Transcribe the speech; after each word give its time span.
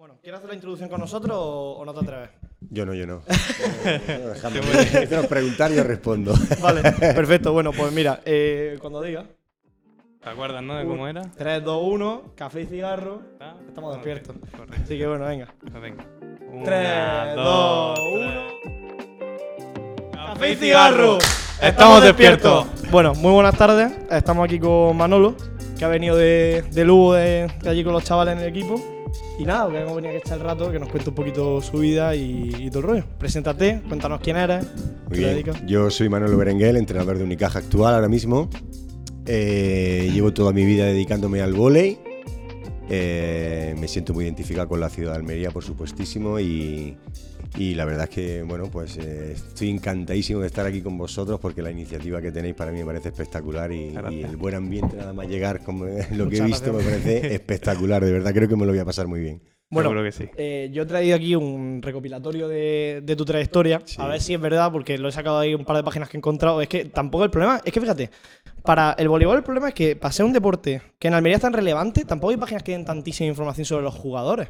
Bueno, 0.00 0.16
¿quieres 0.22 0.38
hacer 0.38 0.48
la 0.48 0.54
introducción 0.54 0.88
con 0.88 0.98
nosotros 0.98 1.36
o, 1.38 1.72
o 1.72 1.84
no 1.84 1.92
te 1.92 2.00
atreves? 2.00 2.30
Yo 2.70 2.86
no, 2.86 2.94
yo 2.94 3.06
no. 3.06 3.20
Déjame 3.84 4.60
déjame 4.60 5.28
preguntar 5.28 5.70
y 5.72 5.74
yo 5.74 5.84
respondo. 5.84 6.32
Vale, 6.62 6.80
perfecto. 6.92 7.52
Bueno, 7.52 7.70
pues 7.70 7.92
mira, 7.92 8.22
eh, 8.24 8.78
cuando 8.80 9.02
diga 9.02 9.26
¿Te 10.24 10.30
acuerdas, 10.30 10.62
no? 10.62 10.76
De 10.76 10.86
cómo 10.86 11.06
era. 11.06 11.30
3, 11.36 11.62
2, 11.62 11.82
1, 11.84 12.32
café 12.34 12.62
y 12.62 12.66
cigarro. 12.66 13.20
Estamos 13.68 13.92
despiertos. 13.92 14.36
Correcto. 14.56 14.82
Así 14.82 14.96
que 14.96 15.06
bueno, 15.06 15.26
venga. 15.26 15.54
Pues 15.60 15.82
venga. 15.82 16.06
3, 16.64 17.34
2, 17.36 17.98
1. 18.14 18.46
Café 20.12 20.52
y 20.52 20.56
cigarro. 20.56 21.18
Estamos 21.60 22.02
despiertos. 22.02 22.66
Bueno, 22.90 23.14
muy 23.16 23.32
buenas 23.32 23.54
tardes. 23.54 23.92
Estamos 24.10 24.46
aquí 24.46 24.58
con 24.58 24.96
Manolo, 24.96 25.36
que 25.78 25.84
ha 25.84 25.88
venido 25.88 26.16
de, 26.16 26.64
de 26.72 26.84
Lugo, 26.86 27.12
de, 27.12 27.52
de 27.60 27.68
allí 27.68 27.84
con 27.84 27.92
los 27.92 28.02
chavales 28.02 28.32
en 28.32 28.40
el 28.40 28.48
equipo. 28.48 28.99
Y 29.40 29.44
nada, 29.46 29.70
que 29.70 29.78
hemos 29.80 29.96
venido 29.96 30.10
aquí 30.10 30.16
a 30.16 30.20
echar 30.20 30.36
el 30.38 30.44
rato, 30.44 30.70
que 30.70 30.78
nos 30.78 30.90
cuente 30.90 31.08
un 31.08 31.14
poquito 31.14 31.62
su 31.62 31.78
vida 31.78 32.14
y, 32.14 32.54
y 32.58 32.68
todo 32.68 32.80
el 32.80 32.84
rollo. 32.88 33.04
Preséntate, 33.18 33.80
cuéntanos 33.88 34.20
quién 34.20 34.36
eres, 34.36 34.66
Muy 35.08 35.16
bien. 35.18 35.30
dedicas. 35.30 35.64
Yo 35.66 35.90
soy 35.90 36.10
Manuel 36.10 36.36
Berenguel, 36.36 36.76
entrenador 36.76 37.16
de 37.16 37.24
Unicaja 37.24 37.60
actual 37.60 37.94
ahora 37.94 38.08
mismo. 38.08 38.50
Eh, 39.24 40.10
llevo 40.12 40.34
toda 40.34 40.52
mi 40.52 40.66
vida 40.66 40.84
dedicándome 40.84 41.40
al 41.40 41.54
vóley. 41.54 41.98
Eh, 42.90 43.74
me 43.80 43.88
siento 43.88 44.12
muy 44.12 44.24
identificado 44.26 44.68
con 44.68 44.78
la 44.78 44.90
ciudad 44.90 45.12
de 45.12 45.16
Almería, 45.16 45.50
por 45.50 45.64
supuestísimo, 45.64 46.38
y, 46.38 46.98
y 47.56 47.74
la 47.74 47.84
verdad 47.84 48.04
es 48.04 48.10
que, 48.10 48.42
bueno, 48.42 48.70
pues 48.70 48.96
eh, 48.96 49.32
estoy 49.32 49.70
encantadísimo 49.70 50.40
de 50.40 50.46
estar 50.46 50.66
aquí 50.66 50.80
con 50.82 50.96
vosotros 50.96 51.40
porque 51.40 51.62
la 51.62 51.70
iniciativa 51.70 52.20
que 52.20 52.32
tenéis 52.32 52.54
para 52.54 52.70
mí 52.70 52.78
me 52.78 52.84
parece 52.84 53.08
espectacular 53.08 53.72
y, 53.72 53.94
el 53.94 54.36
buen 54.36 54.54
ambiente 54.54 54.96
nada 54.96 55.12
más 55.12 55.28
llegar, 55.28 55.62
como 55.62 55.86
lo 56.12 56.28
que 56.28 56.38
he 56.38 56.42
visto, 56.42 56.72
me 56.72 56.82
parece 56.82 57.34
espectacular, 57.34 58.04
de 58.04 58.12
verdad 58.12 58.32
creo 58.32 58.48
que 58.48 58.56
me 58.56 58.66
lo 58.66 58.72
voy 58.72 58.80
a 58.80 58.84
pasar 58.84 59.06
muy 59.06 59.20
bien. 59.20 59.42
Bueno, 59.72 59.90
Seguro 59.90 60.04
que 60.04 60.10
sí. 60.10 60.28
Eh, 60.36 60.68
yo 60.72 60.82
he 60.82 60.86
traído 60.86 61.14
aquí 61.14 61.36
un 61.36 61.80
recopilatorio 61.80 62.48
de, 62.48 63.02
de 63.04 63.14
tu 63.14 63.24
trayectoria. 63.24 63.80
Sí. 63.84 63.98
A 64.00 64.08
ver 64.08 64.20
si 64.20 64.34
es 64.34 64.40
verdad, 64.40 64.72
porque 64.72 64.98
lo 64.98 65.08
he 65.08 65.12
sacado 65.12 65.38
ahí 65.38 65.54
un 65.54 65.64
par 65.64 65.76
de 65.76 65.84
páginas 65.84 66.08
que 66.08 66.16
he 66.16 66.18
encontrado. 66.18 66.60
Es 66.60 66.66
que 66.66 66.86
tampoco 66.86 67.22
el 67.22 67.30
problema. 67.30 67.60
Es 67.64 67.72
que 67.72 67.80
fíjate, 67.80 68.10
para 68.64 68.96
el 68.98 69.08
voleibol 69.08 69.36
el 69.36 69.44
problema 69.44 69.68
es 69.68 69.74
que 69.74 69.94
para 69.94 70.10
ser 70.10 70.26
un 70.26 70.32
deporte 70.32 70.82
que 70.98 71.06
en 71.06 71.14
Almería 71.14 71.36
es 71.36 71.42
tan 71.42 71.52
relevante, 71.52 72.04
tampoco 72.04 72.32
hay 72.32 72.36
páginas 72.36 72.64
que 72.64 72.72
den 72.72 72.84
tantísima 72.84 73.28
información 73.28 73.64
sobre 73.64 73.84
los 73.84 73.94
jugadores. 73.94 74.48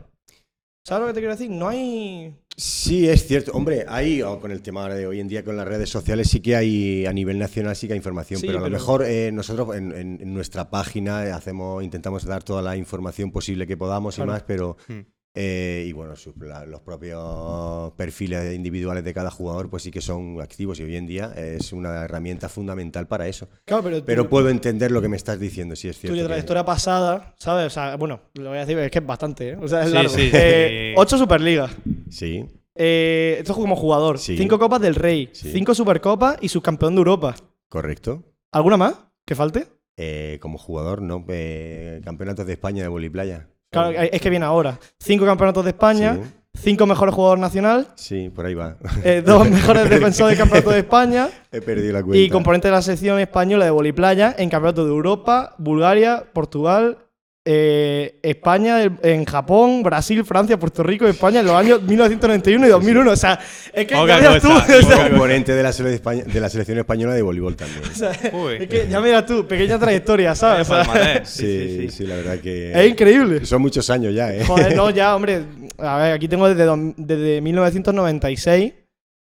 ¿Sabes 0.87 1.03
lo 1.03 1.07
que 1.09 1.15
te 1.15 1.21
quiero 1.21 1.35
decir? 1.35 1.51
No 1.51 1.69
hay. 1.69 2.35
Sí, 2.61 3.09
es 3.09 3.27
cierto. 3.27 3.53
Hombre, 3.53 3.87
ahí, 3.89 4.21
o 4.23 4.39
con 4.39 4.51
el 4.51 4.61
tema 4.61 4.93
de 4.93 5.07
hoy 5.07 5.19
en 5.21 5.29
día 5.29 5.43
con 5.45 5.57
las 5.57 5.67
redes 5.67 5.89
sociales, 5.89 6.29
sí 6.29 6.41
que 6.41 6.57
hay, 6.57 7.07
a 7.07 7.13
nivel 7.13 7.39
nacional 7.39 7.75
sí 7.75 7.87
que 7.87 7.95
hay 7.95 7.97
información, 7.97 8.39
Sí, 8.41 8.47
pero 8.47 8.59
a 8.59 8.63
lo 8.63 8.71
mejor 8.71 9.03
eh, 9.05 9.33
nosotros 9.33 9.75
en, 9.77 9.93
en- 9.93 10.19
en 10.21 10.35
nuestra 10.35 10.69
página 10.69 11.35
hacemos, 11.35 11.83
intentamos 11.83 12.25
dar 12.25 12.43
toda 12.43 12.61
la 12.61 12.77
información 12.77 13.31
posible 13.33 13.67
que 13.67 13.77
podamos 13.77 14.17
Claro. 14.17 14.31
y 14.31 14.35
más, 14.35 14.43
pero... 14.43 14.77
Hmm. 14.89 15.01
Eh, 15.35 15.85
y 15.87 15.93
bueno, 15.93 16.17
su- 16.17 16.35
la- 16.41 16.67
los 16.67 16.81
propios 16.81 17.93
perfiles 17.93 18.55
individuales 18.55 19.05
de 19.05 19.15
cada 19.15 19.31
jugador 19.31 19.71
pues 19.71 19.83
sí 19.85 19.91
que 19.91 20.01
son 20.01 20.41
activos 20.41 20.81
y 20.81 20.83
hoy 20.85 20.97
en 20.97 21.07
día 21.07 21.33
es 21.37 21.73
una 21.73 22.03
herramienta 22.05 22.49
fundamental 22.49 23.07
para 23.07 23.29
eso. 23.29 23.49
Claro, 23.65 23.89
pero. 24.05 24.29
Puedo 24.29 24.49
entender 24.49 24.91
lo 24.91 25.01
que 25.03 25.09
me 25.09 25.17
estás 25.17 25.39
diciendo, 25.39 25.77
sí 25.77 25.89
es 25.89 25.99
cierto. 25.99 26.13
Tuya 26.15 26.23
que- 26.25 26.29
trayectoria 26.29 26.65
pasada, 26.65 27.35
¿sabes? 27.39 27.67
O 27.67 27.71
sea, 27.71 27.97
bueno, 27.97 28.21
lo 28.35 28.49
voy 28.51 28.59
a 28.59 28.61
decir, 28.67 28.79
es 28.79 28.91
que 28.91 28.99
es 28.99 29.07
bastante, 29.07 29.51
¿eh? 29.51 29.57
O 29.61 29.69
sea, 29.69 29.83
es 29.83 29.89
Sí, 29.89 29.95
largo. 29.95 30.09
sí, 30.11 30.31
Eh. 30.33 30.95
Ocho 30.97 31.17
Superligas. 31.19 31.71
Sí, 32.11 32.45
Eh, 32.75 33.37
esto 33.41 33.53
es 33.53 33.59
como 33.59 33.77
jugador. 33.77 34.19
Sí. 34.19 34.37
Cinco 34.39 34.59
Copas 34.59 34.81
del 34.81 34.95
Rey. 34.95 35.29
Sí. 35.33 35.51
Cinco 35.53 35.75
Supercopas 35.75 36.39
y 36.41 36.49
subcampeón 36.49 36.95
de 36.95 36.99
Europa. 36.99 37.35
correcto. 37.69 38.23
¿Alguna 38.53 38.77
más 38.77 38.95
que 39.27 39.35
falte? 39.35 39.67
Eh, 39.97 40.39
como 40.41 40.57
jugador, 40.59 41.03
¿no? 41.03 41.25
Eh, 41.29 42.01
campeonatos 42.05 42.47
de 42.47 42.55
España 42.55 42.83
de 42.83 42.89
voliplaya. 42.89 43.49
Claro, 43.71 43.91
es 43.91 44.21
que 44.21 44.31
viene 44.31 44.45
ahora. 44.47 44.79
Cinco 44.99 45.25
campeonatos 45.25 45.65
de 45.65 45.71
España, 45.71 46.19
Sí. 46.23 46.31
cinco 46.71 46.87
mejores 46.87 47.15
jugadores 47.15 47.41
nacional, 47.41 47.87
Sí, 47.95 48.29
por 48.29 48.45
ahí 48.47 48.55
va. 48.55 48.77
eh, 49.05 49.23
dos 49.25 49.49
mejores 49.49 49.89
defensores 49.91 50.37
del 50.37 50.39
campeonato 50.39 50.71
de 50.71 50.79
España 50.81 51.29
He 51.53 51.61
perdido 51.61 51.93
la 51.93 52.03
cuenta. 52.03 52.19
y 52.19 52.29
componente 52.29 52.69
de 52.69 52.73
la 52.73 52.83
selección 52.83 53.21
española 53.21 53.65
de 53.65 53.71
voliplaya 53.71 54.35
en 54.37 54.51
campeonatos 54.51 54.87
de 54.87 54.91
Europa, 54.91 55.55
Bulgaria, 55.59 56.25
Portugal, 56.33 56.99
eh, 57.43 58.19
España, 58.23 58.83
en 59.03 59.25
Japón, 59.25 59.83
Brasil, 59.83 60.25
Francia, 60.25 60.59
Puerto 60.59 60.83
Rico, 60.83 61.07
España 61.07 61.41
en 61.41 61.47
los 61.47 61.55
años 61.55 61.83
1991 61.83 62.67
y 62.67 62.69
2001. 62.69 63.11
O 63.11 63.17
sea, 63.17 63.41
es 63.73 63.87
que 63.87 63.95
Poca 63.95 64.21
ya 64.21 64.29
miras 64.29 64.43
tú. 64.43 64.49
cosa, 64.49 64.77
o 64.79 64.83
sea, 64.83 65.09
componente 65.09 65.55
de 65.55 65.63
la, 65.63 65.73
selección 65.73 65.95
española, 65.95 66.33
de 66.33 66.41
la 66.41 66.51
selección 66.51 66.79
española 66.79 67.15
de 67.15 67.23
voleibol 67.23 67.57
también. 67.57 67.83
o 67.91 67.95
sea, 67.95 68.13
Uy. 68.33 68.57
es 68.61 68.69
que 68.69 68.89
ya 68.89 69.01
miras 69.01 69.25
tú, 69.25 69.47
pequeña 69.47 69.79
trayectoria, 69.79 70.35
¿sabes? 70.35 70.69
O 70.69 70.75
sea, 70.75 70.85
Palmarés. 70.85 71.29
Sí, 71.29 71.89
sí, 71.91 72.07
la 72.07 72.17
verdad 72.17 72.39
que. 72.41 72.73
es 72.73 72.91
increíble. 72.91 73.47
Son 73.47 73.63
muchos 73.63 73.89
años 73.89 74.15
ya, 74.15 74.35
¿eh? 74.35 74.45
Joder, 74.45 74.77
no, 74.77 74.91
ya, 74.91 75.17
hombre. 75.17 75.43
A 75.79 75.97
ver, 75.97 76.13
aquí 76.13 76.29
tengo 76.29 76.47
desde, 76.53 76.71
desde 76.97 77.41
1996 77.41 78.73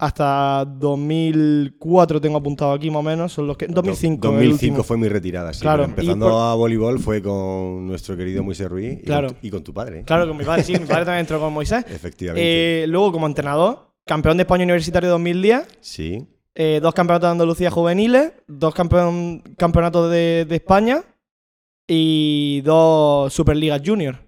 hasta 0.06 0.66
2004 0.66 2.20
tengo 2.22 2.38
apuntado 2.38 2.74
aquí 2.74 2.90
más 2.90 3.00
o 3.00 3.04
menos. 3.04 3.32
Son 3.34 3.48
los 3.48 3.58
que 3.58 3.68
2005. 3.68 4.28
el 4.28 4.34
2005 4.34 4.54
último. 4.74 4.84
fue 4.84 4.98
mi 4.98 5.08
retirada, 5.08 5.54
sí. 5.54 5.62
Claro, 5.62 5.84
empezando 5.86 6.30
por- 6.30 6.42
a 6.42 6.54
voleibol 6.56 7.00
fue 7.00 7.22
con 7.22 7.88
nuestro 7.88 8.18
querido 8.18 8.44
Moisés 8.44 8.68
Ruiz 8.70 9.00
y, 9.02 9.06
Claro. 9.06 9.28
con, 9.30 9.38
tu, 9.38 9.48
y 9.48 9.50
con 9.50 9.64
tu 9.64 9.74
padre. 9.74 10.04
Claro, 10.04 10.28
con 10.28 10.38
mi 10.38 10.44
padre, 10.44 10.64
sí, 10.64 10.74
mi 10.74 10.80
padre 10.86 11.06
también 11.06 11.20
entró 11.22 11.40
con 11.40 11.54
Moisés. 11.54 11.86
Efectivamente. 11.90 12.84
Eh, 12.84 12.88
luego, 12.88 13.12
como 13.12 13.28
entrenador, 13.28 13.94
campeón 14.06 14.38
de 14.38 14.44
España 14.44 14.64
Universitario 14.64 15.10
2010, 15.10 15.68
sí. 15.82 16.28
eh, 16.56 16.80
dos 16.82 16.94
campeonatos 16.94 17.28
de 17.28 17.32
Andalucía 17.32 17.72
juveniles, 17.72 18.34
dos 18.48 18.74
campeón- 18.76 19.42
campeonatos 19.58 20.12
de, 20.12 20.46
de 20.48 20.56
España 20.56 21.02
y 21.88 22.62
dos 22.62 23.34
Superligas 23.34 23.82
Junior. 23.86 24.20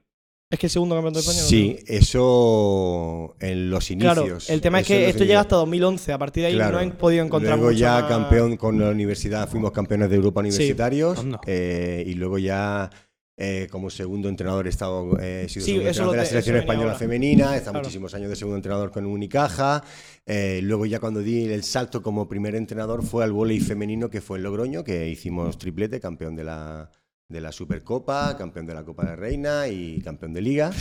Es 0.55 0.59
que 0.59 0.67
el 0.67 0.71
segundo 0.71 0.95
campeonato 0.95 1.19
de 1.19 1.25
España. 1.27 1.45
Sí, 1.45 1.77
eso 1.85 3.35
en 3.41 3.69
los 3.69 3.87
Claro, 3.87 4.21
inicios. 4.21 4.49
el 4.49 4.61
tema 4.61 4.79
es 4.79 4.87
que 4.87 5.09
esto 5.09 5.25
llega 5.25 5.41
hasta 5.41 5.57
2011. 5.57 6.13
A 6.13 6.17
partir 6.17 6.43
de 6.43 6.47
ahí 6.47 6.53
Claro. 6.55 6.77
no 6.77 6.79
he 6.81 6.91
podido 6.91 7.25
encontrar 7.25 7.57
Luego 7.57 7.73
ya 7.73 7.99
más- 7.99 8.03
campeón 8.09 8.55
con 8.55 8.79
la 8.79 8.89
universidad, 8.89 9.49
fuimos 9.49 9.71
campeones 9.71 10.09
de 10.09 10.15
Europa 10.15 10.39
universitarios. 10.39 11.19
Eh, 11.45 12.05
y 12.07 12.13
luego 12.13 12.37
ya 12.37 12.89
eh, 13.37 13.67
como 13.69 13.89
segundo 13.89 14.29
entrenador 14.29 14.65
he 14.65 14.69
estado 14.69 15.19
eh, 15.19 15.43
he 15.45 15.49
sido 15.49 15.65
Sí, 15.65 15.71
segundo 15.73 15.89
eso 15.89 16.03
entrenador 16.03 16.11
de 16.13 16.17
la 16.19 16.23
te- 16.23 16.29
selección 16.29 16.55
española 16.55 16.85
ahora. 16.91 16.99
femenina. 16.99 17.53
He 17.53 17.57
estado 17.57 17.71
Claro. 17.73 17.83
muchísimos 17.83 18.13
años 18.13 18.29
de 18.29 18.35
segundo 18.37 18.55
entrenador 18.55 18.91
con 18.91 19.05
Unicaja. 19.05 19.83
eh, 20.25 20.61
luego 20.63 20.85
ya 20.85 20.99
cuando 21.01 21.19
di 21.19 21.43
el 21.51 21.63
salto 21.63 22.01
como 22.01 22.29
primer 22.29 22.55
entrenador 22.55 23.03
fue 23.03 23.25
al 23.25 23.33
vóley 23.33 23.59
femenino 23.59 24.09
que 24.09 24.21
fue 24.21 24.37
en 24.37 24.43
Logroño, 24.43 24.85
que 24.85 25.09
hicimos 25.09 25.57
triplete, 25.57 25.99
campeón 25.99 26.35
de 26.37 26.45
la 26.45 26.89
de 27.27 27.41
la 27.41 27.51
Supercopa, 27.51 28.35
campeón 28.37 28.65
de 28.67 28.73
la 28.75 28.83
Copa 28.85 29.05
de 29.09 29.15
Reina 29.15 29.67
y 29.67 29.99
campeón 30.01 30.33
de 30.33 30.41
Liga. 30.41 30.71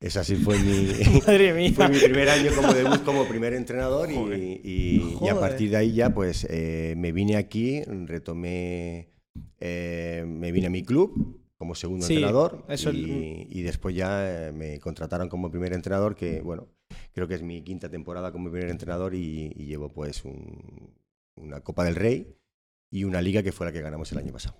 Esa 0.00 0.22
sí 0.24 0.36
fue 0.36 0.58
mi, 0.58 0.86
fue 1.74 1.88
mi 1.88 1.98
primer 1.98 2.28
año 2.28 2.50
como 2.54 2.72
debut 2.72 3.02
como 3.04 3.26
primer 3.26 3.52
entrenador 3.54 4.10
y, 4.10 4.60
y- 4.64 5.18
y 5.20 5.28
a 5.28 5.38
partir 5.40 5.70
de 5.70 5.76
ahí 5.76 5.92
ya 5.92 6.14
pues 6.14 6.46
eh, 6.50 6.94
me 6.96 7.12
vine 7.12 7.36
aquí, 7.36 7.82
retomé, 7.84 9.08
eh, 9.60 10.24
me 10.26 10.52
vine 10.52 10.66
a 10.68 10.70
mi 10.70 10.82
club 10.82 11.40
como 11.56 11.74
segundo 11.74 12.06
Sí, 12.06 12.14
entrenador 12.14 12.64
eso 12.68 12.92
y, 12.92 13.46
y 13.50 13.62
después 13.62 13.94
ya 13.94 14.48
eh, 14.48 14.52
me 14.52 14.78
contrataron 14.78 15.28
como 15.28 15.50
primer 15.50 15.72
entrenador 15.72 16.14
que 16.14 16.40
bueno, 16.40 16.68
creo 17.12 17.26
que 17.26 17.34
es 17.34 17.42
mi 17.42 17.62
quinta 17.62 17.88
temporada 17.88 18.30
como 18.30 18.50
primer 18.50 18.70
entrenador 18.70 19.14
y, 19.14 19.52
y 19.56 19.66
llevo 19.66 19.92
pues 19.92 20.24
un- 20.24 20.94
una 21.36 21.60
Copa 21.60 21.84
del 21.84 21.96
Rey 21.96 22.36
y 22.90 23.02
una 23.04 23.20
liga 23.22 23.42
que 23.42 23.50
fue 23.52 23.66
la 23.66 23.72
que 23.72 23.80
ganamos 23.80 24.10
el 24.12 24.18
año 24.18 24.32
pasado. 24.32 24.56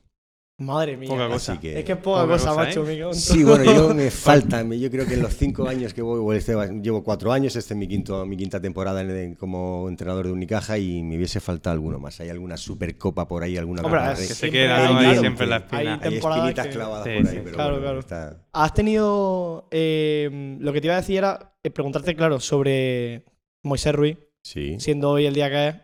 Madre 0.61 0.97
mía. 0.97 1.09
Poca 1.09 1.29
cosa. 1.29 1.61
que- 1.61 1.79
Es 1.79 1.85
que 1.85 1.93
es 1.93 1.99
poca, 1.99 2.23
Poca 2.23 2.33
cosa, 2.33 2.49
cosa, 2.49 2.61
macho. 2.65 2.89
¿eh? 2.89 3.15
Sí, 3.15 3.45
bueno, 3.45 3.63
yo 3.65 3.95
me 3.95 4.11
falta. 4.11 4.65
me- 4.65 4.77
Yo 4.81 4.91
creo 4.91 5.07
que 5.07 5.15
en 5.15 5.23
los 5.23 5.37
cinco 5.37 5.69
años 5.69 5.95
que 5.95 6.03
voy, 6.03 6.19
bueno, 6.19 6.37
este 6.37 6.53
llevo 6.83 7.05
cuatro 7.05 7.31
años, 7.33 7.55
este 7.55 7.75
es 7.75 7.79
mi, 7.79 7.87
quinto, 7.87 8.27
mi 8.27 8.37
quinta 8.37 8.61
temporada 8.61 9.01
en- 9.03 9.11
en- 9.11 9.35
como 9.37 9.89
entrenador 9.89 10.27
de 10.27 10.33
Unicaja 10.33 10.77
y 10.77 11.05
me 11.05 11.17
hubiese 11.17 11.39
faltado 11.39 11.75
alguno 11.75 12.01
más. 12.01 12.19
¿Hay 12.19 12.29
alguna 12.31 12.57
supercopa 12.57 13.29
por 13.29 13.45
ahí? 13.45 13.57
¿Alguna 13.57 13.83
Hombre? 13.83 14.01
Que 14.17 14.25
se 14.25 14.51
queda 14.51 14.99
ahí 14.99 15.19
siempre 15.19 15.45
en 15.45 15.51
la 15.51 15.57
espina. 15.59 16.01
Hay 16.03 16.15
espinitas 16.17 16.67
que- 16.67 16.73
clavadas 16.73 17.05
Sí, 17.05 17.11
por 17.23 17.29
ahí, 17.29 17.35
sí. 17.37 17.41
pero 17.45 17.55
Claro, 17.55 17.71
bueno, 17.75 17.83
claro. 17.85 18.01
está- 18.01 18.47
Has 18.53 18.75
tenido. 18.75 19.69
eh, 19.71 20.57
lo 20.59 20.73
que 20.73 20.81
te 20.81 20.89
iba 20.89 20.95
a 20.95 21.01
decir 21.01 21.19
era 21.19 21.55
eh, 21.63 21.71
preguntarte, 21.71 22.17
claro, 22.17 22.41
sobre 22.41 23.25
Moisés 23.63 23.95
Ruiz, 23.95 24.19
Sí. 24.43 24.75
siendo 24.81 25.11
hoy 25.11 25.27
el 25.27 25.35
día 25.35 25.51
que 25.51 25.69
es. 25.69 25.75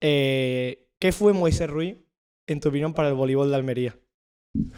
Eh, 0.00 0.86
¿Qué 0.98 1.12
fue 1.12 1.32
Moisés 1.32 1.68
Ruiz, 1.68 1.96
en 2.46 2.60
tu 2.60 2.68
opinión, 2.68 2.94
para 2.94 3.08
el 3.08 3.14
voleibol 3.14 3.50
de 3.50 3.56
Almería? 3.56 3.98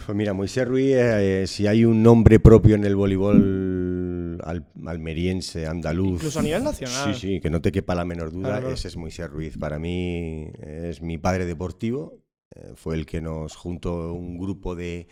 Pues 0.06 0.16
mira, 0.16 0.32
Moisés 0.32 0.66
Ruiz, 0.66 0.94
eh, 0.96 1.44
si 1.46 1.66
hay 1.66 1.84
un 1.84 2.02
nombre 2.02 2.40
propio 2.40 2.74
en 2.74 2.84
el 2.84 2.96
voleibol 2.96 4.40
al- 4.42 4.66
almeriense, 4.86 5.66
andaluz. 5.66 6.14
Incluso 6.14 6.40
a 6.40 6.42
nivel 6.42 6.64
nacional. 6.64 7.14
Sí, 7.14 7.20
sí, 7.20 7.40
que 7.40 7.50
no 7.50 7.60
te 7.60 7.70
quepa 7.70 7.94
la 7.94 8.04
menor 8.04 8.32
duda, 8.32 8.48
Claro, 8.48 8.60
claro. 8.62 8.74
ese 8.74 8.88
es 8.88 8.96
Moisés 8.96 9.28
Ruiz. 9.30 9.56
Para 9.56 9.78
mí 9.78 10.48
es 10.60 11.00
mi 11.00 11.18
padre 11.18 11.46
deportivo, 11.46 12.18
eh, 12.56 12.72
fue 12.74 12.96
el 12.96 13.06
que 13.06 13.20
nos 13.20 13.54
juntó 13.56 14.12
un 14.14 14.38
grupo 14.38 14.74
de 14.74 15.06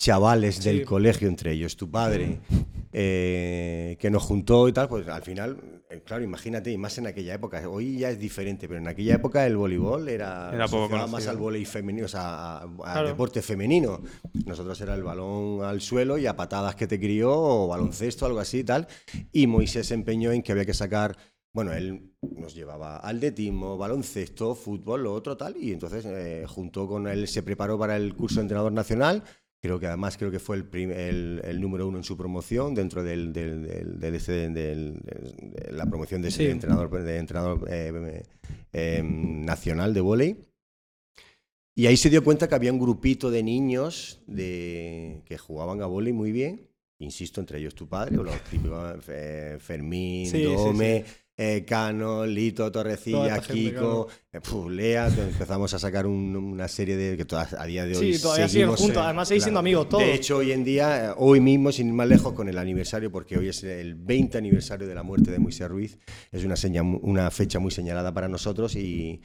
chavales 0.00 0.56
Sí. 0.56 0.64
del 0.68 0.84
colegio, 0.84 1.28
entre 1.28 1.52
ellos 1.52 1.76
tu 1.76 1.88
padre, 1.90 2.40
eh, 2.92 3.96
que 3.98 4.10
nos 4.10 4.22
juntó 4.22 4.68
y 4.68 4.72
tal, 4.72 4.88
pues 4.88 5.08
al 5.08 5.22
final, 5.22 5.82
eh, 5.88 6.02
claro, 6.04 6.22
imagínate, 6.22 6.70
y 6.70 6.76
más 6.76 6.98
en 6.98 7.06
aquella 7.06 7.34
época. 7.34 7.66
Hoy 7.68 7.98
ya 7.98 8.10
es 8.10 8.18
diferente, 8.18 8.68
pero 8.68 8.78
en 8.80 8.88
aquella 8.88 9.14
época 9.14 9.46
el 9.46 9.56
voleibol 9.56 10.08
era, 10.08 10.50
Era 10.52 10.68
poco 10.68 10.94
más 11.08 11.26
al 11.26 11.38
voleibol 11.38 11.66
femenino, 11.66 12.04
o 12.04 12.08
sea, 12.08 12.58
al 12.58 12.76
Claro. 12.76 13.08
deporte 13.08 13.40
femenino. 13.42 14.02
Nosotros 14.44 14.80
era 14.80 14.94
el 14.94 15.02
balón 15.02 15.64
al 15.64 15.80
suelo 15.80 16.18
y 16.18 16.26
a 16.26 16.36
patadas 16.36 16.74
que 16.76 16.86
te 16.86 17.00
crió, 17.00 17.32
o 17.32 17.68
baloncesto, 17.68 18.26
algo 18.26 18.40
así 18.40 18.58
y 18.58 18.64
tal. 18.64 18.86
Y 19.32 19.46
Moisés 19.46 19.86
se 19.86 19.94
empeñó 19.94 20.32
en 20.32 20.42
que 20.42 20.52
había 20.52 20.66
que 20.66 20.74
sacar. 20.74 21.16
Bueno, 21.54 21.72
él 21.74 22.10
nos 22.22 22.54
llevaba 22.54 23.06
atletismo, 23.06 23.76
baloncesto, 23.76 24.54
fútbol, 24.54 25.02
lo 25.02 25.12
otro 25.12 25.36
tal, 25.36 25.54
y 25.58 25.72
entonces 25.72 26.04
eh, 26.06 26.44
junto 26.48 26.88
con 26.88 27.06
él 27.08 27.28
se 27.28 27.42
preparó 27.42 27.78
para 27.78 27.96
el 27.96 28.14
curso 28.14 28.36
de 28.36 28.42
entrenador 28.42 28.72
nacional. 28.72 29.22
Creo 29.62 29.78
que 29.78 29.86
además 29.86 30.16
creo 30.18 30.32
que 30.32 30.40
fue 30.40 30.56
el, 30.56 30.64
prim- 30.64 30.90
el, 30.90 31.40
el 31.44 31.60
número 31.60 31.86
uno 31.86 31.96
en 31.98 32.02
su 32.02 32.16
promoción 32.16 32.74
dentro 32.74 33.04
del, 33.04 33.32
del- 33.32 33.62
del- 33.62 34.00
del 34.00 34.54
del- 34.54 35.00
de 35.04 35.68
la 35.72 35.86
promoción 35.86 36.20
de, 36.20 36.32
Sí. 36.32 36.44
de 36.46 36.50
entrenador, 36.50 36.90
de 37.02 37.16
entrenador 37.16 37.64
eh, 37.70 38.24
eh, 38.72 39.02
nacional 39.04 39.94
de 39.94 40.00
vóley. 40.00 40.36
Y 41.76 41.86
ahí 41.86 41.96
se 41.96 42.10
dio 42.10 42.24
cuenta 42.24 42.48
que 42.48 42.56
había 42.56 42.72
un 42.72 42.80
grupito 42.80 43.30
de 43.30 43.44
niños 43.44 44.20
de, 44.26 45.22
que 45.24 45.38
jugaban 45.38 45.80
a 45.80 45.86
vóley 45.86 46.12
muy 46.12 46.32
bien. 46.32 46.68
Insisto, 46.98 47.40
entre 47.40 47.58
ellos 47.60 47.74
tu 47.76 47.88
padre, 47.88 48.18
o 48.18 48.24
los 48.24 48.34
típicos 48.44 49.04
eh, 49.08 49.58
Fermín, 49.60 50.26
Sí, 50.26 50.38
sí, 50.38 50.42
Dome, 50.44 51.04
eh, 51.36 51.64
Cano, 51.66 52.26
Lito, 52.26 52.70
Torrecilla, 52.70 53.36
esta 53.36 53.42
gente, 53.54 53.70
Kiko, 53.72 54.06
eh, 54.32 54.40
Lea. 54.70 55.06
Empezamos 55.08 55.72
a 55.74 55.78
sacar 55.78 56.06
un- 56.06 56.36
una 56.36 56.68
serie 56.68 56.96
de 56.96 57.16
que 57.16 57.24
todas- 57.24 57.54
a 57.54 57.64
día 57.64 57.84
de 57.86 57.96
hoy 57.96 58.14
Sí, 58.14 58.22
todavía 58.22 58.48
siguen 58.48 58.68
seguimos, 58.68 58.80
juntos, 58.80 59.02
eh, 59.02 59.04
además 59.06 59.28
seguís 59.28 59.42
siendo 59.44 59.60
amigos 59.60 59.88
todos. 59.88 60.04
De 60.04 60.14
hecho, 60.14 60.36
hoy 60.38 60.52
en 60.52 60.62
día, 60.64 61.14
hoy 61.16 61.40
mismo, 61.40 61.72
sin 61.72 61.88
ir 61.88 61.94
más 61.94 62.08
lejos, 62.08 62.32
con 62.34 62.48
el 62.48 62.58
aniversario, 62.58 63.10
porque 63.10 63.38
hoy 63.38 63.48
es 63.48 63.64
el 63.64 63.94
20 63.94 64.36
aniversario 64.38 64.86
de 64.86 64.94
la 64.94 65.02
muerte 65.02 65.30
de 65.30 65.38
Moisés 65.38 65.68
Ruiz, 65.68 65.98
es 66.30 66.44
una, 66.44 66.56
seña- 66.56 66.82
una 66.82 67.30
fecha 67.30 67.58
muy 67.58 67.70
señalada 67.70 68.12
para 68.12 68.28
nosotros 68.28 68.76
y, 68.76 69.22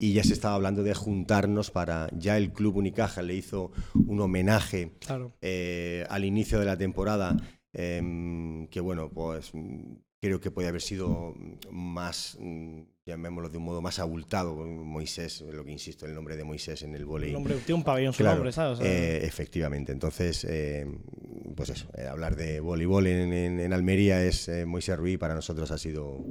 y 0.00 0.14
ya 0.14 0.24
se 0.24 0.32
estaba 0.32 0.54
hablando 0.54 0.82
de 0.82 0.94
juntarnos 0.94 1.70
para. 1.70 2.08
Ya 2.16 2.36
el 2.38 2.52
Club 2.52 2.76
Unicaja 2.78 3.22
le 3.22 3.34
hizo 3.34 3.70
un 3.94 4.18
homenaje 4.20 4.92
Claro. 5.00 5.32
eh, 5.42 6.04
al 6.08 6.24
inicio 6.24 6.58
de 6.58 6.64
la 6.66 6.76
temporada, 6.76 7.36
em, 7.74 8.66
que 8.68 8.80
bueno, 8.80 9.10
pues 9.10 9.52
creo 10.22 10.38
que 10.40 10.52
podía 10.52 10.68
haber 10.68 10.80
sido 10.82 11.34
más, 11.72 12.38
mm, 12.40 12.82
llamémoslo 13.04 13.48
de 13.48 13.58
un 13.58 13.64
modo 13.64 13.82
más 13.82 13.98
abultado. 13.98 14.54
Moisés, 14.54 15.40
lo 15.40 15.64
que 15.64 15.72
insisto, 15.72 16.06
el 16.06 16.14
nombre 16.14 16.36
de 16.36 16.44
Moisés 16.44 16.82
en 16.82 16.94
el 16.94 17.02
Un 17.02 17.08
voleibol. 17.08 17.32
nombre, 17.42 17.56
tiene 17.66 17.78
un 17.78 17.82
pabellón 17.82 18.12
su 18.12 18.18
Claro, 18.18 18.36
nombre, 18.36 18.52
¿sabes? 18.52 18.78
Eh, 18.80 19.26
efectivamente. 19.26 19.90
Entonces, 19.90 20.46
eh, 20.48 20.86
pues 21.56 21.70
eso, 21.70 21.88
eh, 21.98 22.06
hablar 22.06 22.36
de 22.36 22.60
voleibol 22.60 23.08
en, 23.08 23.32
en- 23.32 23.58
en 23.58 23.72
Almería 23.72 24.24
es 24.24 24.46
eh, 24.48 24.64
Moisés 24.64 24.96
Ruiz 24.96 25.18
para 25.18 25.34
nosotros 25.34 25.72
ha 25.72 25.78
sido 25.78 26.24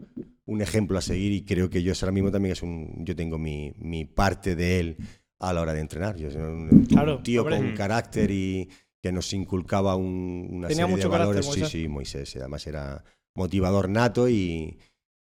un 0.46 0.62
ejemplo 0.62 0.98
a 0.98 1.02
seguir 1.02 1.34
y 1.34 1.44
creo 1.44 1.70
que 1.70 1.84
yo 1.84 1.92
ahora 2.02 2.14
mismo 2.14 2.32
también 2.32 2.54
es 2.54 2.64
un, 2.64 3.04
yo 3.06 3.14
tengo 3.14 3.38
mi, 3.38 3.74
mi 3.78 4.06
parte 4.06 4.56
de 4.56 4.80
él 4.80 4.98
a 5.40 5.52
la 5.52 5.60
hora 5.62 5.74
de 5.74 5.82
entrenar. 5.82 6.16
Yo 6.16 6.32
soy 6.32 6.42
un, 6.42 6.70
un 6.74 6.86
Claro, 6.86 7.22
tío 7.22 7.42
hombre. 7.42 7.58
con 7.58 7.74
carácter 7.76 8.32
y 8.32 8.70
que 9.02 9.12
nos 9.12 9.34
inculcaba 9.34 9.98
un- 9.98 10.48
una 10.50 10.70
Tenía 10.70 10.86
serie 10.86 10.96
mucho 10.96 11.10
de 11.10 11.18
valores. 11.18 11.46
carácter, 11.46 11.68
sí, 11.68 11.82
sí, 11.82 11.88
Moisés. 11.90 12.34
Además 12.38 12.66
era 12.68 13.04
motivador 13.36 13.89
nato 13.89 14.28
y, 14.30 14.80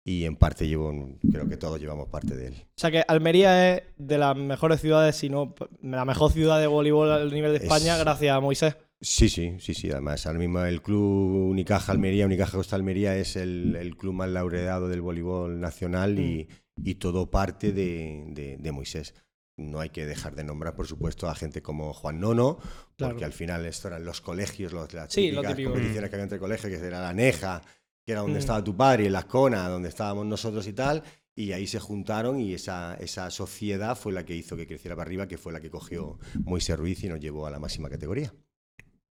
y 0.04 0.26
en 0.26 0.36
parte 0.36 0.68
llevo, 0.68 0.94
creo 1.32 1.48
que 1.48 1.58
todos 1.58 1.80
llevamos 1.80 2.10
parte 2.10 2.36
de 2.36 2.48
él. 2.48 2.54
O 2.68 2.80
sea 2.80 2.92
que 2.92 3.04
Almería 3.08 3.76
es 3.78 3.84
de 3.98 4.18
las 4.18 4.36
mejores 4.36 4.82
ciudades, 4.82 5.16
si 5.16 5.30
no 5.30 5.54
la 5.82 6.06
mejor 6.06 6.32
ciudad 6.32 6.60
de 6.60 6.68
voleibol 6.68 7.12
al 7.12 7.32
nivel 7.32 7.52
de 7.52 7.58
Es- 7.58 7.64
España, 7.64 7.98
gracias 7.98 8.36
a 8.36 8.40
Moisés. 8.40 8.76
Sí, 9.04 9.30
sí, 9.30 9.56
sí, 9.60 9.74
sí. 9.74 9.90
Además, 9.90 10.28
ahora 10.28 10.38
mismo 10.38 10.60
el 10.64 10.82
club 10.84 11.50
Unicaja 11.50 11.92
Almería, 11.92 12.28
Unicaja 12.28 12.56
Costa 12.58 12.76
Almería 12.76 13.16
es 13.16 13.36
el, 13.36 13.76
el 13.76 13.98
club 13.98 14.14
más 14.14 14.30
laureado 14.30 14.88
del 14.90 15.02
voleibol 15.02 15.60
nacional 15.60 16.20
y, 16.20 16.48
Mm. 16.78 16.88
y 16.88 16.96
todo 16.96 17.30
parte 17.30 17.74
de, 17.74 18.26
de- 18.30 18.58
de 18.58 18.72
Moisés. 18.72 19.14
No 19.58 19.80
hay 19.82 19.90
que 19.90 20.06
dejar 20.06 20.36
de 20.36 20.44
nombrar, 20.44 20.74
por 20.76 20.88
supuesto, 20.88 21.28
a 21.30 21.36
gente 21.36 21.62
como 21.62 21.94
Juan 21.94 22.20
Nono, 22.22 22.60
Claro. 22.96 23.14
porque 23.14 23.26
al 23.26 23.34
final 23.34 23.66
esto 23.66 23.88
eran 23.90 24.06
los 24.06 24.22
colegios, 24.22 24.72
los, 24.72 24.94
las 24.94 25.12
Sí, 25.12 25.32
lo 25.32 25.42
típicas 25.42 25.56
típico. 25.58 25.72
competiciones 25.72 26.10
que 26.10 26.16
había 26.16 26.24
entre 26.24 26.40
colegios, 26.40 26.72
que 26.80 26.86
era 26.88 27.02
la 27.02 27.14
Neja, 27.14 27.62
que 28.06 28.12
era 28.14 28.22
donde 28.22 28.38
Mm. 28.38 28.40
estaba 28.40 28.64
tu 28.64 28.76
padre, 28.76 29.06
y 29.06 29.10
la 29.10 29.20
Ascona, 29.20 29.68
donde 29.70 29.90
estábamos 29.90 30.26
nosotros 30.26 30.66
y 30.68 30.74
tal. 30.74 31.04
Y 31.36 31.54
ahí 31.54 31.66
se 31.66 31.80
juntaron 31.80 32.40
y 32.42 32.54
esa, 32.54 32.96
esa 33.00 33.30
sociedad 33.32 33.96
fue 33.98 34.12
la 34.12 34.26
que 34.26 34.36
hizo 34.36 34.58
que 34.58 34.68
creciera 34.68 34.96
para 34.96 35.08
arriba, 35.08 35.28
que 35.28 35.38
fue 35.38 35.54
la 35.54 35.62
que 35.62 35.70
cogió 35.72 36.20
Moisés 36.44 36.78
Ruiz 36.78 37.04
y 37.04 37.08
nos 37.10 37.20
llevó 37.20 37.48
a 37.48 37.52
la 37.52 37.58
máxima 37.60 37.90
categoría. 37.90 38.34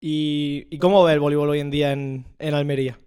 ¿Y, 0.01 0.67
y 0.69 0.77
cómo 0.79 1.03
ve 1.03 1.13
el 1.13 1.19
voleibol 1.19 1.49
hoy 1.49 1.59
en 1.59 1.71
día 1.71 1.91
en, 1.93 2.25
en 2.39 2.53
Almería? 2.53 2.99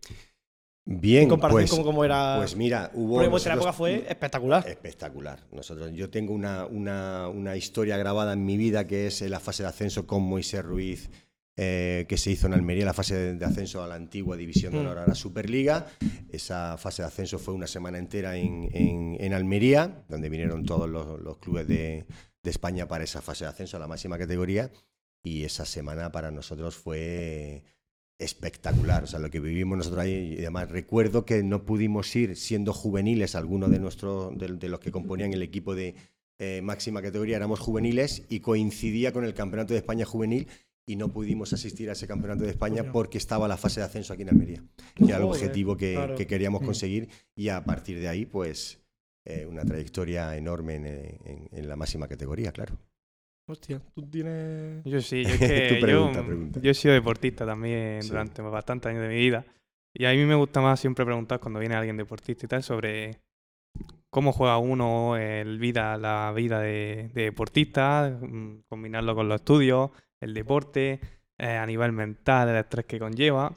Bien, 0.84 1.24
En 1.24 1.28
comparación 1.28 1.60
pues, 1.62 1.70
con 1.70 1.84
cómo 1.84 2.04
era. 2.04 2.36
pues 2.38 2.56
mira, 2.56 2.90
hubo... 2.94 3.16
vuestra 3.30 3.54
nosotros- 3.54 3.56
época 3.56 3.72
fue 3.72 4.04
espectacular. 4.08 4.66
Espectacular. 4.68 5.38
Nosotros, 5.52 5.92
yo 5.92 6.10
tengo 6.10 6.32
una, 6.34 6.66
una- 6.66 7.28
una 7.28 7.56
historia 7.56 7.96
grabada 7.96 8.32
en 8.32 8.44
mi 8.44 8.56
vida 8.56 8.86
que 8.86 9.06
es 9.06 9.20
la 9.22 9.38
fase 9.40 9.62
de 9.62 9.68
ascenso 9.68 10.06
con 10.08 10.22
Moisés 10.22 10.64
Ruiz, 10.64 11.08
eh, 11.56 12.06
que 12.08 12.16
se 12.16 12.30
hizo 12.30 12.46
en 12.46 12.54
Almería, 12.54 12.84
la 12.84 12.94
fase 12.94 13.14
de, 13.14 13.34
de 13.34 13.44
ascenso 13.44 13.82
a 13.82 13.86
la 13.86 13.94
antigua 13.96 14.36
División 14.36 14.72
de 14.72 14.78
Honor, 14.80 14.98
a 14.98 15.06
la 15.06 15.14
Superliga. 15.14 15.86
Esa 16.30 16.76
fase 16.78 17.02
de 17.02 17.08
ascenso 17.08 17.38
fue 17.38 17.52
una 17.54 17.66
semana 17.66 17.98
entera 17.98 18.36
en, 18.36 18.68
en- 18.72 19.16
en 19.20 19.32
Almería, 19.34 20.04
donde 20.08 20.28
vinieron 20.30 20.64
todos 20.64 20.88
los, 20.88 21.20
los 21.20 21.36
clubes 21.38 21.68
de, 21.68 22.06
de 22.42 22.50
España 22.50 22.88
para 22.88 23.04
esa 23.04 23.20
fase 23.20 23.44
de 23.44 23.50
ascenso 23.50 23.76
a 23.76 23.80
la 23.80 23.86
máxima 23.86 24.16
categoría. 24.18 24.70
Y 25.22 25.44
esa 25.44 25.64
semana 25.66 26.10
para 26.10 26.30
nosotros 26.30 26.74
fue 26.74 27.62
espectacular. 28.18 29.04
O 29.04 29.06
sea, 29.06 29.18
lo 29.18 29.30
que 29.30 29.40
vivimos 29.40 29.76
nosotros 29.78 30.00
ahí. 30.02 30.34
Y 30.34 30.38
además 30.38 30.70
recuerdo 30.70 31.24
que 31.24 31.42
no 31.42 31.64
pudimos 31.64 32.14
ir 32.16 32.36
siendo 32.36 32.72
juveniles, 32.72 33.34
algunos 33.34 33.70
de, 33.70 33.78
nuestros 33.78 34.36
de, 34.38 34.48
de 34.48 34.68
los 34.68 34.80
que 34.80 34.90
componían 34.90 35.32
el 35.32 35.42
equipo 35.42 35.74
de 35.74 35.94
eh, 36.38 36.60
máxima 36.62 37.02
categoría 37.02 37.36
éramos 37.36 37.60
juveniles 37.60 38.24
y 38.28 38.40
coincidía 38.40 39.12
con 39.12 39.24
el 39.24 39.34
Campeonato 39.34 39.74
de 39.74 39.78
España 39.78 40.04
juvenil 40.04 40.48
y 40.86 40.96
no 40.96 41.08
pudimos 41.12 41.52
asistir 41.52 41.88
a 41.88 41.92
ese 41.92 42.06
Campeonato 42.08 42.42
de 42.44 42.50
España 42.50 42.90
porque 42.92 43.18
estaba 43.18 43.46
la 43.48 43.56
fase 43.56 43.80
de 43.80 43.86
ascenso 43.86 44.12
aquí 44.12 44.22
en 44.22 44.30
Almería. 44.30 44.62
Que 44.96 45.04
era 45.04 45.18
el 45.18 45.22
objetivo 45.24 45.76
que, 45.76 45.94
claro. 45.94 46.14
que 46.16 46.26
queríamos 46.26 46.62
Mm. 46.62 46.64
conseguir 46.64 47.08
y 47.36 47.48
a 47.48 47.64
partir 47.64 47.98
de 48.00 48.08
ahí, 48.08 48.26
pues, 48.26 48.80
eh, 49.24 49.46
una 49.46 49.64
trayectoria 49.64 50.36
enorme 50.36 50.74
en, 50.76 50.86
en- 50.86 51.48
en 51.52 51.68
la 51.68 51.76
máxima 51.76 52.08
categoría, 52.08 52.50
claro. 52.52 52.76
Hostia, 53.48 53.80
tú 53.94 54.02
tienes. 54.08 54.84
Yo 54.84 55.00
sí, 55.00 55.24
yo 55.24 55.28
es 55.34 55.38
que 55.38 55.74
Tu 55.74 55.80
pregunta, 55.80 56.20
yo, 56.20 56.26
pregunta. 56.26 56.60
yo 56.60 56.70
he 56.70 56.74
sido 56.74 56.94
deportista 56.94 57.44
también 57.46 58.02
Sí. 58.02 58.08
durante 58.08 58.42
bastantes 58.42 58.90
años 58.90 59.02
de 59.02 59.08
mi 59.08 59.16
vida. 59.16 59.44
Y 59.94 60.04
a 60.06 60.12
mí 60.12 60.24
me 60.24 60.34
gusta 60.34 60.60
más 60.60 60.80
siempre 60.80 61.04
preguntar 61.04 61.38
cuando 61.38 61.60
viene 61.60 61.74
alguien 61.74 61.96
deportista 61.96 62.46
y 62.46 62.48
tal 62.48 62.62
sobre 62.62 63.18
cómo 64.10 64.32
juega 64.32 64.58
uno 64.58 65.16
el 65.16 65.58
vida, 65.58 65.96
la 65.98 66.32
vida 66.34 66.60
de, 66.60 67.10
de 67.14 67.22
deportista, 67.24 68.18
mm, 68.20 68.62
combinarlo 68.68 69.14
con 69.14 69.28
los 69.28 69.36
estudios, 69.40 69.90
el 70.22 70.34
deporte, 70.34 71.00
eh, 71.38 71.56
a 71.56 71.66
nivel 71.66 71.92
mental, 71.92 72.48
el 72.48 72.56
estrés 72.56 72.86
que 72.86 72.98
conlleva. 72.98 73.54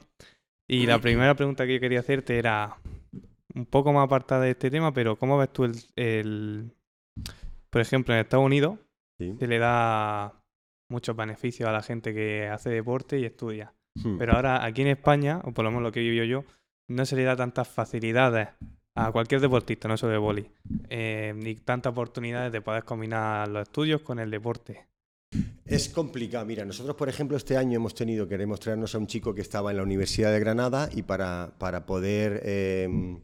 Y 0.68 0.86
la 0.86 0.98
primera 0.98 1.34
pregunta 1.34 1.64
que 1.66 1.74
yo 1.74 1.80
quería 1.80 2.00
hacerte 2.00 2.38
era 2.38 2.76
un 3.54 3.66
poco 3.66 3.92
más 3.92 4.04
apartada 4.04 4.42
de 4.42 4.50
este 4.50 4.70
tema, 4.70 4.92
pero 4.92 5.16
¿cómo 5.16 5.38
ves 5.38 5.52
tú 5.52 5.64
el, 5.64 5.74
el- 5.94 6.70
por 7.70 7.80
ejemplo, 7.80 8.14
en 8.14 8.20
Estados 8.20 8.44
Unidos 8.44 8.78
Sí. 9.18 9.34
se 9.38 9.46
le 9.46 9.58
da 9.58 10.34
muchos 10.90 11.16
beneficios 11.16 11.66
a 11.68 11.72
la 11.72 11.82
gente 11.82 12.12
que 12.12 12.46
hace 12.48 12.68
deporte 12.68 13.18
y 13.18 13.24
estudia. 13.24 13.72
Hmm. 13.94 14.18
Pero 14.18 14.34
ahora 14.34 14.62
aquí 14.62 14.82
en 14.82 14.88
España, 14.88 15.40
o 15.44 15.52
por 15.52 15.64
lo 15.64 15.70
menos 15.70 15.84
lo 15.84 15.92
que 15.92 16.00
vivido 16.00 16.24
yo, 16.24 16.44
no 16.88 17.06
se 17.06 17.16
le 17.16 17.22
da 17.24 17.34
tantas 17.34 17.66
facilidades 17.66 18.48
a 18.94 19.10
cualquier 19.12 19.40
deportista, 19.40 19.88
no 19.88 19.96
solo 19.96 20.12
de 20.12 20.18
boli, 20.18 20.50
eh, 20.90 21.32
ni 21.34 21.54
tantas 21.54 21.92
oportunidades 21.92 22.52
de 22.52 22.60
poder 22.60 22.84
combinar 22.84 23.48
los 23.48 23.62
estudios 23.62 24.02
con 24.02 24.18
el 24.18 24.30
deporte. 24.30 24.86
Es 25.66 25.88
complicado. 25.88 26.46
Mira, 26.46 26.64
nosotros, 26.64 26.96
por 26.96 27.08
ejemplo, 27.08 27.36
este 27.36 27.56
año 27.56 27.76
hemos 27.76 27.94
tenido, 27.94 28.28
queremos 28.28 28.60
traernos 28.60 28.94
a 28.94 28.98
un 28.98 29.06
chico 29.06 29.34
que 29.34 29.40
estaba 29.40 29.70
en 29.70 29.78
la 29.78 29.82
Universidad 29.82 30.32
de 30.32 30.40
Granada 30.40 30.88
y 30.94 31.02
para, 31.02 31.54
para 31.58 31.86
poder 31.86 32.40
eh, 32.44 33.18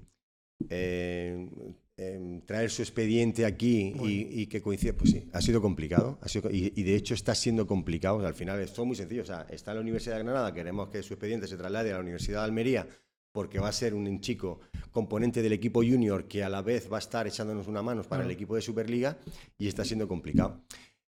eh, 0.68 1.48
em, 1.96 2.40
traer 2.42 2.70
su 2.70 2.82
expediente 2.82 3.46
aquí 3.46 3.94
y, 4.02 4.42
y 4.42 4.46
que 4.46 4.60
coincida, 4.60 4.92
pues 4.92 5.10
sí, 5.10 5.28
ha 5.32 5.40
sido 5.40 5.62
complicado. 5.62 6.18
Ha 6.20 6.28
sido, 6.28 6.50
y, 6.50 6.72
y 6.74 6.82
de 6.82 6.96
hecho 6.96 7.14
está 7.14 7.34
siendo 7.34 7.66
complicado. 7.66 8.16
O 8.16 8.20
sea, 8.20 8.28
al 8.28 8.34
final 8.34 8.60
es 8.60 8.72
todo 8.72 8.86
muy 8.86 8.96
sencillo. 8.96 9.22
O 9.22 9.26
sea, 9.26 9.46
está 9.48 9.70
en 9.70 9.76
la 9.76 9.82
Universidad 9.82 10.16
de 10.16 10.24
Granada, 10.24 10.52
queremos 10.52 10.88
que 10.88 11.02
su 11.02 11.14
expediente 11.14 11.46
se 11.46 11.56
traslade 11.56 11.90
a 11.90 11.94
la 11.94 12.00
Universidad 12.00 12.40
de 12.40 12.44
Almería 12.44 12.88
porque 13.32 13.58
va 13.58 13.68
a 13.68 13.72
ser 13.72 13.94
un 13.94 14.20
chico 14.20 14.60
componente 14.90 15.40
del 15.42 15.54
equipo 15.54 15.80
junior 15.80 16.28
que 16.28 16.44
a 16.44 16.50
la 16.50 16.60
vez 16.60 16.92
va 16.92 16.96
a 16.96 17.00
estar 17.00 17.26
echándonos 17.26 17.66
una 17.66 17.82
mano 17.82 18.02
para 18.02 18.24
el 18.24 18.30
equipo 18.30 18.54
de 18.54 18.60
Superliga 18.60 19.16
y 19.58 19.68
está 19.68 19.84
siendo 19.84 20.06
complicado. 20.06 20.60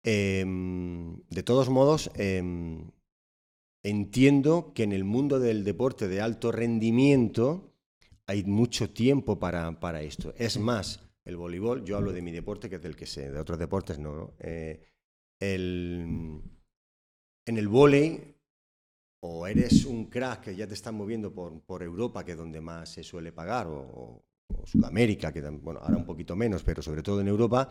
Em, 0.08 1.16
de 1.30 1.42
todos 1.42 1.68
modos, 1.68 2.12
em, 2.14 2.92
entiendo 3.84 4.72
que 4.72 4.84
en 4.84 4.92
el 4.92 5.02
mundo 5.02 5.40
del 5.40 5.64
deporte 5.64 6.06
de 6.06 6.20
alto 6.20 6.52
rendimiento 6.52 7.74
hay 8.28 8.44
mucho 8.44 8.88
tiempo 8.90 9.40
para, 9.40 9.80
para 9.80 10.02
esto. 10.02 10.32
Es 10.36 10.58
más, 10.58 11.00
el 11.24 11.36
voleibol, 11.36 11.84
yo 11.84 11.96
hablo 11.96 12.12
de 12.12 12.22
mi 12.22 12.30
deporte, 12.30 12.70
que 12.70 12.76
es 12.76 12.82
del 12.82 12.94
que 12.94 13.06
sé, 13.06 13.32
de 13.32 13.40
otros 13.40 13.58
deportes 13.58 13.98
no. 13.98 14.14
¿no? 14.14 14.34
Eh, 14.38 14.80
el- 15.40 16.40
en 17.48 17.58
el 17.58 17.68
vóley, 17.68 18.36
o 19.22 19.46
eres 19.46 19.84
un 19.86 20.06
crack 20.06 20.44
que 20.44 20.56
ya 20.56 20.68
te 20.68 20.74
están 20.74 20.94
moviendo 20.94 21.32
por, 21.34 21.60
por 21.62 21.82
Europa, 21.82 22.24
que 22.24 22.32
es 22.32 22.38
donde 22.38 22.60
más 22.60 22.90
se 22.90 23.02
suele 23.02 23.32
pagar, 23.32 23.66
o, 23.66 24.22
Sudamérica, 24.64 25.32
que 25.32 25.40
bueno, 25.42 25.80
ahora 25.80 25.96
un 25.96 26.04
poquito 26.06 26.34
menos, 26.36 26.62
pero 26.62 26.80
sobre 26.82 27.02
todo 27.02 27.20
en 27.20 27.28
Europa, 27.28 27.68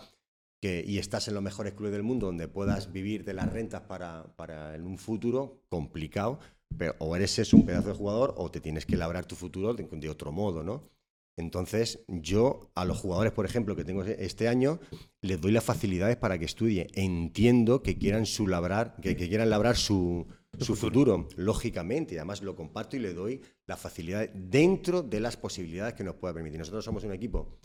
que, 0.65 0.83
y 0.83 0.97
estás 0.97 1.27
en 1.27 1.35
los 1.35 1.43
mejores 1.43 1.73
clubes 1.73 1.91
del 1.91 2.01
mundo 2.01 2.25
donde 2.25 2.47
puedas 2.47 2.91
vivir 2.91 3.23
de 3.23 3.35
las 3.35 3.53
rentas 3.53 3.81
para, 3.81 4.35
para 4.35 4.73
en 4.73 4.87
un 4.87 4.97
futuro 4.97 5.61
complicado, 5.69 6.39
pero 6.75 6.95
o 6.97 7.15
eres 7.15 7.37
eso, 7.37 7.55
un 7.55 7.67
pedazo 7.67 7.89
de 7.89 7.93
jugador 7.93 8.33
o 8.35 8.49
te 8.49 8.61
tienes 8.61 8.87
que 8.87 8.97
labrar 8.97 9.25
tu 9.27 9.35
futuro 9.35 9.75
de, 9.75 9.83
de 9.83 10.09
otro 10.09 10.31
modo, 10.31 10.63
¿no? 10.63 10.89
Entonces, 11.37 12.03
yo 12.07 12.71
a 12.73 12.83
los 12.83 12.97
jugadores, 12.97 13.31
por 13.31 13.45
ejemplo, 13.45 13.75
que 13.75 13.83
tengo 13.83 14.03
este 14.05 14.47
año, 14.47 14.79
les 15.21 15.39
doy 15.39 15.51
las 15.51 15.63
facilidades 15.63 16.15
para 16.15 16.39
que 16.39 16.45
estudie. 16.45 16.87
Entiendo 16.95 17.83
que 17.83 17.99
quieran 17.99 18.25
su 18.25 18.47
labrar, 18.47 18.95
que, 19.01 19.15
quieran 19.15 19.51
labrar 19.51 19.75
su, 19.75 20.25
su 20.59 20.75
futuro. 20.75 21.27
lógicamente, 21.35 22.15
y 22.15 22.17
además 22.17 22.41
lo 22.41 22.55
comparto 22.55 22.95
y 22.95 23.01
le 23.01 23.13
doy 23.13 23.39
la 23.67 23.77
facilidad 23.77 24.29
dentro 24.29 25.03
de 25.03 25.19
las 25.19 25.37
posibilidades 25.37 25.93
que 25.93 26.03
nos 26.03 26.15
pueda 26.15 26.33
permitir. 26.33 26.57
Nosotros 26.57 26.83
somos 26.83 27.03
un 27.03 27.11
equipo, 27.11 27.59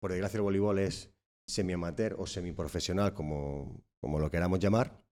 por 0.00 0.12
desgracia 0.12 0.38
el 0.38 0.44
voleibol 0.44 0.78
es 0.78 1.10
semi-amateur 1.48 2.14
o 2.18 2.26
semiprofesional, 2.26 3.14
como, 3.14 3.82
como 4.00 4.20
lo 4.20 4.30
queramos 4.30 4.60
llamar. 4.60 5.02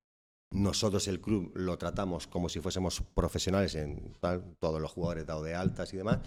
Nosotros 0.52 1.08
el 1.08 1.20
club 1.20 1.50
lo 1.56 1.76
tratamos 1.76 2.28
como 2.28 2.48
si 2.48 2.60
fuésemos 2.60 3.00
profesionales 3.14 3.74
en 3.74 4.14
todos 4.60 4.80
los 4.80 4.92
jugadores 4.92 5.26
dado 5.26 5.42
de 5.42 5.54
altas 5.54 5.92
y 5.92 5.96
demás. 5.96 6.20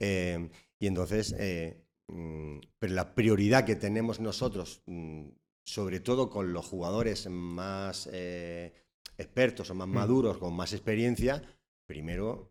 Eh, 0.00 0.50
y 0.80 0.86
entonces, 0.86 1.34
eh, 1.38 1.84
mm, 2.08 2.58
pero 2.78 2.94
la 2.94 3.14
prioridad 3.14 3.64
que 3.64 3.76
tenemos 3.76 4.18
nosotros, 4.18 4.82
mm, 4.86 5.28
sobre 5.62 6.00
todo 6.00 6.30
con 6.30 6.52
los 6.52 6.66
jugadores 6.66 7.28
más 7.28 8.08
eh, 8.12 8.72
expertos 9.18 9.70
o 9.70 9.74
más 9.74 9.86
mm. 9.86 9.92
maduros, 9.92 10.38
con 10.38 10.54
más 10.54 10.72
experiencia, 10.72 11.42
primero 11.86 12.50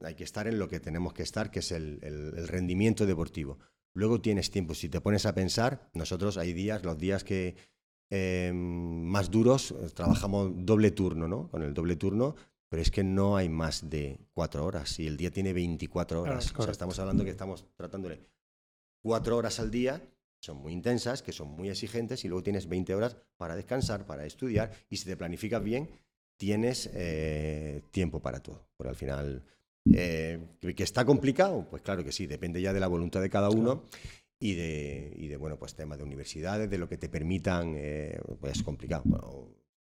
hay 0.00 0.14
que 0.14 0.24
estar 0.24 0.46
en 0.46 0.58
lo 0.58 0.68
que 0.68 0.80
tenemos 0.80 1.14
que 1.14 1.22
estar, 1.22 1.50
que 1.50 1.60
es 1.60 1.72
el, 1.72 1.98
rendimiento 2.48 3.06
deportivo. 3.06 3.58
Luego 3.94 4.20
tienes 4.20 4.50
tiempo. 4.50 4.74
Si 4.74 4.88
te 4.88 5.00
pones 5.00 5.26
a 5.26 5.34
pensar, 5.34 5.90
nosotros 5.92 6.38
hay 6.38 6.52
días, 6.52 6.84
los 6.84 6.98
días 6.98 7.24
que 7.24 7.56
em, 8.10 8.56
más 9.04 9.30
duros, 9.30 9.74
trabajamos 9.94 10.52
doble 10.54 10.90
turno, 10.90 11.28
¿no? 11.28 11.50
Con 11.50 11.62
el 11.62 11.74
doble 11.74 11.96
turno 11.96 12.34
pero 12.72 12.80
es 12.80 12.90
que 12.90 13.04
no 13.04 13.36
hay 13.36 13.50
más 13.50 13.90
de 13.90 14.18
cuatro 14.32 14.64
horas 14.64 14.98
y 14.98 15.06
el 15.06 15.18
día 15.18 15.30
tiene 15.30 15.52
24 15.52 16.22
horas. 16.22 16.54
o 16.56 16.62
sea, 16.62 16.72
estamos 16.72 16.98
hablando 16.98 17.22
que 17.22 17.28
estamos 17.28 17.66
tratándole 17.76 18.22
cuatro 19.02 19.36
horas 19.36 19.60
al 19.60 19.70
día, 19.70 20.02
son 20.40 20.56
muy 20.56 20.72
intensas, 20.72 21.22
que 21.22 21.32
son 21.32 21.48
muy 21.48 21.68
exigentes, 21.68 22.24
y 22.24 22.28
luego 22.28 22.42
tienes 22.42 22.66
20 22.70 22.94
horas 22.94 23.18
para 23.36 23.56
descansar, 23.56 24.06
para 24.06 24.24
estudiar, 24.24 24.72
y 24.88 24.96
si 24.96 25.04
te 25.04 25.18
planificas 25.18 25.62
bien, 25.62 25.90
tienes 26.38 26.88
eh, 26.94 27.82
tiempo 27.90 28.22
para 28.22 28.40
todo. 28.40 28.66
Por 28.78 28.88
al 28.88 28.96
final, 28.96 29.44
eh, 29.92 30.38
¿que 30.60 30.82
está 30.82 31.04
complicado? 31.04 31.66
Pues 31.70 31.82
claro 31.82 32.04
que 32.04 32.12
sí, 32.12 32.26
depende 32.26 32.60
ya 32.60 32.72
de 32.72 32.80
la 32.80 32.88
voluntad 32.88 33.20
de 33.20 33.30
cada 33.30 33.50
uno. 33.50 33.84
Y 34.38 34.54
de, 34.54 35.12
y 35.16 35.28
de, 35.28 35.36
bueno, 35.36 35.56
pues 35.56 35.76
temas 35.76 35.98
de 35.98 36.04
universidades, 36.04 36.68
de 36.68 36.76
lo 36.76 36.88
que 36.88 36.98
te 36.98 37.08
permitan, 37.08 37.74
eh, 37.76 38.18
pues 38.40 38.56
es 38.56 38.62
complicado 38.64 39.04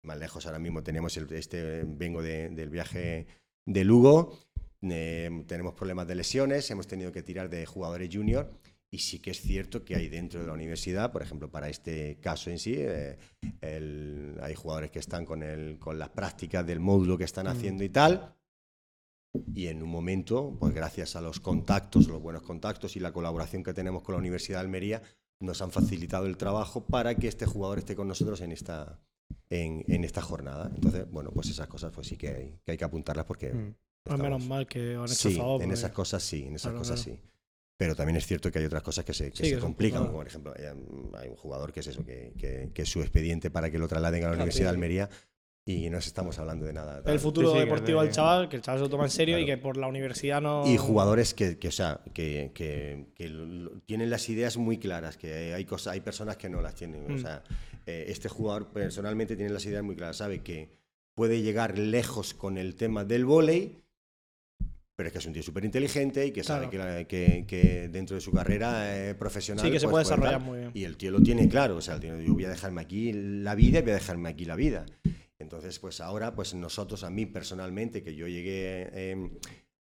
más 0.06 0.18
lejos 0.18 0.46
ahora 0.46 0.58
mismo 0.58 0.82
tenemos 0.82 1.16
este, 1.16 1.84
vengo 1.84 2.22
del 2.22 2.70
viaje 2.70 3.26
de 3.66 3.84
Lugo, 3.84 4.38
eh, 4.82 5.44
tenemos 5.46 5.74
problemas 5.74 6.06
de 6.06 6.14
lesiones, 6.14 6.70
hemos 6.70 6.86
tenido 6.86 7.12
que 7.12 7.22
tirar 7.22 7.50
de 7.50 7.66
jugadores 7.66 8.08
junior 8.12 8.50
y 8.88 8.98
sí 8.98 9.18
que 9.18 9.32
es 9.32 9.40
cierto 9.40 9.84
que 9.84 9.96
hay 9.96 10.08
dentro 10.08 10.40
de 10.40 10.46
la 10.46 10.52
universidad, 10.52 11.10
por 11.10 11.22
ejemplo, 11.22 11.50
para 11.50 11.68
este 11.68 12.18
caso 12.20 12.50
en 12.50 12.58
sí, 12.58 12.76
eh, 12.78 13.18
hay 14.40 14.54
jugadores 14.54 14.92
que 14.92 15.00
están 15.00 15.24
con, 15.24 15.42
el, 15.42 15.78
con 15.78 15.98
las 15.98 16.10
prácticas 16.10 16.64
del 16.64 16.78
módulo 16.78 17.18
que 17.18 17.24
están 17.24 17.46
mm. 17.46 17.50
haciendo 17.50 17.84
y 17.84 17.88
tal. 17.88 18.35
Y 19.54 19.66
en 19.68 19.82
un 19.82 19.88
momento, 19.88 20.56
pues 20.58 20.74
gracias 20.74 21.16
a 21.16 21.20
los 21.20 21.40
contactos, 21.40 22.08
los 22.08 22.20
buenos 22.20 22.42
contactos 22.42 22.96
y 22.96 23.00
la 23.00 23.12
colaboración 23.12 23.62
que 23.62 23.74
tenemos 23.74 24.02
con 24.02 24.14
la 24.14 24.18
Universidad 24.18 24.58
de 24.58 24.64
Almería, 24.64 25.02
nos 25.40 25.60
han 25.62 25.70
facilitado 25.70 26.26
el 26.26 26.36
trabajo 26.36 26.84
para 26.86 27.14
que 27.14 27.28
este 27.28 27.46
jugador 27.46 27.78
esté 27.78 27.94
con 27.94 28.08
nosotros 28.08 28.40
en 28.40 28.52
esta, 28.52 28.98
en, 29.50 30.04
esta 30.04 30.22
jornada. 30.22 30.70
Entonces, 30.74 31.10
bueno, 31.10 31.30
pues 31.30 31.48
esas 31.48 31.68
cosas 31.68 31.92
pues 31.94 32.06
sí 32.06 32.16
que 32.16 32.28
hay 32.28 32.58
que, 32.64 32.72
hay 32.72 32.78
que 32.78 32.84
apuntarlas 32.84 33.26
porque... 33.26 33.52
Mm. 33.52 33.74
Pues 34.02 34.20
menos 34.20 34.46
mal 34.46 34.68
que 34.68 34.94
han 34.94 35.04
hecho 35.06 35.30
sí, 35.30 35.40
en 35.60 35.72
esas 35.72 35.90
cosas 35.90 36.22
sí, 36.22 36.44
en 36.46 36.54
esas 36.54 36.72
cosas 36.74 37.00
sí. 37.00 37.18
Pero 37.76 37.96
también 37.96 38.16
es 38.16 38.24
cierto 38.24 38.52
que 38.52 38.60
hay 38.60 38.64
otras 38.64 38.84
cosas 38.84 39.04
que 39.04 39.12
se, 39.12 39.34
se 39.34 39.58
complican, 39.58 40.06
como 40.06 40.18
por 40.18 40.26
ejemplo, 40.28 40.54
hay 40.56 41.28
un 41.28 41.36
jugador 41.36 41.72
que 41.72 41.80
es 41.80 41.88
eso, 41.88 42.04
que, 42.04 42.32
que, 42.38 42.70
que 42.72 42.86
su 42.86 43.00
expediente 43.00 43.50
para 43.50 43.68
que 43.68 43.80
lo 43.80 43.88
trasladen 43.88 44.22
a 44.22 44.28
la 44.28 44.34
Universidad 44.34 44.66
de 44.66 44.70
Almería 44.70 45.10
y 45.68 45.90
no 45.90 45.98
estamos 45.98 46.38
hablando 46.38 46.64
de 46.64 46.72
nada. 46.72 47.02
El 47.04 47.18
futuro 47.18 47.52
deportivo 47.52 48.00
del 48.00 48.12
chaval, 48.12 48.48
que 48.48 48.54
el 48.54 48.62
chaval 48.62 48.78
se 48.78 48.84
lo 48.84 48.88
toma 48.88 49.04
en 49.04 49.10
serio 49.10 49.36
y 49.36 49.44
que 49.44 49.58
por 49.58 49.76
la 49.76 49.88
universidad 49.88 50.40
no. 50.40 50.64
Y 50.64 50.76
jugadores 50.76 51.34
que, 51.34 51.58
que 51.58 51.68
o 51.68 51.72
sea, 51.72 52.00
que, 52.14 52.52
que, 52.54 53.06
tienen 53.84 54.08
las 54.08 54.28
ideas 54.28 54.56
muy 54.58 54.78
claras, 54.78 55.16
que 55.16 55.52
hay, 55.54 55.64
cosas, 55.64 55.94
hay 55.94 56.00
personas 56.00 56.36
que 56.36 56.48
no 56.48 56.62
las 56.62 56.76
tienen. 56.76 57.10
O 57.10 57.14
mm. 57.14 57.18
sea, 57.18 57.42
eh, 57.84 58.04
este 58.06 58.28
jugador 58.28 58.68
personalmente 58.68 59.34
tiene 59.34 59.52
las 59.52 59.66
ideas 59.66 59.82
muy 59.82 59.96
claras, 59.96 60.18
sabe 60.18 60.40
que 60.40 60.70
puede 61.16 61.42
llegar 61.42 61.76
lejos 61.76 62.32
con 62.32 62.58
el 62.58 62.76
tema 62.76 63.04
del 63.04 63.24
vóley, 63.24 63.82
pero 64.94 65.08
es 65.08 65.12
que 65.12 65.18
es 65.18 65.26
un 65.26 65.32
tío 65.32 65.42
súper 65.42 65.64
inteligente 65.64 66.26
y 66.26 66.30
que 66.30 66.44
sabe 66.44 66.70
que, 66.70 67.44
que, 67.44 67.88
dentro 67.88 68.14
de 68.14 68.20
su 68.20 68.30
carrera 68.30 68.96
eh, 69.08 69.16
profesional. 69.16 69.64
Sí, 69.64 69.72
que 69.72 69.80
se 69.80 69.86
pues 69.86 69.90
puede 69.90 70.04
desarrollar 70.04 70.40
muy 70.40 70.58
bien. 70.60 70.70
Y 70.74 70.84
el 70.84 70.96
tío 70.96 71.10
lo 71.10 71.20
tiene 71.20 71.48
claro, 71.48 71.76
o 71.76 71.80
sea, 71.80 71.94
el 71.94 72.00
tío, 72.00 72.20
yo 72.20 72.34
voy 72.34 72.44
a 72.44 72.50
dejarme 72.50 72.82
aquí 72.82 73.12
la 73.12 73.56
vida 73.56 73.80
y 73.80 73.82
voy 73.82 73.90
a 73.90 73.94
dejarme 73.94 74.28
aquí 74.28 74.44
la 74.44 74.54
vida. 74.54 74.86
Entonces, 75.38 75.78
pues 75.78 76.00
ahora, 76.00 76.34
pues 76.34 76.54
nosotros, 76.54 77.04
a 77.04 77.10
mí 77.10 77.26
personalmente, 77.26 78.02
que 78.02 78.14
yo 78.14 78.26
llegué 78.26 79.10
em, 79.10 79.30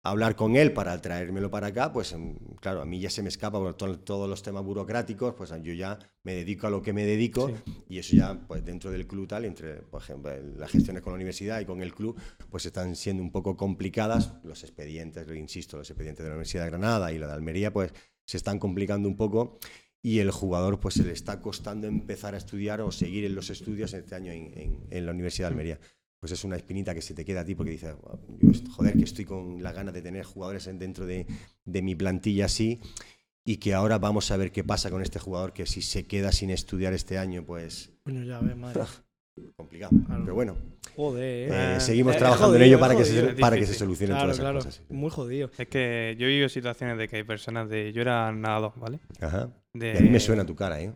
a 0.03 0.11
hablar 0.11 0.37
con 0.37 0.57
él 0.57 0.73
para 0.73 1.01
traérmelo 1.01 1.51
para 1.51 1.69
acá, 1.69 1.93
pues 1.93 2.13
em, 2.13 2.37
claro, 2.61 2.83
a 2.83 2.85
mí 2.85 3.01
ya 3.01 3.09
se 3.09 3.23
me 3.23 3.29
escapa 3.29 3.59
por 3.59 3.75
todos 3.75 4.29
los 4.29 4.43
temas 4.43 4.65
burocráticos, 4.65 5.35
pues 5.35 5.53
yo 5.63 5.73
ya 5.73 5.99
me 6.25 6.35
dedico 6.35 6.67
a 6.67 6.71
lo 6.71 6.83
que 6.83 6.93
me 6.93 7.05
dedico 7.05 7.51
y 7.89 7.99
eso 7.99 8.17
ya, 8.17 8.39
pues 8.47 8.65
dentro 8.65 8.91
del 8.91 9.07
club 9.07 9.29
tal, 9.29 9.45
entre, 9.45 9.77
por 9.83 10.03
ejemplo, 10.03 10.33
las 10.57 10.71
gestiones 10.71 11.03
con 11.03 11.13
la 11.13 11.17
universidad 11.17 11.61
y 11.61 11.65
con 11.65 11.81
el 11.83 11.95
club, 11.95 12.21
pues 12.51 12.67
están 12.67 12.97
siendo 12.97 13.23
un 13.23 13.31
poco 13.31 13.57
complicadas. 13.57 14.35
Los 14.43 14.65
expedientes, 14.65 15.27
insisto, 15.35 15.79
los 15.79 15.89
expedientes 15.89 16.25
de 16.25 16.31
la 16.31 16.35
Universidad 16.35 16.65
de 16.65 16.71
Granada 16.71 17.13
y 17.13 17.19
la 17.19 17.29
de 17.29 17.33
Almería, 17.33 17.73
pues 17.73 17.93
se 18.27 18.37
están 18.39 18.59
complicando 18.59 19.09
un 19.09 19.17
poco 19.17 19.59
y 20.05 20.19
el 20.19 20.31
jugador 20.31 20.81
pues 20.81 20.97
se 20.97 21.03
le 21.03 21.13
está 21.13 21.41
costando 21.41 21.87
empezar 21.87 22.35
a 22.35 22.37
estudiar 22.37 22.83
o 22.83 22.93
seguir 22.93 23.25
en 23.25 23.35
los 23.35 23.49
estudios 23.49 23.95
este 23.95 24.15
año 24.15 24.33
en, 24.33 25.07
la 25.07 25.13
Universidad 25.13 25.49
de 25.49 25.53
Almería. 25.53 25.81
Pues 26.21 26.31
es 26.31 26.45
una 26.45 26.57
espinita 26.57 26.95
que 26.95 27.01
se 27.01 27.15
te 27.15 27.25
queda 27.25 27.41
a 27.41 27.45
ti 27.47 27.55
porque 27.55 27.71
dices, 27.71 27.95
joder, 28.71 28.99
que 28.99 29.05
estoy 29.05 29.25
con 29.25 29.63
la 29.63 29.73
gana 29.73 29.93
de 29.93 30.03
tener 30.03 30.27
jugadores 30.27 30.67
dentro 30.79 31.07
de, 31.07 31.27
mi 31.65 31.95
plantilla 31.95 32.45
así 32.45 32.81
y 33.47 33.57
que 33.57 33.73
ahora 33.73 33.99
vamos 33.99 34.31
a 34.31 34.37
ver 34.37 34.53
qué 34.53 34.63
pasa 34.63 34.91
con 34.91 35.01
este 35.01 35.19
jugador 35.19 35.55
que 35.55 35.65
si 35.65 35.81
se 35.81 36.07
queda 36.07 36.33
sin 36.33 36.51
estudiar 36.51 36.93
este 36.93 37.17
año, 37.17 37.43
pues... 37.47 37.95
Bueno, 38.05 38.25
ya 38.25 38.41
ves, 38.41 38.57
madre. 38.59 38.83
complicado. 39.57 39.93
Pero 40.09 40.35
bueno. 40.35 40.57
Joder. 40.97 41.51
Eh, 41.53 41.81
seguimos 41.81 42.15
eh, 42.15 42.19
trabajando 42.19 42.57
en 42.57 42.63
ello 42.63 42.79
para, 42.79 42.97
que 42.97 43.05
se, 43.05 43.23
para 43.35 43.57
que 43.57 43.67
se 43.67 43.75
solucionen 43.75 44.17
todas 44.17 44.39
esas 44.39 44.53
cosas. 44.53 44.83
Muy 44.89 45.11
jodido. 45.11 45.51
Es 45.59 45.69
que 45.69 46.15
yo 46.19 46.27
he 46.27 46.31
vivido 46.31 46.49
situaciones 46.49 46.99
de 46.99 47.09
que 47.09 47.17
hay 47.17 47.25
personas 47.25 47.69
de. 47.69 47.93
Yo 47.93 48.03
era 48.03 48.31
nadador, 48.33 48.73
¿vale? 48.77 49.01
Ajá. 49.21 49.43
a 49.43 50.01
mí 50.01 50.09
me 50.11 50.21
suena 50.21 50.45
tu 50.47 50.55
cara, 50.55 50.81
¿eh? 50.81 50.93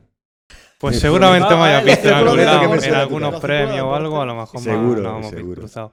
Pues 0.78 1.00
seguramente 1.00 1.54
me 1.57 1.62
haya 1.62 1.80
visto 1.83 2.09
en, 2.09 2.95
algunos 2.95 3.40
premios 3.40 3.83
o 3.83 3.95
algo, 3.95 4.21
a 4.21 4.26
lo 4.26 4.37
mejor 4.37 4.61
seguro, 4.61 5.02
no 5.02 5.18
hemos 5.18 5.30
seguro. 5.30 5.61
cruzado. 5.62 5.92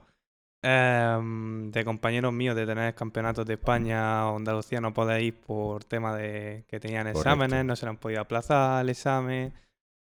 Em, 0.61 1.71
de 1.71 1.85
compañeros 1.85 2.33
míos 2.33 2.55
de 2.55 2.65
tener 2.65 2.95
campeonatos 2.95 3.45
de 3.45 3.53
España 3.53 4.29
o 4.29 4.37
Andalucía 4.37 4.81
no 4.81 4.93
podéis 4.93 5.27
ir 5.27 5.39
por 5.39 5.83
tema 5.83 6.15
de 6.15 6.65
que 6.67 6.79
tenían 6.79 7.07
exámenes, 7.07 7.65
no 7.65 7.75
se 7.75 7.85
le 7.85 7.91
han 7.91 7.97
podido 7.97 8.21
aplazar 8.21 8.83
el 8.83 8.89
examen 8.89 9.53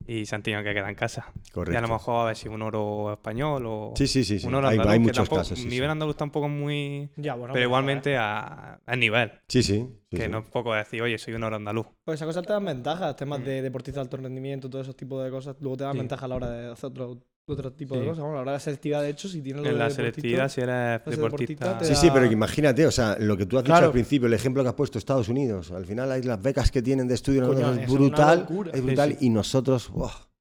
y 0.07 0.25
se 0.25 0.35
han 0.35 0.43
tenido 0.43 0.63
que 0.63 0.73
quedar 0.73 0.89
en 0.89 0.95
casa. 0.95 1.31
Correcto. 1.51 1.73
Y 1.73 1.77
a 1.77 1.81
lo 1.81 1.87
mejor 1.87 2.21
a 2.21 2.25
ver 2.25 2.35
si 2.35 2.47
un 2.47 2.61
oro 2.61 3.13
español 3.13 3.63
o 3.65 3.93
sí, 3.95 4.07
sí, 4.07 4.23
sí, 4.23 4.45
un 4.45 4.55
oro 4.55 4.67
hay, 4.67 4.73
andaluz, 4.73 4.93
hay 4.93 4.99
muchos 4.99 5.17
tampoco, 5.17 5.37
casos. 5.37 5.65
nivel 5.65 5.89
andaluz 5.89 6.15
tampoco 6.15 6.45
es 6.47 6.51
muy... 6.51 7.09
Ya, 7.15 7.35
bueno, 7.35 7.53
pero 7.53 7.65
igualmente 7.65 8.17
a, 8.17 8.79
a, 8.85 8.95
nivel. 8.95 9.31
Sí, 9.47 9.63
sí. 9.63 9.87
que 10.09 10.27
no 10.27 10.39
es 10.39 10.45
poco 10.45 10.73
decir, 10.73 11.01
oye, 11.01 11.17
soy 11.17 11.33
un 11.33 11.43
oro 11.43 11.55
andaluz. 11.55 11.87
Pues 12.03 12.15
esas 12.15 12.27
cosas 12.27 12.45
te 12.45 12.53
dan 12.53 12.65
ventajas, 12.65 13.15
temas 13.15 13.39
mm. 13.39 13.43
de 13.43 13.61
deportista 13.61 13.99
de 13.99 14.03
alto 14.03 14.17
rendimiento, 14.17 14.69
todo 14.69 14.81
esos 14.81 14.95
tipos 14.95 15.23
de 15.23 15.31
cosas, 15.31 15.55
luego 15.59 15.77
te 15.77 15.83
dan 15.83 15.97
ventaja 15.97 16.25
a 16.25 16.27
la 16.27 16.35
hora 16.35 16.49
de 16.49 16.71
hacer 16.71 16.87
otro 16.87 17.19
otro 17.47 17.71
tipo 17.73 17.95
de 17.95 18.05
cosas. 18.05 18.23
Bueno, 18.23 18.39
ahora 18.39 18.53
la 18.53 18.59
selectividad, 18.59 19.01
de 19.01 19.09
hecho, 19.09 19.27
si 19.27 19.41
tienes 19.41 19.63
lo 19.63 19.69
En 19.69 19.77
la 19.77 19.89
selectividad, 19.89 20.49
si 20.49 20.61
eres 20.61 21.01
deportista. 21.05 21.83
Sí, 21.83 21.95
sí, 21.95 22.09
pero 22.13 22.25
imagínate, 22.25 22.85
o 22.85 22.91
sea, 22.91 23.17
lo 23.19 23.37
que 23.37 23.45
tú 23.45 23.57
has 23.57 23.63
dicho 23.63 23.75
al 23.75 23.91
principio, 23.91 24.27
el 24.27 24.33
ejemplo 24.33 24.63
que 24.63 24.69
has 24.69 24.75
puesto 24.75 24.97
Estados 24.97 25.29
Unidos, 25.29 25.71
al 25.71 25.85
final 25.85 26.11
hay 26.11 26.23
las 26.23 26.41
becas 26.41 26.71
que 26.71 26.81
tienen 26.81 27.07
de 27.07 27.15
estudio, 27.15 27.43
es 27.43 27.91
brutal, 27.91 28.47
es, 28.73 28.83
brutal, 28.83 29.17
y 29.19 29.29
nosotros. 29.29 29.91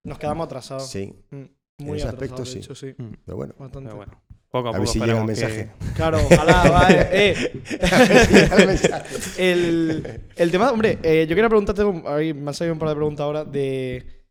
Nos 0.04 0.18
quedamos 0.18 0.46
atrasados. 0.46 0.88
Sí. 0.88 1.14
Mm, 1.30 1.44
muy 1.78 1.90
en 1.90 1.96
ese 1.96 2.08
aspecto, 2.08 2.44
sí. 2.44 2.58
Hecho, 2.58 2.74
sí. 2.74 2.94
Mm. 2.96 3.12
Pero 3.24 3.36
bueno. 3.36 3.54
Bastante. 3.58 3.88
Pero 3.88 3.96
bueno. 3.96 4.22
Poco 4.50 4.68
a, 4.68 4.76
a 4.76 4.78
ver 4.78 4.86
si 4.86 5.00
llega 5.00 5.18
el 5.18 5.24
mensaje. 5.24 5.72
Claro, 5.96 6.18
ojalá, 6.24 6.70
vale. 6.70 7.08
Eh. 7.10 7.62
el, 9.38 10.20
el 10.36 10.50
tema, 10.52 10.70
hombre, 10.70 10.98
eh, 11.02 11.26
yo 11.28 11.34
quería 11.34 11.48
preguntarte, 11.48 11.84
me 11.84 12.48
han 12.48 12.54
salido 12.54 12.74
un 12.74 12.78
par 12.78 12.90
de 12.90 12.94
preguntas 12.94 13.24
ahora 13.24 13.44
de 13.44 14.23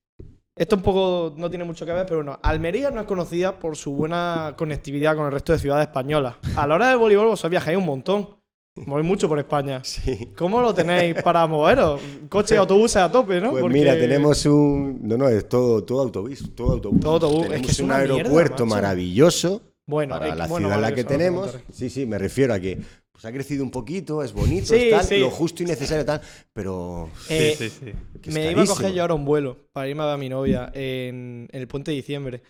esto 0.55 0.75
un 0.75 0.81
poco 0.81 1.33
no 1.37 1.49
tiene 1.49 1.65
mucho 1.65 1.85
que 1.85 1.91
ver, 1.93 2.05
pero 2.05 2.17
bueno, 2.17 2.39
Almería 2.43 2.91
no 2.91 3.01
es 3.01 3.07
conocida 3.07 3.57
por 3.59 3.75
su 3.75 3.93
buena 3.93 4.53
conectividad 4.57 5.15
con 5.15 5.25
el 5.25 5.31
resto 5.31 5.51
de 5.53 5.59
ciudades 5.59 5.87
españolas. 5.87 6.35
A 6.55 6.67
la 6.67 6.75
hora 6.75 6.89
del 6.89 6.97
voleibol 6.97 7.27
vosotros 7.27 7.51
viajáis 7.51 7.77
un 7.77 7.85
montón. 7.85 8.29
Movéis 8.75 9.07
mucho 9.07 9.27
por 9.29 9.37
España. 9.37 9.81
Sí. 9.83 10.31
¿Cómo 10.35 10.59
lo 10.61 10.73
tenéis 10.73 11.21
para 11.21 11.45
moveros? 11.45 12.01
Coches 12.27 12.53
y 12.53 12.55
autobuses 12.55 12.97
a 12.97 13.11
tope, 13.11 13.39
¿no? 13.39 13.51
Pues 13.51 13.61
Porque- 13.61 13.77
mira, 13.77 13.93
tenemos 13.93 14.43
un. 14.47 14.99
No, 15.07 15.15
no, 15.17 15.27
es 15.29 15.47
todo, 15.47 15.83
todo 15.83 16.01
autobús. 16.01 16.51
Todo 16.55 16.71
autobús. 16.73 16.99
Todo 16.99 17.13
autobús. 17.13 17.41
Es 17.43 17.47
Tenemos 17.49 17.65
que 17.67 17.71
es 17.71 17.79
un 17.79 17.87
mierda, 17.87 18.13
aeropuerto 18.15 18.65
maravilloso 18.65 19.61
Bueno, 19.85 20.17
para 20.17 20.33
la 20.35 20.47
bueno, 20.47 20.67
ciudad 20.67 20.75
en 20.77 20.81
la 20.81 20.95
que 20.95 21.03
tenemos. 21.03 21.55
Sí, 21.71 21.89
sí, 21.91 22.05
me 22.07 22.17
refiero 22.17 22.53
a 22.55 22.59
que 22.59 22.79
pues, 23.23 23.31
ha 23.31 23.33
crecido 23.33 23.63
un 23.63 23.71
poquito, 23.71 24.21
es 24.21 24.33
bonito, 24.33 24.67
Sí, 24.67 24.75
es 24.75 24.91
tal, 24.91 25.05
sí. 25.05 25.17
lo 25.17 25.29
justo 25.31 25.63
y 25.63 25.65
necesario 25.65 26.05
tal, 26.05 26.21
pero. 26.51 27.09
Eh, 27.29 27.55
sí, 27.57 27.69
sí, 27.69 27.93
sí. 28.21 28.31
me 28.31 28.51
iba 28.51 28.63
a 28.63 28.65
coger 28.65 28.93
yo 28.93 29.01
ahora 29.01 29.13
un 29.13 29.23
vuelo 29.25 29.57
para 29.71 29.87
irme 29.87 30.03
a 30.03 30.07
ver 30.07 30.15
a 30.15 30.17
mi 30.17 30.27
novia 30.29 30.69
en, 30.73 31.47
en 31.51 31.61
el 31.61 31.67
puente 31.67 31.91
de 31.91 31.95
diciembre. 31.97 32.41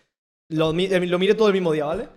Lo, 0.49 0.73
eh, 0.77 1.05
lo 1.05 1.19
mire 1.19 1.35
todo 1.35 1.47
el 1.47 1.53
mismo 1.53 1.71
día, 1.71 1.85
¿vale? 1.85 2.09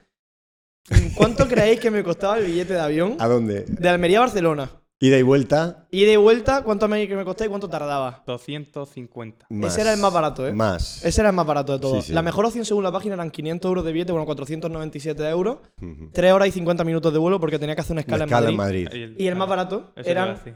¿Cuánto 1.17 1.47
creéis 1.49 1.81
que 1.81 1.91
me 1.91 2.03
costaba 2.03 2.39
el 2.39 2.47
billete 2.47 2.75
de 2.75 2.81
avión 2.81 3.17
¿A 3.19 3.27
dónde? 3.27 3.63
de 3.67 3.89
Almería 3.89 4.19
a 4.19 4.21
Barcelona? 4.23 4.71
Ida 4.99 5.19
y 5.19 5.23
vuelta. 5.23 5.87
Y 5.91 6.05
de 6.07 6.17
vuelta, 6.17 6.63
¿cuánto 6.63 6.89
me, 6.89 7.07
que 7.07 7.17
me 7.17 7.25
costaba 7.25 7.47
y 7.47 7.51
cuánto 7.51 7.69
tardaba? 7.69 8.23
250. 8.27 9.47
Más. 9.51 9.73
Ese 9.73 9.83
era 9.83 9.93
el 9.93 10.01
más 10.01 10.11
barato, 10.11 10.47
¿eh? 10.49 10.53
Más. 10.55 11.05
Ese 11.05 11.21
era 11.21 11.29
el 11.31 11.37
más 11.37 11.47
barato 11.47 11.75
de 11.75 11.79
todo. 11.81 11.97
Sí, 11.97 12.09
sí. 12.09 12.13
La 12.15 12.23
mejor 12.23 12.47
opción 12.47 12.65
según 12.65 12.83
la 12.83 12.91
página 12.93 13.15
eran 13.15 13.31
500 13.31 13.69
euros 13.69 13.85
de 13.85 13.93
billete, 13.93 14.13
bueno, 14.13 14.25
497 14.25 15.29
euros. 15.29 15.59
Ujú. 15.83 16.11
3 16.13 16.33
horas 16.33 16.49
y 16.49 16.53
50 16.53 16.83
minutos 16.85 17.13
de 17.13 17.19
vuelo 17.19 17.39
porque 17.39 17.59
tenía 17.59 17.75
que 17.75 17.83
hacer 17.83 17.93
una 17.93 18.05
Una 18.07 18.17
escala, 18.17 18.25
escala 18.25 18.49
en 18.49 18.57
Madrid. 18.57 18.89
Y 18.91 19.03
el, 19.03 19.21
Y 19.21 19.27
el 19.27 19.37
más 19.37 19.49
barato 19.49 19.93
Eso 19.97 20.05
te 20.05 20.11
iba 20.13 20.21
a 20.21 20.25
eran 20.25 20.37
decir. 20.37 20.55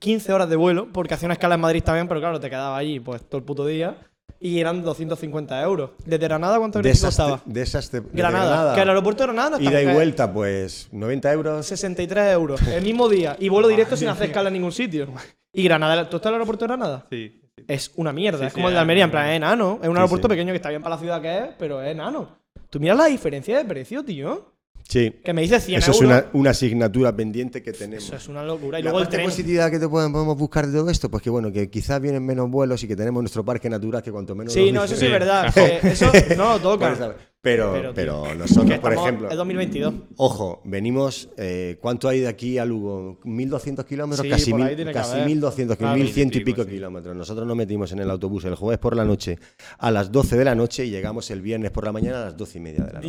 15 0.00 0.32
horas 0.32 0.50
de 0.50 0.56
vuelo 0.56 0.88
porque 0.92 1.14
hacía 1.14 1.26
una 1.28 1.34
escala 1.34 1.54
en 1.54 1.60
Madrid 1.60 1.82
también, 1.84 2.08
pero 2.08 2.18
claro, 2.20 2.40
te 2.40 2.50
quedaba 2.50 2.76
allí 2.76 2.98
pues 3.00 3.22
todo 3.28 3.38
el 3.38 3.44
puto 3.44 3.64
día. 3.64 3.96
Y 4.40 4.60
eran 4.60 4.82
250 4.82 5.60
euros. 5.62 5.90
¿Desde 6.04 6.26
Granada 6.28 6.58
cuánto 6.58 6.80
De 6.80 6.90
esas, 6.90 7.16
costaba? 7.16 7.40
de 7.44 7.62
esas 7.62 7.90
de- 7.90 8.00
de 8.02 8.08
Granada. 8.12 8.74
Que 8.74 8.82
el 8.82 8.88
aeropuerto 8.88 9.22
de 9.24 9.26
Granada 9.26 9.58
no 9.58 9.70
Ida 9.70 9.82
y 9.82 9.92
vuelta, 9.92 10.32
pues 10.32 10.88
90 10.92 11.32
euros. 11.32 11.66
63 11.66 12.32
euros. 12.34 12.62
El 12.68 12.84
mismo 12.84 13.08
día. 13.08 13.36
Y 13.40 13.48
vuelo 13.48 13.66
directo 13.68 13.96
sin 13.96 14.08
hacer 14.08 14.26
escala 14.28 14.48
en 14.48 14.54
ningún 14.54 14.72
sitio. 14.72 15.08
Y 15.52 15.64
Granada, 15.64 16.08
¿tú 16.08 16.16
estás 16.16 16.30
en 16.30 16.34
el 16.34 16.40
aeropuerto 16.40 16.64
de 16.64 16.68
Granada? 16.68 17.06
Sí, 17.10 17.40
sí. 17.56 17.64
Es 17.66 17.90
una 17.96 18.12
mierda. 18.12 18.38
Sí, 18.38 18.44
es 18.46 18.52
sí, 18.52 18.54
como 18.54 18.68
el 18.68 18.74
de 18.74 18.80
Almería, 18.80 19.04
en 19.04 19.10
plan, 19.10 19.26
es 19.28 19.36
enano. 19.36 19.78
Es 19.82 19.88
un 19.88 19.94
Sí, 19.94 19.98
aeropuerto 19.98 20.28
sí. 20.28 20.30
pequeño 20.30 20.52
que 20.52 20.56
está 20.56 20.68
bien 20.70 20.82
para 20.82 20.94
la 20.94 21.00
ciudad 21.00 21.20
que 21.20 21.38
es, 21.38 21.44
pero 21.58 21.82
es 21.82 21.90
enano. 21.90 22.38
Tú 22.70 22.78
miras 22.78 22.96
la 22.96 23.06
diferencia 23.06 23.56
de 23.58 23.64
precio, 23.64 24.04
tío. 24.04 24.52
Sí. 24.88 25.14
Que 25.22 25.34
me 25.34 25.42
dice 25.42 25.60
100 25.60 25.78
Eso 25.80 25.90
es 25.90 26.00
una, 26.00 26.24
una 26.32 26.50
asignatura 26.50 27.14
pendiente 27.14 27.62
que 27.62 27.72
tenemos. 27.74 28.04
Eso 28.06 28.16
es 28.16 28.26
una 28.28 28.42
locura. 28.42 28.78
Y 28.80 28.82
La 28.82 28.90
luego 28.90 29.00
el 29.00 29.04
parte 29.04 29.18
tren. 29.18 29.28
positividad 29.28 29.70
que 29.70 29.78
te 29.78 29.86
podemos 29.86 30.12
podemos 30.12 30.38
buscar 30.38 30.66
de 30.66 30.78
todo 30.78 30.88
esto, 30.88 31.10
pues 31.10 31.22
que 31.22 31.28
bueno, 31.28 31.52
que 31.52 31.68
quizás 31.68 32.00
vienen 32.00 32.24
menos 32.24 32.50
vuelos 32.50 32.82
y 32.82 32.88
que 32.88 32.96
tenemos 32.96 33.22
nuestro 33.22 33.44
parque 33.44 33.68
natural 33.68 34.02
que 34.02 34.10
cuanto 34.10 34.34
menos. 34.34 34.52
Sí, 34.54 34.72
no, 34.72 34.84
eso 34.84 34.96
sí 34.96 35.04
es 35.04 35.08
Sí. 35.10 35.12
verdad. 35.12 35.52
eso 35.84 36.10
no. 36.36 36.58
¿sabes? 36.96 37.16
Pero, 37.40 37.72
Pero, 37.72 37.94
pero, 37.94 38.34
nosotros, 38.34 38.68
Que 38.68 38.80
por 38.80 38.92
ejemplo, 38.92 39.30
Es 39.30 39.36
2022. 39.36 39.94
ojo, 40.16 40.60
venimos, 40.64 41.28
eh, 41.36 41.78
¿cuánto 41.80 42.08
hay 42.08 42.18
de 42.18 42.26
aquí 42.26 42.58
a 42.58 42.64
Lugo? 42.64 43.20
¿1200 43.24 43.84
kilómetros? 43.86 44.24
Sí, 44.26 44.28
casi, 44.30 44.52
mil- 44.52 44.74
que 44.76 44.92
casi 44.92 45.12
haber. 45.12 45.26
1200, 45.26 45.76
Claro. 45.76 45.94
1100 45.96 46.30
y 46.34 46.38
y 46.38 46.40
pico, 46.44 46.64
sí. 46.64 46.70
kilómetros. 46.70 47.14
Nosotros 47.14 47.46
nos 47.46 47.56
metimos 47.56 47.92
en 47.92 48.00
el 48.00 48.10
autobús 48.10 48.44
el 48.44 48.56
jueves 48.56 48.80
por 48.80 48.96
la 48.96 49.04
noche 49.04 49.38
a 49.78 49.90
las 49.92 50.10
12 50.10 50.36
de 50.36 50.44
la 50.46 50.56
noche 50.56 50.84
y 50.84 50.90
llegamos 50.90 51.30
el 51.30 51.40
viernes 51.40 51.70
por 51.70 51.84
la 51.84 51.92
mañana 51.92 52.22
a 52.22 52.24
las 52.24 52.36
12 52.36 52.58
y 52.58 52.60
media 52.60 52.82
de 52.84 52.92
la 52.92 53.00
noche. 53.00 53.08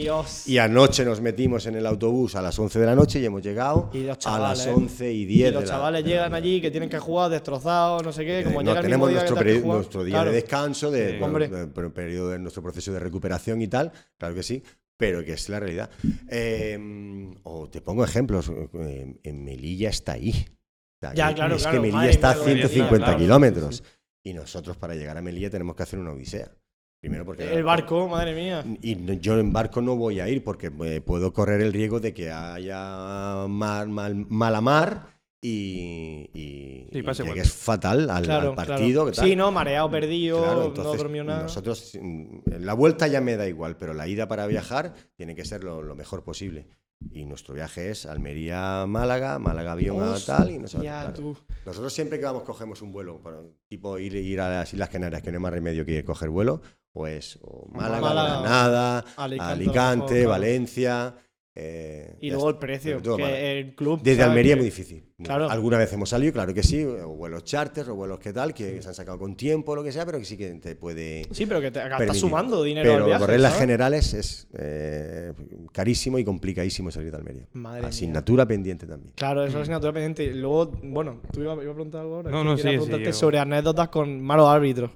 Dios. 0.00 0.48
Y 0.48 0.58
anoche 0.58 1.04
nos 1.04 1.20
metimos 1.20 1.64
en 1.66 1.76
el 1.76 1.86
autobús 1.86 2.34
a 2.34 2.42
las 2.42 2.58
11 2.58 2.80
de 2.80 2.86
la 2.86 2.96
noche 2.96 3.20
y 3.20 3.24
hemos 3.26 3.42
llegado 3.42 3.90
Y 3.92 3.98
los 4.00 4.26
a 4.26 4.40
las 4.40 4.58
chavales. 4.64 4.66
11 4.66 5.12
y 5.12 5.22
Y 5.22 5.26
10 5.26 5.52
los 5.54 5.62
de 5.62 5.68
chavales 5.68 6.02
de 6.02 6.10
la 6.10 6.14
llegan 6.16 6.30
mañana. 6.32 6.44
allí 6.48 6.60
que 6.60 6.70
tienen 6.72 6.88
que 6.90 6.98
jugar 6.98 7.30
destrozados, 7.30 8.02
no 8.02 8.10
sé 8.12 8.24
qué. 8.26 8.42
Como 8.42 8.60
Eh, 8.60 8.64
llega 8.64 8.74
no, 8.74 8.80
el 8.80 8.84
tenemos 8.86 9.08
mismo 9.08 9.20
día 9.20 9.30
nuestro, 9.30 9.44
que 9.46 9.60
jugado. 9.60 9.78
nuestro 9.78 10.04
día 10.04 10.14
Claro. 10.14 10.30
de 10.30 10.34
descanso, 10.36 10.90
de, 10.90 11.10
Sí. 11.12 11.16
bueno, 11.20 11.38
de- 11.38 11.66
per- 11.68 11.92
periodo 11.92 12.30
de 12.30 12.40
nuestro 12.40 12.60
proceso 12.60 12.92
de 12.92 12.98
recuperación 12.98 13.51
y 13.60 13.68
tal, 13.68 13.92
claro 14.18 14.34
que 14.34 14.42
sí, 14.42 14.62
pero 14.96 15.24
que 15.24 15.32
es 15.32 15.48
la 15.48 15.60
realidad. 15.60 15.90
Eh, 16.28 17.34
o 17.42 17.68
te 17.68 17.80
pongo 17.80 18.04
ejemplos, 18.04 18.50
eh, 18.74 19.18
en 19.22 19.44
Melilla 19.44 19.90
está 19.90 20.12
ahí. 20.12 20.30
O 20.30 20.98
sea, 21.00 21.14
Ya, 21.14 21.34
claro, 21.34 21.56
es 21.56 21.62
claro, 21.62 21.82
que 21.82 21.90
Melilla 21.90 22.10
está 22.10 22.30
a 22.30 22.34
mía, 22.34 22.44
Melilla, 22.44 22.68
150 22.68 23.04
claro. 23.04 23.18
kilómetros. 23.18 23.82
Y 24.24 24.32
nosotros 24.32 24.76
para 24.76 24.94
llegar 24.94 25.16
a 25.18 25.22
Melilla 25.22 25.50
tenemos 25.50 25.74
que 25.74 25.82
hacer 25.82 25.98
una 25.98 26.12
odisea. 26.12 26.52
Primero 27.00 27.24
porque... 27.24 27.52
El 27.52 27.64
barco, 27.64 28.06
madre 28.06 28.32
mía. 28.32 28.64
Y 28.80 29.18
yo 29.18 29.36
en 29.40 29.52
barco 29.52 29.82
no 29.82 29.96
voy 29.96 30.20
a 30.20 30.28
ir 30.28 30.44
porque 30.44 30.70
eh, 30.84 31.00
puedo 31.00 31.32
correr 31.32 31.60
el 31.60 31.72
riesgo 31.72 31.98
de 31.98 32.14
que 32.14 32.30
haya 32.30 33.46
mar, 33.48 33.88
mal, 33.88 34.14
mala 34.14 34.60
mar 34.60 35.21
y, 35.44 36.30
y, 36.32 36.88
Sí, 36.92 37.02
pase 37.02 37.22
y 37.22 37.26
mal. 37.26 37.34
llegues 37.34 37.52
fatal 37.52 38.08
al, 38.08 38.22
Claro, 38.24 38.50
al 38.50 38.54
partido. 38.54 39.02
claro. 39.02 39.10
que 39.10 39.16
tal. 39.16 39.26
Sí, 39.28 39.36
no, 39.36 39.50
mareado, 39.50 39.90
perdido, 39.90 40.38
Claro, 40.42 40.60
no 40.60 40.66
entonces, 40.68 41.24
nada. 41.24 41.42
Nosotros, 41.42 41.98
mm, 42.00 42.38
la 42.60 42.74
vuelta 42.74 43.08
ya 43.08 43.20
me 43.20 43.36
da 43.36 43.48
igual, 43.48 43.76
pero 43.76 43.92
la 43.92 44.06
ida 44.06 44.28
para 44.28 44.46
viajar 44.46 44.94
tiene 45.16 45.34
que 45.34 45.44
ser 45.44 45.64
lo, 45.64 45.82
lo 45.82 45.94
mejor 45.96 46.22
posible. 46.22 46.68
Y 47.10 47.24
nuestro 47.24 47.52
viaje 47.54 47.90
es 47.90 48.06
Almería-Málaga, 48.06 49.40
Málaga-Avión 49.40 50.00
a 50.02 50.16
tal. 50.24 50.50
Y 50.52 50.58
nosotros, 50.58 50.84
Ya, 50.84 51.00
claro. 51.00 51.12
tú. 51.14 51.36
Nosotros 51.66 51.92
siempre 51.92 52.18
que 52.20 52.24
vamos 52.24 52.44
cogemos 52.44 52.80
un 52.80 52.92
vuelo, 52.92 53.20
para, 53.20 53.38
tipo 53.68 53.98
ir, 53.98 54.14
ir 54.14 54.40
a 54.40 54.48
las 54.48 54.72
Islas 54.72 54.88
Canarias, 54.88 55.20
que 55.22 55.32
no 55.32 55.38
hay 55.38 55.42
más 55.42 55.52
remedio 55.52 55.84
que 55.84 56.04
coger 56.04 56.28
vuelo, 56.30 56.62
pues 56.92 57.40
o 57.42 57.66
Málaga, 57.72 58.00
Málaga, 58.00 58.40
Granada, 58.40 59.04
Alicante, 59.16 59.52
Alicante, 59.52 60.14
mejor. 60.14 60.28
Valencia. 60.28 61.14
Eh, 61.54 62.16
Y 62.20 62.30
luego 62.30 62.48
el 62.48 62.56
precio, 62.56 63.02
que 63.02 63.60
el 63.60 63.74
club. 63.74 64.00
Desde 64.02 64.22
¿sabes? 64.22 64.30
Almería 64.30 64.52
es 64.52 64.58
muy 64.58 64.64
difícil. 64.66 65.04
Claro. 65.22 65.50
Alguna 65.50 65.78
vez 65.78 65.92
hemos 65.92 66.08
salido, 66.08 66.32
claro 66.32 66.54
que 66.54 66.62
sí, 66.62 66.82
o 66.82 67.08
vuelos 67.08 67.44
charters 67.44 67.88
o 67.88 67.94
vuelos 67.94 68.18
que 68.18 68.32
tal, 68.32 68.54
que 68.54 68.80
se 68.80 68.88
han 68.88 68.94
sacado 68.94 69.18
con 69.18 69.36
tiempo, 69.36 69.76
lo 69.76 69.84
que 69.84 69.92
sea, 69.92 70.06
pero 70.06 70.18
que 70.18 70.24
sí 70.24 70.36
que 70.36 70.50
te 70.54 70.74
puede. 70.76 71.26
Sí, 71.30 71.46
pero 71.46 71.60
que 71.60 71.70
te 71.70 71.80
estás 71.80 72.16
sumando 72.16 72.62
dinero 72.62 72.90
al 72.90 72.96
Pero 72.96 73.06
viaje. 73.06 73.20
correr 73.20 73.40
las 73.40 73.52
¿sabes? 73.52 73.60
generales 73.62 74.14
es 74.14 74.48
eh, 74.54 75.32
carísimo 75.72 76.18
y 76.18 76.24
complicadísimo 76.24 76.90
salir 76.90 77.10
de 77.10 77.18
Almería. 77.18 77.46
Madre 77.52 77.80
mía. 77.82 77.88
Asignatura 77.90 78.46
pendiente 78.46 78.86
también. 78.86 79.12
Claro, 79.14 79.44
eso 79.44 79.58
es 79.58 79.62
asignatura 79.62 79.92
pendiente. 79.92 80.24
Y 80.24 80.32
luego, 80.34 80.72
bueno, 80.82 81.20
tú 81.32 81.42
ibas 81.42 81.58
iba 81.62 81.70
a 81.70 81.74
preguntar 81.74 82.00
algo 82.00 82.16
ahora. 82.16 82.30
No, 82.30 82.42
no, 82.42 82.56
sí, 82.56 82.62
preguntarte 82.64 83.12
sobre 83.12 83.38
anécdotas 83.38 83.88
con 83.90 84.20
malos 84.20 84.48
árbitros. 84.48 84.90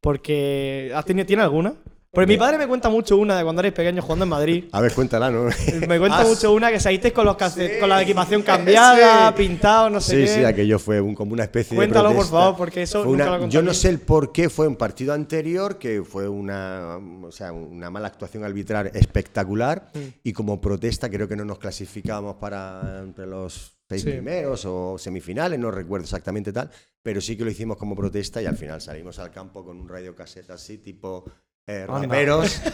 Porque. 0.00 0.92
¿has 0.94 1.04
tenido, 1.04 1.24
¿Tiene 1.24 1.42
alguna? 1.42 1.74
Porque 2.14 2.26
mi 2.28 2.36
padre 2.36 2.58
me 2.58 2.66
cuenta 2.68 2.88
mucho 2.88 3.16
una 3.16 3.36
de 3.36 3.42
cuando 3.44 3.60
eres 3.60 3.72
pequeño 3.72 4.00
jugando 4.02 4.22
en 4.24 4.28
Madrid. 4.28 4.64
A 4.72 4.80
ver, 4.80 4.92
cuéntala, 4.94 5.30
¿no? 5.30 5.44
Me 5.88 5.98
cuenta 5.98 6.20
Ah, 6.20 6.24
mucho 6.24 6.52
una 6.52 6.70
que 6.70 6.78
salisteis 6.80 7.12
con, 7.12 7.26
los 7.26 7.36
sí, 7.52 7.68
con 7.80 7.88
la 7.88 8.00
equipación 8.02 8.42
cambiada, 8.42 9.28
sí. 9.28 9.34
pintados, 9.36 9.90
no 9.90 10.00
sé 10.00 10.12
Sí, 10.12 10.22
qué. 10.22 10.28
sí, 10.40 10.44
aquello 10.44 10.78
fue 10.78 11.00
un- 11.00 11.14
como 11.14 11.32
una 11.32 11.42
especie 11.44 11.74
Cuéntalo, 11.76 12.10
de 12.10 12.14
por 12.14 12.24
protesta. 12.24 12.38
favor, 12.38 12.56
porque 12.56 12.82
eso 12.82 13.04
nunca 13.04 13.24
una- 13.24 13.38
lo 13.38 13.48
Yo 13.48 13.62
no 13.62 13.74
sé 13.74 13.88
el 13.88 13.98
por 14.00 14.32
qué 14.32 14.48
fue 14.48 14.66
un 14.68 14.76
partido 14.76 15.12
anterior, 15.12 15.78
que 15.78 16.02
fue 16.04 16.28
una, 16.28 16.98
o 17.22 17.32
sea, 17.32 17.52
una 17.52 17.90
mala 17.90 18.08
actuación 18.08 18.44
arbitral 18.44 18.90
espectacular, 18.94 19.90
Mm. 19.94 19.98
y 20.22 20.32
como 20.32 20.60
protesta 20.60 21.10
creo 21.10 21.26
que 21.28 21.36
no 21.36 21.44
nos 21.44 21.58
clasificábamos 21.58 22.36
para 22.36 23.00
entre 23.02 23.26
los 23.26 23.72
seis 23.88 24.02
Sí. 24.02 24.10
primeros 24.10 24.64
o 24.64 24.96
semifinales, 24.98 25.58
no 25.58 25.70
recuerdo 25.70 26.04
exactamente 26.04 26.52
tal, 26.52 26.70
pero 27.02 27.20
sí 27.20 27.36
que 27.36 27.44
lo 27.44 27.50
hicimos 27.50 27.76
como 27.76 27.94
protesta 27.94 28.40
y 28.40 28.46
al 28.46 28.56
final 28.56 28.80
salimos 28.80 29.18
al 29.18 29.30
campo 29.30 29.64
con 29.64 29.78
un 29.80 29.88
radio 29.88 30.14
cassette 30.14 30.50
así, 30.50 30.78
tipo 30.78 31.24
eh, 31.66 31.86
raperos. 31.86 32.60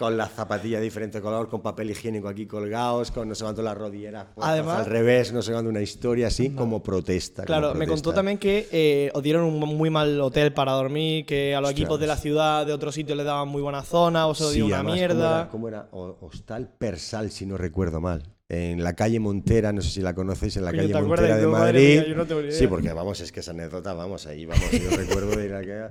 Con 0.00 0.16
las 0.16 0.32
zapatillas 0.32 0.80
de 0.80 0.84
diferente 0.84 1.20
color, 1.20 1.50
con 1.50 1.60
papel 1.60 1.90
higiénico 1.90 2.26
aquí 2.26 2.46
colgados, 2.46 3.10
con 3.10 3.28
no 3.28 3.34
sé 3.34 3.44
cuánto 3.44 3.60
las 3.60 3.76
rodilleras 3.76 4.28
Además- 4.40 4.78
al 4.78 4.86
revés, 4.86 5.30
no 5.30 5.42
sé 5.42 5.52
cuánto, 5.52 5.68
una 5.68 5.82
historia 5.82 6.28
así 6.28 6.48
como 6.54 6.82
protesta. 6.82 7.42
como 7.44 7.46
Claro, 7.46 7.74
me 7.74 7.86
contó 7.86 8.04
protesta. 8.04 8.14
también 8.14 8.38
que 8.38 8.66
eh, 8.72 9.10
os 9.12 9.22
dieron 9.22 9.44
un 9.44 9.58
muy 9.58 9.90
mal 9.90 10.18
hotel 10.22 10.54
para 10.54 10.72
dormir, 10.72 11.26
que 11.26 11.54
a 11.54 11.60
los 11.60 11.68
Ostras. 11.68 11.78
equipos 11.82 12.00
de 12.00 12.06
la 12.06 12.16
ciudad 12.16 12.64
de 12.64 12.72
otros 12.72 12.94
sitios 12.94 13.14
les 13.14 13.26
daban 13.26 13.48
muy 13.48 13.60
buena 13.60 13.82
zona, 13.82 14.26
o 14.26 14.34
se 14.34 14.44
lo 14.44 14.50
dio 14.52 14.64
una 14.68 14.76
además, 14.76 14.94
mierda. 14.94 15.48
¿Cómo 15.50 15.68
era? 15.68 15.88
¿Cómo 15.90 16.06
era? 16.06 16.14
O- 16.16 16.26
Hostal 16.26 16.70
Persal, 16.78 17.30
si 17.30 17.44
no 17.44 17.58
recuerdo 17.58 18.00
mal. 18.00 18.22
En 18.48 18.82
la 18.82 18.94
calle 18.96 19.20
Montera, 19.20 19.70
no 19.70 19.82
sé 19.82 19.90
si 19.90 20.00
la 20.00 20.14
conocéis, 20.14 20.56
en 20.56 20.64
la 20.64 20.72
calle 20.72 20.88
¿te 20.88 20.96
acuerdas 20.98 21.28
Montera 21.28 21.36
de 21.36 21.46
Madrid. 21.46 22.02
mía? 22.06 22.14
No 22.16 22.50
sí, 22.50 22.66
porque 22.66 22.92
vamos, 22.94 23.20
es 23.20 23.30
que 23.32 23.40
esa 23.40 23.50
anécdota, 23.50 23.92
vamos, 23.92 24.26
ahí 24.26 24.46
vamos. 24.46 24.64
Yo 24.72 24.90
recuerdo 24.96 25.36
de 25.36 25.48
la 25.50 25.60
que 25.60 25.86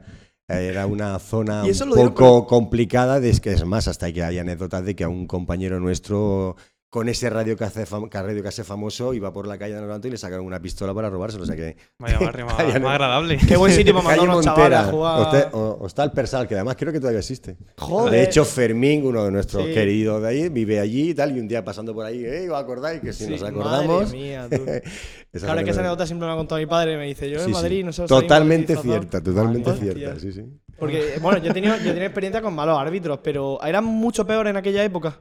era 0.49 0.87
una 0.87 1.19
zona 1.19 1.63
un 1.63 1.95
poco 1.95 2.47
complicada, 2.47 3.19
de, 3.19 3.29
es 3.29 3.39
que 3.39 3.51
es 3.51 3.65
más, 3.65 3.87
hasta 3.87 4.11
que 4.11 4.23
hay 4.23 4.39
anécdotas 4.39 4.83
de 4.83 4.95
que 4.95 5.03
a 5.03 5.09
un 5.09 5.27
compañero 5.27 5.79
nuestro 5.79 6.55
con 6.89 7.07
ese 7.07 7.29
radio 7.29 7.55
que 7.55 7.63
hace, 7.65 7.85
fam- 7.85 8.09
que 8.09 8.19
radio 8.19 8.41
que 8.41 8.47
hace 8.47 8.63
famoso 8.63 9.13
iba 9.13 9.31
por 9.31 9.45
la 9.47 9.59
calle 9.59 9.75
de 9.75 9.81
Levanto 9.81 10.07
y 10.07 10.11
le 10.11 10.17
sacaron 10.17 10.43
una 10.45 10.59
pistola 10.59 10.91
para 10.93 11.07
robárselo. 11.09 11.43
O 11.43 11.45
sea 11.45 11.55
que 11.55 11.77
Vaya 11.99 12.17
barrio 12.19 12.47
más, 12.47 12.57
no. 12.73 12.79
más 12.79 12.91
agradable. 12.93 13.37
Qué 13.37 13.57
buen 13.57 13.71
sitio 13.71 13.93
para 13.93 14.05
mandar 14.07 14.27
unos 14.27 14.43
chavales 14.43 14.77
a 14.79 14.81
Montera, 14.83 14.91
jugar. 14.91 15.19
Hoste- 15.19 15.49
o- 15.53 15.77
Hostal 15.81 16.11
Persal, 16.11 16.47
que 16.47 16.55
además 16.55 16.75
creo 16.79 16.91
que 16.91 16.99
todavía 16.99 17.19
existe. 17.19 17.57
Joder. 17.77 18.11
De 18.11 18.23
hecho, 18.23 18.43
Fermín, 18.43 19.05
uno 19.05 19.23
de 19.25 19.31
nuestros 19.31 19.65
Sí. 19.67 19.73
queridos 19.73 20.21
de 20.23 20.27
ahí, 20.29 20.49
vive 20.49 20.79
allí 20.79 21.11
y 21.11 21.13
tal, 21.13 21.37
y 21.37 21.39
un 21.39 21.47
día 21.47 21.63
pasando 21.63 21.93
por 21.93 22.05
ahí, 22.07 22.25
¿eh? 22.25 22.49
¿Os 22.49 22.57
acordáis? 22.59 23.01
Que 23.01 23.13
si 23.13 23.25
Sí, 23.25 23.29
nos 23.31 23.43
acordamos. 23.43 24.05
Madre 24.05 24.17
mía, 24.17 24.47
tú. 24.49 24.57
Claro, 25.39 25.59
es 25.59 25.65
que 25.65 25.69
esa 25.71 25.81
anécdota- 25.81 26.07
siempre 26.07 26.27
me 26.27 26.33
ha 26.33 26.37
contado 26.37 26.59
mi 26.59 26.65
padre. 26.65 26.97
Me 26.97 27.05
dice, 27.05 27.29
yo 27.29 27.37
en 27.39 27.45
Sí. 27.45 27.51
Madrid 27.51 27.85
no 27.85 27.93
sé. 27.93 28.05
Totalmente 28.07 28.73
disfrazados". 28.73 28.99
cierta, 29.09 29.21
totalmente 29.23 29.73
cierta, 29.75 30.19
sí, 30.19 30.31
sí. 30.31 30.43
Porque, 30.79 31.19
bueno, 31.21 31.37
yo 31.37 31.51
he 31.51 31.53
tenido, 31.53 31.75
yo 31.75 31.81
he 31.83 31.87
tenido 31.89 32.05
experiencia 32.05 32.41
con 32.41 32.55
malos 32.55 32.79
árbitros, 32.79 33.19
pero 33.23 33.61
eran 33.63 33.83
mucho 33.85 34.25
peores 34.25 34.49
en 34.49 34.57
aquella 34.57 34.83
época. 34.83 35.19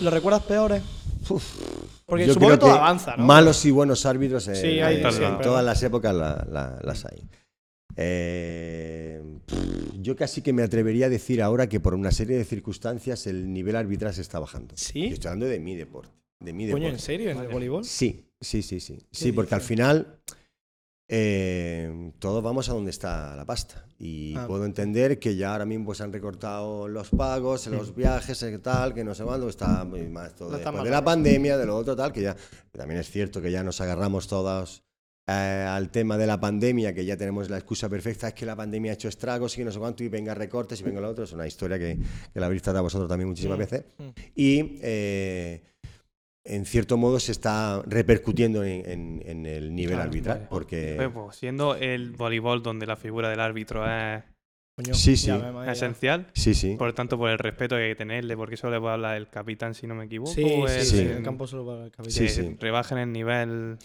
¿Lo 0.00 0.10
recuerdas 0.10 0.42
peores? 0.42 0.82
Porque 2.06 2.26
Yo 2.26 2.34
supongo 2.34 2.52
que 2.52 2.58
todo 2.58 2.72
avanza, 2.72 3.16
¿no? 3.16 3.24
Malos 3.24 3.64
y 3.64 3.70
buenos 3.70 4.04
árbitros 4.04 4.46
en, 4.48 4.56
Sí, 4.56 4.80
hay 4.80 4.96
en- 4.96 5.10
siempre, 5.10 5.26
en 5.28 5.40
todas 5.40 5.64
las 5.64 5.82
épocas 5.82 6.14
la- 6.14 6.46
la- 6.50 6.78
las 6.82 7.04
hay. 7.06 7.22
Eh, 7.96 9.22
yo 10.00 10.16
casi 10.16 10.42
que 10.42 10.52
me 10.52 10.62
atrevería 10.62 11.06
a 11.06 11.08
decir 11.08 11.40
ahora 11.40 11.68
que 11.68 11.80
por 11.80 11.94
una 11.94 12.10
serie 12.10 12.36
de 12.36 12.44
circunstancias 12.44 13.26
el 13.26 13.52
nivel 13.52 13.76
arbitral 13.76 14.12
se 14.12 14.20
está 14.20 14.38
bajando. 14.38 14.74
¿Sí? 14.76 15.08
Yo 15.08 15.14
estoy 15.14 15.28
hablando 15.28 15.46
de 15.46 15.60
mi 15.60 15.74
deporte. 15.76 16.12
de 16.40 16.52
mi 16.52 16.64
Coño, 16.64 16.74
deporte. 16.86 16.94
¿en 16.96 16.98
serio? 17.00 17.30
¿En 17.30 17.38
el 17.38 17.48
voleibol? 17.48 17.84
Sí, 17.84 18.26
sí, 18.40 18.62
sí, 18.62 18.80
sí. 18.80 18.98
Sí, 19.10 19.32
porque 19.32 19.54
al 19.54 19.60
dices? 19.60 19.68
final 19.68 20.18
eh, 21.16 22.10
todos 22.18 22.42
vamos 22.42 22.68
a 22.68 22.72
donde 22.72 22.90
está 22.90 23.36
la 23.36 23.44
pasta. 23.44 23.86
Y 24.00 24.34
Ah. 24.36 24.46
puedo 24.48 24.64
entender 24.64 25.20
que 25.20 25.36
ya 25.36 25.52
ahora 25.52 25.64
mismo 25.64 25.86
pues, 25.86 26.00
han 26.00 26.12
recortado 26.12 26.88
los 26.88 27.10
pagos, 27.10 27.68
los 27.68 27.94
viajes, 27.94 28.42
eh, 28.42 28.58
tal, 28.58 28.92
que 28.92 29.04
no 29.04 29.14
sé 29.14 29.22
cuándo, 29.22 29.48
está 29.48 29.84
más 29.84 30.34
todo 30.34 30.56
está 30.56 30.70
después 30.70 30.84
de 30.84 30.90
la 30.90 31.04
pandemia, 31.04 31.56
de 31.56 31.66
lo 31.66 31.76
otro, 31.76 31.94
tal, 31.94 32.12
que 32.12 32.22
ya 32.22 32.36
también 32.72 32.98
es 32.98 33.08
cierto 33.08 33.40
que 33.40 33.52
ya 33.52 33.62
nos 33.62 33.80
agarramos 33.80 34.26
todos 34.26 34.82
eh, 35.28 35.32
al 35.66 35.90
tema 35.90 36.18
de 36.18 36.26
la 36.26 36.38
pandemia, 36.40 36.92
que 36.92 37.04
ya 37.04 37.16
tenemos 37.16 37.48
la 37.48 37.58
excusa 37.58 37.88
perfecta, 37.88 38.28
es 38.28 38.34
que 38.34 38.44
la 38.44 38.56
pandemia 38.56 38.90
ha 38.90 38.94
hecho 38.94 39.08
estragos 39.08 39.54
y 39.54 39.58
que 39.58 39.64
no 39.66 39.70
sé 39.70 39.78
cuánto, 39.78 40.02
y 40.02 40.08
venga 40.08 40.34
recortes 40.34 40.80
y 40.80 40.82
venga 40.82 41.00
lo 41.00 41.08
otro. 41.10 41.22
Es 41.24 41.32
una 41.32 41.46
historia 41.46 41.78
que, 41.78 41.96
que 42.32 42.40
la 42.40 42.46
habréis 42.46 42.62
tratado 42.62 42.82
vosotros 42.82 43.08
también 43.08 43.28
muchísimas 43.28 43.56
Mm, 43.56 43.60
veces 43.60 43.84
mm. 43.98 44.08
y 44.34 44.78
eh, 44.82 45.62
en 46.44 46.66
cierto 46.66 46.96
modo 46.96 47.18
se 47.20 47.32
está 47.32 47.82
repercutiendo 47.86 48.62
en, 48.64 48.88
en- 48.88 49.22
en 49.24 49.46
el 49.46 49.74
nivel 49.74 49.94
Claro, 49.96 50.08
arbitral 50.10 50.36
vale. 50.38 50.48
porque 50.50 50.94
Pues, 50.96 51.10
pues, 51.12 51.36
siendo 51.36 51.74
el 51.74 52.10
voleibol 52.12 52.62
donde 52.62 52.86
la 52.86 52.96
figura 52.96 53.30
del 53.30 53.40
árbitro 53.40 53.84
es 53.86 54.22
Coño, 54.76 54.92
Sí, 54.92 55.16
sí. 55.16 55.30
esencial, 55.68 56.26
sí 56.34 56.52
sí 56.52 56.74
por 56.76 56.92
tanto, 56.92 57.16
por 57.16 57.30
el 57.30 57.38
respeto 57.38 57.76
que 57.76 57.82
hay 57.82 57.88
que 57.90 57.94
tenerle, 57.94 58.36
porque 58.36 58.56
eso 58.56 58.68
le 58.70 58.80
puede 58.80 58.94
hablar 58.94 59.16
el 59.16 59.28
capitán, 59.28 59.72
si 59.72 59.86
no 59.86 59.94
me 59.94 60.06
equivoco. 60.06 60.32
Sí, 60.32 60.42
el- 60.42 60.68
sí, 60.84 60.98
en 60.98 61.10
el 61.12 61.22
campo 61.22 61.46
solo 61.46 61.64
para 61.64 61.84
el 61.84 61.90
capitán. 61.92 62.10
Sí, 62.12 62.28
sí. 62.28 62.56
rebajen 62.58 62.98
el 62.98 63.12
nivel. 63.12 63.78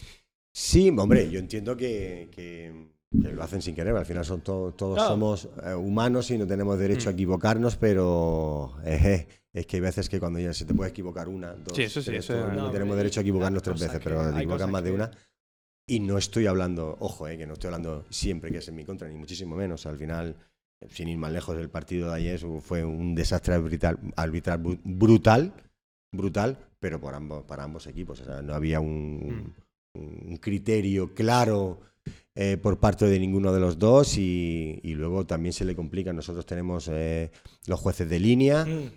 sí 0.51 0.89
hombre 0.97 1.29
yo 1.29 1.39
entiendo 1.39 1.77
que, 1.77 2.29
que- 2.31 2.87
que 3.21 3.31
lo 3.31 3.43
hacen 3.43 3.61
sin 3.61 3.75
querer 3.75 3.95
al 3.95 4.05
final 4.05 4.25
son 4.25 4.41
to- 4.41 4.73
todos 4.75 4.95
Claro. 4.95 5.09
somos 5.11 5.47
eh, 5.63 5.73
humanos 5.75 6.29
y 6.31 6.37
no 6.39 6.47
tenemos 6.47 6.77
derecho 6.79 7.09
a 7.09 7.11
Mm. 7.11 7.15
equivocarnos 7.15 7.75
pero 7.77 8.73
eh, 8.83 9.27
es 9.53 9.65
que 9.65 9.77
hay 9.77 9.81
veces 9.81 10.09
que 10.09 10.19
cuando 10.19 10.39
ya 10.39 10.53
se 10.53 10.65
te 10.65 10.73
puede 10.73 10.91
equivocar 10.91 11.27
una 11.27 11.53
dos 11.53 11.75
Sí, 11.75 11.83
eso 11.83 12.01
sí, 12.01 12.07
tres, 12.11 12.25
eso 12.25 12.33
todo 12.33 12.51
es- 12.51 12.57
No, 12.57 12.71
tenemos 12.71 12.95
derecho 12.97 13.19
a 13.19 13.21
equivocarnos 13.21 13.63
tres 13.63 13.79
veces 13.79 13.99
pero 14.03 14.21
te 14.21 14.35
hay 14.35 14.43
equivocas 14.43 14.69
más 14.69 14.83
de 14.83 14.89
que- 14.89 14.95
una 14.95 15.11
y 15.87 15.99
no 16.01 16.17
estoy 16.19 16.45
hablando 16.47 16.95
ojo 16.99 17.27
eh, 17.27 17.37
que 17.37 17.47
no 17.47 17.53
estoy 17.53 17.67
hablando 17.69 18.05
siempre 18.09 18.51
que 18.51 18.59
es 18.59 18.67
en 18.67 18.75
mi 18.75 18.85
contra 18.85 19.07
ni 19.09 19.15
muchísimo 19.15 19.55
menos 19.55 19.85
al 19.87 19.97
final 19.97 20.35
sin 20.89 21.09
ir 21.09 21.17
más 21.17 21.31
lejos, 21.33 21.57
el 21.57 21.69
partido 21.69 22.09
de 22.09 22.15
ayer 22.15 22.39
fue 22.61 22.85
un 22.85 23.13
desastre 23.13 23.53
arbitral, 23.53 23.99
arbitral 24.15 24.63
bru- 24.63 24.79
brutal, 24.83 25.51
brutal, 26.13 26.57
pero 26.79 27.01
por 27.01 27.13
ambos, 27.15 27.43
para 27.43 27.63
ambos 27.65 27.85
equipos. 27.87 28.21
O 28.21 28.23
sea, 28.23 28.41
no 28.41 28.53
había 28.53 28.79
un, 28.79 29.53
un 29.93 30.37
criterio 30.37 31.13
claro 31.13 31.81
eh, 32.33 32.55
por 32.55 32.79
parte 32.79 33.05
de 33.07 33.19
ninguno 33.19 33.51
de 33.51 33.59
los 33.59 33.77
dos 33.77 34.17
y, 34.17 34.79
y 34.81 34.93
luego 34.93 35.25
también 35.25 35.51
se 35.51 35.65
le 35.65 35.75
complica. 35.75 36.13
Nosotros 36.13 36.45
tenemos 36.45 36.87
eh, 36.89 37.29
los 37.67 37.77
jueces 37.77 38.09
de 38.09 38.19
línea, 38.21 38.63
Mm. 38.65 38.89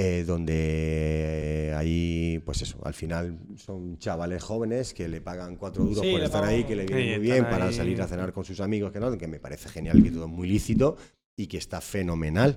Eh, 0.00 0.22
donde 0.24 1.74
ahí, 1.76 2.40
pues 2.44 2.62
eso, 2.62 2.78
al 2.84 2.94
final 2.94 3.36
son 3.56 3.98
chavales 3.98 4.40
jóvenes 4.42 4.94
que 4.94 5.08
le 5.08 5.20
pagan 5.20 5.56
cuatro 5.56 5.84
duros 5.84 6.04
Sí, 6.04 6.12
por 6.12 6.22
estar 6.22 6.42
pagan- 6.42 6.54
ahí, 6.54 6.62
que 6.64 6.76
le 6.76 6.86
viene 6.86 7.02
Sí, 7.02 7.08
muy 7.10 7.18
bien 7.18 7.44
para 7.50 7.66
ahí. 7.66 7.72
salir 7.72 8.00
a 8.00 8.06
cenar 8.06 8.32
con 8.32 8.44
sus 8.44 8.60
amigos, 8.60 8.92
que 8.92 9.00
no, 9.00 9.18
que 9.18 9.26
me 9.26 9.40
parece 9.40 9.68
genial, 9.68 10.00
que 10.00 10.12
todo 10.12 10.26
es 10.26 10.30
muy 10.30 10.46
lícito 10.48 10.96
y 11.36 11.48
que 11.48 11.58
está 11.58 11.80
fenomenal. 11.80 12.56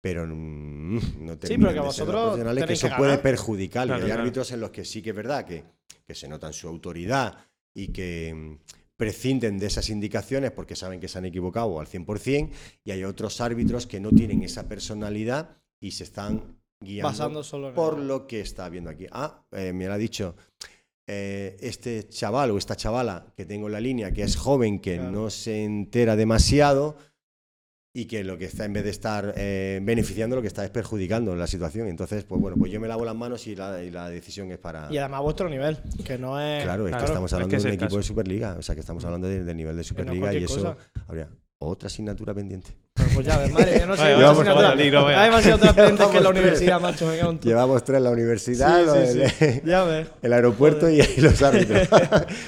Pero 0.00 0.26
mm, 0.26 0.94
no 0.96 1.00
pero 1.26 1.38
terminan 1.38 1.74
que 1.74 1.80
de 1.80 1.92
ser 1.92 2.06
los 2.08 2.14
vosotros 2.14 2.36
que 2.38 2.44
tenéis 2.60 2.78
eso 2.80 2.88
que 2.88 2.94
puede 2.96 3.18
perjudicar. 3.18 3.86
Claro, 3.86 4.00
y 4.00 4.02
hay 4.02 4.08
claro. 4.08 4.22
árbitros 4.22 4.50
en 4.50 4.60
los 4.60 4.70
que 4.70 4.84
sí 4.84 5.00
que 5.00 5.10
es 5.10 5.16
verdad 5.16 5.44
que, 5.44 5.62
que 6.04 6.14
se 6.16 6.26
notan 6.28 6.52
su 6.52 6.66
autoridad 6.66 7.38
y 7.72 7.88
que 7.92 8.34
mm, 8.34 8.58
prescinden 8.96 9.58
de 9.58 9.66
esas 9.66 9.88
indicaciones 9.90 10.50
porque 10.50 10.74
saben 10.74 10.98
que 10.98 11.06
se 11.06 11.18
han 11.18 11.24
equivocado 11.24 11.78
al 11.78 11.86
100%, 11.86 12.50
y 12.84 12.90
hay 12.90 13.04
otros 13.04 13.40
árbitros 13.40 13.86
que 13.86 14.00
no 14.00 14.10
tienen 14.10 14.42
esa 14.42 14.68
personalidad 14.68 15.56
y 15.80 15.92
se 15.92 16.02
están 16.04 16.58
guiando 16.84 17.08
Basando 17.10 17.42
solo 17.42 17.68
en 17.70 17.74
por 17.74 17.98
el- 17.98 18.06
lo 18.08 18.26
que 18.26 18.40
está 18.40 18.68
viendo 18.68 18.90
aquí. 18.90 19.06
Ah, 19.10 19.42
eh, 19.52 19.72
me 19.72 19.86
lo 19.86 19.94
ha 19.94 19.98
dicho 19.98 20.36
eh, 21.06 21.56
este 21.60 22.08
chaval 22.08 22.50
o 22.52 22.58
esta 22.58 22.76
chavala 22.76 23.26
que 23.36 23.44
tengo 23.44 23.66
en 23.66 23.72
la 23.72 23.80
línea, 23.80 24.12
que 24.12 24.22
es 24.22 24.36
joven, 24.36 24.78
que 24.80 24.96
Claro. 24.96 25.10
no 25.10 25.30
se 25.30 25.62
entera 25.64 26.16
demasiado 26.16 26.96
y 27.96 28.06
que 28.06 28.24
lo 28.24 28.36
que 28.38 28.46
está, 28.46 28.64
en 28.64 28.72
vez 28.72 28.82
de 28.84 28.90
estar 28.90 29.34
eh, 29.36 29.78
beneficiando, 29.82 30.34
lo 30.34 30.42
que 30.42 30.48
está 30.48 30.64
es 30.64 30.70
perjudicando 30.70 31.36
la 31.36 31.46
situación. 31.46 31.86
Entonces, 31.88 32.24
pues 32.24 32.40
bueno, 32.40 32.56
pues 32.56 32.72
yo 32.72 32.80
me 32.80 32.88
lavo 32.88 33.04
las 33.04 33.14
manos 33.14 33.46
y 33.46 33.54
la, 33.54 33.82
y 33.84 33.90
la 33.90 34.08
decisión 34.08 34.50
es 34.50 34.58
para... 34.58 34.88
Y 34.90 34.96
además 34.98 35.20
vuestro 35.22 35.48
nivel, 35.48 35.78
que 36.04 36.18
no 36.18 36.40
es... 36.40 36.64
Claro, 36.64 36.86
es 36.86 36.90
Claro, 36.90 37.04
que 37.04 37.10
estamos 37.10 37.30
es 37.30 37.34
hablando 37.34 37.50
que 37.50 37.56
es 37.56 37.62
de 37.62 37.68
un 37.68 37.74
equipo 37.74 37.86
caso. 37.88 37.96
de 37.98 38.02
Superliga, 38.02 38.56
o 38.58 38.62
sea 38.62 38.74
que 38.74 38.80
estamos 38.80 39.04
hablando 39.04 39.28
de- 39.28 39.44
del 39.44 39.56
nivel 39.56 39.76
de 39.76 39.82
no 39.82 39.84
Superliga 39.84 40.32
y 40.34 40.42
eso 40.42 40.54
cosa. 40.56 40.76
habría 41.06 41.28
otra 41.58 41.86
asignatura 41.86 42.34
pendiente. 42.34 42.76
Pues, 42.94 43.08
pues 43.14 43.26
ya 43.26 43.38
ves, 43.38 43.52
madre, 43.52 43.80
yo 43.80 43.86
no 43.86 43.96
sé. 43.96 44.02
Vale, 44.14 44.14
otra 44.14 44.30
asignatura. 44.30 45.22
Hay 45.22 45.28
otras 45.52 45.72
pendientes 45.74 46.06
que 46.08 46.18
en 46.18 46.24
la 46.24 46.30
Llevamos 46.30 46.32
tres. 46.32 46.42
universidad, 46.42 46.80
macho. 46.80 47.12
En 47.12 47.38
tu- 47.38 47.48
Llevamos 47.48 47.84
tres 47.84 47.96
en 47.98 48.04
la 48.04 48.10
universidad, 48.10 49.06
Sí, 49.06 49.20
sí, 49.20 49.28
sí. 49.38 49.60
Ya 49.64 49.84
ves. 49.84 50.08
el 50.22 50.32
aeropuerto 50.32 50.90
y, 50.90 51.00
y 51.00 51.20
los 51.20 51.42
árbitros. 51.42 51.88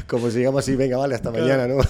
Como 0.07 0.31
sigamos 0.31 0.61
así, 0.61 0.77
venga, 0.77 0.97
vale, 0.99 1.14
hasta 1.14 1.31
Claro. 1.31 1.45
mañana, 1.47 1.66
¿no? 1.69 1.81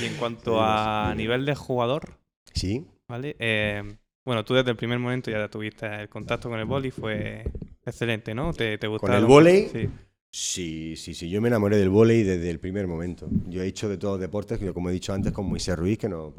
Y 0.00 0.04
en 0.06 0.14
cuanto 0.14 0.58
a 0.62 1.10
sí. 1.12 1.16
nivel 1.18 1.46
de 1.46 1.54
jugador, 1.54 2.18
sí, 2.52 2.86
¿vale? 3.08 3.36
Eh, 3.38 3.82
bueno, 4.24 4.44
tú 4.44 4.52
desde 4.54 4.70
el 4.70 4.76
primer 4.76 4.98
momento 4.98 5.30
ya 5.30 5.48
tuviste 5.48 5.86
el 6.02 6.08
contacto 6.10 6.50
con 6.50 6.58
el 6.58 6.66
boli, 6.66 6.90
fue 6.90 7.44
excelente, 7.86 8.34
¿no? 8.34 8.52
¿Te, 8.52 8.76
te 8.76 8.86
¿Con 8.86 9.12
el 9.14 9.24
vóley? 9.24 9.68
Sí. 9.72 9.88
Sí, 10.30 10.94
sí, 10.96 11.14
sí. 11.14 11.30
Yo 11.30 11.40
me 11.40 11.48
enamoré 11.48 11.78
del 11.78 11.88
vóley 11.88 12.22
desde 12.22 12.50
el 12.50 12.60
primer 12.60 12.86
momento. 12.86 13.28
Yo 13.48 13.62
he 13.62 13.66
hecho 13.66 13.88
de 13.88 13.96
todos 13.96 14.14
los 14.14 14.20
deportes, 14.20 14.60
como 14.74 14.90
he 14.90 14.92
dicho 14.92 15.12
antes, 15.14 15.32
con 15.32 15.46
Moisés 15.46 15.76
Ruiz, 15.76 15.98
que 15.98 16.08
no, 16.08 16.34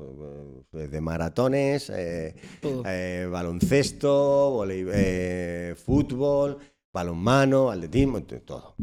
pues, 0.69 0.91
de 0.91 1.01
maratones, 1.01 1.89
eh, 1.89 2.35
eh, 2.85 3.27
baloncesto, 3.31 4.63
eh, 4.69 5.75
fútbol, 5.75 6.57
balonmano, 6.93 7.71
atletismo, 7.71 8.21
todo. 8.23 8.75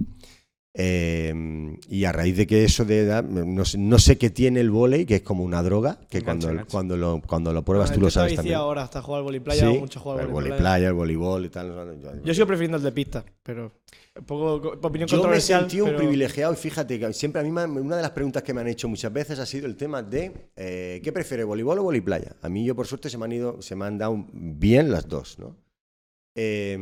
Eh, 0.78 1.32
y 1.88 2.04
a 2.04 2.12
raíz 2.12 2.36
de 2.36 2.46
que 2.46 2.64
eso 2.64 2.84
de 2.84 3.00
edad, 3.00 3.24
no 3.24 3.64
sé, 3.64 3.78
no 3.78 3.98
sé 3.98 4.18
qué 4.18 4.28
tiene 4.28 4.60
el 4.60 4.70
vóley, 4.70 5.06
que 5.06 5.14
es 5.16 5.22
como 5.22 5.42
una 5.42 5.62
droga, 5.62 5.98
que 6.10 6.20
cuando, 6.20 6.50
cuando, 6.70 6.96
lo, 6.98 7.22
cuando 7.26 7.52
lo 7.54 7.64
pruebas 7.64 7.92
Ah, 7.92 7.94
tú 7.94 8.00
lo 8.02 8.10
sabes 8.10 8.34
también. 8.34 8.56
ahora 8.56 8.82
hasta 8.82 9.00
jugar 9.00 9.20
al 9.20 9.24
voliplaya 9.24 9.70
Sí, 9.70 9.78
mucho 9.78 10.00
jugar 10.00 10.20
al 10.20 10.26
vóley 10.26 10.52
playa, 10.52 10.88
el 10.88 10.92
voleibol 10.94 11.46
y 11.46 11.48
tal. 11.48 11.68
yo- 12.02 12.22
Yo 12.24 12.34
sigo 12.34 12.46
prefiriendo 12.46 12.76
el 12.76 12.82
de 12.82 12.92
pista, 12.92 13.24
pero 13.42 13.72
poco 14.24 14.60
co- 14.80 14.86
opinión 14.88 15.08
Yo 15.08 15.26
me 15.28 15.40
sentí 15.40 15.80
un 15.80 15.86
pero- 15.88 15.98
privilegiado 15.98 16.52
y 16.52 16.56
fíjate 16.56 16.98
que 16.98 17.12
siempre 17.12 17.40
a 17.40 17.44
mí 17.44 17.50
una 17.50 17.96
de 17.96 18.02
las 18.02 18.10
preguntas 18.12 18.42
que 18.42 18.54
me 18.54 18.60
han 18.60 18.68
hecho 18.68 18.88
muchas 18.88 19.12
veces 19.12 19.38
ha 19.38 19.46
sido 19.46 19.66
el 19.66 19.76
tema 19.76 20.02
de 20.02 20.50
eh, 20.56 21.00
¿qué 21.02 21.12
prefiere, 21.12 21.44
voleibol 21.44 21.78
o 21.78 21.82
voliplaya? 21.82 22.36
A 22.42 22.48
mí 22.48 22.64
yo 22.64 22.74
por 22.74 22.86
suerte 22.86 23.10
se 23.10 23.18
me 23.18 23.24
han 23.26 23.32
ido, 23.32 23.60
se 23.62 23.74
me 23.76 23.84
han 23.84 23.98
dado 23.98 24.26
bien 24.32 24.90
las 24.90 25.08
dos, 25.08 25.38
¿no? 25.38 25.56
Eh, 26.34 26.78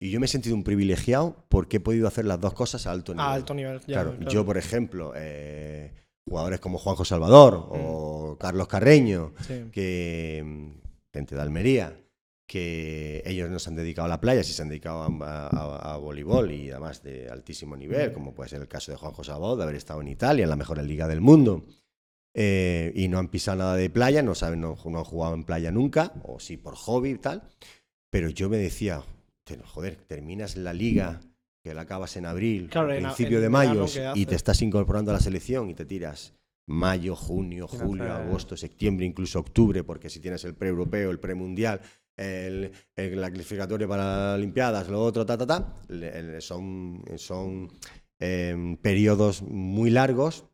y 0.00 0.10
yo 0.10 0.18
me 0.18 0.26
he 0.26 0.28
sentido 0.28 0.56
un 0.56 0.64
privilegiado 0.64 1.44
porque 1.48 1.76
he 1.76 1.80
podido 1.80 2.08
hacer 2.08 2.24
las 2.24 2.40
dos 2.40 2.54
cosas 2.54 2.86
a 2.86 2.90
alto 2.90 3.12
nivel. 3.12 3.26
A 3.26 3.32
alto 3.32 3.54
nivel. 3.54 3.78
ya, 3.80 3.86
claro, 3.86 4.16
claro. 4.16 4.30
yo 4.32 4.44
por 4.44 4.58
ejemplo, 4.58 5.12
eh, 5.14 5.92
jugadores 6.28 6.58
como 6.60 6.78
Juanjo 6.78 7.04
Salvador 7.04 7.54
o 7.70 8.36
Carlos 8.40 8.66
Carreño, 8.66 9.32
Sí. 9.46 9.64
que 9.70 10.42
mm, 10.44 10.70
gente 11.12 11.34
de 11.36 11.40
Almería, 11.40 11.96
que 12.52 13.22
ellos 13.24 13.48
no 13.48 13.58
se 13.58 13.70
han 13.70 13.76
dedicado 13.76 14.04
a 14.04 14.08
la 14.10 14.20
playa, 14.20 14.44
sí 14.44 14.52
se 14.52 14.60
han 14.60 14.68
dedicado 14.68 15.02
a, 15.02 15.46
a- 15.46 15.94
a 15.94 15.96
voleibol 15.96 16.50
y 16.52 16.70
además 16.70 17.02
de 17.02 17.30
altísimo 17.30 17.76
nivel, 17.78 18.12
como 18.12 18.34
puede 18.34 18.50
ser 18.50 18.60
el 18.60 18.68
caso 18.68 18.90
de 18.92 18.98
Juan 18.98 19.12
José 19.14 19.32
Abad, 19.32 19.56
de 19.56 19.62
haber 19.62 19.76
estado 19.76 20.02
en 20.02 20.08
Italia, 20.08 20.42
en 20.44 20.50
la 20.50 20.56
mejor 20.56 20.76
liga 20.82 21.08
del 21.08 21.22
mundo, 21.22 21.64
eh, 22.34 22.92
y 22.94 23.08
no 23.08 23.18
han 23.18 23.28
pisado 23.28 23.56
nada 23.56 23.76
de 23.76 23.88
playa, 23.88 24.22
no 24.22 24.34
saben, 24.34 24.60
no, 24.60 24.76
no 24.84 24.98
han 24.98 25.04
jugado 25.04 25.34
en 25.34 25.44
playa 25.44 25.70
nunca, 25.70 26.12
o 26.24 26.40
sí 26.40 26.58
por 26.58 26.74
hobby 26.76 27.10
y 27.12 27.18
tal, 27.18 27.42
pero 28.10 28.28
yo 28.28 28.50
me 28.50 28.58
decía, 28.58 29.02
"Te- 29.44 29.56
joder, 29.58 29.96
terminas 30.06 30.56
la 30.56 30.74
liga 30.74 31.20
que 31.64 31.72
la 31.72 31.82
acabas 31.82 32.16
en 32.18 32.26
abril, 32.26 32.68
Claro, 32.68 32.88
principio 32.88 33.38
en 33.38 33.42
de 33.44 33.48
mayo, 33.48 33.86
y 34.14 34.26
te 34.26 34.34
estás 34.34 34.60
incorporando 34.60 35.10
a 35.10 35.14
la 35.14 35.20
selección 35.20 35.70
y 35.70 35.74
te 35.74 35.86
tiras 35.86 36.34
mayo, 36.66 37.16
junio, 37.16 37.66
julio, 37.66 38.04
agosto, 38.14 38.56
septiembre, 38.58 39.06
incluso 39.06 39.38
octubre, 39.40 39.82
porque 39.84 40.10
si 40.10 40.20
tienes 40.20 40.44
el 40.44 40.54
pre-europeo, 40.54 41.10
el 41.10 41.18
pre-mundial, 41.18 41.80
el, 42.16 42.72
el- 42.96 43.20
la 43.20 43.30
clasificatoria 43.30 43.88
para 43.88 44.34
Olimpiadas, 44.34 44.88
lo 44.88 45.00
otro, 45.02 45.24
ta, 45.26 45.36
ta, 45.38 45.46
ta, 45.46 45.74
le- 45.88 46.40
son, 46.40 47.02
son 47.16 47.68
em, 48.18 48.76
periodos 48.76 49.42
muy 49.42 49.90
largos 49.90 50.44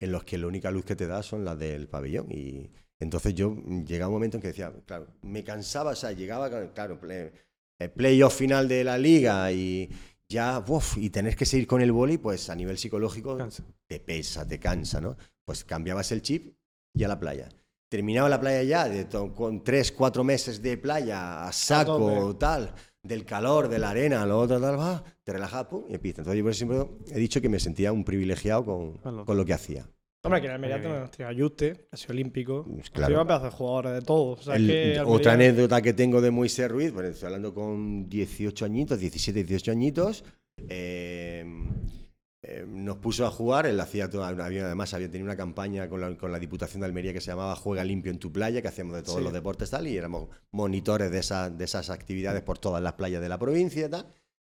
en 0.00 0.12
los 0.12 0.24
que 0.24 0.38
la 0.38 0.46
única 0.46 0.70
luz 0.70 0.84
que 0.84 0.96
te 0.96 1.06
da 1.06 1.22
son 1.22 1.44
las 1.44 1.58
del 1.58 1.88
pabellón. 1.88 2.26
Y 2.30 2.70
entonces 2.98 3.34
yo 3.34 3.56
llegaba 3.86 4.08
un 4.08 4.14
momento 4.14 4.36
en 4.36 4.42
que 4.42 4.48
decía, 4.48 4.72
claro, 4.86 5.06
me 5.22 5.42
cansaba, 5.44 5.92
o 5.92 5.96
sea, 5.96 6.12
llegaba, 6.12 6.50
claro, 6.72 7.00
play- 7.00 7.30
el 7.78 7.90
playoff 7.90 8.34
final 8.36 8.68
de 8.68 8.84
la 8.84 8.98
liga 8.98 9.50
y 9.52 9.90
ya, 10.28 10.62
uf, 10.66 10.96
y 10.98 11.10
tener 11.10 11.36
que 11.36 11.44
seguir 11.44 11.66
con 11.66 11.80
el 11.80 11.92
boli, 11.92 12.18
pues 12.18 12.48
a 12.50 12.54
nivel 12.54 12.78
psicológico 12.78 13.36
Cansa. 13.36 13.64
te 13.86 14.00
pesa, 14.00 14.46
te 14.46 14.58
cansa, 14.58 15.00
¿no? 15.00 15.16
Pues 15.44 15.64
cambiabas 15.64 16.12
el 16.12 16.22
chip 16.22 16.56
y 16.94 17.04
a 17.04 17.08
la 17.08 17.18
playa. 17.18 17.48
Terminaba 17.94 18.28
la 18.28 18.40
playa 18.40 18.62
ya, 18.64 18.88
de 18.88 19.06
con 19.36 19.62
tres, 19.62 19.92
cuatro 19.92 20.24
meses 20.24 20.60
de 20.60 20.76
playa 20.76 21.46
a 21.46 21.52
saco, 21.52 21.96
tope. 21.96 22.38
tal, 22.40 22.74
del 23.04 23.24
calor, 23.24 23.68
de 23.68 23.78
la 23.78 23.90
arena, 23.90 24.26
lo 24.26 24.40
otro, 24.40 24.60
tal, 24.60 24.76
va, 24.76 25.04
te 25.22 25.32
relajabas, 25.32 25.66
pum, 25.68 25.84
y 25.88 25.94
empieza. 25.94 26.22
Entonces 26.22 26.38
yo 26.38 26.44
por 26.44 26.54
siempre 26.56 26.78
he 27.12 27.18
dicho 27.20 27.40
que 27.40 27.48
me 27.48 27.60
sentía 27.60 27.92
un 27.92 28.02
privilegiado 28.02 28.64
con, 28.64 28.94
Con 28.98 29.16
lo- 29.18 29.24
con 29.24 29.36
lo 29.36 29.44
que 29.44 29.52
hacía. 29.52 29.86
Hombre, 30.24 30.40
que 30.40 30.48
en 30.48 30.54
Almería 30.54 30.82
tenemos 30.82 31.10
a 31.20 31.32
Yuste, 31.32 31.72
que 31.74 31.86
ha 31.92 31.96
sido 31.96 32.14
olímpico. 32.14 32.64
Pues 32.68 32.90
Claro. 32.90 33.20
un 33.20 33.26
pedazo 33.28 33.44
de 33.44 33.50
jugadores 33.52 33.92
de 33.92 34.02
todos. 34.02 34.40
O 34.40 34.42
sea, 34.42 34.54
es 34.56 34.60
El- 34.62 34.66
que 34.66 35.00
otra 35.06 35.34
anécdota 35.34 35.80
que 35.80 35.92
tengo 35.92 36.20
de 36.20 36.32
Moisés 36.32 36.68
Ruiz, 36.68 36.92
bueno, 36.92 37.10
estoy 37.10 37.26
hablando 37.26 37.54
con 37.54 38.08
18 38.08 38.64
añitos, 38.64 38.98
17, 38.98 39.44
18 39.44 39.70
añitos, 39.70 40.24
eh, 40.68 41.44
eh, 42.46 42.64
nos 42.68 42.98
puso 42.98 43.26
a 43.26 43.30
jugar, 43.30 43.64
él 43.66 43.80
hacía 43.80 44.10
toda, 44.10 44.28
había- 44.28 44.66
además 44.66 44.92
había 44.92 45.08
tenido 45.10 45.24
una 45.24 45.36
campaña 45.36 45.88
con 45.88 46.00
la, 46.00 46.16
con 46.16 46.30
la 46.30 46.38
Diputación 46.38 46.80
de 46.80 46.86
Almería 46.86 47.12
que 47.12 47.20
se 47.20 47.30
llamaba 47.30 47.56
Juega 47.56 47.82
limpio 47.84 48.12
en 48.12 48.18
tu 48.18 48.30
playa, 48.32 48.60
que 48.60 48.68
hacíamos 48.68 48.94
de 48.96 49.02
todos 49.02 49.18
Sí. 49.18 49.24
los 49.24 49.32
deportes 49.32 49.70
tal, 49.70 49.86
y 49.86 49.96
éramos 49.96 50.28
monitores 50.50 51.10
de, 51.10 51.18
esa- 51.20 51.48
de 51.50 51.64
esas 51.64 51.88
actividades 51.90 52.42
por 52.42 52.58
todas 52.58 52.82
las 52.82 52.92
playas 52.94 53.22
de 53.22 53.28
la 53.28 53.38
provincia 53.38 53.86
y 53.86 53.90
tal, 53.90 54.12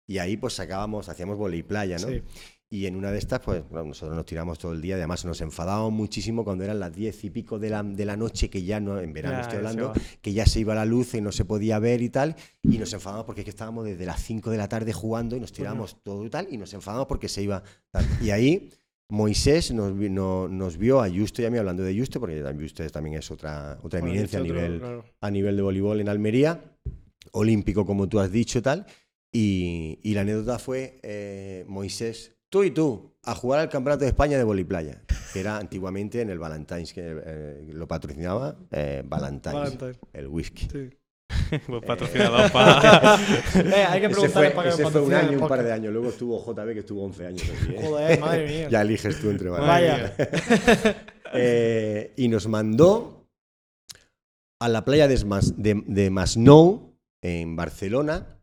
y 0.06 0.18
ahí 0.18 0.38
pues 0.38 0.54
sacábamos, 0.54 1.08
hacíamos 1.10 1.38
volei 1.38 1.64
playa, 1.64 1.98
¿no? 1.98 2.08
Sí. 2.10 2.22
Y 2.70 2.86
en 2.86 2.98
una 2.98 3.12
de 3.12 3.18
estas, 3.20 3.40
pues 3.40 3.64
bueno, 3.70 3.86
nosotros 3.88 4.14
nos 4.16 4.26
tiramos 4.26 4.60
todo 4.60 4.74
el 4.74 4.82
día, 4.82 4.96
además 4.96 5.24
nos 5.24 5.40
enfadábamos 5.40 5.94
muchísimo 5.94 6.44
cuando 6.44 6.66
eran 6.66 6.80
las 6.82 6.94
diez 6.94 7.24
y 7.24 7.30
pico 7.30 7.58
de 7.60 7.70
la, 7.70 7.82
de 7.82 8.04
la 8.06 8.18
noche, 8.18 8.50
que 8.50 8.62
ya 8.64 8.82
no, 8.82 9.00
en 9.00 9.14
verano 9.14 9.36
Ya, 9.38 9.42
estoy 9.44 9.58
hablando, 9.60 9.94
que 10.22 10.34
ya 10.34 10.46
se 10.46 10.60
iba 10.60 10.76
la 10.76 10.84
luz 10.84 11.14
y 11.14 11.22
no 11.22 11.32
se 11.32 11.46
podía 11.46 11.80
ver 11.80 12.02
y 12.02 12.10
tal, 12.10 12.36
y 12.64 12.78
nos 12.78 12.92
enfadábamos 12.92 13.26
porque 13.26 13.42
es 13.42 13.46
que 13.46 13.52
estábamos 13.52 13.86
desde 13.86 14.06
las 14.06 14.22
5 14.22 14.50
de 14.52 14.58
la 14.58 14.68
tarde 14.68 14.92
jugando 14.92 15.38
y 15.38 15.40
nos 15.40 15.54
tirábamos 15.54 16.04
todo 16.04 16.26
y 16.26 16.30
tal, 16.30 16.50
y 16.52 16.58
nos 16.58 16.74
enfadábamos 16.74 17.08
porque 17.08 17.30
se 17.30 17.42
iba 17.42 17.64
tal. 17.90 18.06
Y 18.22 18.32
ahí 18.32 18.70
Moisés 19.10 19.72
nos, 19.72 19.94
no- 19.96 20.50
nos 20.50 20.76
vio 20.78 21.00
a 21.02 21.10
Justo 21.10 21.42
y 21.42 21.46
a 21.46 21.50
mí 21.50 21.58
hablando 21.58 21.84
de 21.84 21.98
Justo, 21.98 22.20
porque 22.20 22.44
Justo 22.60 22.86
también 22.90 23.16
es 23.16 23.32
otra, 23.32 23.80
otra 23.82 24.02
Bueno, 24.02 24.14
eminencia 24.14 24.40
a 24.40 24.44
nivel, 24.44 24.80
claro. 24.80 25.06
a 25.22 25.32
nivel 25.32 25.56
de 25.56 25.62
voleibol 25.62 26.02
en 26.02 26.10
Almería, 26.10 26.62
olímpico 27.32 27.86
como 27.86 28.10
tú 28.10 28.20
has 28.20 28.30
dicho 28.30 28.62
tal, 28.62 28.86
y, 29.32 30.00
y 30.04 30.14
la 30.14 30.22
anécdota 30.22 30.60
fue 30.60 31.00
eh, 31.04 31.64
Moisés, 31.70 32.34
tú 32.50 32.64
y 32.64 32.72
tú, 32.72 33.14
a 33.24 33.36
jugar 33.36 33.60
al 33.62 33.70
Campeonato 33.70 34.02
de 34.06 34.10
España 34.10 34.38
de 34.38 34.44
voliplaya, 34.44 35.02
que 35.34 35.40
era 35.40 35.58
antiguamente 35.58 36.22
en 36.22 36.30
el 36.30 36.40
Valentine's, 36.40 36.94
que 36.94 37.02
eh, 37.26 37.70
lo 37.74 37.88
patrocinaba 37.88 38.56
eh, 38.72 39.04
Valentine's, 39.06 39.54
Valentine, 39.78 39.96
el 40.14 40.28
whisky. 40.28 40.68
sí. 40.72 40.90
Pues 41.68 41.84
patrocinador 41.84 42.52
para. 42.52 43.18
Eh, 43.56 43.86
hay 43.88 44.02
que 44.02 44.08
Ese 44.08 44.16
preguntarle 44.16 44.50
fue, 44.50 44.56
para 44.56 44.64
que 44.70 44.74
ese 44.74 44.84
nos 44.84 44.92
fue 44.92 45.02
un 45.02 45.14
año, 45.14 45.40
un 45.42 45.48
par 45.48 45.64
de 45.64 45.72
años. 45.74 45.94
Luego 45.94 46.10
estuvo 46.10 46.40
JB, 46.46 46.74
que 46.74 46.80
estuvo 46.80 47.04
11 47.04 47.26
años 47.26 47.44
aquí. 47.44 47.74
¿eh? 47.76 47.82
Joder, 47.82 48.20
madre 48.20 48.48
mía. 48.48 48.70
Ya 48.70 48.82
eliges 48.82 49.20
tú 49.22 49.30
entre 49.30 49.50
varios. 49.50 49.68
Vaya. 49.68 50.16
Eh, 51.34 52.14
y 52.16 52.28
nos 52.30 52.48
mandó 52.48 53.28
a 54.60 54.70
la 54.70 54.84
playa 54.86 55.08
de, 55.08 55.24
Mas- 55.26 55.62
de, 55.62 55.84
de 55.86 56.10
Masnou, 56.10 56.98
en 57.22 57.56
Barcelona, 57.56 58.40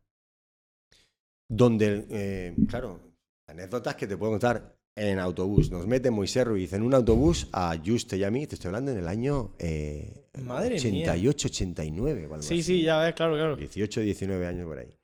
donde, 1.48 2.06
eh, 2.10 2.54
claro, 2.68 3.00
anécdotas 3.46 3.94
que 3.96 4.06
te 4.06 4.16
puedo 4.16 4.32
contar 4.32 4.76
en 4.96 5.18
autobús. 5.18 5.70
Nos 5.70 5.86
mete 5.86 6.10
Moisés 6.10 6.46
Ruiz 6.46 6.72
en 6.72 6.82
un 6.82 6.94
autobús 6.94 7.48
a 7.52 7.76
Juste 7.84 8.16
y 8.16 8.24
a 8.24 8.30
mí, 8.30 8.46
te 8.46 8.54
estoy 8.54 8.68
hablando 8.68 8.92
en 8.92 8.98
el 8.98 9.08
año 9.08 9.54
eh, 9.58 10.28
Madre 10.42 10.70
mía. 10.80 11.12
88, 11.12 11.48
89. 11.48 12.26
o 12.26 12.34
algo 12.34 12.42
Sí, 12.42 12.54
así. 12.54 12.62
sí, 12.62 12.82
ya 12.82 12.98
ves, 13.00 13.14
claro, 13.14 13.34
claro. 13.34 13.56
18, 13.56 14.00
19 14.00 14.46
años 14.46 14.66
por 14.66 14.78
ahí. 14.78 14.96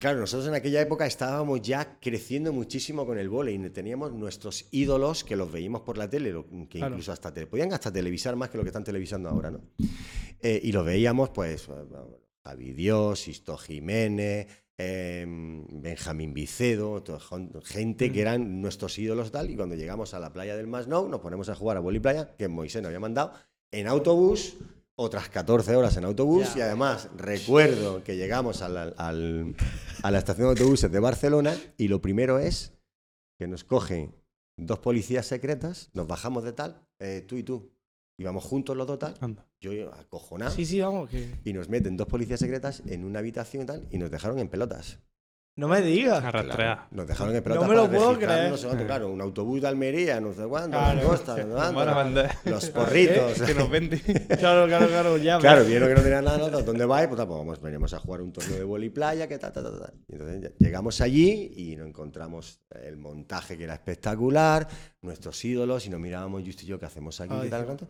Claro, 0.00 0.18
nosotros 0.18 0.48
en 0.48 0.54
aquella 0.54 0.80
época 0.80 1.06
estábamos 1.06 1.62
ya 1.62 2.00
creciendo 2.00 2.52
muchísimo 2.52 3.06
con 3.06 3.18
el 3.18 3.28
vóley. 3.28 3.54
y 3.54 3.70
Teníamos 3.70 4.12
nuestros 4.12 4.66
ídolos 4.72 5.22
que 5.22 5.36
los 5.36 5.52
veíamos 5.52 5.82
por 5.82 5.96
la 5.96 6.10
tele, 6.10 6.32
que 6.68 6.78
Claro. 6.78 6.94
incluso 6.94 7.12
hasta 7.12 7.32
te, 7.32 7.46
podían 7.46 7.72
hasta 7.72 7.92
televisar 7.92 8.34
más 8.34 8.50
que 8.50 8.56
lo 8.58 8.64
que 8.64 8.70
están 8.70 8.82
televisando 8.82 9.28
ahora, 9.28 9.52
¿no? 9.52 9.60
Eh, 10.40 10.60
y 10.64 10.72
los 10.72 10.84
veíamos, 10.84 11.30
pues, 11.30 11.68
Javi 12.42 12.72
Dios, 12.72 13.20
Sisto 13.20 13.56
Jiménez, 13.56 14.48
eh, 14.78 15.24
Benjamín 15.70 16.34
Vicedo, 16.34 17.02
gente 17.64 18.10
que 18.12 18.20
eran 18.20 18.60
nuestros 18.60 18.98
ídolos 18.98 19.30
tal. 19.32 19.50
Y 19.50 19.56
cuando 19.56 19.74
llegamos 19.74 20.14
a 20.14 20.18
la 20.20 20.32
playa 20.32 20.56
del 20.56 20.66
Masnou, 20.66 21.08
nos 21.08 21.20
ponemos 21.20 21.48
a 21.48 21.54
jugar 21.54 21.76
a 21.76 21.80
vóley 21.80 22.00
playa, 22.00 22.34
que 22.36 22.48
Moisés 22.48 22.82
nos 22.82 22.88
había 22.88 23.00
mandado, 23.00 23.32
en 23.70 23.86
autobús, 23.86 24.56
otras 24.94 25.28
14 25.28 25.74
horas 25.76 25.96
en 25.96 26.04
autobús. 26.04 26.52
Ya. 26.54 26.58
Y 26.58 26.62
además, 26.62 27.08
recuerdo 27.16 28.02
que 28.04 28.16
llegamos 28.16 28.62
al- 28.62 28.94
a 28.98 29.12
la 30.10 30.18
estación 30.18 30.46
de 30.46 30.50
autobuses 30.60 30.90
de 30.90 30.98
Barcelona 31.00 31.54
y 31.76 31.88
lo 31.88 32.00
primero 32.02 32.38
es 32.38 32.72
que 33.38 33.46
nos 33.46 33.64
cogen 33.64 34.14
dos 34.58 34.78
policías 34.80 35.26
secretas, 35.26 35.90
nos 35.94 36.06
bajamos 36.06 36.44
de 36.44 36.52
tal, 36.52 36.86
eh, 37.00 37.24
tú 37.26 37.36
y 37.36 37.42
tú, 37.42 37.71
íbamos 38.22 38.44
juntos 38.44 38.76
los 38.76 38.86
dos 38.86 38.98
tal, 38.98 39.14
Anda. 39.20 39.44
yo 39.60 39.72
acojonado, 39.94 40.50
Sí, 40.52 40.64
sí, 40.64 40.80
vamos, 40.80 41.10
que. 41.10 41.28
y 41.44 41.52
nos 41.52 41.68
meten 41.68 41.96
dos 41.96 42.06
policías 42.08 42.40
secretas 42.40 42.82
en 42.86 43.04
una 43.04 43.18
habitación 43.18 43.64
y 43.64 43.66
tal, 43.66 43.86
y 43.90 43.98
nos 43.98 44.10
dejaron 44.10 44.38
en 44.38 44.48
pelotas. 44.48 44.98
No 45.54 45.68
me 45.68 45.82
digas. 45.82 46.24
Arrastrea. 46.24 46.56
Claro, 46.56 46.82
nos 46.92 47.06
dejaron 47.06 47.36
en 47.36 47.42
pelotas 47.42 47.68
me 47.68 47.74
lo 47.74 47.90
puedo 47.90 48.18
creer. 48.18 48.50
no 48.50 48.56
sé 48.56 48.66
cuánto, 48.68 48.86
claro, 48.86 49.10
un 49.10 49.20
autobús 49.20 49.60
de 49.60 49.68
Almería, 49.68 50.18
no 50.18 50.32
sé 50.32 50.46
cuánto, 50.46 50.78
Claro. 50.78 50.98
la 51.02 51.06
costa, 51.06 51.32
no 51.32 51.36
sé 51.36 51.44
Nos 51.44 51.54
cuánto, 51.58 51.78
van 51.78 51.88
a 51.90 51.94
mandar. 51.94 52.36
los 52.46 52.70
porritos. 52.70 53.42
que 53.46 53.52
nos 53.52 53.68
vende. 53.68 54.00
Claro, 54.38 54.66
claro, 54.66 54.88
claro, 54.88 55.16
ya. 55.18 55.38
Claro, 55.38 55.58
ves. 55.60 55.68
vieron 55.68 55.90
que 55.90 55.94
no 55.96 56.00
tenían 56.00 56.24
nada, 56.24 56.38
¿no? 56.48 56.62
¿dónde 56.62 56.86
vais? 56.86 57.06
Pues, 57.06 57.18
pues 57.18 57.28
vamos, 57.28 57.60
veníamos 57.60 57.92
a 57.92 57.98
jugar 57.98 58.22
un 58.22 58.32
torneo 58.32 58.56
de 58.56 58.64
vóley 58.64 58.88
playa, 58.88 59.28
que 59.28 59.38
ta, 59.38 59.52
ta, 59.52 59.62
ta, 59.62 59.78
ta. 59.78 59.92
Y 60.08 60.12
entonces 60.14 60.52
llegamos 60.58 61.02
allí 61.02 61.52
y 61.54 61.76
nos 61.76 61.86
encontramos 61.86 62.62
el 62.82 62.96
montaje 62.96 63.58
que 63.58 63.64
era 63.64 63.74
espectacular, 63.74 64.66
nuestros 65.02 65.44
ídolos, 65.44 65.84
y 65.84 65.90
nos 65.90 66.00
mirábamos 66.00 66.42
justo 66.46 66.62
y 66.62 66.66
yo, 66.66 66.78
¿qué 66.78 66.86
hacemos 66.86 67.20
aquí? 67.20 67.34
Ay, 67.34 67.42
¿Qué 67.42 67.48
tal? 67.50 67.66
¿Cuánto? 67.66 67.86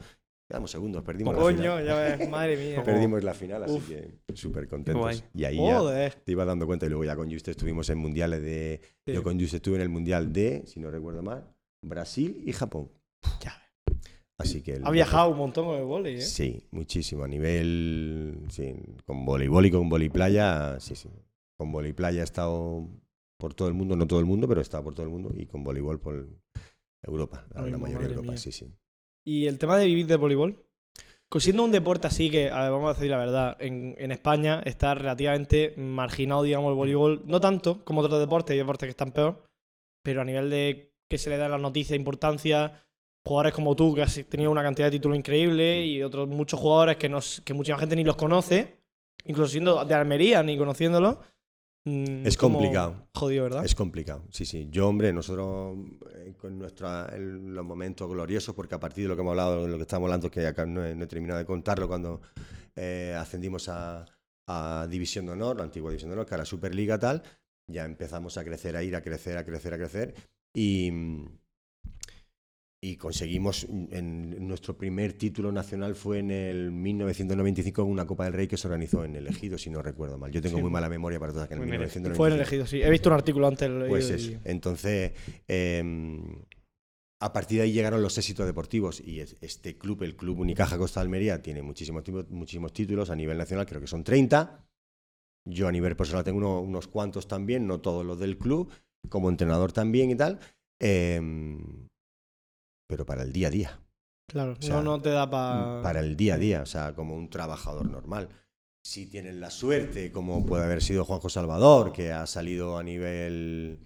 Quedamos 0.52 0.70
segundos, 0.70 1.02
perdimos 1.02 1.34
la 1.34 1.40
Coño, 1.40 1.56
final. 1.56 1.86
ya 1.86 1.94
ves, 1.94 2.28
madre 2.28 2.56
mía. 2.58 2.82
Perdimos 2.84 3.24
la 3.24 3.32
final, 3.32 3.64
así 3.64 3.72
Uf. 3.72 3.88
que 3.88 4.18
súper 4.34 4.68
contentos. 4.68 5.00
Guay. 5.00 5.22
Y 5.32 5.44
ahí 5.44 5.56
ya 5.56 6.10
te 6.10 6.32
ibas 6.32 6.46
dando 6.46 6.66
cuenta 6.66 6.84
y 6.84 6.90
luego 6.90 7.04
ya 7.04 7.16
con 7.16 7.30
Juste 7.32 7.52
estuvimos 7.52 7.88
en 7.88 7.96
mundiales 7.96 8.42
de... 8.42 8.82
Sí. 9.06 9.14
Yo 9.14 9.22
con 9.22 9.40
Juste 9.40 9.56
estuve 9.56 9.76
en 9.76 9.80
el 9.80 9.88
mundial 9.88 10.30
de, 10.30 10.62
si 10.66 10.78
no 10.78 10.90
recuerdo 10.90 11.22
mal, 11.22 11.48
Brasil 11.82 12.42
y 12.44 12.52
Japón. 12.52 12.90
Ya 13.42 13.62
Así 14.36 14.60
que... 14.60 14.74
el- 14.74 14.86
Ha 14.86 14.90
viajado 14.90 15.30
un 15.30 15.38
montón 15.38 15.64
con 15.64 15.76
el 15.78 15.84
vóley, 15.84 16.16
¿eh? 16.16 16.20
Sí, 16.20 16.68
muchísimo. 16.70 17.24
A 17.24 17.28
nivel. 17.28 18.44
Sí, 18.50 18.74
con 19.06 19.24
voleibol 19.24 19.64
y 19.64 19.70
con 19.70 19.88
playa 19.88 20.78
sí, 20.80 20.94
sí. 20.94 21.08
Con 21.56 21.72
playa 21.94 22.20
he 22.20 22.24
estado 22.24 22.90
por 23.38 23.54
todo 23.54 23.68
el 23.68 23.74
mundo, 23.74 23.96
no 23.96 24.06
todo 24.06 24.20
el 24.20 24.26
mundo, 24.26 24.46
pero 24.46 24.60
he 24.60 24.62
estado 24.62 24.84
por 24.84 24.94
todo 24.94 25.06
el 25.06 25.12
mundo. 25.12 25.32
Y 25.34 25.46
con 25.46 25.64
voleibol 25.64 25.98
por 25.98 26.28
Europa, 27.02 27.46
la, 27.54 27.62
Ay, 27.62 27.70
la 27.70 27.78
mayoría 27.78 28.08
de 28.08 28.12
Europa, 28.16 28.32
mía. 28.32 28.36
sí, 28.36 28.52
sí. 28.52 28.70
Y 29.24 29.46
el 29.46 29.58
tema 29.58 29.78
de 29.78 29.87
vivir 29.87 30.06
de 30.06 30.16
voleibol. 30.16 30.64
Siendo 31.38 31.64
un 31.64 31.72
deporte 31.72 32.06
así 32.06 32.30
que, 32.30 32.50
a 32.50 32.62
ver, 32.62 32.72
vamos 32.72 32.90
a 32.90 32.94
decir 32.94 33.11
la 33.11 33.16
verdad, 33.16 33.56
en, 33.58 33.94
en 33.98 34.12
España 34.12 34.61
está 34.66 34.94
relativamente 34.94 35.72
marginado, 35.78 36.42
digamos, 36.42 36.70
el 36.70 36.76
voleibol. 36.76 37.22
No 37.24 37.40
tanto 37.40 37.85
como 37.85 38.02
otros 38.02 38.20
deportes, 38.20 38.52
hay 38.52 38.58
deportes 38.58 38.87
que 38.87 38.90
están 38.90 39.12
peor, 39.12 39.42
pero 40.02 40.20
a 40.20 40.24
nivel 40.24 40.50
de 40.50 40.92
que 41.08 41.16
se 41.16 41.30
le 41.30 41.38
da 41.38 41.48
la 41.48 41.58
noticia, 41.58 41.96
importancia, 41.96 42.85
jugadores 43.24 43.54
como 43.54 43.74
tú, 43.76 43.94
que 43.94 44.02
has 44.02 44.14
tenido 44.28 44.50
una 44.50 44.62
cantidad 44.62 44.88
de 44.88 44.92
títulos 44.92 45.16
increíble, 45.16 45.87
y 45.87 46.02
otros 46.02 46.28
muchos 46.28 46.61
jugadores 46.61 46.96
que, 46.96 47.08
nos, 47.08 47.40
que 47.42 47.54
mucha 47.54 47.78
gente 47.78 47.96
ni 47.96 48.04
los 48.04 48.16
conoce, 48.16 48.78
incluso 49.24 49.52
siendo 49.52 49.85
de 49.85 49.94
Almería, 49.94 50.42
ni 50.42 50.58
conociéndolos. 50.58 51.16
Mm, 51.84 52.26
Es 52.26 52.36
como 52.36 52.58
complicado. 52.58 53.08
Jodido, 53.14 53.44
¿verdad? 53.44 53.64
Es 53.64 53.74
complicado, 53.74 54.24
sí, 54.30 54.44
sí. 54.44 54.68
Yo, 54.70 54.88
hombre, 54.88 55.12
nosotros 55.12 55.78
eh, 56.14 56.34
con 56.36 56.58
nuestra, 56.58 57.16
los 57.18 57.64
momentos 57.64 58.08
gloriosos, 58.08 58.54
porque 58.54 58.74
a 58.74 58.80
partir 58.80 59.04
de 59.04 59.08
lo 59.08 59.16
que 59.16 59.22
hemos 59.22 59.32
hablado, 59.32 59.62
de 59.62 59.68
lo 59.68 59.76
que 59.76 59.82
estamos 59.82 60.06
hablando, 60.06 60.30
que 60.30 60.46
acá 60.46 60.66
no 60.66 60.84
he, 60.84 60.94
no 60.94 61.04
he 61.04 61.06
terminado 61.06 61.38
de 61.38 61.46
contarlo, 61.46 61.88
cuando 61.88 62.20
eh, 62.76 63.16
ascendimos 63.18 63.68
a, 63.68 64.04
a 64.46 64.86
División 64.88 65.26
de 65.26 65.32
Honor, 65.32 65.56
la 65.56 65.64
antigua 65.64 65.90
División 65.90 66.10
de 66.10 66.14
Honor, 66.14 66.26
que 66.26 66.34
era 66.34 66.44
Superliga 66.44 66.98
tal, 66.98 67.22
ya 67.66 67.84
empezamos 67.84 68.36
a 68.38 68.44
crecer, 68.44 68.76
a 68.76 68.82
ir, 68.82 68.96
a 68.96 69.02
crecer, 69.02 69.38
a 69.38 69.44
crecer, 69.44 69.74
a 69.74 69.78
crecer. 69.78 70.14
Y, 70.54 70.90
y 72.84 72.96
conseguimos, 72.96 73.64
en 73.92 74.44
nuestro 74.48 74.76
primer 74.76 75.12
título 75.12 75.52
nacional 75.52 75.94
fue 75.94 76.18
en 76.18 76.32
el 76.32 76.72
1995 76.72 77.80
en 77.82 77.88
una 77.88 78.06
Copa 78.08 78.24
del 78.24 78.32
Rey 78.32 78.48
que 78.48 78.56
se 78.56 78.66
organizó 78.66 79.04
en 79.04 79.14
el 79.14 79.28
Ejido, 79.28 79.56
si 79.56 79.70
no 79.70 79.82
recuerdo 79.82 80.18
mal. 80.18 80.32
Yo 80.32 80.42
tengo 80.42 80.56
Sí. 80.56 80.62
muy 80.62 80.70
mala 80.72 80.88
memoria 80.88 81.20
para 81.20 81.32
todas 81.32 81.46
que 81.46 81.54
en 81.54 81.62
el 81.62 81.68
Fue 81.68 81.76
en 81.76 81.80
el- 81.82 81.88
1995. 81.88 82.16
Fue 82.16 82.28
en 82.28 82.34
elegido, 82.34 82.66
sí. 82.66 82.82
He 82.82 82.90
visto 82.90 83.08
un 83.08 83.14
artículo 83.14 83.46
antes. 83.46 83.70
Pues 83.88 84.10
y- 84.26 84.36
Entonces, 84.44 85.12
eh, 85.46 86.20
a 87.20 87.32
partir 87.32 87.58
de 87.58 87.62
ahí 87.64 87.72
llegaron 87.72 88.02
los 88.02 88.18
éxitos 88.18 88.46
deportivos 88.46 89.00
y 89.00 89.20
es- 89.20 89.36
este 89.40 89.78
club, 89.78 90.02
el 90.02 90.16
Club 90.16 90.40
Unicaja 90.40 90.76
Costa 90.76 90.98
de 90.98 91.04
Almería, 91.04 91.40
tiene 91.40 91.62
muchísimos, 91.62 92.02
muchísimos 92.30 92.72
títulos 92.72 93.10
a 93.10 93.14
nivel 93.14 93.38
nacional, 93.38 93.64
creo 93.64 93.80
que 93.80 93.86
son 93.86 94.02
30. 94.02 94.66
Yo 95.44 95.68
a 95.68 95.72
nivel 95.72 95.94
personal 95.94 96.24
tengo 96.24 96.38
uno- 96.38 96.60
unos 96.60 96.88
cuantos 96.88 97.28
también, 97.28 97.68
no 97.68 97.80
todos 97.80 98.04
los 98.04 98.18
del 98.18 98.38
club, 98.38 98.72
como 99.08 99.28
entrenador 99.30 99.70
también 99.72 100.10
y 100.10 100.16
tal. 100.16 100.40
eh, 100.84 101.20
pero 102.92 103.07
para 103.07 103.22
el 103.22 103.33
día 103.33 103.48
a 103.48 103.50
día. 103.50 103.81
Claro, 104.28 104.52
O 104.52 104.62
sea, 104.62 104.74
no, 104.76 104.83
no 104.83 105.00
te 105.00 105.09
da 105.09 105.31
para. 105.31 105.81
Para 105.83 106.00
el 106.00 106.14
día 106.14 106.35
a 106.35 106.38
día, 106.38 106.61
o 106.61 106.66
sea, 106.66 106.94
como 106.94 107.14
un 107.16 107.31
trabajador 107.31 107.88
normal. 107.88 108.28
Si 108.85 109.07
tienen 109.07 109.40
la 109.40 109.48
suerte, 109.48 110.12
como 110.12 110.44
puede 110.44 110.64
haber 110.64 110.83
sido 110.83 111.07
Juanjo 111.07 111.31
Salvador, 111.31 111.90
que 111.92 112.12
ha 112.12 112.26
salido 112.26 112.76
a 112.76 112.83
nivel 112.83 113.78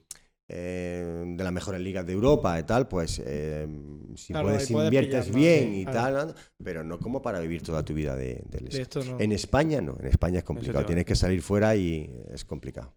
eh, 0.49 1.25
de 1.37 1.45
las 1.45 1.53
mejores 1.53 1.81
ligas 1.81 2.05
de 2.05 2.15
Europa 2.15 2.59
y 2.59 2.65
tal, 2.65 2.89
pues 2.89 3.23
eh, 3.25 3.69
si 4.17 4.33
Claro, 4.33 4.49
puedes 4.49 4.69
inviertes 4.71 5.27
pillar 5.27 5.27
más, 5.27 5.35
bien 5.37 5.65
sí, 5.75 5.81
y 5.83 5.85
tal, 5.85 6.35
pero 6.63 6.83
no 6.83 6.99
como 6.99 7.23
para 7.23 7.39
vivir 7.41 7.63
toda 7.63 7.85
tu 7.85 7.95
vida 7.95 8.17
de, 8.17 8.43
del 8.49 8.69
De 8.69 8.83
esto 8.83 9.05
no. 9.05 9.21
En 9.21 9.31
España 9.31 9.81
no, 9.81 9.97
en 10.01 10.07
España 10.07 10.39
es 10.39 10.45
complicado, 10.45 10.85
tienes 10.85 11.05
que 11.05 11.15
salir 11.15 11.43
fuera 11.43 11.77
y 11.77 12.13
es 12.33 12.45
complicado. 12.45 12.97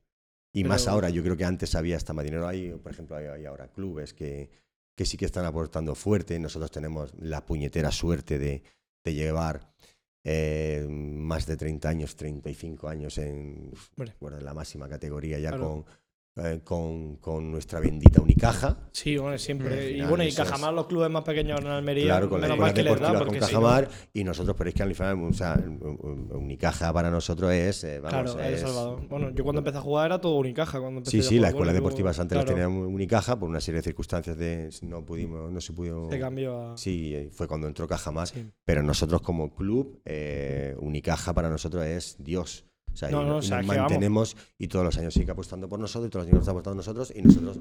Y 0.53 0.63
más 0.63 0.83
Pero- 0.83 0.93
ahora, 0.93 1.09
yo 1.09 1.21
creo 1.21 1.37
que 1.37 1.45
antes 1.45 1.75
había 1.75 1.95
hasta 1.97 2.11
más 2.13 2.25
dinero. 2.25 2.47
Hay, 2.47 2.71
por 2.71 2.91
ejemplo, 2.91 3.15
hay, 3.15 3.25
hay 3.27 3.45
ahora 3.45 3.67
clubes 3.69 4.13
que, 4.15 4.49
que 4.99 5.05
sí 5.05 5.15
que 5.15 5.23
están 5.23 5.45
aportando 5.45 5.95
fuerte. 5.95 6.37
Nosotros 6.41 6.71
tenemos 6.71 7.13
la 7.21 7.45
puñetera 7.45 7.89
suerte 7.89 8.37
de, 8.37 8.63
de 9.01 9.13
llevar 9.13 9.71
eh, 10.25 10.85
más 10.89 11.45
de 11.45 11.55
30 11.55 11.87
años, 11.87 12.17
35 12.17 12.89
años 12.89 13.17
en, 13.17 13.71
bueno, 14.19 14.37
en 14.37 14.43
la 14.43 14.53
máxima 14.53 14.89
categoría 14.89 15.39
ya 15.39 15.51
Claro. 15.51 15.63
con, 15.69 15.85
eh, 16.43 16.61
con, 16.63 17.15
con 17.17 17.51
nuestra 17.51 17.79
bendita 17.79 18.21
Unicaja. 18.21 18.77
Sí, 18.91 19.17
bueno, 19.17 19.37
siempre. 19.37 19.91
Y 19.91 20.01
bueno, 20.01 20.23
y 20.23 20.31
Cajamar, 20.33 20.73
los 20.73 20.87
clubes 20.87 21.09
más 21.09 21.23
pequeños 21.23 21.59
en 21.61 21.67
Almería, 21.67 22.05
Claro, 22.05 22.29
con 22.29 22.41
la 22.41 22.47
menos 22.47 22.59
mal 22.59 22.73
que 22.73 22.83
les 22.83 22.99
da, 22.99 23.17
con 23.25 23.27
no- 23.33 23.39
Cajamar 23.39 23.89
y 24.13 24.23
nosotros, 24.23 24.55
pero 24.57 24.69
es 24.69 24.75
que 24.75 24.83
al 24.83 24.95
final, 24.95 25.23
o 25.23 25.33
sea, 25.33 25.55
Unicaja 26.31 26.91
para 26.93 27.09
nosotros 27.11 27.51
es, 27.51 27.83
eh, 27.83 27.99
vamos, 27.99 28.33
Claro, 28.33 28.47
El 28.47 28.53
es- 28.53 28.61
Salvador. 28.61 29.07
Bueno, 29.07 29.29
yo 29.31 29.43
cuando 29.43 29.59
empecé 29.59 29.77
a 29.77 29.81
jugar 29.81 30.05
era 30.07 30.19
todo 30.21 30.35
Unicaja. 30.37 30.79
Cuando 30.79 30.99
empecé 30.99 31.17
Sí, 31.17 31.23
sí, 31.23 31.35
la 31.35 31.47
jugar 31.47 31.49
escuela 31.51 31.71
vóley, 31.71 31.75
deportiva 31.81 32.09
antes 32.09 32.37
la 32.37 32.43
claro, 32.43 32.47
tenía 32.47 32.67
Unicaja 32.67 33.39
por 33.39 33.49
una 33.49 33.61
serie 33.61 33.79
de 33.79 33.83
circunstancias 33.83 34.37
de 34.37 34.69
no 34.81 35.05
pudimos, 35.05 35.51
no 35.51 35.61
se 35.61 35.73
pudo. 35.73 36.09
Se 36.09 36.19
cambió 36.19 36.71
a. 36.73 36.77
Sí, 36.77 37.13
eh, 37.15 37.29
fue 37.31 37.47
cuando 37.47 37.67
entró 37.67 37.87
Cajamar. 37.87 38.27
Sí. 38.27 38.45
Pero 38.65 38.83
nosotros 38.83 39.21
como 39.21 39.53
club, 39.55 40.01
eh, 40.05 40.75
Unicaja 40.79 41.33
para 41.33 41.49
nosotros 41.49 41.85
es 41.85 42.15
Dios. 42.19 42.65
O 42.93 42.97
sea, 42.97 43.09
No, 43.09 43.23
no, 43.23 43.37
o 43.37 43.41
sea, 43.41 43.57
vamos. 43.57 43.77
mantenemos 43.77 44.37
y 44.57 44.67
todos 44.67 44.85
los 44.85 44.97
años 44.97 45.13
sigue 45.13 45.31
apostando 45.31 45.69
por 45.69 45.79
nosotros 45.79 46.07
y 46.07 46.11
todos 46.11 46.25
los 46.25 46.33
años 46.33 46.41
está 46.41 46.51
apostando 46.51 46.81
por 46.81 46.85
nosotros 46.85 47.13
y 47.15 47.21
nosotros 47.21 47.59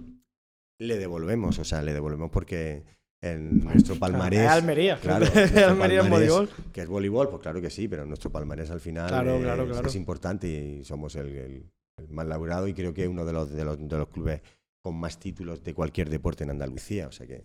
le 0.80 0.98
devolvemos. 0.98 1.58
O 1.58 1.64
sea, 1.64 1.82
le 1.82 1.92
devolvemos 1.92 2.30
porque 2.30 2.84
en 3.20 3.64
nuestro 3.64 3.96
palmarés. 3.96 4.40
Es 4.42 4.48
Almería. 4.48 4.98
Claro, 5.02 5.26
Almería 5.68 6.00
en 6.00 6.10
voleibol. 6.10 6.48
Que 6.72 6.82
es 6.82 6.88
voleibol, 6.88 7.28
pues 7.30 7.42
claro 7.42 7.60
que 7.60 7.70
sí, 7.70 7.88
pero 7.88 8.06
nuestro 8.06 8.30
palmarés 8.30 8.70
al 8.70 8.80
final 8.80 9.08
Claro, 9.08 9.36
es, 9.36 9.42
claro, 9.42 9.66
claro. 9.66 9.88
es 9.88 9.94
importante 9.96 10.48
y 10.48 10.84
somos 10.84 11.14
el, 11.16 11.28
el- 11.28 11.70
el 11.98 12.08
más 12.10 12.26
laburado 12.28 12.68
y 12.68 12.74
creo 12.74 12.94
que 12.94 13.02
es 13.02 13.08
uno 13.08 13.24
de 13.24 13.32
los, 13.32 13.50
de, 13.50 13.64
los, 13.64 13.76
de 13.76 13.96
los 13.98 14.08
clubes 14.08 14.40
con 14.84 14.94
más 14.94 15.18
títulos 15.18 15.64
de 15.64 15.74
cualquier 15.74 16.08
deporte 16.10 16.44
en 16.44 16.50
Andalucía. 16.50 17.08
O 17.08 17.12
sea 17.12 17.26
que 17.26 17.42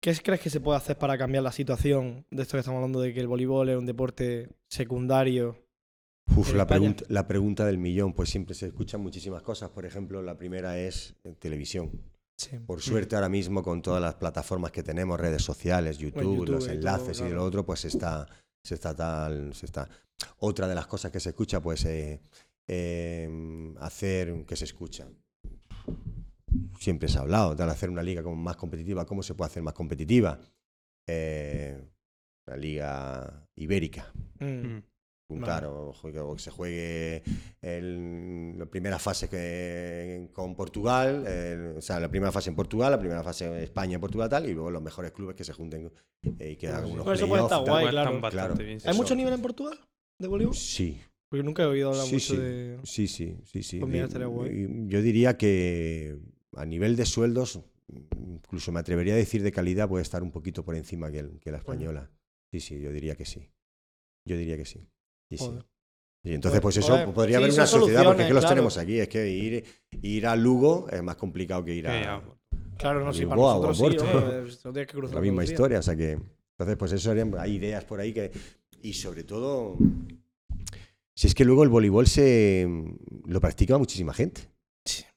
¿Qué 0.00 0.12
crees 0.24 0.40
que 0.40 0.50
se 0.50 0.58
puede 0.60 0.76
hacer 0.78 0.98
para 0.98 1.16
cambiar 1.16 1.44
la 1.44 1.52
situación 1.52 2.26
de 2.32 2.42
esto 2.42 2.56
que 2.56 2.58
estamos 2.60 2.78
hablando 2.78 3.00
de 3.00 3.14
que 3.14 3.20
el 3.20 3.28
voleibol 3.28 3.68
es 3.68 3.76
un 3.78 3.86
deporte 3.86 4.48
secundario? 4.68 5.56
Uf, 6.36 6.54
la, 6.54 6.66
pregunta, 6.66 7.04
la 7.08 7.26
pregunta 7.26 7.66
del 7.66 7.78
millón, 7.78 8.14
pues 8.14 8.30
siempre 8.30 8.54
se 8.54 8.66
escuchan 8.66 9.00
muchísimas 9.00 9.42
cosas. 9.42 9.70
Por 9.70 9.84
ejemplo, 9.84 10.22
la 10.22 10.36
primera 10.36 10.78
es 10.78 11.14
eh, 11.24 11.34
televisión. 11.38 11.90
Sí. 12.36 12.58
Por 12.58 12.80
suerte 12.80 13.14
ahora 13.14 13.28
mismo 13.28 13.62
con 13.62 13.82
todas 13.82 14.00
las 14.00 14.14
plataformas 14.14 14.72
que 14.72 14.82
tenemos, 14.82 15.20
redes 15.20 15.42
sociales, 15.42 15.98
YouTube, 15.98 16.22
YouTube 16.22 16.48
los 16.48 16.64
y 16.64 16.68
todo, 16.68 16.76
enlaces 16.76 17.20
y 17.20 17.24
de 17.24 17.30
lo 17.30 17.44
otro, 17.44 17.64
pues 17.64 17.84
está, 17.84 18.26
se 18.64 18.74
está 18.74 18.94
tal, 18.94 19.54
se 19.54 19.66
está. 19.66 19.88
Otra 20.38 20.66
de 20.66 20.74
las 20.74 20.86
cosas 20.86 21.12
que 21.12 21.20
se 21.20 21.30
escucha, 21.30 21.60
pues 21.60 21.84
eh, 21.84 22.20
eh, 22.66 23.74
hacer 23.80 24.44
que 24.46 24.56
se 24.56 24.64
escucha. 24.64 25.08
Siempre 26.78 27.08
se 27.08 27.18
ha 27.18 27.22
hablado 27.22 27.54
de 27.54 27.64
hacer 27.64 27.90
una 27.90 28.02
liga 28.02 28.22
como 28.22 28.36
más 28.36 28.56
competitiva. 28.56 29.04
¿Cómo 29.04 29.22
se 29.22 29.34
puede 29.34 29.50
hacer 29.50 29.62
más 29.62 29.74
competitiva? 29.74 30.40
Eh, 31.06 31.78
la 32.46 32.56
liga 32.56 33.48
ibérica 33.56 34.12
Mm. 34.42 34.82
Mm. 35.32 35.36
juntar 35.38 35.64
o, 35.66 35.92
juegue- 35.92 36.20
o 36.20 36.34
que 36.34 36.42
se 36.42 36.50
juegue 36.50 37.22
el- 37.60 38.58
la 38.58 38.66
primera 38.66 38.98
fase 38.98 39.28
que, 39.28 40.28
con 40.32 40.54
Portugal, 40.54 41.24
eh, 41.26 41.74
o 41.76 41.80
sea, 41.80 42.00
la 42.00 42.08
primera 42.10 42.32
fase 42.32 42.50
en 42.50 42.56
Portugal, 42.56 42.90
la 42.92 42.98
primera 42.98 43.22
fase 43.22 43.46
en 43.46 43.54
España, 43.62 43.98
Portugal, 43.98 44.28
tal, 44.28 44.48
y 44.48 44.54
luego 44.54 44.70
los 44.70 44.82
mejores 44.82 45.12
clubes 45.12 45.36
que 45.36 45.44
se 45.44 45.52
junten 45.52 45.90
eh, 46.38 46.50
y 46.52 46.56
que 46.56 46.68
hagan 46.68 46.90
unos 46.90 47.04
Pues 47.04 47.18
eso 47.18 47.28
puede 47.28 47.42
estar 47.42 47.60
guay, 47.60 47.82
Pues 47.84 47.90
claro. 47.92 48.20
Claro. 48.30 48.54
bien. 48.56 48.70
¿Hay 48.84 48.90
Eso. 48.90 48.94
mucho 48.94 49.14
nivel 49.14 49.34
en 49.34 49.42
Portugal 49.42 49.78
de 50.18 50.28
voleibol? 50.28 50.54
Sí, 50.54 51.00
Porque 51.28 51.42
nunca 51.42 51.62
he 51.62 51.66
oído 51.66 51.88
hablar 51.90 52.06
Sí, 52.06 52.14
mucho 52.14 52.34
sí. 52.34 52.36
de. 52.36 52.78
sí, 52.84 53.08
sí, 53.08 53.36
sí, 53.44 53.62
sí. 53.62 53.80
Pues 53.80 53.94
Y- 53.94 53.98
estaría 53.98 54.26
guay. 54.26 54.50
y 54.50 54.88
Yo 54.88 55.00
diría 55.00 55.36
que 55.38 56.18
a 56.56 56.66
nivel 56.66 56.94
de 56.96 57.06
sueldos, 57.06 57.60
incluso 58.16 58.70
me 58.72 58.80
atrevería 58.80 59.14
a 59.14 59.16
decir 59.16 59.42
de 59.42 59.50
calidad, 59.52 59.88
puede 59.88 60.02
estar 60.02 60.22
un 60.22 60.30
poquito 60.30 60.64
por 60.64 60.74
encima 60.76 61.10
que, 61.10 61.20
el- 61.20 61.40
que 61.40 61.50
la 61.50 61.58
española. 61.58 62.10
Sí, 62.50 62.60
sí, 62.60 62.80
yo 62.80 62.92
diría 62.92 63.14
que 63.16 63.24
sí. 63.24 63.48
Yo 64.26 64.36
diría 64.36 64.56
que 64.58 64.66
sí. 64.66 64.86
Sí, 65.32 65.38
sí. 65.38 65.44
Joder. 65.46 65.64
Y 66.24 66.34
entonces, 66.34 66.60
Pues, 66.60 66.76
pues 66.76 66.84
eso, 66.84 66.92
joder, 66.92 67.12
podría 67.12 67.38
haber 67.38 67.50
una 67.50 67.66
sociedad, 67.66 68.04
porque 68.04 68.22
es 68.22 68.28
que 68.28 68.34
los 68.34 68.46
tenemos 68.46 68.78
aquí. 68.78 69.00
Es 69.00 69.08
que 69.08 69.28
ir, 69.28 69.64
ir 70.02 70.26
a 70.26 70.36
Lugo 70.36 70.86
es 70.90 71.02
más 71.02 71.16
complicado 71.16 71.64
que 71.64 71.74
ir 71.74 71.88
a. 71.88 72.22
Claro, 72.78 73.04
no, 73.04 73.12
sí, 73.12 73.24
para 73.24 73.36
Lisboa 73.36 73.56
o 73.56 73.66
nosotros 73.66 74.02
sí, 74.02 74.06
Oporto. 74.08 74.26
hombre, 74.26 74.52
no 74.64 74.72
tienes 74.72 74.86
que 74.86 74.94
cruzar 74.94 75.14
la 75.16 75.20
misma 75.20 75.44
historia. 75.44 75.78
O 75.78 75.82
sea 75.82 75.96
que, 75.96 76.12
entonces, 76.12 76.76
pues 76.76 76.92
eso 76.92 77.10
serían, 77.10 77.34
hay 77.38 77.56
ideas 77.56 77.84
por 77.84 78.00
ahí 78.00 78.12
que. 78.12 78.30
Y 78.82 78.92
sobre 78.94 79.24
todo, 79.24 79.76
si 81.14 81.26
es 81.26 81.34
que 81.34 81.44
luego 81.44 81.64
el 81.64 81.68
voleibol 81.68 82.06
se 82.06 82.68
lo 83.26 83.40
practica 83.40 83.76
muchísima 83.78 84.14
gente. 84.14 84.42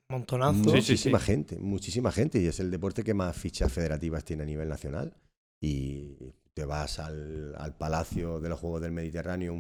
Montonazo. 0.10 0.64
Sí, 0.64 0.70
sí, 0.70 0.76
muchísima 0.76 1.20
sí. 1.20 1.26
gente, 1.26 1.58
muchísima 1.58 2.12
gente. 2.12 2.42
Y 2.42 2.48
es 2.48 2.60
el 2.60 2.72
deporte 2.72 3.04
que 3.04 3.14
más 3.14 3.36
fichas 3.36 3.72
federativas 3.72 4.24
tiene 4.24 4.44
a 4.44 4.46
nivel 4.46 4.70
nacional. 4.70 5.16
Y 5.62 6.18
te 6.54 6.66
vas 6.66 7.00
al, 7.00 7.56
al 7.58 7.76
Palacio 7.76 8.40
de 8.40 8.50
los 8.50 8.60
Juegos 8.60 8.82
del 8.82 8.92
Mediterráneo 8.92 9.54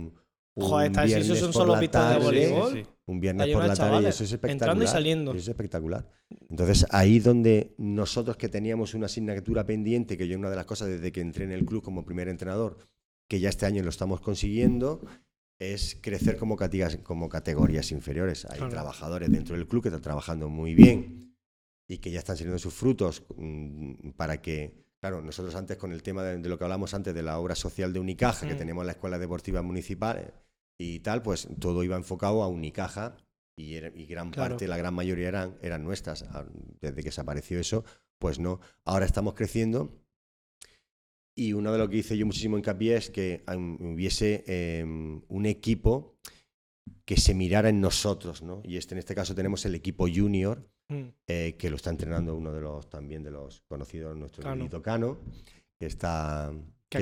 Joder, 0.57 0.87
está- 0.91 1.05
si 1.05 1.13
eso 1.13 1.19
viernes 1.21 1.39
son 1.39 1.53
solo 1.53 1.79
pistas 1.79 2.17
de 2.17 2.23
voleibol. 2.25 2.71
Sí, 2.73 2.83
sí. 2.83 2.89
Un 3.07 3.19
viernes 3.19 3.47
por 3.53 3.65
la 3.67 3.75
tarde 3.75 4.03
y 4.03 4.05
eso 4.07 4.23
es 4.23 4.31
espectacular. 4.31 4.51
entrando 4.53 4.83
y 4.83 4.87
saliendo. 4.87 5.31
Eso 5.31 5.39
es 5.39 5.47
espectacular. 5.49 6.09
Entonces, 6.49 6.85
ahí 6.89 7.19
donde 7.19 7.75
nosotros 7.77 8.37
que 8.37 8.49
teníamos 8.49 8.93
una 8.93 9.05
asignatura 9.07 9.65
pendiente, 9.65 10.17
que 10.17 10.27
yo 10.27 10.37
una 10.37 10.49
de 10.49 10.55
las 10.55 10.65
cosas 10.65 10.87
desde 10.87 11.11
que 11.11 11.21
entré 11.21 11.43
en 11.43 11.51
el 11.51 11.65
club 11.65 11.83
como 11.83 12.03
primer 12.05 12.29
entrenador, 12.29 12.77
que 13.27 13.39
ya 13.39 13.49
este 13.49 13.65
año 13.65 13.83
lo 13.83 13.89
estamos 13.89 14.21
consiguiendo, 14.21 15.01
es 15.59 15.97
crecer 16.01 16.37
como, 16.37 16.57
categorías 16.57 17.91
inferiores. 17.91 18.45
Hay 18.45 18.57
Claro. 18.57 18.71
trabajadores 18.71 19.31
dentro 19.31 19.55
del 19.55 19.67
club 19.67 19.83
que 19.83 19.89
están 19.89 20.01
trabajando 20.01 20.49
muy 20.49 20.73
bien 20.73 21.35
y 21.87 21.99
que 21.99 22.11
ya 22.11 22.19
están 22.19 22.37
saliendo 22.37 22.59
sus 22.59 22.73
frutos 22.73 23.23
mm, 23.37 24.09
para 24.17 24.41
que, 24.41 24.73
claro, 24.99 25.21
nosotros 25.21 25.53
antes 25.55 25.77
con 25.77 25.91
el 25.91 26.01
tema 26.01 26.23
de, 26.23 26.37
de 26.39 26.49
lo 26.49 26.57
que 26.57 26.63
hablamos 26.63 26.93
antes 26.93 27.13
de 27.13 27.21
la 27.23 27.37
obra 27.39 27.55
social 27.55 27.93
de 27.93 27.99
Unicaja, 27.99 28.47
que 28.47 28.55
Mm. 28.55 28.57
tenemos 28.57 28.85
la 28.85 28.93
escuela 28.93 29.19
deportiva 29.19 29.61
municipal 29.61 30.17
eh, 30.17 30.31
y 30.77 30.99
tal, 30.99 31.21
pues 31.21 31.47
todo 31.59 31.83
iba 31.83 31.95
enfocado 31.95 32.43
a 32.43 32.47
Unicaja 32.47 33.15
y, 33.57 33.75
era- 33.75 33.91
y 33.95 34.05
gran 34.05 34.31
Claro. 34.31 34.51
parte, 34.55 34.67
la 34.67 34.77
gran 34.77 34.93
mayoría 34.93 35.27
eran, 35.29 35.57
eran 35.61 35.83
nuestras. 35.83 36.23
Ah, 36.23 36.45
Desde 36.81 36.97
que 36.97 37.03
desapareció 37.09 37.59
eso, 37.59 37.83
pues 38.19 38.39
no. 38.39 38.59
Ahora 38.83 39.05
estamos 39.05 39.33
creciendo 39.33 39.97
y 41.38 41.53
uno 41.53 41.71
de 41.71 41.77
lo 41.77 41.89
que 41.89 41.97
hice 41.97 42.17
yo 42.17 42.25
muchísimo 42.25 42.57
hincapié 42.57 42.95
es 42.95 43.09
que 43.09 43.43
hubiese 43.79 44.43
em, 44.47 45.21
un 45.27 45.45
equipo 45.45 46.15
que 47.05 47.17
se 47.17 47.33
mirara 47.33 47.69
en 47.69 47.81
nosotros, 47.81 48.41
¿no? 48.41 48.61
Y 48.63 48.77
este, 48.77 48.93
en 48.95 48.99
este 48.99 49.15
caso 49.15 49.35
tenemos 49.35 49.65
el 49.65 49.75
equipo 49.75 50.07
junior, 50.13 50.67
Mm. 50.88 51.07
eh, 51.25 51.55
que 51.57 51.71
lo 51.71 51.77
está 51.77 51.89
entrenando 51.89 52.35
uno 52.35 52.53
de 52.53 52.61
los 52.61 52.88
también 52.91 53.23
de 53.23 53.31
los 53.31 53.61
conocidos, 53.67 54.15
nuestro 54.15 54.43
Cano. 54.43 54.69
Cano, 54.83 55.17
que 55.79 55.88
está... 55.88 56.53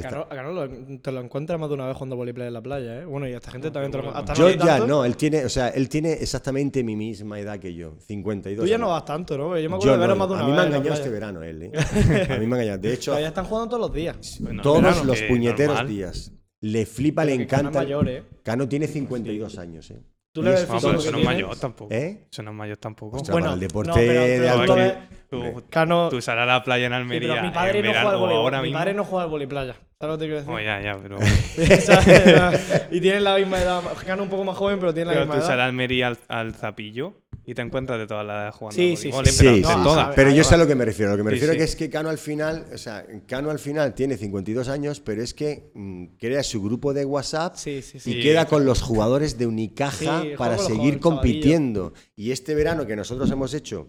Que 0.02 0.08
a 0.08 0.44
lo- 0.44 0.70
te 1.00 1.12
lo 1.12 1.22
encuentras 1.22 1.60
más 1.60 1.70
de 1.70 1.76
una 1.76 1.88
vez 1.88 1.96
jugando 1.96 2.16
voleiplay 2.16 2.48
en 2.48 2.54
la 2.54 2.62
playa, 2.62 3.02
¿eh? 3.02 3.06
Bueno, 3.06 3.28
y 3.28 3.34
a 3.34 3.38
esta 3.38 3.52
gente 3.52 3.72
también 3.72 3.92
te 3.92 3.98
lo 4.00 4.16
hasta 4.16 4.34
Yo 4.34 4.46
no 4.46 4.50
ya 4.52 4.66
tanto. 4.78 4.88
no, 4.88 5.06
él 5.06 5.16
tiene, 5.18 5.46
o 5.46 5.50
sea, 5.50 5.70
él 5.70 5.90
tiene 5.90 6.14
exactamente 6.14 6.84
mi 6.84 6.96
misma 6.96 7.40
edad 7.40 7.60
que 7.60 7.74
yo, 7.74 7.96
52 8.00 8.64
Tú 8.66 8.70
ya 8.70 8.78
no 8.78 8.90
vas 8.90 9.06
tanto, 9.06 9.38
¿no? 9.38 9.58
Yo 9.58 9.70
me 9.70 9.76
Yo 9.76 9.76
acuerdo 9.76 9.92
de 9.94 9.98
verlo 10.00 10.16
no, 10.16 10.20
más 10.20 10.28
de 10.30 10.34
una 10.36 10.44
a 10.44 10.46
mí 10.46 10.52
vez. 10.52 10.58
me 10.58 10.62
ha 10.62 10.68
engañado 10.78 10.96
este 10.96 11.10
verano 11.10 11.44
él, 11.44 11.64
¿eh? 11.64 11.72
A 12.30 12.38
mí 12.38 12.46
me 12.48 12.56
ha 12.56 12.60
engañado. 12.62 12.78
De 12.80 12.94
hecho, 12.94 13.12
Todavía 13.12 13.28
están 13.30 13.46
jugando 13.46 13.70
todos 13.70 13.82
los 13.90 13.94
días. 13.94 14.38
Bueno, 14.40 14.62
todos 14.62 14.82
verano, 14.82 15.04
los 15.06 15.22
puñeteros 15.24 15.76
normal. 15.76 15.88
días. 15.88 16.32
Le 16.62 16.86
flipa, 16.86 17.26
le 17.26 17.34
encanta. 17.34 17.80
mayor, 17.82 18.08
¿eh? 18.08 18.24
Cano 18.44 18.68
tiene 18.70 18.88
52 18.88 19.58
años, 19.58 19.92
¿eh? 19.92 20.02
Tú 20.34 20.42
le 20.42 20.50
ves 20.50 20.68
No, 20.68 20.74
físico 20.74 20.90
pero 20.90 20.98
que 20.98 21.04
eso 21.04 21.12
no 21.12 21.18
es 21.20 21.26
mayor 21.26 21.60
tampoco. 21.60 21.94
¿Eh? 21.94 22.26
Eso 22.32 22.42
no 22.44 22.52
es 22.52 22.58
mayor 22.58 22.78
tampoco. 22.78 23.18
Ostras, 23.18 23.32
Bueno, 23.34 23.46
para 23.46 23.54
el 23.54 23.60
deporte 23.60 23.90
no, 23.90 23.96
pero 23.96 24.22
de 24.22 24.40
tú- 24.40 24.48
alto 24.60 24.74
tú 24.74 24.80
ves- 24.80 24.94
Tú, 25.30 25.64
Cano. 25.70 26.10
tú 26.10 26.22
sales 26.22 26.44
a 26.44 26.46
la 26.46 26.64
playa 26.64 26.86
en 26.88 26.94
Almería. 26.94 27.34
pero 27.34 27.44
mi 27.44 27.52
padre 27.52 27.80
en 27.80 27.86
no 27.86 27.92
juega 27.92 28.10
al 28.12 28.18
voleibol. 28.18 28.44
ahora 28.44 28.58
Mi 28.58 28.64
mismo. 28.66 28.80
padre 28.80 28.94
no 28.96 29.04
juega 29.04 29.24
al 29.26 29.30
voleiplaya. 29.30 29.76
¿Sabes 30.00 30.14
lo 30.14 30.18
que 30.18 30.18
te 30.18 30.26
quiero 30.26 30.40
decir? 30.40 30.54
Oh, 30.54 30.60
ya, 30.60 30.82
ya, 30.82 30.98
pero. 31.02 31.18
Y 32.92 33.02
tienen 33.02 33.24
la 33.24 33.36
misma 33.38 33.60
edad. 33.62 33.82
Cano 34.06 34.24
un 34.24 34.30
poco 34.30 34.44
más 34.44 34.58
joven, 34.58 34.80
pero 34.80 34.94
tiene 34.94 35.08
la 35.08 35.14
pero 35.14 35.26
misma 35.26 35.36
tú 35.36 35.40
edad. 35.42 35.48
sales 35.48 35.62
a 35.62 35.66
Almería 35.66 36.08
al, 36.08 36.18
al 36.28 36.54
zapillo 36.56 37.14
y 37.46 37.54
te 37.54 37.62
encuentras 37.62 38.00
de 38.00 38.08
todas 38.08 38.26
las 38.26 38.56
jugando. 38.56 38.76
Sí, 38.76 38.96
sí, 38.96 39.12
sí, 39.12 39.62
no, 39.62 39.84
todas. 39.84 40.16
Pero 40.16 40.32
yo 40.32 40.44
sé 40.44 40.56
a 40.56 40.58
lo 40.58 40.68
que 40.68 40.76
me 40.76 40.86
refiero. 40.86 41.12
Lo 41.12 41.18
que 41.18 41.24
me 41.24 41.32
refiero 41.32 41.54
que 41.54 41.64
es 41.64 41.76
que 41.76 41.90
Cano 41.90 42.10
al 42.10 42.18
final, 42.18 42.66
o 42.74 42.78
sea, 42.78 43.06
Cano 43.28 43.50
al 43.50 43.60
final 43.60 43.94
tiene 43.94 44.18
52 44.18 44.70
años, 44.70 45.00
pero 45.02 45.22
es 45.22 45.34
que 45.34 45.72
mm, 45.74 46.06
crea 46.18 46.44
su 46.44 46.62
grupo 46.62 46.94
de 46.94 47.06
WhatsApp 47.06 47.56
y 47.66 48.22
queda 48.22 48.46
con 48.46 48.66
los 48.66 48.82
jugadores 48.82 49.38
de 49.38 49.48
Unicaja 49.48 50.24
para 50.38 50.58
seguir 50.58 51.00
compitiendo. 51.00 51.94
Y 52.16 52.32
este 52.32 52.56
verano 52.56 52.86
que 52.86 52.96
nosotros 52.96 53.30
hemos 53.32 53.54
hecho 53.54 53.88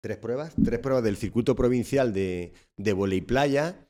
tres 0.00 0.18
pruebas, 0.18 0.54
tres 0.62 0.78
pruebas 0.78 1.04
del 1.04 1.16
circuito 1.16 1.56
provincial 1.56 2.12
de, 2.12 2.52
de 2.76 2.92
volei 2.92 3.20
playa. 3.20 3.87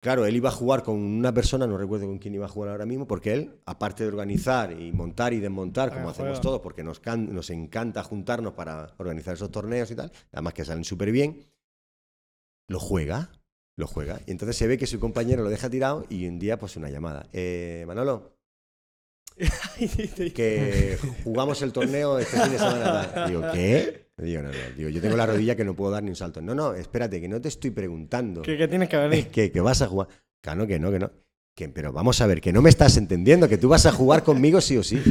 Claro, 0.00 0.26
él 0.26 0.36
iba 0.36 0.48
a 0.48 0.52
jugar 0.52 0.84
con 0.84 0.94
una 0.96 1.34
persona, 1.34 1.66
no 1.66 1.76
recuerdo 1.76 2.06
con 2.06 2.18
quién 2.18 2.34
iba 2.34 2.46
a 2.46 2.48
jugar 2.48 2.70
ahora 2.70 2.86
mismo, 2.86 3.06
porque 3.08 3.32
él, 3.32 3.60
aparte 3.66 4.04
de 4.04 4.08
organizar 4.10 4.70
y 4.72 4.92
montar 4.92 5.32
y 5.32 5.40
desmontar, 5.40 5.92
como 5.92 6.08
hacemos 6.08 6.40
todos, 6.40 6.60
porque 6.60 6.84
nos, 6.84 7.00
can- 7.00 7.34
nos 7.34 7.50
encanta 7.50 8.04
juntarnos 8.04 8.52
para 8.54 8.94
organizar 8.98 9.34
esos 9.34 9.50
torneos 9.50 9.90
y 9.90 9.96
tal, 9.96 10.12
además 10.32 10.54
que 10.54 10.64
salen 10.64 10.84
súper 10.84 11.10
bien, 11.10 11.50
lo 12.68 12.78
juega, 12.78 13.32
lo 13.76 13.86
juega. 13.88 14.20
Y 14.26 14.30
entonces 14.30 14.56
se 14.56 14.66
ve 14.68 14.78
que 14.78 14.86
su 14.86 15.00
compañero 15.00 15.42
lo 15.42 15.50
deja 15.50 15.68
tirado 15.70 16.04
y 16.08 16.28
un 16.28 16.38
día, 16.38 16.58
pues 16.58 16.76
una 16.76 16.90
llamada. 16.90 17.28
Eh, 17.32 17.84
Manolo, 17.86 18.37
que 20.34 20.98
jugamos 21.24 21.62
el 21.62 21.72
torneo 21.72 22.18
este 22.18 22.40
fin 22.40 22.52
de 22.52 22.58
semana. 22.58 23.26
Digo, 23.26 23.42
¿qué? 23.52 24.08
Digo, 24.18 24.42
no, 24.42 24.48
no. 24.48 24.54
Digo, 24.76 24.88
yo 24.90 25.00
tengo 25.00 25.16
la 25.16 25.26
rodilla 25.26 25.54
que 25.54 25.64
no 25.64 25.74
puedo 25.74 25.92
dar 25.92 26.02
ni 26.02 26.10
un 26.10 26.16
salto. 26.16 26.42
No, 26.42 26.54
no, 26.54 26.74
espérate, 26.74 27.20
que 27.20 27.28
no 27.28 27.40
te 27.40 27.48
estoy 27.48 27.70
preguntando. 27.70 28.42
¿Qué, 28.42 28.56
qué 28.56 28.66
tienes 28.66 28.88
que 28.88 28.96
venir? 28.96 29.28
que, 29.28 29.52
que 29.52 29.60
vas 29.60 29.80
a 29.82 29.86
jugar. 29.86 30.08
Que 30.40 30.54
no, 30.54 30.66
que 30.66 30.78
no, 30.78 30.90
que 30.90 30.98
no. 30.98 31.12
Que, 31.54 31.68
pero 31.68 31.92
vamos 31.92 32.20
a 32.20 32.26
ver, 32.26 32.40
que 32.40 32.52
no 32.52 32.62
me 32.62 32.70
estás 32.70 32.96
entendiendo, 32.96 33.48
que 33.48 33.58
tú 33.58 33.68
vas 33.68 33.86
a 33.86 33.92
jugar 33.92 34.22
conmigo 34.22 34.60
sí 34.60 34.76
o 34.76 34.82
sí. 34.82 35.02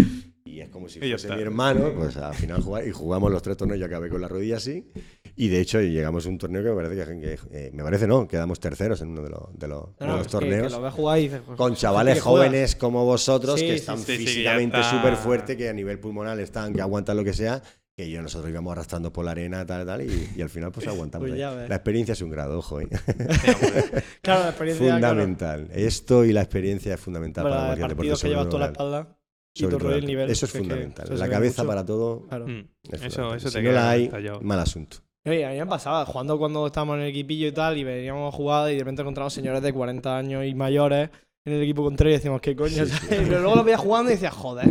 Y 0.48 0.62
es 0.62 0.70
como 0.70 0.88
si 0.90 1.00
fuese 1.00 1.16
está. 1.16 1.36
mi 1.36 1.42
hermano, 1.42 1.92
pues 1.96 2.16
al 2.18 2.34
final 2.34 2.62
jugar, 2.62 2.88
y 2.88 2.92
jugamos 2.92 3.32
los 3.32 3.42
tres 3.42 3.58
torneos, 3.58 3.80
yo 3.80 3.86
acabé 3.86 4.10
con 4.10 4.22
la 4.22 4.28
rodilla 4.28 4.58
así. 4.58 4.90
Y 5.36 5.50
de 5.50 5.60
hecho 5.60 5.80
llegamos 5.82 6.26
a 6.26 6.30
un 6.30 6.38
torneo 6.38 6.64
que 6.64 6.70
me 6.70 6.76
parece 6.76 6.96
que, 6.96 7.20
que- 7.20 7.40
eh, 7.68 7.70
me 7.74 7.84
parece 7.84 8.08
no, 8.08 8.28
quedamos 8.28 8.60
terceros 8.60 9.02
en 9.02 9.10
uno 9.10 9.22
de, 9.22 9.30
los- 9.30 9.54
de 9.54 9.68
de 9.68 9.74
No, 9.74 9.94
no, 10.00 10.08
los 10.14 10.22
es 10.22 10.28
que- 10.28 10.32
torneos. 10.32 10.74
Que, 10.74 11.02
lo 11.02 11.18
y 11.18 11.22
dices, 11.24 11.42
pues, 11.46 11.58
con 11.58 11.76
chavales 11.76 12.22
jóvenes 12.22 12.76
como 12.76 13.06
vosotros 13.06 13.60
Sí, 13.60 13.68
que 13.68 13.76
están 13.76 13.98
sí, 14.00 14.18
sí, 14.18 14.26
físicamente 14.26 14.80
está- 14.80 14.92
súper 14.98 15.16
fuertes, 15.18 15.56
que 15.58 15.70
a 15.70 15.74
nivel 15.74 16.00
pulmonar 16.00 16.40
están, 16.40 16.74
que 16.74 16.82
aguantan 16.82 17.18
lo 17.18 17.24
que 17.24 17.34
sea, 17.34 17.62
que 17.96 18.10
yo 18.12 18.22
nosotros 18.22 18.50
íbamos 18.52 18.72
arrastrando 18.72 19.12
por 19.12 19.26
la 19.26 19.32
arena, 19.32 19.66
tal, 19.66 19.86
tal, 19.86 20.02
y, 20.04 20.30
y 20.36 20.42
al 20.42 20.50
final 20.50 20.72
pues 20.72 20.88
aguantamos. 20.88 21.28
Pues 21.28 21.40
ya 21.40 21.52
ves. 21.52 21.68
la 21.70 21.76
experiencia 21.76 22.14
es 22.14 22.22
un 22.22 22.30
grado, 22.30 22.60
ojo. 22.60 22.80
¿eh? 22.82 22.88
Claro, 24.22 24.44
la 24.44 24.50
experiencia. 24.50 24.88
claro, 24.98 25.16
fundamental. 25.16 25.70
Esto 25.74 26.26
y 26.26 26.34
la 26.34 26.42
experiencia 26.42 26.94
es 26.94 27.00
fundamental 27.00 27.44
Bueno, 27.44 27.58
para 27.58 27.70
de 27.76 27.78
cualquier 27.80 27.90
deporte. 27.90 28.10
que 28.12 28.16
sobre 28.18 28.32
llevas 28.32 28.50
toda 28.50 28.60
la 28.60 28.72
espalda 28.72 29.17
sobre 29.60 29.72
todo 29.78 29.80
todo 29.88 29.96
el 29.96 30.02
la- 30.02 30.08
nivel. 30.08 30.30
Eso 30.30 30.46
es 30.46 30.52
que- 30.52 30.58
fundamental. 30.60 31.08
la 31.20 31.30
cabeza 31.30 31.64
mucho. 31.64 31.68
para 31.70 31.86
todo. 31.86 32.22
Claro. 32.28 32.48
Mm. 32.48 32.68
es 32.92 33.02
Eso, 33.02 33.36
eso 33.36 33.50
si 33.50 33.56
te 33.56 33.62
no 33.64 33.72
la 33.72 33.72
queda 33.72 33.90
hay, 33.90 34.12
mal 34.42 34.60
asunto. 34.60 34.98
Oye, 35.26 35.46
a 35.46 35.50
mí 35.50 35.58
me 35.58 35.66
pasaba, 35.66 36.06
jugando 36.06 36.38
cuando 36.38 36.68
estábamos 36.68 36.96
en 36.98 37.02
el 37.04 37.08
equipillo 37.10 37.48
y 37.48 37.52
tal, 37.52 37.78
y 37.78 37.84
veníamos 37.84 38.34
a 38.34 38.38
jugar 38.38 38.70
y 38.72 38.76
de 38.76 38.80
repente 38.80 39.02
encontramos 39.02 39.34
señores 39.34 39.62
de 39.62 39.74
40 39.74 40.18
años 40.18 40.46
y 40.46 40.56
mayores 40.56 41.10
en 41.44 41.54
el 41.54 41.62
equipo 41.64 41.84
contrario 41.84 42.14
y 42.14 42.18
decíamos, 42.18 42.40
¿qué 42.42 42.56
coño? 42.56 42.86
Sí, 42.86 42.86
sí. 42.86 42.98
¿sabes? 43.10 43.28
Pero 43.28 43.40
luego 43.42 43.56
los 43.58 43.66
veía 43.66 43.78
jugando 43.78 44.10
y 44.10 44.14
decía, 44.14 44.32
joder, 44.32 44.70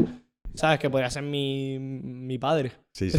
¿sabes? 0.55 0.78
Que 0.78 0.89
podría 0.89 1.11
ser 1.11 1.24
mi, 1.24 1.78
mi 1.78 2.39
padre. 2.39 2.72
Sí, 2.97 3.11
sí. 3.11 3.19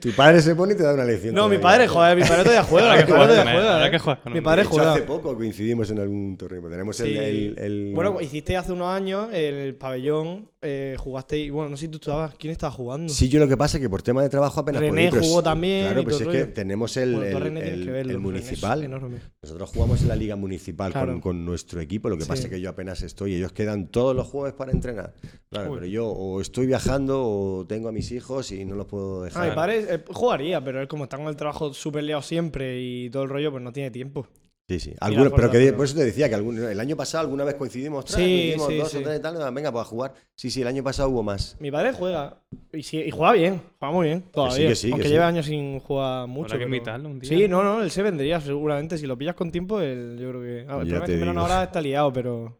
Tu 0.00 0.10
padre 0.12 0.42
se 0.42 0.54
pone 0.54 0.74
y 0.74 0.76
te 0.76 0.82
da 0.82 0.92
una 0.92 1.04
lección. 1.04 1.34
no, 1.34 1.48
mi 1.48 1.56
padre, 1.58 1.88
joder, 1.88 2.16
mi 2.16 2.22
padre 2.22 2.42
todavía 2.42 2.62
juega. 2.64 2.96
Que 2.98 3.04
padre 3.04 3.12
jugar 3.12 3.28
todavía 3.28 3.52
juega. 3.54 3.86
¿eh? 3.86 4.18
que 4.24 4.30
Mi 4.30 4.40
padre 4.42 4.64
juega. 4.64 4.92
hace 4.92 5.02
poco 5.02 5.34
coincidimos 5.34 5.90
en 5.90 6.00
algún 6.00 6.36
torneo. 6.36 6.68
Tenemos 6.68 7.00
el, 7.00 7.06
Sí. 7.06 7.16
el- 7.16 7.58
el- 7.58 7.92
Bueno, 7.94 8.20
hiciste 8.20 8.56
hace 8.58 8.72
unos 8.72 8.88
años 8.88 9.28
el 9.32 9.74
pabellón, 9.76 10.50
eh, 10.60 10.96
jugaste 10.98 11.38
y 11.38 11.50
bueno, 11.50 11.70
no 11.70 11.76
sé 11.76 11.82
si 11.86 11.88
tú 11.88 11.96
estabas, 11.96 12.34
¿quién 12.38 12.50
estaba 12.52 12.72
jugando? 12.72 13.12
Sí, 13.12 13.28
yo 13.28 13.38
lo 13.40 13.48
que 13.48 13.56
pasa 13.56 13.76
es 13.78 13.82
que 13.82 13.88
por 13.90 14.02
tema 14.02 14.22
de 14.22 14.28
trabajo 14.28 14.60
apenas 14.60 14.80
René 14.80 14.92
podía, 14.92 15.10
pero 15.10 15.22
jugó 15.22 15.38
sí- 15.40 15.44
también 15.44 15.84
Claro, 15.86 16.00
y 16.00 16.04
pues 16.04 16.20
es 16.20 16.28
que 16.28 16.44
tenemos 16.46 16.96
el, 16.96 17.14
Bueno, 17.14 17.26
el- 17.38 17.42
René 17.44 17.60
tienes 17.62 17.78
el- 17.80 17.84
que 17.86 17.90
verlo, 17.92 18.12
el 18.12 18.16
René 18.22 18.38
es 18.38 18.42
municipal. 18.44 18.82
enorme. 18.84 19.16
Nosotros 19.42 19.70
jugamos 19.70 20.02
en 20.02 20.08
la 20.08 20.16
liga 20.16 20.36
municipal 20.36 20.92
con- 20.92 21.02
Claro. 21.04 21.20
con, 21.20 21.44
nuestro 21.44 21.80
equipo. 21.80 22.08
Lo 22.08 22.16
que 22.18 22.24
pasa 22.26 22.42
es 22.44 22.48
que 22.48 22.60
yo 22.60 22.68
apenas 22.70 23.02
estoy. 23.02 23.34
Ellos 23.34 23.52
quedan 23.52 23.88
todos 23.88 24.14
los 24.16 24.26
jueves 24.26 24.54
para 24.54 24.72
entrenar. 24.72 25.12
Claro, 25.50 25.70
Uy. 25.72 25.76
pero 25.80 25.86
yo 25.86 26.06
o 26.08 26.40
estoy 26.40 26.66
viajando 26.66 27.22
o 27.24 27.66
tengo 27.66 27.88
a 27.88 27.92
mis 27.94 28.10
hijos 28.12 28.52
y 28.52 28.64
no 28.64 28.74
los 28.74 28.86
puedo 28.86 29.22
Ah, 29.22 29.24
dejar. 29.24 29.48
mi 29.48 29.54
padre 29.54 29.86
eh, 29.88 30.04
jugaría, 30.12 30.62
pero 30.62 30.80
él 30.82 30.88
como 30.88 31.04
está 31.04 31.16
con 31.16 31.28
el 31.28 31.36
trabajo 31.36 31.72
súper 31.72 32.04
liado 32.04 32.20
siempre 32.22 32.80
y 32.80 33.08
todo 33.10 33.22
el 33.22 33.28
rollo, 33.30 33.50
pues 33.50 33.62
no 33.62 33.72
tiene 33.72 33.90
tiempo. 33.90 34.26
Sí, 34.66 34.80
sí. 34.80 34.94
Pero 34.98 35.50
que, 35.50 35.72
por 35.74 35.84
eso 35.84 35.94
te 35.94 36.04
decía 36.06 36.26
que 36.30 36.36
algún- 36.36 36.56
el 36.58 36.80
año 36.80 36.96
pasado 36.96 37.22
alguna 37.22 37.44
vez 37.44 37.54
coincidimos, 37.56 38.06
ostras, 38.06 38.16
Sí, 38.24 38.54
coincidimos 38.56 38.68
sí, 38.68 38.78
dos 38.78 38.90
sí. 38.92 38.96
o 38.96 39.02
tres 39.02 39.18
y 39.18 39.22
tal, 39.22 39.54
venga, 39.54 39.70
pues 39.70 39.82
a 39.82 39.84
jugar. 39.84 40.14
Sí, 40.34 40.50
sí, 40.50 40.62
el 40.62 40.68
año 40.68 40.82
pasado 40.82 41.10
hubo 41.10 41.22
más. 41.22 41.54
Mi 41.60 41.70
padre 41.70 41.92
juega 41.92 42.42
y, 42.72 42.82
sí, 42.82 42.96
y 43.02 43.10
juega 43.10 43.32
bien, 43.34 43.60
juega 43.78 43.92
muy 43.94 44.06
bien 44.06 44.22
todavía. 44.32 44.68
que 44.68 44.74
sí, 44.74 44.86
que 44.86 44.92
aunque 44.94 45.08
sí. 45.08 45.12
lleve 45.12 45.24
años 45.24 45.44
sin 45.44 45.80
jugar 45.80 46.26
mucho. 46.28 46.52
Que 46.52 46.64
pero- 46.64 46.64
invitarlo 46.64 47.10
un 47.10 47.20
día. 47.20 47.28
Sí, 47.28 47.46
no, 47.46 47.62
no, 47.62 47.82
él 47.82 47.90
se 47.90 48.02
vendría 48.02 48.40
seguramente. 48.40 48.96
Si 48.96 49.06
lo 49.06 49.18
pillas 49.18 49.34
con 49.34 49.52
tiempo, 49.52 49.80
él, 49.82 50.16
yo 50.18 50.30
creo 50.30 50.40
que. 50.40 50.60
Ah, 50.60 50.80
el 50.80 50.88
problema 50.88 51.04
es 51.04 51.10
que 51.34 51.38
ahora 51.38 51.64
está 51.64 51.80
liado, 51.82 52.10
pero. 52.14 52.58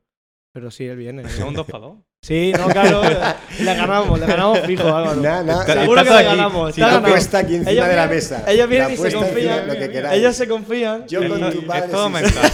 Pero 0.52 0.70
sí, 0.70 0.84
él 0.84 0.96
viene. 0.98 1.26
Son 1.30 1.48
un 1.48 1.54
dos 1.54 1.66
para 1.66 1.86
dos. 1.86 1.98
Sí, 2.24 2.52
no, 2.58 2.68
claro. 2.68 3.02
le 3.60 3.74
ganamos, 3.74 4.18
le 4.18 4.26
ganamos 4.26 4.60
fijo, 4.60 4.86
Álvaro. 4.88 5.20
Nada, 5.20 5.42
nada. 5.42 5.64
Seguro 5.66 6.02
que 6.02 6.08
le 6.10 6.16
aquí. 6.16 6.24
ganamos. 6.24 6.74
Si 6.74 6.80
está 6.80 6.92
la 7.00 7.06
apuesta 7.06 7.38
aquí 7.38 7.54
encima 7.56 7.70
Ellos 7.70 7.86
de 7.86 7.96
la 7.96 8.06
vienen- 8.06 8.14
mesa. 8.16 8.44
Ellos 8.50 8.68
vienen 8.70 8.90
y 8.92 8.96
se 8.96 9.12
confían. 9.12 9.66
lo 9.68 9.74
que. 9.74 10.04
Ellos 10.12 10.36
se 10.36 10.48
confían. 10.48 11.06
Yo 11.06 11.28
con 11.28 11.38
tu 11.40 11.46
Es 11.58 11.64
padre. 11.66 11.88
todo 11.90 12.06
sí, 12.06 12.12
mental. 12.14 12.52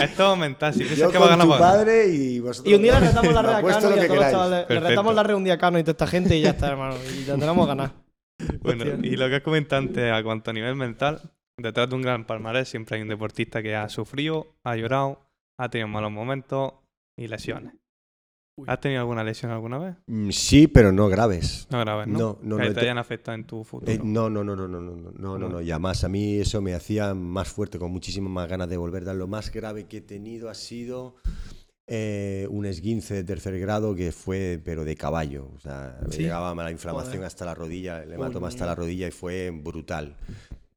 es 0.00 0.14
todo 0.14 0.36
mental. 0.36 0.72
Si 0.72 0.84
piensas 0.84 1.12
que 1.12 1.18
va 1.18 1.26
a 1.26 1.28
ganar, 1.28 1.46
tu 1.46 1.52
ganar. 1.52 1.68
padre 1.76 2.06
y 2.08 2.40
vosotros. 2.40 2.72
Y 2.72 2.74
un 2.74 2.82
día 2.82 2.98
le 2.98 3.06
retamos 3.08 3.34
la 3.34 3.42
red 3.42 3.50
a 3.50 3.62
Cano 3.62 3.96
y 3.96 3.98
a 3.98 4.06
todos 4.06 4.16
los 4.16 4.30
chavales. 4.30 4.58
Le 4.60 4.64
Perfecto. 4.66 4.88
retamos 4.88 5.14
la 5.14 5.22
red 5.22 5.34
un 5.34 5.44
día 5.44 5.54
a 5.54 5.58
Cano 5.58 5.78
y 5.78 5.82
toda 5.82 5.92
esta 5.92 6.06
gente 6.06 6.36
y 6.36 6.40
ya 6.40 6.50
está, 6.50 6.68
hermano. 6.68 6.94
Y 7.14 7.24
ya 7.24 7.34
tenemos 7.36 7.66
ganas. 7.68 7.90
Bueno, 8.62 8.84
y 9.02 9.16
lo 9.16 9.28
que 9.28 9.36
has 9.36 9.42
comentado 9.42 9.82
antes, 9.82 10.10
a 10.12 10.22
cuanto 10.22 10.50
a 10.50 10.54
nivel 10.54 10.76
mental, 10.76 11.20
detrás 11.58 11.90
de 11.90 11.94
un 11.94 12.00
gran 12.00 12.24
palmarés 12.24 12.70
siempre 12.70 12.96
hay 12.96 13.02
un 13.02 13.08
deportista 13.08 13.62
que 13.62 13.76
ha 13.76 13.86
sufrido, 13.90 14.46
ha 14.64 14.76
llorado, 14.76 15.20
ha 15.58 15.68
tenido 15.68 15.88
malos 15.88 16.10
momentos 16.10 16.72
y 17.18 17.28
lesiones. 17.28 17.74
Uy. 18.56 18.66
¿Has 18.68 18.80
tenido 18.80 19.00
alguna 19.00 19.24
lesión 19.24 19.50
alguna 19.50 19.78
vez? 19.78 19.96
Mm, 20.06 20.30
Sí, 20.30 20.68
pero 20.68 20.92
no 20.92 21.08
graves. 21.08 21.66
No 21.70 21.80
graves, 21.80 22.06
¿no? 22.06 22.18
No, 22.18 22.38
no, 22.42 22.56
que 22.56 22.62
no, 22.62 22.68
te 22.68 22.74
te- 22.74 22.80
hayan 22.82 22.98
afectado 22.98 23.34
en 23.34 23.44
tu 23.46 23.64
futuro. 23.64 23.90
Eh, 23.90 23.98
no, 24.02 24.30
no, 24.30 24.44
no, 24.44 24.54
no, 24.54 24.68
no, 24.68 24.80
no, 24.80 24.94
no, 24.96 25.10
no, 25.10 25.38
no, 25.38 25.48
no, 25.48 25.60
y 25.60 25.70
además 25.72 26.04
a 26.04 26.08
mí 26.08 26.36
eso 26.38 26.62
me 26.62 26.72
hacía 26.74 27.14
más 27.14 27.48
fuerte, 27.48 27.78
con 27.80 27.90
muchísimas 27.90 28.30
más 28.30 28.48
ganas 28.48 28.68
de 28.68 28.76
volver. 28.76 29.02
Lo 29.14 29.26
más 29.26 29.50
grave 29.50 29.86
que 29.86 29.96
he 29.96 30.00
tenido 30.02 30.48
ha 30.50 30.54
sido 30.54 31.16
eh, 31.88 32.46
un 32.50 32.64
esguince 32.64 33.14
de 33.14 33.24
tercer 33.24 33.58
grado 33.58 33.94
que 33.96 34.12
fue, 34.12 34.60
pero 34.64 34.84
de 34.84 34.94
caballo. 34.94 35.50
O 35.56 35.58
sea, 35.58 35.98
me 36.08 36.16
llegaba 36.16 36.54
la 36.54 36.70
inflamación 36.70 37.14
Joder. 37.14 37.26
hasta 37.26 37.44
la 37.44 37.54
rodilla, 37.54 38.04
el 38.04 38.12
hematoma 38.12 38.48
hasta 38.48 38.66
la 38.66 38.74
rodilla 38.76 39.08
y 39.08 39.10
fue 39.10 39.50
brutal. 39.50 40.16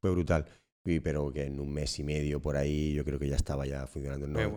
Fue 0.00 0.10
brutal. 0.10 0.46
Y, 0.84 1.00
pero 1.00 1.30
que 1.32 1.44
en 1.44 1.60
un 1.60 1.72
mes 1.72 1.98
y 1.98 2.02
medio 2.02 2.40
por 2.40 2.56
ahí 2.56 2.92
yo 2.94 3.04
creo 3.04 3.18
que 3.20 3.28
ya 3.28 3.36
estaba 3.36 3.66
ya 3.66 3.86
funcionando. 3.86 4.26
no, 4.26 4.40
Eh, 4.40 4.52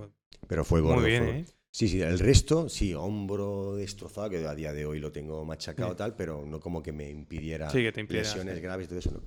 pero 0.48 0.64
fue 0.66 0.82
gordo. 0.82 1.02
Muy 1.02 1.10
bien, 1.10 1.24
fue- 1.24 1.40
¿eh? 1.40 1.46
Sí, 1.74 1.88
sí, 1.88 2.02
el 2.02 2.20
resto, 2.20 2.68
sí, 2.68 2.94
hombro 2.94 3.76
destrozado, 3.76 4.30
que 4.30 4.46
a 4.46 4.54
día 4.54 4.74
de 4.74 4.86
hoy 4.86 5.00
lo 5.00 5.12
tengo 5.12 5.46
machacado 5.46 5.92
Sí. 5.92 5.98
tal, 5.98 6.16
pero 6.16 6.46
no 6.46 6.60
como 6.60 6.84
que 6.84 6.92
me 6.92 7.10
impidiera 7.10 7.70
Sí, 7.70 7.82
que 7.82 7.92
te 7.94 8.02
impidiera, 8.02 8.28
lesiones 8.28 8.56
sí. 8.56 8.62
graves 8.62 8.86
y 8.86 8.90
todo 8.90 9.00
eso, 9.00 9.12
no. 9.12 9.22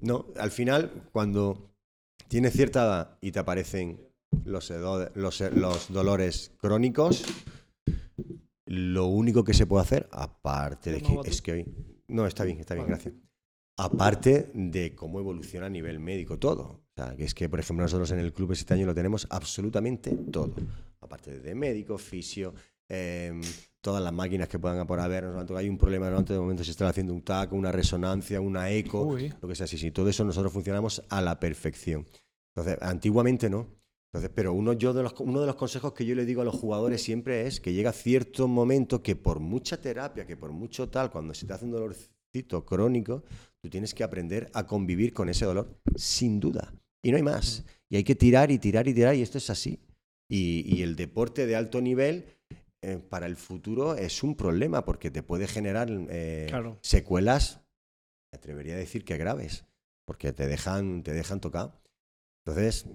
No, 0.00 0.26
al 0.36 0.50
final, 0.52 1.08
cuando 1.12 1.72
tienes 2.28 2.52
cierta 2.52 2.84
edad 2.84 3.18
y 3.20 3.32
te 3.32 3.40
aparecen 3.40 4.00
los, 4.44 4.70
los, 5.14 5.40
los 5.52 5.92
dolores 5.92 6.52
crónicos, 6.58 7.24
lo 8.66 9.06
único 9.06 9.42
que 9.44 9.54
se 9.54 9.66
puede 9.66 9.82
hacer, 9.82 10.08
aparte 10.12 10.92
de 10.92 11.00
¿No 11.02 11.22
que 11.22 11.30
es 11.30 11.42
que 11.42 11.52
hoy... 11.52 11.66
No, 12.06 12.26
está 12.26 12.44
bien, 12.44 12.60
está 12.60 12.74
bien, 12.74 12.86
Vale. 12.86 12.94
gracias. 12.94 13.14
Aparte 13.76 14.50
de 14.54 14.94
cómo 14.94 15.20
evoluciona 15.20 15.66
a 15.66 15.70
nivel 15.70 16.00
médico 16.00 16.38
todo. 16.38 16.62
O 16.62 16.82
sea, 16.96 17.16
que 17.16 17.24
es 17.24 17.34
que, 17.34 17.48
por 17.48 17.60
ejemplo, 17.60 17.84
nosotros 17.84 18.10
en 18.10 18.18
el 18.18 18.32
club 18.32 18.52
este 18.52 18.74
año 18.74 18.86
lo 18.86 18.94
tenemos 18.94 19.26
absolutamente 19.30 20.10
todo. 20.32 20.52
Aparte 21.00 21.38
de 21.38 21.54
médico, 21.54 21.96
fisio, 21.98 22.54
em, 22.88 23.40
todas 23.80 24.02
las 24.02 24.12
máquinas 24.12 24.48
que 24.48 24.58
puedan 24.58 24.86
por 24.86 25.00
haber. 25.00 25.24
Hay 25.56 25.68
un 25.68 25.78
problema, 25.78 26.10
¿no? 26.10 26.22
de 26.22 26.38
momento 26.38 26.64
se 26.64 26.72
está 26.72 26.88
haciendo 26.88 27.14
un 27.14 27.22
TAC, 27.22 27.52
una 27.52 27.72
resonancia, 27.72 28.40
una 28.40 28.70
eco, 28.70 29.02
Uy. 29.02 29.32
lo 29.40 29.48
que 29.48 29.54
sea. 29.54 29.66
Sí, 29.66 29.78
sí, 29.78 29.90
todo 29.90 30.08
eso 30.08 30.24
nosotros 30.24 30.52
funcionamos 30.52 31.02
a 31.08 31.22
la 31.22 31.38
perfección. 31.38 32.06
Entonces, 32.54 32.78
antiguamente 32.82 33.48
no. 33.48 33.78
Entonces, 34.12 34.30
pero 34.34 34.54
uno, 34.54 34.72
yo 34.72 34.94
de 34.94 35.02
los, 35.02 35.14
uno 35.20 35.40
de 35.40 35.46
los 35.46 35.56
consejos 35.56 35.92
que 35.92 36.06
yo 36.06 36.14
le 36.14 36.24
digo 36.24 36.40
a 36.40 36.44
los 36.44 36.54
jugadores 36.54 37.02
siempre 37.02 37.46
es 37.46 37.60
que 37.60 37.74
llega 37.74 37.92
cierto 37.92 38.48
momento 38.48 39.02
que 39.02 39.16
por 39.16 39.38
mucha 39.38 39.80
terapia, 39.80 40.26
que 40.26 40.36
por 40.36 40.50
mucho 40.50 40.88
tal, 40.88 41.10
cuando 41.10 41.34
se 41.34 41.46
te 41.46 41.52
hace 41.52 41.66
un 41.66 41.72
dolorcito 41.72 42.64
crónico, 42.64 43.22
tú 43.60 43.68
tienes 43.68 43.92
que 43.92 44.04
aprender 44.04 44.50
a 44.54 44.66
convivir 44.66 45.12
con 45.12 45.28
ese 45.28 45.44
dolor, 45.44 45.78
sin 45.94 46.40
duda. 46.40 46.72
Y 47.02 47.10
no 47.10 47.18
hay 47.18 47.22
más. 47.22 47.64
Y 47.90 47.96
hay 47.96 48.04
que 48.04 48.14
tirar 48.14 48.50
y 48.50 48.58
tirar 48.58 48.88
y 48.88 48.94
tirar, 48.94 49.14
y 49.14 49.22
esto 49.22 49.38
es 49.38 49.50
así. 49.50 49.78
Y, 50.28 50.62
y 50.74 50.82
el 50.82 50.94
deporte 50.96 51.46
de 51.46 51.56
alto 51.56 51.80
nivel 51.80 52.26
eh, 52.82 52.98
para 52.98 53.26
el 53.26 53.36
futuro 53.36 53.94
es 53.96 54.22
un 54.22 54.36
problema 54.36 54.84
porque 54.84 55.10
te 55.10 55.22
puede 55.22 55.48
generar 55.48 55.88
eh, 55.90 56.46
Claro. 56.48 56.78
secuelas, 56.82 57.60
me 58.32 58.36
atrevería 58.36 58.74
a 58.74 58.78
decir 58.78 59.04
que 59.04 59.16
graves, 59.16 59.64
porque 60.04 60.32
te 60.32 60.46
dejan, 60.46 61.02
te 61.02 61.12
dejan 61.12 61.40
tocado. 61.40 61.80
Entonces, 62.44 62.86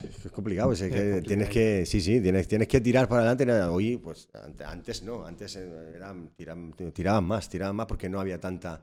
es 0.00 0.30
complicado, 0.30 0.70
es 0.72 0.80
que 0.80 0.88
complicado. 0.90 1.22
tienes 1.22 1.48
que, 1.48 1.84
sí, 1.86 2.00
sí, 2.00 2.20
tienes, 2.20 2.46
tienes 2.46 2.68
que 2.68 2.80
tirar 2.80 3.08
para 3.08 3.22
adelante. 3.30 3.52
Oye, 3.68 3.98
pues 3.98 4.28
ante- 4.32 4.64
antes 4.64 5.02
no, 5.02 5.24
antes 5.26 5.56
eran, 5.56 6.30
tiraban 6.92 7.24
más, 7.24 7.48
tiraban 7.48 7.74
más 7.74 7.86
porque 7.86 8.08
no 8.08 8.20
había 8.20 8.38
tanta 8.38 8.80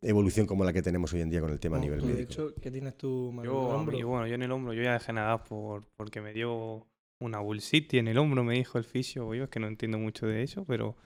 evolución 0.00 0.46
como 0.46 0.64
la 0.64 0.72
que 0.72 0.80
tenemos 0.82 1.12
hoy 1.12 1.22
en 1.22 1.30
día 1.30 1.40
con 1.40 1.50
el 1.50 1.58
tema 1.58 1.76
a 1.78 1.80
nivel 1.80 1.98
Tú, 2.00 2.06
de 2.06 2.12
médico. 2.14 2.32
hecho, 2.32 2.54
¿qué 2.60 2.70
tienes 2.70 2.96
tú, 2.96 3.32
Manuel, 3.34 3.88
en 3.88 3.94
el 3.94 4.00
Yo, 4.00 4.08
bueno, 4.08 4.26
yo 4.28 4.34
en 4.36 4.42
el 4.42 4.52
hombro, 4.52 4.72
yo 4.74 4.82
ya 4.82 4.92
dejé 4.92 5.12
nadar 5.12 5.42
por, 5.42 5.84
porque 5.96 6.20
me 6.20 6.32
dio 6.32 6.86
una 7.20 7.40
bursitis 7.40 7.98
en 7.98 8.06
el 8.08 8.18
hombro, 8.18 8.44
me 8.44 8.54
dijo 8.54 8.78
el 8.78 8.84
fisio. 8.84 9.34
Yo 9.34 9.44
es 9.44 9.50
que 9.50 9.58
no 9.58 9.66
entiendo 9.66 9.98
mucho 9.98 10.26
de 10.26 10.42
eso, 10.44 10.64
pero 10.64 10.96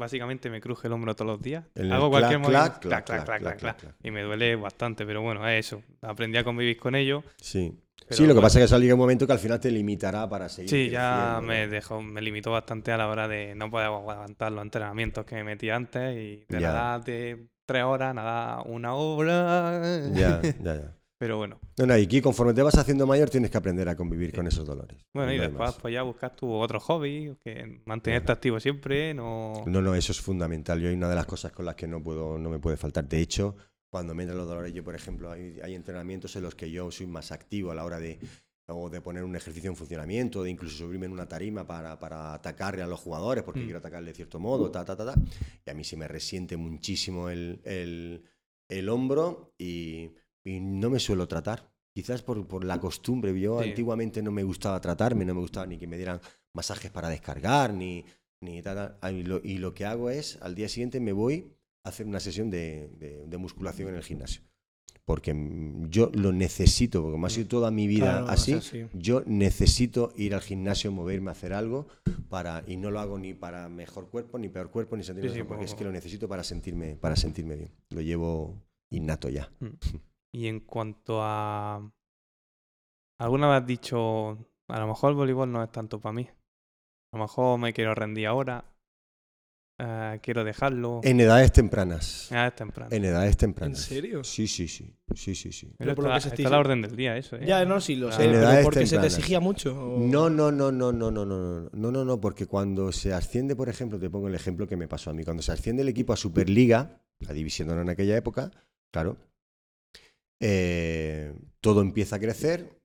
básicamente 0.00 0.50
me 0.50 0.60
cruje 0.60 0.88
el 0.88 0.92
hombro 0.94 1.14
todos 1.14 1.30
los 1.30 1.42
días. 1.42 1.64
El 1.74 1.92
Hago 1.92 2.10
clac, 2.10 2.22
cualquier 2.22 2.40
clac, 2.40 2.48
movimiento. 2.50 2.88
clac, 2.88 3.04
clac, 3.06 3.24
clac, 3.24 3.24
clac, 3.26 3.40
clac, 3.40 3.58
clac, 3.58 3.80
clac. 3.80 3.94
Y 4.02 4.10
me 4.10 4.22
duele 4.22 4.56
bastante, 4.56 5.06
pero 5.06 5.22
bueno, 5.22 5.46
es 5.48 5.66
eso. 5.66 5.82
Aprendí 6.02 6.38
a 6.38 6.44
convivir 6.44 6.76
con 6.76 6.94
ello. 6.94 7.22
Sí. 7.36 7.72
Pero 8.04 8.16
sí, 8.16 8.22
lo 8.22 8.28
que 8.28 8.32
bueno. 8.34 8.42
pasa 8.46 8.60
es 8.62 8.70
que 8.70 8.78
llega 8.80 8.94
un 8.94 9.00
momento 9.00 9.26
que 9.26 9.32
al 9.32 9.38
final 9.38 9.58
te 9.60 9.70
limitará 9.70 10.28
para 10.28 10.48
seguir. 10.48 10.70
Sí, 10.70 10.90
ya 10.90 11.40
me 11.42 11.66
dejó, 11.68 12.02
me 12.02 12.20
limitó 12.22 12.52
bastante 12.52 12.92
a 12.92 12.96
la 12.96 13.08
hora 13.08 13.26
de 13.28 13.54
no 13.54 13.70
poder 13.70 13.86
aguantar 13.86 14.52
los 14.52 14.62
entrenamientos 14.62 15.24
que 15.24 15.36
me 15.36 15.44
metí 15.44 15.70
antes 15.70 16.16
y 16.16 16.44
de 16.48 16.60
Ya. 16.60 16.68
nadar 16.72 17.04
de 17.04 17.48
tres 17.66 17.82
horas, 17.84 18.14
nadar 18.14 18.62
una 18.66 18.94
hora. 18.94 19.80
Ya, 20.14 20.40
ya, 20.42 20.52
ya. 20.62 20.92
Pero 21.18 21.38
bueno. 21.38 21.58
No, 21.78 21.86
no, 21.86 21.96
y 21.96 22.04
aquí 22.04 22.20
conforme 22.20 22.52
te 22.52 22.62
vas 22.62 22.76
haciendo 22.76 23.06
mayor 23.06 23.30
tienes 23.30 23.50
que 23.50 23.56
aprender 23.56 23.88
a 23.88 23.96
convivir 23.96 24.34
con 24.34 24.46
esos 24.46 24.66
dolores. 24.66 24.98
Bueno, 25.14 25.32
y 25.32 25.36
No 25.38 25.42
después 25.44 25.60
más. 25.70 25.74
pues 25.80 25.94
ya 25.94 26.02
buscas 26.02 26.36
tu 26.36 26.52
otro 26.52 26.78
hobby, 26.78 27.34
que 27.42 27.80
mantenerte 27.86 28.32
activo 28.32 28.60
siempre, 28.60 29.14
no... 29.14 29.64
No, 29.66 29.80
no, 29.80 29.94
eso 29.94 30.12
es 30.12 30.20
fundamental. 30.20 30.78
Yo 30.78 30.88
hay 30.90 30.94
una 30.94 31.08
de 31.08 31.14
las 31.14 31.24
cosas 31.24 31.52
con 31.52 31.64
las 31.64 31.74
que 31.74 31.88
no 31.88 32.02
puedo, 32.02 32.38
no 32.38 32.50
me 32.50 32.58
puede 32.58 32.76
faltar. 32.76 33.08
De 33.08 33.18
hecho, 33.18 33.56
cuando 33.90 34.14
me 34.14 34.24
entran 34.24 34.38
los 34.38 34.48
dolores, 34.48 34.72
yo, 34.72 34.82
por 34.84 34.94
ejemplo, 34.94 35.30
hay, 35.30 35.58
hay 35.62 35.74
entrenamientos 35.74 36.34
en 36.36 36.42
los 36.42 36.54
que 36.54 36.70
yo 36.70 36.90
soy 36.90 37.06
más 37.06 37.32
activo 37.32 37.70
a 37.70 37.74
la 37.74 37.84
hora 37.84 37.98
de, 37.98 38.18
o 38.68 38.90
de 38.90 39.00
poner 39.00 39.22
un 39.24 39.36
ejercicio 39.36 39.70
en 39.70 39.76
funcionamiento, 39.76 40.42
de 40.42 40.50
incluso 40.50 40.76
subirme 40.76 41.06
en 41.06 41.12
una 41.12 41.28
tarima 41.28 41.66
para, 41.66 41.98
para 41.98 42.34
atacarle 42.34 42.82
a 42.82 42.86
los 42.86 43.00
jugadores, 43.00 43.44
porque 43.44 43.60
Mm. 43.60 43.64
quiero 43.64 43.78
atacarle 43.78 44.10
de 44.10 44.14
cierto 44.16 44.38
modo, 44.40 44.70
ta, 44.70 44.84
ta, 44.84 44.96
ta, 44.96 45.06
ta. 45.06 45.14
Y 45.64 45.70
a 45.70 45.74
mí 45.74 45.84
se 45.84 45.96
me 45.96 46.08
resiente 46.08 46.56
muchísimo 46.56 47.28
el, 47.30 47.60
el, 47.64 48.24
el 48.68 48.88
hombro 48.88 49.54
y, 49.56 50.10
y 50.44 50.60
no 50.60 50.90
me 50.90 50.98
suelo 50.98 51.28
tratar. 51.28 51.72
Quizás 51.94 52.22
por, 52.22 52.46
por 52.46 52.64
la 52.64 52.78
costumbre. 52.78 53.38
Yo 53.40 53.62
Sí. 53.62 53.68
antiguamente 53.70 54.20
no 54.22 54.30
me 54.30 54.42
gustaba 54.42 54.80
tratarme, 54.80 55.24
no 55.24 55.32
me 55.34 55.40
gustaba 55.40 55.66
ni 55.66 55.78
que 55.78 55.86
me 55.86 55.96
dieran 55.96 56.20
masajes 56.52 56.90
para 56.90 57.08
descargar, 57.08 57.72
ni, 57.72 58.04
ni 58.42 58.60
tal, 58.62 58.98
Y 59.12 59.22
lo, 59.22 59.40
y 59.42 59.58
lo 59.58 59.72
que 59.72 59.86
hago 59.86 60.10
es, 60.10 60.38
al 60.42 60.54
día 60.54 60.68
siguiente 60.68 61.00
me 61.00 61.12
voy 61.12 61.55
hacer 61.88 62.06
una 62.06 62.20
sesión 62.20 62.50
de, 62.50 62.88
de- 62.98 63.26
de 63.26 63.36
musculación 63.38 63.88
en 63.90 63.96
el 63.96 64.02
gimnasio. 64.02 64.42
Porque 65.04 65.32
mm, 65.34 65.88
yo 65.88 66.10
lo 66.14 66.32
necesito, 66.32 67.00
porque 67.00 67.12
como 67.12 67.26
ha 67.26 67.30
sido 67.30 67.48
toda 67.48 67.70
mi 67.70 67.86
vida 67.86 68.10
Claro, 68.22 68.28
así, 68.28 68.52
yo 68.92 69.22
necesito 69.26 70.12
ir 70.16 70.34
al 70.34 70.40
gimnasio, 70.40 70.90
moverme, 70.90 71.30
hacer 71.30 71.52
algo, 71.52 71.86
para, 72.28 72.64
y 72.66 72.76
no 72.76 72.90
lo 72.90 72.98
hago 72.98 73.18
ni 73.18 73.32
para 73.32 73.68
mejor 73.68 74.08
cuerpo, 74.10 74.38
ni 74.38 74.48
peor 74.48 74.70
cuerpo, 74.70 74.96
ni 74.96 75.04
sentirme 75.04 75.30
Sí, 75.30 75.42
porque 75.44 75.64
es 75.64 75.74
que 75.74 75.84
lo 75.84 75.92
necesito 75.92 76.28
para 76.28 76.42
sentirme, 76.42 76.96
para 76.96 77.14
sentirme 77.14 77.54
bien. 77.56 77.70
Lo 77.90 78.00
llevo 78.00 78.60
innato 78.90 79.28
ya. 79.28 79.48
Y 80.32 80.48
en 80.48 80.60
cuanto 80.60 81.20
a... 81.22 81.92
Alguna 83.18 83.48
vez 83.48 83.60
has 83.62 83.66
dicho, 83.66 84.30
a 84.68 84.80
lo 84.80 84.86
mejor 84.88 85.10
el 85.10 85.16
voleibol 85.16 85.50
no 85.50 85.62
es 85.62 85.70
tanto 85.70 86.00
para 86.00 86.12
mí. 86.12 86.28
A 87.12 87.16
lo 87.16 87.22
mejor 87.22 87.58
me 87.58 87.72
quiero 87.72 87.94
rendir 87.94 88.26
ahora. 88.26 88.64
Eh, 89.78 90.18
quiero 90.22 90.44
dejarlo. 90.44 91.00
En 91.04 91.20
edades 91.20 91.52
tempranas. 91.52 92.28
Ya 92.30 92.46
es 92.48 92.54
temprano. 92.56 92.90
En 92.94 93.04
edades 93.04 93.36
tempranas. 93.36 93.78
serio? 93.80 94.24
Sí, 94.24 94.46
sí, 94.46 94.68
sí. 94.68 94.94
Sí, 95.14 95.34
sí, 95.34 95.52
sí. 95.52 95.72
Pero 95.78 95.94
por 95.94 96.04
lo 96.04 96.10
está, 96.10 96.16
que 96.16 96.22
se 96.22 96.28
está 96.28 96.36
te 96.36 96.46
a 96.46 96.50
la 96.50 96.58
orden 96.58 96.82
del 96.82 96.96
día 96.96 97.16
eso, 97.16 97.36
¿eh? 97.36 97.44
Ya, 97.46 97.64
no, 97.64 97.80
sí, 97.80 97.96
lo 97.96 98.10
sé. 98.12 98.24
En 98.24 98.30
pero 98.32 98.42
edades 98.42 98.64
porque 98.64 98.80
se 98.80 98.84
te 98.84 98.90
tempranas. 98.90 99.14
exigía 99.18 99.40
mucho. 99.40 99.72
o- 99.78 100.00
No, 100.00 100.28
no, 100.30 100.50
no, 100.52 100.72
no, 100.72 100.92
no, 100.92 101.10
no, 101.10 101.24
no, 101.24 101.24
no, 101.26 101.70
no, 101.72 101.90
no, 101.92 102.04
no, 102.04 102.20
porque 102.20 102.46
cuando 102.46 102.90
se 102.92 103.12
asciende, 103.12 103.54
por 103.56 103.68
ejemplo, 103.68 103.98
te 103.98 104.10
pongo 104.10 104.28
el 104.28 104.34
ejemplo 104.34 104.66
que 104.66 104.76
me 104.76 104.88
pasó 104.88 105.10
a 105.10 105.14
mí, 105.14 105.24
cuando 105.24 105.42
se 105.42 105.52
asciende 105.52 105.82
el 105.82 105.88
equipo 105.88 106.12
a 106.12 106.16
Superliga, 106.16 107.02
la 107.20 107.32
división 107.32 107.70
en 107.70 107.88
aquella 107.88 108.16
época, 108.16 108.50
claro, 108.92 109.16
eh, 110.40 111.34
todo 111.60 111.80
empieza 111.80 112.16
a 112.16 112.20
crecer, 112.20 112.78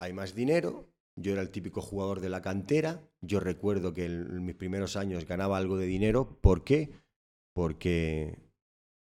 hay 0.00 0.12
más 0.12 0.34
dinero, 0.34 0.93
yo 1.16 1.32
era 1.32 1.42
el 1.42 1.50
típico 1.50 1.80
jugador 1.80 2.20
de 2.20 2.28
la 2.28 2.42
cantera, 2.42 3.08
yo 3.20 3.40
recuerdo 3.40 3.94
que 3.94 4.06
en, 4.06 4.44
mis 4.44 4.54
primeros 4.54 4.96
años 4.96 5.26
ganaba 5.26 5.56
algo 5.56 5.76
de 5.76 5.86
dinero, 5.86 6.38
¿por 6.40 6.64
qué? 6.64 6.92
Porque 7.54 8.38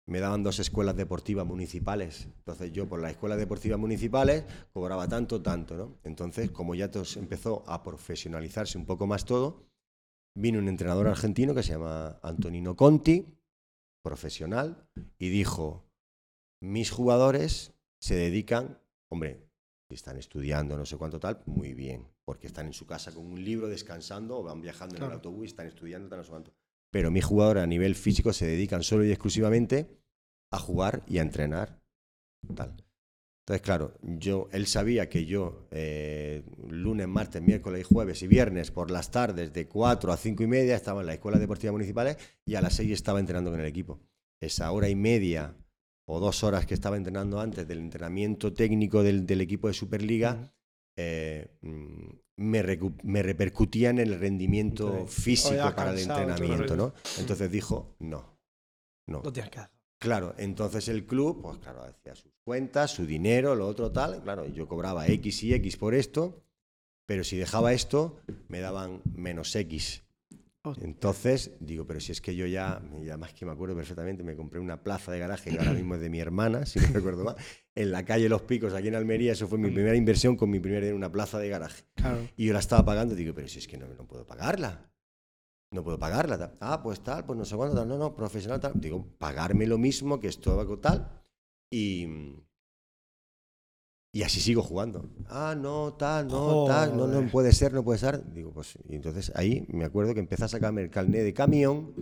me 0.06 0.20
daban 0.20 0.42
dos 0.42 0.58
escuelas 0.58 0.96
deportivas 0.96 1.46
municipales. 1.46 2.28
Entonces 2.38 2.72
yo 2.72 2.88
por 2.88 3.00
las 3.00 3.12
escuelas 3.12 3.38
deportivas 3.38 3.78
municipales 3.78 4.44
cobraba 4.72 5.08
tanto, 5.08 5.42
tanto, 5.42 5.76
¿no? 5.76 5.98
Entonces, 6.04 6.50
como 6.50 6.74
ya 6.74 6.90
todo 6.90 7.04
empezó 7.16 7.62
a 7.68 7.82
profesionalizarse 7.82 8.78
un 8.78 8.86
poco 8.86 9.06
más 9.06 9.24
todo, 9.24 9.66
vino 10.34 10.58
un 10.60 10.68
entrenador 10.68 11.08
argentino 11.08 11.54
que 11.54 11.62
se 11.62 11.72
llama 11.72 12.18
Antonino 12.22 12.76
Conti, 12.76 13.26
profesional, 14.02 14.88
y 15.18 15.28
dijo, 15.28 15.84
mis 16.60 16.90
jugadores 16.90 17.74
se 18.00 18.14
dedican, 18.14 18.80
hombre, 19.10 19.47
si 19.88 19.94
están 19.94 20.18
estudiando 20.18 20.76
no 20.76 20.84
sé 20.84 20.96
cuánto 20.96 21.18
tal, 21.18 21.42
muy 21.46 21.72
bien, 21.72 22.06
porque 22.24 22.46
están 22.46 22.66
en 22.66 22.74
su 22.74 22.86
casa 22.86 23.12
con 23.12 23.26
un 23.26 23.42
libro 23.42 23.68
descansando 23.68 24.38
o 24.38 24.42
van 24.42 24.60
viajando 24.60 24.96
en 24.96 25.02
el 25.02 25.12
autobús, 25.12 25.46
están 25.46 25.66
estudiando, 25.66 26.08
tal, 26.08 26.18
no 26.18 26.24
sé 26.24 26.30
cuánto. 26.30 26.52
Pero 26.90 27.10
mis 27.10 27.24
jugadores 27.24 27.62
a 27.62 27.66
nivel 27.66 27.94
físico 27.94 28.32
se 28.32 28.46
dedican 28.46 28.82
solo 28.82 29.04
y 29.04 29.10
exclusivamente 29.10 29.98
a 30.52 30.58
jugar 30.58 31.02
y 31.06 31.18
a 31.18 31.22
entrenar. 31.22 31.80
Tal. 32.54 32.76
Entonces, 33.48 33.62
claro, 33.62 33.94
yo, 34.02 34.48
él 34.52 34.66
sabía 34.66 35.08
que 35.08 35.24
yo 35.24 35.66
eh, 35.70 36.44
lunes, 36.68 37.08
martes, 37.08 37.40
miércoles 37.40 37.80
y 37.80 37.84
jueves 37.94 38.22
y 38.22 38.26
viernes 38.26 38.70
por 38.70 38.90
las 38.90 39.10
tardes 39.10 39.54
de 39.54 39.66
4 39.66 40.12
a 40.12 40.18
5 40.18 40.42
y 40.42 40.46
media 40.46 40.76
estaba 40.76 41.00
en 41.00 41.06
la 41.06 41.14
escuela 41.14 41.38
deportiva 41.38 41.72
municipales 41.72 42.18
y 42.44 42.56
a 42.56 42.60
las 42.60 42.74
6 42.74 42.92
estaba 42.92 43.20
entrenando 43.20 43.50
con 43.50 43.60
el 43.60 43.66
equipo. 43.66 44.00
Esa 44.38 44.70
hora 44.70 44.90
y 44.90 44.94
media 44.94 45.56
o 46.10 46.20
dos 46.20 46.42
horas 46.42 46.64
que 46.64 46.74
estaba 46.74 46.96
entrenando 46.96 47.38
antes 47.38 47.68
del 47.68 47.78
entrenamiento 47.78 48.52
técnico 48.52 49.02
del, 49.02 49.26
del 49.26 49.42
equipo 49.42 49.68
de 49.68 49.74
Superliga 49.74 50.52
eh, 50.96 51.58
mm, 51.60 52.08
me, 52.36 52.78
me 53.04 53.22
repercutía 53.22 53.90
en 53.90 53.98
el 53.98 54.18
rendimiento 54.18 54.88
Entonces, 54.88 55.22
físico 55.22 55.74
para 55.76 55.92
el 55.92 55.98
entrenamiento. 55.98 56.76
¿no? 56.76 56.94
Entonces 57.18 57.50
dijo, 57.50 57.94
no, 57.98 58.38
no. 59.06 59.22
No 59.22 59.32
tienes. 59.32 59.52
Claro, 60.00 60.34
entonces 60.38 60.88
el 60.88 61.06
club, 61.06 61.42
pues 61.42 61.58
claro, 61.58 61.82
hacía 61.82 62.14
sus 62.14 62.32
cuentas, 62.44 62.92
su 62.92 63.04
dinero, 63.04 63.54
lo 63.54 63.66
otro 63.66 63.90
tal, 63.90 64.22
claro, 64.22 64.46
yo 64.46 64.68
cobraba 64.68 65.08
X 65.08 65.42
y 65.42 65.54
X 65.54 65.76
por 65.76 65.94
esto, 65.94 66.44
pero 67.04 67.24
si 67.24 67.36
dejaba 67.36 67.72
esto, 67.72 68.20
me 68.46 68.60
daban 68.60 69.02
menos 69.16 69.54
X. 69.56 70.04
Entonces, 70.80 71.52
digo, 71.60 71.86
pero 71.86 72.00
si 72.00 72.12
es 72.12 72.20
que 72.20 72.34
yo 72.34 72.46
ya, 72.46 72.82
y 73.02 73.08
además 73.08 73.32
que 73.34 73.46
me 73.46 73.52
acuerdo 73.52 73.76
perfectamente, 73.76 74.22
me 74.22 74.36
compré 74.36 74.60
una 74.60 74.82
plaza 74.82 75.12
de 75.12 75.18
garaje 75.18 75.50
que 75.50 75.58
ahora 75.58 75.72
mismo 75.72 75.94
es 75.94 76.00
de 76.00 76.10
mi 76.10 76.20
hermana, 76.20 76.66
si 76.66 76.78
no 76.80 76.86
recuerdo 76.92 77.24
mal, 77.24 77.36
en 77.74 77.92
la 77.92 78.04
calle 78.04 78.28
Los 78.28 78.42
Picos, 78.42 78.74
aquí 78.74 78.88
en 78.88 78.94
Almería, 78.94 79.32
eso 79.32 79.46
fue 79.48 79.58
mi 79.58 79.70
primera 79.70 79.96
inversión 79.96 80.36
con 80.36 80.50
mi 80.50 80.60
primer 80.60 80.92
una 80.94 81.10
plaza 81.10 81.38
de 81.38 81.48
garaje. 81.48 81.84
Claro. 81.94 82.28
Y 82.36 82.46
yo 82.46 82.52
la 82.52 82.60
estaba 82.60 82.84
pagando, 82.84 83.14
digo, 83.14 83.34
pero 83.34 83.48
si 83.48 83.58
es 83.58 83.66
que 83.66 83.76
no, 83.76 83.86
no 83.86 84.06
puedo 84.06 84.26
pagarla. 84.26 84.90
No 85.70 85.84
puedo 85.84 85.98
pagarla. 85.98 86.38
tal. 86.38 86.56
Ah, 86.60 86.82
pues 86.82 87.00
tal, 87.00 87.24
pues 87.26 87.38
no 87.38 87.44
sé 87.44 87.56
cuánto, 87.56 87.76
tal. 87.76 87.88
No, 87.88 87.98
no, 87.98 88.14
profesional, 88.14 88.60
tal. 88.60 88.72
Digo, 88.74 89.06
pagarme 89.18 89.66
lo 89.66 89.78
mismo 89.78 90.18
que 90.18 90.28
esto 90.28 90.78
tal. 90.78 91.22
Y, 91.70 92.06
y 94.12 94.22
así 94.22 94.40
sigo 94.40 94.62
jugando. 94.62 95.08
Ah, 95.28 95.54
no, 95.56 95.94
tal, 95.94 96.28
no, 96.28 96.64
tal, 96.66 96.96
no, 96.96 97.06
no 97.06 97.28
puede 97.28 97.52
ser, 97.52 97.72
no 97.72 97.84
puede 97.84 97.98
ser. 97.98 98.22
Digo, 98.32 98.52
pues, 98.52 98.78
y 98.88 98.96
entonces 98.96 99.32
ahí 99.34 99.66
me 99.68 99.84
acuerdo 99.84 100.14
que 100.14 100.20
empecé 100.20 100.44
a 100.44 100.48
sacarme 100.48 100.82
el 100.82 100.90
carnet 100.90 101.22
de 101.22 101.34
camión. 101.34 101.94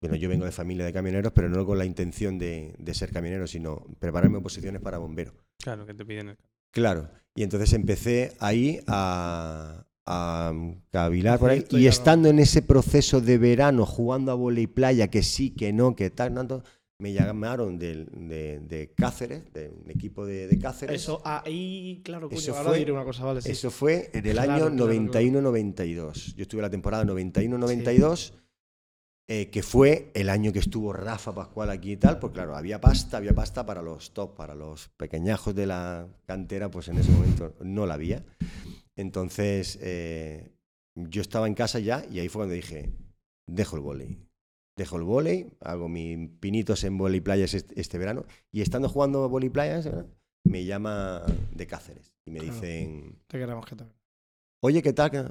Bueno, 0.00 0.14
yo 0.14 0.28
vengo 0.28 0.44
de 0.44 0.52
familia 0.52 0.86
de 0.86 0.92
camioneros, 0.92 1.32
pero 1.32 1.48
no 1.48 1.66
con 1.66 1.76
la 1.76 1.84
intención 1.84 2.38
de, 2.38 2.74
de 2.78 2.94
ser 2.94 3.10
camionero, 3.10 3.48
sino 3.48 3.84
prepararme 3.98 4.38
oposiciones 4.38 4.80
para 4.80 4.98
bombero. 4.98 5.32
Claro, 5.58 5.84
que 5.86 5.94
te 5.94 6.04
piden 6.04 6.28
el... 6.28 6.38
Claro, 6.70 7.08
y 7.34 7.42
entonces 7.42 7.72
empecé 7.72 8.36
ahí 8.38 8.80
a, 8.86 9.84
a 10.06 10.52
cavilar 10.90 11.40
por 11.40 11.50
ahí. 11.50 11.64
Y 11.70 11.88
estando 11.88 12.28
en 12.28 12.38
ese 12.38 12.62
proceso 12.62 13.20
de 13.20 13.38
verano, 13.38 13.84
jugando 13.86 14.30
a 14.30 14.36
volei 14.36 14.68
playa, 14.68 15.08
que 15.08 15.24
sí, 15.24 15.50
que 15.50 15.72
no, 15.72 15.96
que 15.96 16.10
tal, 16.10 16.32
tanto, 16.32 16.62
me 17.00 17.12
llamaron 17.12 17.78
del- 17.78 18.08
de, 18.28 18.58
de 18.60 18.92
Cáceres, 18.94 19.52
de 19.52 19.70
un 19.70 19.88
equipo 19.90 20.26
de, 20.26 20.48
de 20.48 20.58
Cáceres. 20.58 21.00
Eso 21.00 21.22
ahí, 21.24 22.00
claro, 22.04 22.28
coño, 22.28 22.40
Eso 22.40 22.56
ahora 22.56 22.70
fue- 22.70 22.78
diré 22.78 22.90
una 22.92 23.04
cosa, 23.04 23.24
vale. 23.24 23.40
sí. 23.40 23.50
Eso 23.52 23.70
fue 23.70 24.10
en 24.12 24.26
el 24.26 24.32
Claro, 24.32 24.52
año 24.66 24.76
claro, 24.76 24.92
91-92. 24.92 26.34
Yo 26.34 26.42
estuve 26.42 26.60
la 26.62 26.70
temporada 26.70 27.04
91-92, 27.04 28.32
eh, 29.28 29.48
que 29.50 29.62
fue 29.62 30.10
el 30.14 30.28
año 30.28 30.52
que 30.52 30.58
estuvo 30.58 30.92
Rafa 30.92 31.32
Pascual 31.34 31.70
aquí 31.70 31.92
y 31.92 31.96
tal, 31.98 32.18
porque 32.18 32.36
claro, 32.36 32.56
había 32.56 32.80
pasta, 32.80 33.18
había 33.18 33.34
pasta 33.34 33.64
para 33.64 33.80
los 33.80 34.12
top, 34.12 34.34
para 34.34 34.56
los 34.56 34.88
pequeñajos 34.96 35.54
de 35.54 35.66
la 35.66 36.08
cantera, 36.26 36.68
pues 36.68 36.88
en 36.88 36.98
ese 36.98 37.12
momento 37.12 37.54
no 37.60 37.86
la 37.86 37.94
había. 37.94 38.24
Entonces, 38.96 39.78
eh, 39.82 40.50
yo 40.96 41.22
estaba 41.22 41.46
en 41.46 41.54
casa 41.54 41.78
ya 41.78 42.04
y 42.10 42.18
ahí 42.18 42.28
fue 42.28 42.40
cuando 42.40 42.54
dije, 42.54 42.90
dejo 43.46 43.76
el 43.76 43.82
vóley. 43.82 44.18
Dejo 44.78 44.96
el 44.96 45.02
vóley, 45.02 45.50
hago 45.60 45.88
mis 45.88 46.30
pinitos 46.38 46.84
en 46.84 46.96
vóley 46.96 47.20
playas 47.20 47.52
este, 47.52 47.98
verano 47.98 48.24
y 48.52 48.60
estando 48.62 48.88
jugando 48.88 49.24
a 49.24 49.26
vóley 49.26 49.50
playas, 49.50 49.84
¿verdad? 49.86 50.06
me 50.44 50.64
llama 50.64 51.24
de 51.52 51.66
Cáceres 51.66 52.14
y 52.24 52.30
me 52.30 52.38
Claro. 52.38 52.54
dicen, 52.54 53.18
Te 53.26 53.38
queremos 53.40 53.66
que 53.66 53.74
te. 53.74 53.84
Oye, 54.62 54.80
¿qué 54.80 54.92
tal? 54.92 55.10
¿Qué- 55.10 55.24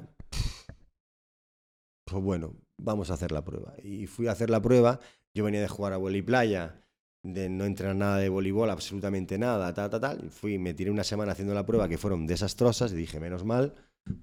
Pues 2.04 2.22
bueno, 2.22 2.54
vamos 2.76 3.10
a 3.10 3.14
hacer 3.14 3.32
la 3.32 3.42
prueba. 3.42 3.74
Y 3.82 4.06
fui 4.06 4.28
a 4.28 4.32
hacer 4.32 4.50
la 4.50 4.60
prueba. 4.60 5.00
Yo 5.34 5.44
venía 5.44 5.60
de 5.62 5.68
jugar 5.68 5.94
a 5.94 5.98
y 5.98 6.22
playa, 6.22 6.82
de 7.22 7.48
no 7.48 7.64
entrenar 7.64 7.96
nada 7.96 8.18
de 8.18 8.28
voleibol, 8.28 8.68
absolutamente 8.70 9.38
nada, 9.38 9.72
tal, 9.72 9.88
tal, 9.90 10.00
tal. 10.00 10.24
Y 10.26 10.28
fui, 10.28 10.58
me 10.58 10.74
tiré 10.74 10.90
una 10.90 11.04
semana 11.04 11.32
haciendo 11.32 11.54
la 11.54 11.64
prueba 11.64 11.88
que 11.88 11.96
fueron 11.98 12.26
desastrosas 12.26 12.92
y 12.92 12.96
dije, 12.96 13.18
menos 13.18 13.44
mal, 13.44 13.74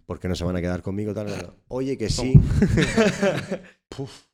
porque 0.05 0.27
no 0.27 0.35
se 0.35 0.43
van 0.45 0.55
a 0.55 0.61
quedar 0.61 0.81
conmigo, 0.83 1.13
tal, 1.15 1.27
tal, 1.27 1.41
tal. 1.45 1.55
Oye, 1.67 1.97
que 1.97 2.09
sí. 2.11 2.33
Puf. 3.89 4.27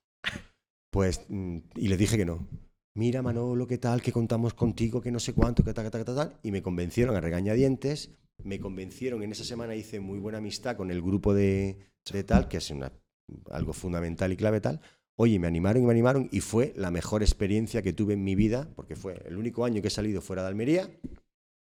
Pues, 0.91 1.21
mm, 1.29 1.57
y 1.75 1.87
le 1.87 1.97
dije 1.97 2.17
que 2.17 2.25
no. 2.25 2.47
Mira, 2.93 3.21
Manolo, 3.21 3.65
¿qué 3.65 3.77
tal? 3.77 4.01
Que 4.01 4.11
contamos 4.11 4.53
contigo, 4.53 5.01
que 5.01 5.11
no 5.11 5.19
sé 5.19 5.33
cuánto, 5.33 5.63
que 5.63 5.73
tal, 5.73 5.85
que 5.85 5.91
tal, 5.91 6.01
que 6.01 6.05
tal, 6.05 6.15
tal. 6.15 6.39
Y 6.43 6.51
me 6.51 6.61
convencieron 6.61 7.15
a 7.15 7.21
regañadientes. 7.21 8.11
Me 8.43 8.59
convencieron, 8.59 9.23
en 9.23 9.31
esa 9.31 9.43
semana 9.45 9.75
hice 9.75 9.99
muy 9.99 10.19
buena 10.19 10.39
amistad 10.39 10.75
con 10.75 10.91
el 10.91 11.01
grupo 11.01 11.33
de, 11.33 11.77
de 12.11 12.23
tal, 12.23 12.47
que 12.49 12.57
es 12.57 12.69
una- 12.71 12.91
algo 13.51 13.71
fundamental 13.73 14.31
y 14.33 14.35
clave 14.35 14.59
tal. 14.59 14.81
Oye, 15.15 15.39
me 15.39 15.47
animaron 15.47 15.83
y 15.83 15.85
me 15.85 15.91
animaron 15.91 16.27
y 16.31 16.41
fue 16.41 16.73
la 16.75 16.91
mejor 16.91 17.21
experiencia 17.21 17.81
que 17.81 17.93
tuve 17.93 18.13
en 18.15 18.23
mi 18.23 18.35
vida, 18.35 18.67
porque 18.75 18.95
fue 18.95 19.21
el 19.25 19.37
único 19.37 19.63
año 19.63 19.81
que 19.81 19.87
he 19.87 19.91
salido 19.91 20.21
fuera 20.21 20.41
de 20.41 20.49
Almería 20.49 20.89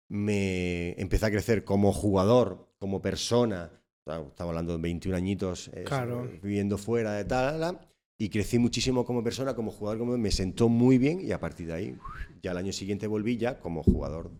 me 0.10 0.92
empecé 1.02 1.26
a 1.26 1.32
crecer 1.32 1.64
como 1.64 1.92
jugador, 1.92 2.68
como 2.80 3.02
persona. 3.02 3.72
Estamos 4.06 4.34
hablando 4.40 4.76
de 4.76 4.82
21 4.82 5.16
añitos 5.16 5.70
eh, 5.74 5.86
Claro. 5.86 6.30
viviendo 6.42 6.78
fuera 6.78 7.14
de 7.14 7.26
tal, 7.26 7.60
tal, 7.60 7.78
tal, 7.78 7.88
y 8.20 8.30
crecí 8.30 8.60
muchísimo 8.60 9.06
como 9.06 9.24
persona, 9.24 9.56
como 9.56 9.72
jugador, 9.72 10.00
como 10.00 10.18
me 10.18 10.32
sentó 10.32 10.70
muy 10.70 10.98
bien 10.98 11.20
y 11.22 11.32
a 11.32 11.40
partir 11.40 11.68
de 11.68 11.74
ahí, 11.74 11.96
ya 12.42 12.52
el 12.52 12.58
año 12.58 12.72
siguiente 12.74 13.08
volví 13.08 13.38
ya 13.38 13.60
como 13.60 13.84
jugador 13.84 14.32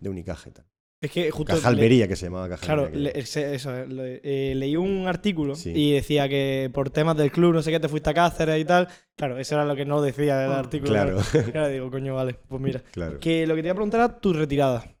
de 0.00 0.08
tal. 0.50 0.66
Es 1.02 1.10
que 1.10 1.30
justo. 1.30 1.54
Caja 1.54 1.68
Almería, 1.68 2.06
que 2.06 2.14
se 2.14 2.26
llamaba 2.26 2.46
Caja 2.50 2.66
Claro, 2.66 2.90
le- 2.90 3.18
eso, 3.18 3.40
eh, 3.40 4.20
eh, 4.22 4.52
leí 4.54 4.76
un 4.76 5.06
artículo 5.06 5.54
Sí. 5.54 5.72
y 5.74 5.92
decía 5.92 6.28
que 6.28 6.70
por 6.74 6.90
temas 6.90 7.16
del 7.16 7.32
club, 7.32 7.54
no 7.54 7.62
sé 7.62 7.70
qué, 7.70 7.80
te 7.80 7.88
fuiste 7.88 8.10
a 8.10 8.14
Cáceres 8.14 8.60
y 8.60 8.66
tal. 8.66 8.86
Claro, 9.16 9.38
eso 9.38 9.54
era 9.54 9.64
lo 9.64 9.74
que 9.74 9.86
no 9.86 10.02
decía 10.02 10.44
el 10.44 10.52
artículo. 10.52 10.92
Claro, 10.92 11.16
Claro, 11.52 11.68
digo, 11.68 11.90
coño, 11.90 12.14
vale, 12.14 12.34
pues 12.46 12.60
mira. 12.60 12.82
claro. 12.92 13.18
Que 13.18 13.46
lo 13.46 13.54
que 13.54 13.62
te 13.62 13.68
iba 13.68 13.72
a 13.72 13.76
preguntar 13.76 14.00
era 14.00 14.20
tu 14.20 14.34
retirada. 14.34 14.94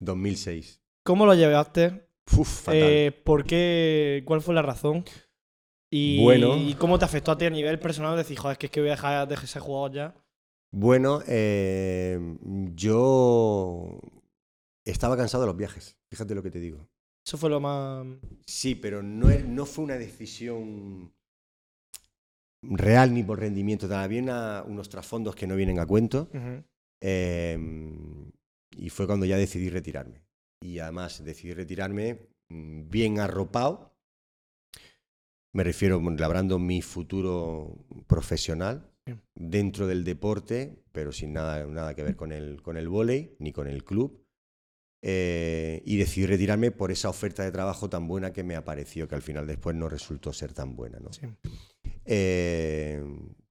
2006. 0.00 0.82
¿Cómo 1.02 1.24
lo 1.26 1.34
llevaste? 1.34 2.06
Uf, 2.36 2.64
fatal. 2.64 2.80
Eh, 2.82 3.12
¿Por 3.24 3.44
qué? 3.44 4.22
¿Cuál 4.26 4.40
fue 4.42 4.54
la 4.54 4.62
razón? 4.62 5.04
Y, 5.90 6.22
Bueno. 6.22 6.56
¿y 6.56 6.74
cómo 6.74 6.98
te 6.98 7.04
afectó 7.04 7.32
a 7.32 7.38
ti 7.38 7.46
a 7.46 7.50
nivel 7.50 7.78
personal? 7.80 8.16
Decir, 8.16 8.38
joder, 8.38 8.52
es 8.54 8.58
que, 8.58 8.66
es 8.66 8.72
que 8.72 8.80
voy 8.80 8.90
a 8.90 8.92
dejar 8.92 9.26
de 9.28 9.36
ser 9.36 9.60
jugador 9.62 9.92
ya. 9.92 10.14
Bueno, 10.72 11.20
eh, 11.26 12.18
yo 12.74 14.00
estaba 14.84 15.16
cansado 15.16 15.42
de 15.42 15.48
los 15.48 15.56
viajes. 15.56 15.96
Fíjate 16.10 16.34
lo 16.34 16.42
que 16.42 16.50
te 16.50 16.60
digo. 16.60 16.86
Eso 17.26 17.36
fue 17.36 17.50
lo 17.50 17.60
más. 17.60 18.06
Sí, 18.46 18.76
pero 18.76 19.02
no, 19.02 19.28
no 19.46 19.66
fue 19.66 19.84
una 19.84 19.98
decisión 19.98 21.12
real 22.62 23.12
ni 23.12 23.22
por 23.22 23.40
rendimiento. 23.40 23.88
tal. 23.88 24.04
Había 24.04 24.62
unos 24.66 24.88
trasfondos 24.88 25.34
que 25.34 25.46
no 25.46 25.56
vienen 25.56 25.80
a 25.80 25.86
cuento. 25.86 26.28
Eh, 27.02 27.58
y 28.76 28.90
fue 28.90 29.06
cuando 29.06 29.26
ya 29.26 29.36
decidí 29.36 29.70
retirarme. 29.70 30.22
Y 30.62 30.78
además 30.78 31.24
decidí 31.24 31.52
retirarme 31.52 32.28
mm, 32.48 32.88
bien 32.88 33.18
arropado. 33.18 33.89
Me 35.52 35.64
refiero 35.64 36.00
mm, 36.00 36.16
labrando 36.16 36.58
mi 36.58 36.82
futuro 36.82 37.76
profesional 38.06 38.86
dentro 39.34 39.88
del 39.88 40.04
deporte, 40.04 40.84
pero 40.92 41.10
sin 41.10 41.32
nada, 41.32 41.66
nada 41.66 41.94
que 41.94 42.04
ver 42.04 42.14
con 42.14 42.30
el, 42.30 42.62
con 42.62 42.76
el 42.76 42.88
vóley 42.88 43.34
ni 43.38 43.52
con 43.52 43.66
el 43.66 43.84
club. 43.84 44.24
Eh, 45.02 45.82
y 45.86 45.96
decidí 45.96 46.26
retirarme 46.26 46.70
por 46.70 46.92
esa 46.92 47.08
oferta 47.08 47.42
de 47.42 47.50
trabajo 47.50 47.88
tan 47.88 48.06
buena 48.06 48.32
que 48.32 48.44
me 48.44 48.54
apareció, 48.54 49.08
que 49.08 49.14
al 49.14 49.22
final 49.22 49.46
después 49.46 49.74
no 49.74 49.88
resultó 49.88 50.32
ser 50.32 50.52
tan 50.52 50.76
buena. 50.76 51.00
¿no? 51.00 51.12
Sí. 51.12 51.26
Eh, 52.04 53.02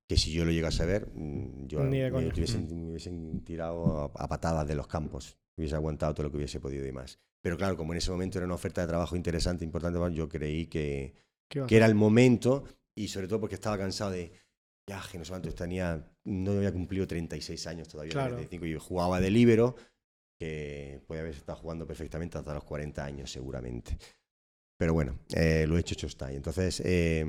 que 0.08 0.16
si 0.16 0.32
yo 0.32 0.46
lo 0.46 0.52
llegase 0.52 0.84
a 0.84 0.86
ver, 0.86 1.10
mm, 1.14 1.68
yo 1.68 1.84
me, 1.84 2.10
hubiesen, 2.10 2.68
me 2.68 2.92
hubiesen 2.92 3.44
tirado 3.44 4.12
a, 4.16 4.24
a 4.24 4.28
patadas 4.28 4.68
de 4.68 4.76
los 4.76 4.88
campos, 4.88 5.38
hubiese 5.58 5.76
aguantado 5.76 6.14
todo 6.14 6.26
lo 6.26 6.32
que 6.32 6.38
hubiese 6.38 6.60
podido 6.60 6.86
y 6.88 6.92
más. 6.92 7.20
Pero 7.42 7.58
claro, 7.58 7.76
como 7.78 7.94
en 7.94 7.98
ese 7.98 8.12
momento 8.12 8.38
era 8.38 8.46
una 8.46 8.56
oferta 8.56 8.82
de 8.82 8.88
trabajo 8.88 9.16
interesante, 9.16 9.66
importante, 9.66 10.00
yo 10.14 10.30
creí 10.30 10.68
que, 10.68 11.14
¿Qué 11.14 11.14
va 11.14 11.14
a 11.14 11.29
que 11.50 11.76
era 11.76 11.86
el 11.86 11.96
momento 11.96 12.64
y 12.96 13.08
sobre 13.08 13.28
todo 13.28 13.40
porque 13.42 13.56
estaba 13.56 13.78
cansado 13.78 14.12
de 14.12 14.32
viaje, 14.88 15.18
no 15.18 15.26
sé 15.26 15.32
cuántos, 15.32 15.56
tenía, 15.56 16.12
no 16.26 16.52
había 16.52 16.72
cumplido 16.72 17.08
36 17.08 17.68
años 17.68 17.88
todavía, 17.88 18.12
Claro. 18.12 18.36
35, 18.36 18.66
y 18.66 18.72
yo 18.72 18.80
jugaba 18.80 19.20
de 19.20 19.30
líbero, 19.32 19.76
que 20.40 21.02
podía 21.06 21.22
haber 21.22 21.36
estado 21.36 21.58
jugando 21.58 21.86
perfectamente 21.86 22.38
hasta 22.38 22.54
los 22.54 22.64
40 22.64 23.04
años 23.04 23.32
seguramente. 23.32 23.98
Pero 24.78 24.94
bueno, 24.94 25.20
eh, 25.36 25.66
lo 25.68 25.78
hecho, 25.78 25.94
hecho 25.94 26.08
está. 26.08 26.32
Y 26.32 26.38
entonces 26.38 26.82
eh, 26.86 27.26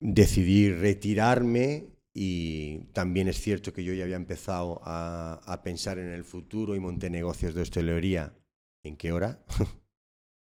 decidí 0.00 0.70
retirarme 0.70 1.90
y 2.14 2.86
también 2.92 3.28
es 3.28 3.40
cierto 3.40 3.72
que 3.72 3.84
yo 3.84 3.92
ya 3.92 4.04
había 4.04 4.16
empezado 4.16 4.80
a, 4.84 5.40
a 5.44 5.62
pensar 5.62 5.98
en 5.98 6.08
el 6.08 6.24
futuro 6.24 6.74
y 6.74 6.80
monté 6.80 7.10
negocios 7.10 7.54
de 7.54 7.62
hostelería. 7.62 8.34
¿En 8.82 8.96
qué 8.96 9.12
hora? 9.12 9.44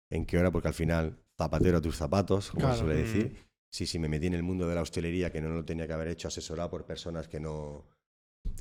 ¿En 0.09 0.25
qué 0.25 0.37
hora? 0.37 0.51
Porque 0.51 0.67
al 0.69 0.73
final, 0.73 1.17
zapatero 1.37 1.77
a 1.77 1.81
tus 1.81 1.95
zapatos, 1.97 2.49
como 2.51 2.61
Claro. 2.61 2.75
se 2.75 2.79
suele 2.83 2.95
Mm. 2.95 3.03
decir. 3.03 3.35
Sí, 3.69 3.85
sí, 3.85 3.99
me 3.99 4.07
metí 4.07 4.27
en 4.27 4.33
el 4.33 4.43
mundo 4.43 4.67
de 4.67 4.75
la 4.75 4.81
hostelería 4.81 5.29
que 5.31 5.41
no 5.41 5.49
lo 5.49 5.65
tenía 5.65 5.85
que 5.87 5.93
haber 5.93 6.07
hecho, 6.07 6.29
asesorado 6.29 6.69
por 6.69 6.85
personas 6.85 7.27
que 7.27 7.39
no 7.39 7.85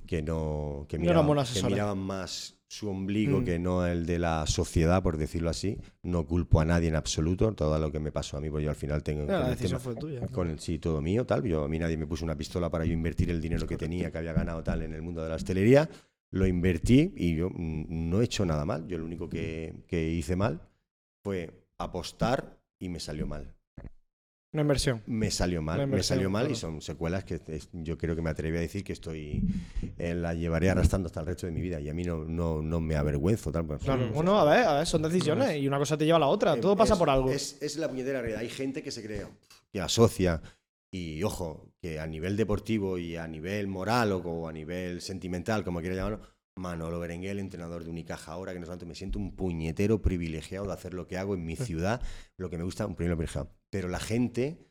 que 0.07 0.21
no 0.21 0.85
que 0.89 0.99
No 0.99 1.03
miraban, 1.03 1.27
buenas 1.29 1.53
que 1.53 1.63
miraban 1.63 1.99
más 1.99 2.57
su 2.69 2.89
ombligo 2.91 3.41
Mm. 3.41 3.45
que 3.45 3.59
no 3.61 3.87
el 3.87 4.05
de 4.05 4.19
la 4.19 4.45
sociedad, 4.47 5.01
por 5.03 5.17
decirlo 5.17 5.49
así. 5.49 5.79
No 6.03 6.27
culpo 6.27 6.61
a 6.61 6.65
nadie 6.65 6.89
en 6.89 6.97
absoluto, 6.97 7.53
todo 7.55 7.79
lo 7.79 7.93
que 7.93 8.01
me 8.01 8.11
pasó 8.11 8.37
a 8.37 8.41
mí, 8.41 8.51
porque 8.51 8.65
yo 8.65 8.71
al 8.71 8.77
final 8.77 9.05
tengo 9.05 9.27
con 9.27 9.33
La 9.41 9.49
decisión 9.51 9.79
fue 9.81 9.95
tuya. 9.95 10.27
con 10.29 10.51
el 10.51 10.59
sí, 10.59 10.79
todo 10.81 11.01
mío, 11.01 11.25
tal. 11.25 11.45
Yo, 11.45 11.63
a 11.65 11.69
mí 11.69 11.79
nadie 11.79 11.97
me 11.97 12.07
puso 12.07 12.25
una 12.25 12.37
pistola 12.37 12.69
para 12.69 12.85
yo 12.85 12.93
invertir 12.93 13.31
el 13.31 13.41
dinero 13.41 13.65
que 13.67 13.77
tenía, 13.77 14.11
que 14.11 14.19
había 14.19 14.33
ganado 14.33 14.63
tal 14.65 14.83
en 14.83 14.93
el 14.93 15.03
mundo 15.03 15.23
de 15.23 15.29
la 15.29 15.37
hostelería. 15.37 15.89
Lo 16.33 16.47
invertí 16.49 17.13
y 17.17 17.37
yo 17.37 17.49
mm, 17.49 17.85
no 18.11 18.21
he 18.21 18.25
hecho 18.25 18.45
nada 18.45 18.65
mal. 18.65 18.87
Yo 18.89 18.99
lo 18.99 19.05
único 19.05 19.29
que, 19.29 19.85
que 19.87 20.09
hice 20.11 20.35
mal 20.35 20.61
fue 21.27 21.51
apostar 21.77 22.57
y 22.79 22.89
me 22.89 23.01
salió 23.01 23.27
mal. 23.27 23.53
Una 24.53 24.63
inversión. 24.63 25.03
Me 25.07 25.33
salió 25.33 25.61
mal, 25.61 25.89
me 25.89 26.05
salió 26.05 26.31
mal 26.31 26.45
y 26.45 26.55
claro. 26.55 26.61
son 26.61 26.81
secuelas 26.81 27.25
que 27.25 27.41
es- 27.49 27.69
yo 27.73 27.99
creo 27.99 28.15
que 28.15 28.23
me 28.23 28.31
atreví 28.31 28.57
a 28.57 28.61
decir 28.61 28.85
que 28.85 28.93
estoy 28.93 29.43
eh, 29.99 30.15
la 30.15 30.35
llevaré 30.35 30.71
arrastrando 30.71 31.07
hasta 31.09 31.19
el 31.19 31.27
resto 31.27 31.47
de 31.47 31.53
mi 31.53 31.61
vida 31.61 31.81
y 31.81 31.89
a 31.89 31.95
mí 31.95 32.05
no, 32.05 32.25
no, 32.25 32.63
no 32.63 32.81
me 32.81 32.95
avergüenzo. 32.95 33.51
Tal, 33.51 33.67
pues, 33.67 33.83
Claro. 33.83 34.07
Mm. 34.07 34.13
Bueno, 34.13 34.39
a 34.39 34.45
ver, 34.45 34.65
a 34.67 34.75
ver, 34.79 34.87
son 34.87 35.03
decisiones 35.03 35.57
y 35.61 35.67
una 35.67 35.79
cosa 35.79 35.99
te 35.99 36.05
lleva 36.05 36.17
a 36.19 36.21
la 36.21 36.29
otra. 36.29 36.59
Todo 36.61 36.77
pasa 36.77 36.93
es, 36.95 36.99
por 37.01 37.11
algo. 37.11 37.29
Es, 37.33 37.61
es 37.61 37.77
la 37.77 37.89
puñetera 37.89 38.21
realidad. 38.21 38.41
Hay 38.43 38.49
gente 38.49 38.85
que 38.85 38.93
se 38.93 39.03
cree, 39.03 39.27
que 39.73 39.81
asocia, 39.81 40.41
y 40.93 41.25
ojo, 41.25 41.73
que 41.83 41.99
a 41.99 42.07
nivel 42.07 42.37
deportivo 42.37 42.99
y 42.99 43.17
a 43.17 43.27
nivel 43.27 43.67
moral 43.67 44.13
o, 44.13 44.19
o 44.19 44.49
a 44.49 44.53
nivel 44.53 45.01
sentimental, 45.03 45.65
como 45.65 45.81
quiera 45.81 45.97
llamarlo, 45.97 46.21
Manolo 46.57 46.99
Berenguer, 46.99 47.39
entrenador 47.39 47.85
de 47.85 47.91
Unicaja 47.91 48.33
ahora, 48.33 48.53
que 48.55 48.59
no 48.61 48.67
cuánto, 48.67 48.87
me 48.87 48.95
siento 48.95 49.19
un 49.19 49.37
puñetero 49.37 50.01
privilegiado 50.01 50.67
de 50.67 50.73
hacer 50.73 50.95
lo 50.95 51.07
que 51.07 51.19
hago 51.19 51.35
en 51.35 51.45
mi 51.45 51.55
ciudad, 51.57 52.01
lo 52.39 52.49
que 52.51 52.57
me 52.59 52.65
gusta, 52.65 52.87
un 52.87 52.97
privilegiado. 52.97 53.51
Pero 53.71 53.89
la 53.89 54.01
gente 54.01 54.67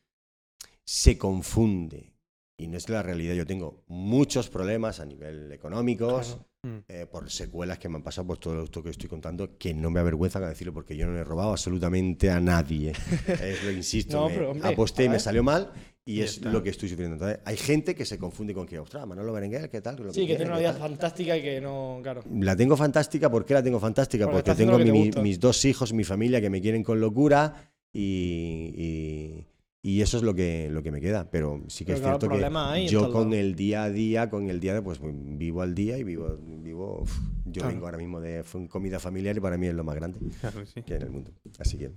se 0.84 1.16
confunde. 1.16 2.12
Y 2.58 2.68
no 2.68 2.78
es 2.78 2.88
la 2.88 3.02
realidad. 3.02 3.34
Yo 3.34 3.46
tengo 3.46 3.84
muchos 3.86 4.48
problemas 4.48 4.98
a 5.00 5.04
nivel 5.04 5.52
económicos, 5.52 6.26
Claro. 6.28 6.46
Mm. 6.62 6.84
eh, 6.88 7.06
por 7.06 7.30
secuelas 7.30 7.78
que 7.78 7.88
me 7.88 7.96
han 7.96 8.02
pasado 8.02 8.26
por 8.26 8.38
todo 8.38 8.64
esto 8.64 8.82
que 8.82 8.90
estoy 8.90 9.08
contando, 9.08 9.56
que 9.58 9.74
no 9.74 9.90
me 9.90 10.00
avergüenza 10.00 10.40
decirlo 10.40 10.72
porque 10.72 10.96
yo 10.96 11.06
no 11.06 11.12
le 11.12 11.20
he 11.20 11.24
robado 11.24 11.50
absolutamente 11.50 12.30
a 12.30 12.40
nadie. 12.40 12.92
Es 13.28 13.62
lo 13.62 13.70
insisto, 13.70 14.16
No, 14.16 14.28
me 14.28 14.34
pero, 14.34 14.50
hombre, 14.52 14.68
aposté 14.68 15.04
y 15.04 15.06
a 15.06 15.10
me 15.10 15.20
salió 15.20 15.44
mal 15.44 15.72
y 16.08 16.20
es 16.20 16.34
está. 16.36 16.50
lo 16.52 16.62
que 16.62 16.70
estoy 16.70 16.88
sufriendo. 16.88 17.14
Entonces, 17.16 17.40
hay 17.44 17.56
gente 17.56 17.94
que 17.94 18.04
se 18.04 18.16
confunde 18.16 18.54
con 18.54 18.64
que, 18.64 18.78
ostras, 18.78 19.06
Manolo 19.06 19.32
Berenguer, 19.32 19.68
¿qué 19.68 19.80
tal? 19.80 19.96
Lo 19.96 20.12
Sí, 20.12 20.20
que 20.20 20.26
quiere, 20.26 20.36
tiene 20.44 20.50
una 20.52 20.56
¿qué 20.58 20.60
vida 20.62 20.72
tal?". 20.72 20.80
fantástica 20.82 21.36
y 21.36 21.42
que 21.42 21.60
no. 21.60 21.98
Claro. 22.02 22.22
La 22.40 22.54
tengo 22.56 22.76
fantástica, 22.76 23.28
¿por 23.30 23.44
qué 23.44 23.54
la 23.54 23.62
tengo 23.62 23.80
fantástica? 23.80 24.30
Porque 24.30 24.54
tengo 24.54 24.78
que 24.78 24.84
te 24.84 25.20
mis 25.20 25.40
dos 25.40 25.64
hijos, 25.64 25.92
mi 25.92 26.04
familia 26.04 26.40
que 26.40 26.48
me 26.48 26.60
quieren 26.60 26.82
con 26.84 27.00
locura 27.00 27.70
y, 27.92 28.72
y- 28.76 29.46
y 29.82 30.00
eso 30.00 30.16
es 30.16 30.24
lo 30.24 30.34
que, 30.34 30.68
lo 30.70 30.82
que 30.82 30.90
me 30.90 31.00
queda. 31.00 31.28
Pero 31.30 31.62
sí 31.68 31.84
que 31.84 31.92
Pero 31.92 31.96
es 31.96 32.00
claro, 32.02 32.18
cierto 32.18 32.26
hay 32.70 32.86
que 32.86 32.90
yo 32.92 33.12
con 33.12 33.32
el 33.32 33.54
día 33.54 33.84
a 33.84 33.90
día, 33.90 34.30
con 34.30 34.48
el 34.50 34.58
día 34.60 34.74
de, 34.74 34.82
pues 34.82 34.98
vivo 35.02 35.62
al 35.62 35.74
día 35.76 35.96
y 35.98 36.02
vivo, 36.04 36.36
vivo 36.40 37.00
uf, 37.02 37.18
yo 37.44 37.52
Claro. 37.62 37.68
vengo 37.68 37.86
ahora 37.86 37.98
mismo 37.98 38.20
de 38.20 38.42
fue 38.42 38.66
comida 38.68 38.98
familiar 38.98 39.36
y 39.36 39.40
para 39.40 39.56
mí 39.56 39.66
es 39.68 39.74
lo 39.74 39.84
más 39.84 39.94
grande 39.94 40.18
Claro 40.40 40.60
que 40.60 40.66
sí. 40.66 40.82
que 40.82 40.94
hay 40.94 41.00
en 41.00 41.06
el 41.06 41.10
mundo. 41.12 41.30
Así 41.60 41.78
que, 41.78 41.90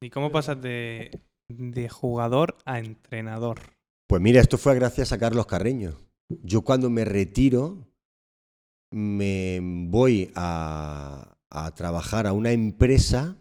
¿Y 0.00 0.10
cómo 0.10 0.32
pasas 0.32 0.60
de, 0.60 1.10
de 1.48 1.88
jugador 1.88 2.56
a 2.64 2.78
entrenador? 2.78 3.60
pues 4.06 4.22
mira, 4.22 4.40
esto 4.40 4.56
fue 4.56 4.74
gracias 4.74 5.12
a 5.12 5.18
Carlos 5.18 5.46
Carreño. 5.46 5.98
Yo 6.28 6.62
cuando 6.62 6.88
me 6.88 7.04
retiro, 7.04 7.86
me 8.90 9.60
voy 9.62 10.32
a, 10.34 11.36
a 11.50 11.74
trabajar 11.74 12.26
a 12.26 12.32
una 12.32 12.52
empresa 12.52 13.36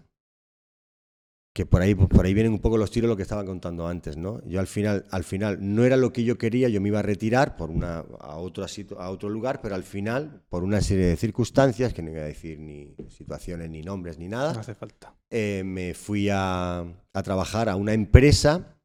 que 1.57 1.65
por 1.65 1.81
ahí, 1.81 1.95
por 1.95 2.23
ahí 2.23 2.35
vienen 2.35 2.51
un 2.53 2.59
poco 2.59 2.77
los 2.77 2.91
tiros 2.91 3.09
lo 3.09 3.15
que 3.17 3.23
estaba 3.23 3.43
contando 3.43 3.87
antes, 3.87 4.15
¿no? 4.15 4.43
Yo 4.45 4.59
al 4.59 4.67
final, 4.67 5.07
al 5.09 5.23
final 5.23 5.57
no 5.59 5.85
era 5.85 5.97
lo 5.97 6.13
que 6.13 6.23
yo 6.23 6.37
quería, 6.37 6.69
yo 6.69 6.79
me 6.81 6.89
iba 6.89 6.99
a 6.99 7.01
retirar 7.01 7.57
por 7.57 7.71
una, 7.71 8.05
a, 8.19 8.37
otro, 8.37 8.63
a 8.99 9.09
otro 9.09 9.27
lugar, 9.29 9.59
pero 9.59 9.73
al 9.73 9.81
final, 9.81 10.43
por 10.49 10.63
una 10.63 10.81
serie 10.81 11.07
de 11.07 11.15
circunstancias, 11.15 11.95
que 11.95 12.03
no 12.03 12.11
voy 12.11 12.19
a 12.19 12.25
decir 12.25 12.59
ni 12.59 12.93
situaciones, 13.09 13.71
ni 13.71 13.81
nombres, 13.81 14.19
ni 14.19 14.27
nada, 14.27 14.53
No 14.53 14.59
hace 14.59 14.75
falta. 14.75 15.15
eh, 15.31 15.63
me 15.65 15.95
fui 15.95 16.29
a, 16.31 16.81
a 16.81 17.23
trabajar 17.23 17.69
a 17.69 17.75
una 17.75 17.93
empresa 17.93 18.75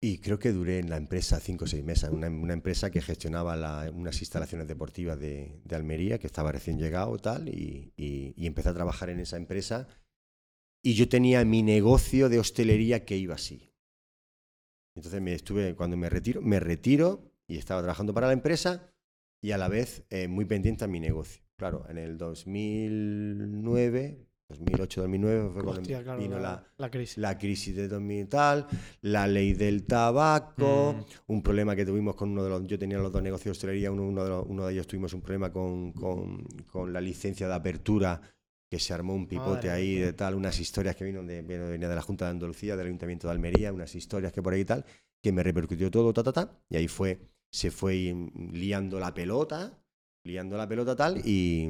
y 0.00 0.18
creo 0.18 0.38
que 0.38 0.52
duré 0.52 0.78
en 0.78 0.90
la 0.90 0.96
empresa 0.96 1.40
cinco 1.40 1.64
o 1.64 1.68
seis 1.68 1.84
meses, 1.84 2.08
una, 2.10 2.28
una 2.28 2.52
empresa 2.54 2.90
que 2.92 3.00
gestionaba 3.00 3.56
la- 3.56 3.90
unas 3.92 4.20
instalaciones 4.20 4.66
deportivas 4.68 5.18
de, 5.18 5.60
de 5.64 5.76
Almería, 5.76 6.18
que 6.18 6.26
estaba 6.28 6.52
recién 6.52 6.78
llegado 6.78 7.16
tal, 7.18 7.48
y, 7.48 7.92
y- 7.96 8.32
y 8.36 8.46
empecé 8.46 8.68
a 8.68 8.74
trabajar 8.74 9.10
en 9.10 9.18
esa 9.20 9.36
empresa 9.36 9.88
y 10.82 10.94
yo 10.94 11.08
tenía 11.08 11.44
mi 11.44 11.62
negocio 11.62 12.28
de 12.28 12.38
hostelería 12.38 13.04
que 13.04 13.16
iba 13.16 13.34
así. 13.34 13.70
Entonces 14.94 15.20
me 15.22 15.32
estuve, 15.34 15.74
cuando 15.74 15.96
me 15.96 16.10
retiro, 16.10 16.42
me 16.42 16.60
retiro 16.60 17.32
y 17.46 17.56
estaba 17.56 17.80
trabajando 17.80 18.12
para 18.12 18.26
la 18.26 18.32
empresa 18.34 18.92
y 19.40 19.52
a 19.52 19.58
la 19.58 19.68
vez 19.68 20.04
eh, 20.10 20.28
muy 20.28 20.44
pendiente 20.44 20.84
a 20.84 20.88
mi 20.88 21.00
negocio. 21.00 21.42
Claro, 21.56 21.86
en 21.88 21.98
el 21.98 22.18
2009, 22.18 24.26
2008-2009 24.50 25.52
fue 25.52 25.62
cuando 25.64 25.82
claro, 25.82 26.18
vino 26.20 26.36
la, 26.38 26.42
la, 26.42 26.66
la 26.76 26.90
crisis. 26.90 27.18
la 27.18 27.38
crisis 27.38 27.74
de 27.76 27.88
2000 27.88 28.20
y 28.20 28.24
tal, 28.26 28.66
la 29.02 29.26
ley 29.26 29.52
del 29.54 29.84
tabaco, 29.84 30.96
Mm. 30.98 31.32
un 31.32 31.42
problema 31.42 31.74
que 31.76 31.86
tuvimos 31.86 32.14
con 32.16 32.30
uno 32.30 32.44
de 32.44 32.50
los, 32.50 32.66
yo 32.66 32.78
tenía 32.78 32.98
los 32.98 33.12
dos 33.12 33.22
negocios 33.22 33.44
de 33.44 33.50
hostelería, 33.52 33.90
uno, 33.90 34.06
uno 34.06 34.24
de, 34.24 34.30
los- 34.30 34.46
uno 34.46 34.66
de 34.66 34.72
ellos 34.74 34.86
tuvimos 34.86 35.12
un 35.14 35.22
problema 35.22 35.50
con, 35.52 35.92
con- 35.92 36.44
con 36.70 36.92
la 36.92 37.00
licencia 37.00 37.48
de 37.48 37.54
apertura, 37.54 38.20
que 38.72 38.78
se 38.78 38.94
armó 38.94 39.14
un 39.14 39.26
pipote 39.26 39.68
Madre 39.68 39.70
ahí 39.70 39.96
mía. 39.96 40.06
de 40.06 40.12
tal, 40.14 40.34
unas 40.34 40.58
historias 40.58 40.96
que 40.96 41.04
vino 41.04 41.22
de, 41.22 41.42
vino- 41.42 41.68
venía 41.68 41.90
de 41.90 41.94
la 41.94 42.00
Junta 42.00 42.24
de 42.24 42.30
Andalucía, 42.30 42.74
del 42.74 42.86
Ayuntamiento 42.86 43.26
de 43.28 43.32
Almería, 43.34 43.70
unas 43.70 43.94
historias 43.94 44.32
que 44.32 44.40
por 44.40 44.54
ahí 44.54 44.62
y 44.62 44.64
tal, 44.64 44.86
que 45.22 45.30
me 45.30 45.42
repercutió 45.42 45.90
todo, 45.90 46.10
ta, 46.14 46.22
ta, 46.22 46.32
ta, 46.32 46.58
y 46.70 46.76
ahí 46.76 46.88
fue, 46.88 47.20
se 47.52 47.70
fue 47.70 48.14
mm, 48.14 48.52
liando 48.54 48.98
la 48.98 49.12
pelota, 49.12 49.78
liando 50.24 50.56
la 50.56 50.66
pelota 50.66 50.96
tal, 50.96 51.18
y, 51.26 51.68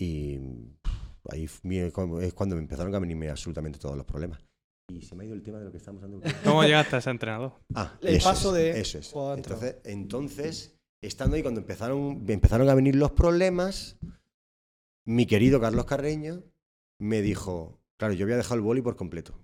y 0.00 0.38
ahí 1.30 1.44
es 1.44 1.92
cuando 1.92 2.56
me 2.56 2.62
empezaron 2.62 2.94
a 2.94 2.98
venirme 2.98 3.28
absolutamente 3.28 3.78
todos 3.78 3.96
los 3.96 4.06
problemas. 4.06 4.40
Y 4.90 5.02
se 5.02 5.14
me 5.16 5.24
ha 5.24 5.26
ido 5.26 5.34
el 5.34 5.42
tema 5.42 5.58
de 5.58 5.64
lo 5.66 5.70
que 5.70 5.78
estamos 5.78 6.02
hablando. 6.02 6.26
¿Cómo 6.44 6.62
llegaste 6.62 6.96
a 6.96 7.00
ser 7.00 7.10
entrenador? 7.10 7.52
Ah, 7.74 7.98
El 8.00 8.14
eso 8.16 8.28
paso 8.28 8.56
es, 8.56 8.74
de 8.74 8.80
Eso 8.80 8.98
es. 8.98 9.12
Entonces, 9.36 9.76
entonces, 9.84 10.78
estando 11.02 11.36
ahí, 11.36 11.42
cuando 11.42 11.60
empezaron, 11.60 12.24
empezaron 12.28 12.68
a 12.70 12.74
venir 12.74 12.94
los 12.94 13.10
problemas, 13.10 13.98
mi 15.06 15.26
querido 15.26 15.60
Carlos 15.60 15.86
Carreño 15.86 16.42
me 16.98 17.22
dijo, 17.22 17.80
claro, 17.96 18.14
yo 18.14 18.24
había 18.24 18.36
dejado 18.36 18.56
el 18.56 18.60
boli 18.60 18.82
por 18.82 18.96
completo. 18.96 19.38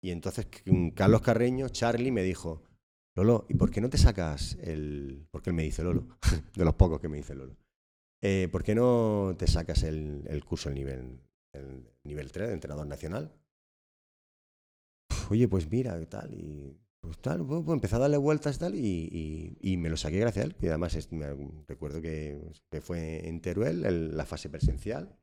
Y 0.00 0.10
entonces 0.10 0.46
mm, 0.64 0.90
Carlos 0.90 1.20
Carreño, 1.20 1.68
Charlie, 1.68 2.10
me 2.10 2.22
dijo, 2.22 2.62
Lolo, 3.14 3.44
¿y 3.48 3.54
por 3.54 3.70
qué 3.70 3.80
no 3.80 3.90
te 3.90 3.98
sacas 3.98 4.56
el...? 4.62 5.26
Porque 5.30 5.50
él 5.50 5.56
me 5.56 5.64
dice 5.64 5.82
Lolo, 5.82 6.06
de 6.54 6.64
los 6.64 6.74
pocos 6.74 7.00
que 7.00 7.08
me 7.08 7.18
dice 7.18 7.34
Lolo. 7.34 7.56
Eh, 8.22 8.48
¿Por 8.50 8.62
qué 8.62 8.74
no 8.74 9.34
te 9.36 9.46
sacas 9.46 9.82
el, 9.82 10.24
el 10.26 10.44
curso, 10.44 10.68
el 10.68 10.76
nivel, 10.76 11.20
el 11.52 11.84
nivel 12.04 12.32
3 12.32 12.48
de 12.48 12.54
entrenador 12.54 12.86
nacional? 12.86 13.32
Oye, 15.30 15.48
pues 15.48 15.70
mira, 15.70 16.02
tal, 16.08 16.32
y 16.32 16.78
pues 17.00 17.18
tal, 17.18 17.46
pues, 17.46 17.62
empecé 17.68 17.96
a 17.96 18.00
darle 18.00 18.16
vueltas 18.16 18.58
tal, 18.58 18.74
y, 18.74 19.08
y- 19.60 19.72
y 19.72 19.76
me 19.76 19.88
lo 19.88 19.96
saqué 19.96 20.18
gracias 20.18 20.44
a 20.44 20.48
él. 20.48 20.56
Y 20.60 20.66
además 20.68 21.12
me- 21.12 21.34
recuerdo 21.66 22.00
que, 22.02 22.40
que 22.70 22.80
fue 22.80 23.26
en 23.28 23.40
Teruel, 23.40 23.84
el- 23.86 24.16
la 24.16 24.26
fase 24.26 24.48
presencial. 24.50 25.16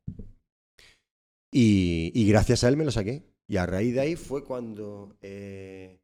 Y, 1.52 2.12
y 2.14 2.28
gracias 2.30 2.64
a 2.64 2.70
él 2.70 2.78
me 2.78 2.86
lo 2.86 2.92
saqué. 2.92 3.24
Y 3.48 3.58
a 3.58 3.66
raíz 3.66 3.94
de 3.94 4.02
ahí 4.02 4.16
fue 4.16 4.44
cuando 4.44 5.16
eh, 5.22 6.00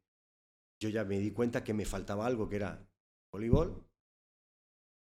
yo 0.80 0.88
ya 0.88 1.04
me 1.04 1.18
di 1.18 1.30
cuenta 1.32 1.64
que 1.64 1.74
me 1.74 1.84
faltaba 1.84 2.26
algo 2.26 2.48
que 2.48 2.56
era 2.56 2.86
voleibol. 3.32 3.84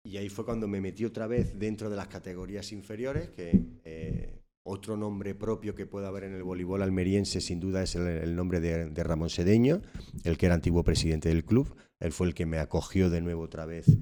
Y 0.05 0.17
ahí 0.17 0.29
fue 0.29 0.45
cuando 0.45 0.67
me 0.67 0.79
metí 0.79 1.03
otra 1.03 1.27
vez 1.27 1.57
dentro 1.59 1.89
de 1.89 1.97
las 1.97 2.07
categorías 2.07 2.71
inferiores, 2.71 3.29
que 3.29 3.51
eh, 3.83 4.39
otro 4.67 4.97
nombre 4.97 5.33
propio 5.35 5.73
que 5.75 5.85
puede 5.85 6.07
haber 6.07 6.25
en 6.25 6.33
el 6.33 6.43
voleibol 6.43 6.81
almeriense 6.81 7.41
sin 7.41 7.59
duda 7.59 7.81
es 7.83 7.95
el, 7.95 8.07
el 8.07 8.35
nombre 8.35 8.59
de, 8.59 8.89
de 8.89 9.03
Ramón 9.03 9.29
Sedeño, 9.29 9.81
el 10.23 10.37
que 10.37 10.45
era 10.47 10.55
antiguo 10.55 10.83
presidente 10.83 11.29
del 11.29 11.45
club. 11.45 11.75
Él 11.99 12.11
fue 12.11 12.27
el 12.27 12.33
que 12.33 12.45
me 12.45 12.59
acogió 12.59 13.09
de 13.09 13.21
nuevo 13.21 13.43
otra 13.43 13.65
vez 13.65 13.97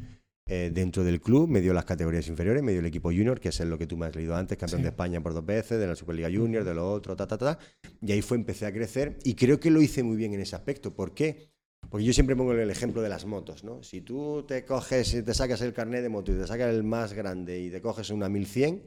eh, 0.47 0.69
dentro 0.73 1.03
del 1.03 1.21
club, 1.21 1.47
me 1.49 1.59
dio 1.61 1.73
las 1.73 1.85
categorías 1.85 2.27
inferiores, 2.27 2.61
me 2.61 2.71
dio 2.71 2.79
el 2.81 2.85
equipo 2.85 3.09
junior, 3.09 3.39
que 3.39 3.49
es 3.49 3.59
lo 3.61 3.77
que 3.79 3.87
tú 3.87 3.97
me 3.97 4.05
has 4.05 4.15
leído 4.15 4.35
antes, 4.35 4.57
campeón 4.57 4.79
Sí. 4.81 4.83
de 4.83 4.89
España 4.89 5.21
por 5.21 5.33
dos 5.33 5.43
veces, 5.45 5.79
de 5.79 5.87
la 5.87 5.95
Superliga 5.95 6.29
Junior, 6.31 6.63
de 6.63 6.73
lo 6.75 6.91
otro, 6.91 7.15
ta, 7.15 7.25
ta, 7.25 7.37
ta. 7.37 7.57
Y 8.01 8.11
ahí 8.11 8.21
fue, 8.21 8.37
empecé 8.37 8.65
a 8.67 8.71
crecer 8.73 9.17
y 9.23 9.33
creo 9.35 9.59
que 9.59 9.71
lo 9.71 9.81
hice 9.81 10.03
muy 10.03 10.17
bien 10.17 10.33
en 10.33 10.41
ese 10.41 10.55
aspecto. 10.55 10.93
¿Por 10.93 11.13
qué? 11.15 11.49
Porque 11.89 12.05
yo 12.05 12.13
siempre 12.13 12.35
pongo 12.35 12.51
el 12.53 12.69
ejemplo 12.69 13.01
de 13.01 13.09
las 13.09 13.25
motos, 13.25 13.63
¿no? 13.63 13.81
Si 13.81 14.01
tú 14.01 14.43
te 14.47 14.65
coges, 14.65 15.23
te 15.23 15.33
sacas 15.33 15.61
el 15.61 15.73
carnet 15.73 16.01
de 16.03 16.09
moto 16.09 16.31
y 16.31 16.35
te 16.35 16.45
sacas 16.45 16.73
el 16.73 16.83
más 16.83 17.13
grande 17.13 17.59
y 17.59 17.69
te 17.71 17.81
coges 17.81 18.09
una 18.11 18.27
1100, 18.29 18.83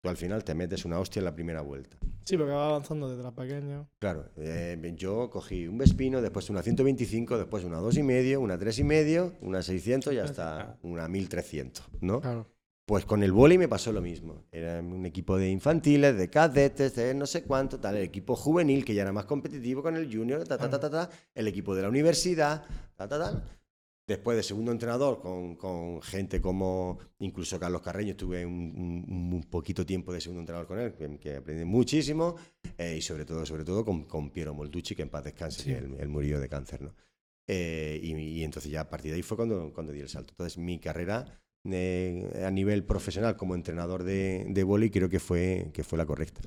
tú 0.00 0.08
al 0.08 0.16
final 0.16 0.44
te 0.44 0.54
metes 0.54 0.84
una 0.84 0.98
hostia 0.98 1.20
en 1.20 1.24
la 1.24 1.34
primera 1.34 1.60
vuelta. 1.60 1.96
Sí, 2.24 2.36
porque 2.36 2.52
va 2.52 2.66
avanzando 2.66 3.08
desde 3.08 3.22
la 3.22 3.34
pequeña. 3.34 3.88
Claro, 3.98 4.30
eh, 4.36 4.94
yo 4.96 5.30
cogí 5.30 5.66
un 5.66 5.78
Vespino, 5.78 6.20
después 6.20 6.50
una 6.50 6.62
125, 6.62 7.38
después 7.38 7.64
una 7.64 7.80
2,5, 7.80 8.36
una 8.38 8.58
3,5, 8.58 9.38
una 9.40 9.62
600 9.62 10.12
y 10.12 10.18
hasta 10.18 10.78
una 10.82 11.08
1300, 11.08 11.88
¿no? 12.00 12.20
Claro. 12.20 12.46
Pues 12.84 13.04
con 13.04 13.22
el 13.22 13.32
vóley 13.32 13.58
me 13.58 13.68
pasó 13.68 13.92
lo 13.92 14.00
mismo. 14.00 14.46
Era 14.50 14.80
un 14.80 15.04
equipo 15.04 15.36
de 15.36 15.50
infantiles, 15.50 16.16
de 16.16 16.30
cadetes, 16.30 16.94
de 16.96 17.12
no 17.12 17.26
sé 17.26 17.42
cuánto, 17.42 17.78
tal. 17.78 17.96
El 17.96 18.02
equipo 18.02 18.34
juvenil, 18.34 18.82
que 18.82 18.94
ya 18.94 19.02
era 19.02 19.12
más 19.12 19.26
competitivo 19.26 19.82
con 19.82 19.94
el 19.94 20.10
junior, 20.10 20.42
ta, 20.44 20.56
ta, 20.56 20.70
ta, 20.70 20.80
ta, 20.80 20.88
ta. 20.88 21.10
El 21.34 21.48
equipo 21.48 21.74
de 21.74 21.82
la 21.82 21.90
universidad, 21.90 22.64
ta, 22.96 23.06
ta, 23.06 23.18
ta. 23.18 23.57
Después 24.08 24.36
de 24.38 24.42
segundo 24.42 24.72
entrenador, 24.72 25.20
con, 25.20 25.54
con 25.56 26.00
gente 26.02 26.40
como 26.40 26.98
incluso 27.20 27.60
Carlos 27.60 27.82
Carreño, 27.82 28.12
estuve 28.12 28.44
un, 28.44 29.04
un- 29.08 29.32
un 29.34 29.42
poquito 29.44 29.84
tiempo 29.86 30.12
de 30.12 30.20
segundo 30.20 30.40
entrenador 30.40 30.66
con 30.66 30.78
él, 30.80 30.94
que, 30.94 31.18
que 31.18 31.36
aprendí 31.36 31.64
muchísimo. 31.64 32.34
eh, 32.78 32.96
y 32.98 33.02
sobre 33.02 33.24
todo, 33.26 33.44
sobre 33.46 33.64
todo 33.64 33.84
con, 33.84 34.04
con 34.04 34.30
Piero 34.30 34.54
Molducci, 34.54 34.94
que 34.96 35.02
en 35.02 35.10
paz 35.10 35.24
descanse, 35.24 35.62
Sí. 35.62 35.70
que 35.70 35.76
él, 35.78 35.94
él 36.00 36.08
murió 36.08 36.40
de 36.40 36.48
cáncer, 36.48 36.80
¿no? 36.82 36.94
Eh, 37.46 38.00
y, 38.02 38.12
y 38.14 38.44
entonces 38.44 38.70
ya 38.72 38.80
a 38.82 38.88
partir 38.90 39.10
de 39.10 39.16
ahí 39.16 39.22
fue 39.22 39.36
cuando, 39.36 39.72
cuando 39.74 39.92
di 39.92 40.00
el 40.00 40.08
salto. 40.08 40.32
Entonces 40.32 40.58
mi 40.58 40.78
carrera 40.78 41.26
eh, 41.64 42.42
a 42.46 42.50
nivel 42.50 42.84
profesional 42.84 43.36
como 43.36 43.54
entrenador 43.54 44.04
de, 44.04 44.46
de 44.48 44.64
vóley 44.64 44.90
creo 44.90 45.08
que 45.10 45.20
fue, 45.20 45.70
que 45.74 45.84
fue 45.84 45.98
la 45.98 46.06
correcta. 46.06 46.40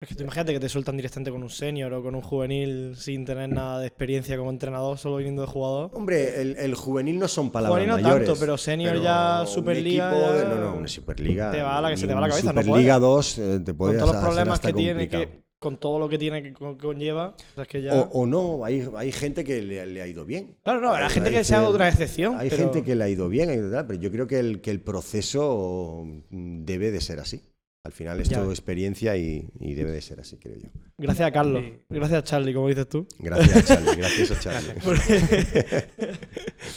Es 0.00 0.08
que 0.08 0.14
tú 0.14 0.22
imagínate 0.22 0.52
que 0.52 0.60
te 0.60 0.68
sueltan 0.68 0.96
directamente 0.96 1.32
con 1.32 1.42
un 1.42 1.50
senior 1.50 1.92
o 1.92 2.00
con 2.04 2.14
un 2.14 2.22
juvenil 2.22 2.94
sin 2.96 3.24
tener 3.24 3.48
nada 3.48 3.80
de 3.80 3.88
experiencia 3.88 4.36
como 4.38 4.50
entrenador, 4.50 4.96
solo 4.96 5.16
viniendo 5.16 5.42
de 5.42 5.48
jugador. 5.48 5.90
Hombre, 5.92 6.40
el, 6.40 6.56
el 6.56 6.74
juvenil 6.76 7.18
no 7.18 7.26
son 7.26 7.50
palabras 7.50 7.82
Juvenil 7.82 7.96
no 7.96 8.08
mayores. 8.08 8.28
tanto, 8.28 8.38
pero 8.40 8.56
senior 8.56 8.92
pero 8.92 9.02
ya, 9.02 9.40
un 9.40 9.46
Superliga, 9.48 10.10
equipo 10.12 10.54
no, 10.54 10.60
no, 10.70 10.74
una 10.76 10.86
Superliga. 10.86 11.50
te 11.50 11.62
va 11.62 11.78
a 11.78 11.80
la 11.80 11.90
que 11.90 11.96
se 11.96 12.06
te 12.06 12.14
va 12.14 12.20
la 12.20 12.28
cabeza, 12.28 12.52
no 12.52 12.62
Superliga 12.62 13.00
puedes. 13.00 13.36
2 13.36 13.38
eh, 13.38 13.60
te 13.64 13.74
puede 13.74 13.92
Con 13.94 14.00
todos 14.00 14.14
los 14.14 14.24
problemas 14.24 14.60
que 14.60 14.72
tiene, 14.72 15.08
que, 15.08 15.42
con 15.58 15.76
todo 15.78 15.98
lo 15.98 16.08
que 16.08 16.16
tiene 16.18 16.42
que 16.44 16.52
con- 16.52 16.78
conlleva, 16.78 17.30
o 17.30 17.54
sea, 17.56 17.62
es 17.64 17.68
que 17.68 17.82
ya... 17.82 17.94
O, 17.94 18.02
o 18.20 18.24
no, 18.26 18.64
hay, 18.64 18.88
hay 18.96 19.10
gente 19.10 19.42
que 19.42 19.60
le, 19.62 19.84
le 19.84 20.00
ha 20.00 20.06
ido 20.06 20.24
bien. 20.24 20.58
claro, 20.62 20.80
no, 20.80 20.92
hay 20.92 21.02
hay- 21.02 21.10
gente 21.10 21.32
que 21.32 21.42
se 21.42 21.56
ha 21.56 21.58
dado 21.58 21.70
otra 21.70 21.88
excepción. 21.88 22.36
Hay 22.38 22.50
pero- 22.50 22.62
gente 22.72 22.84
que 22.84 22.94
le 22.94 23.02
ha 23.02 23.08
ido 23.08 23.28
bien, 23.28 23.48
pero 23.88 23.94
yo 23.94 24.12
creo 24.12 24.28
que 24.28 24.38
el, 24.38 24.60
que 24.60 24.70
el 24.70 24.80
proceso 24.80 26.04
debe 26.30 26.92
de 26.92 27.00
ser 27.00 27.18
así. 27.18 27.42
Al 27.88 27.92
final 27.94 28.20
es 28.20 28.28
Ya. 28.28 28.40
todo 28.40 28.50
experiencia 28.50 29.16
y, 29.16 29.48
y 29.58 29.72
debe 29.72 29.92
de 29.92 30.02
ser 30.02 30.20
así, 30.20 30.36
creo 30.36 30.56
yo. 30.58 30.68
Gracias 30.98 31.26
a 31.26 31.32
Carlos, 31.32 31.64
gracias 31.88 32.18
a 32.18 32.22
Charlie, 32.22 32.52
como 32.52 32.68
dices 32.68 32.86
tú. 32.86 33.06
Gracias, 33.18 33.64
Charlie. 33.66 33.96
Gracias 33.96 34.30
a 34.30 34.38
Charlie. 34.40 34.74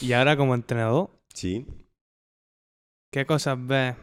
Y 0.00 0.14
ahora 0.14 0.38
como 0.38 0.54
entrenador, 0.54 1.10
Sí. 1.34 1.66
¿qué 3.12 3.26
cosas 3.26 3.58
ves 3.66 3.94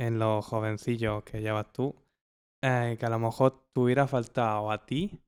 en 0.00 0.18
los 0.18 0.44
jovencillos 0.46 1.22
que 1.24 1.42
llevas 1.42 1.70
tú 1.74 1.94
eh, 2.62 2.96
que 2.98 3.04
a 3.04 3.10
lo 3.10 3.18
mejor 3.18 3.68
te 3.74 3.80
hubiera 3.80 4.06
faltado 4.06 4.70
a 4.70 4.86
ti 4.86 5.20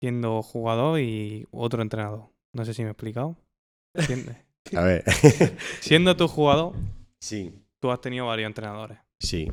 siendo 0.00 0.42
jugador 0.42 1.00
y 1.00 1.44
otro 1.50 1.82
entrenador? 1.82 2.30
No 2.54 2.64
sé 2.64 2.72
si 2.72 2.82
me 2.82 2.88
he 2.90 2.92
explicado. 2.92 3.36
Siendo, 3.96 4.32
A 4.76 4.82
ver. 4.82 5.02
siendo 5.80 6.16
tu 6.16 6.28
jugador, 6.28 6.74
sí, 7.20 7.52
tú 7.80 7.90
has 7.90 8.00
tenido 8.00 8.26
varios 8.26 8.46
entrenadores. 8.46 8.98
sí. 9.20 9.50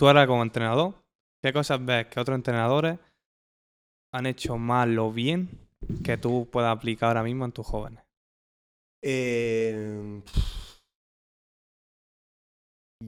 Tú 0.00 0.06
ahora 0.06 0.26
como 0.26 0.42
entrenador, 0.42 0.94
¿qué 1.42 1.52
cosas 1.52 1.84
ves 1.84 2.06
que 2.06 2.20
otros 2.20 2.34
entrenadores 2.34 2.98
han 4.14 4.24
hecho 4.24 4.56
mal 4.56 4.98
o 4.98 5.12
bien 5.12 5.68
que 6.02 6.16
tú 6.16 6.48
puedas 6.50 6.74
aplicar 6.74 7.08
ahora 7.08 7.22
mismo 7.22 7.44
en 7.44 7.52
tus 7.52 7.66
jóvenes? 7.66 8.02
Eh, 9.04 10.22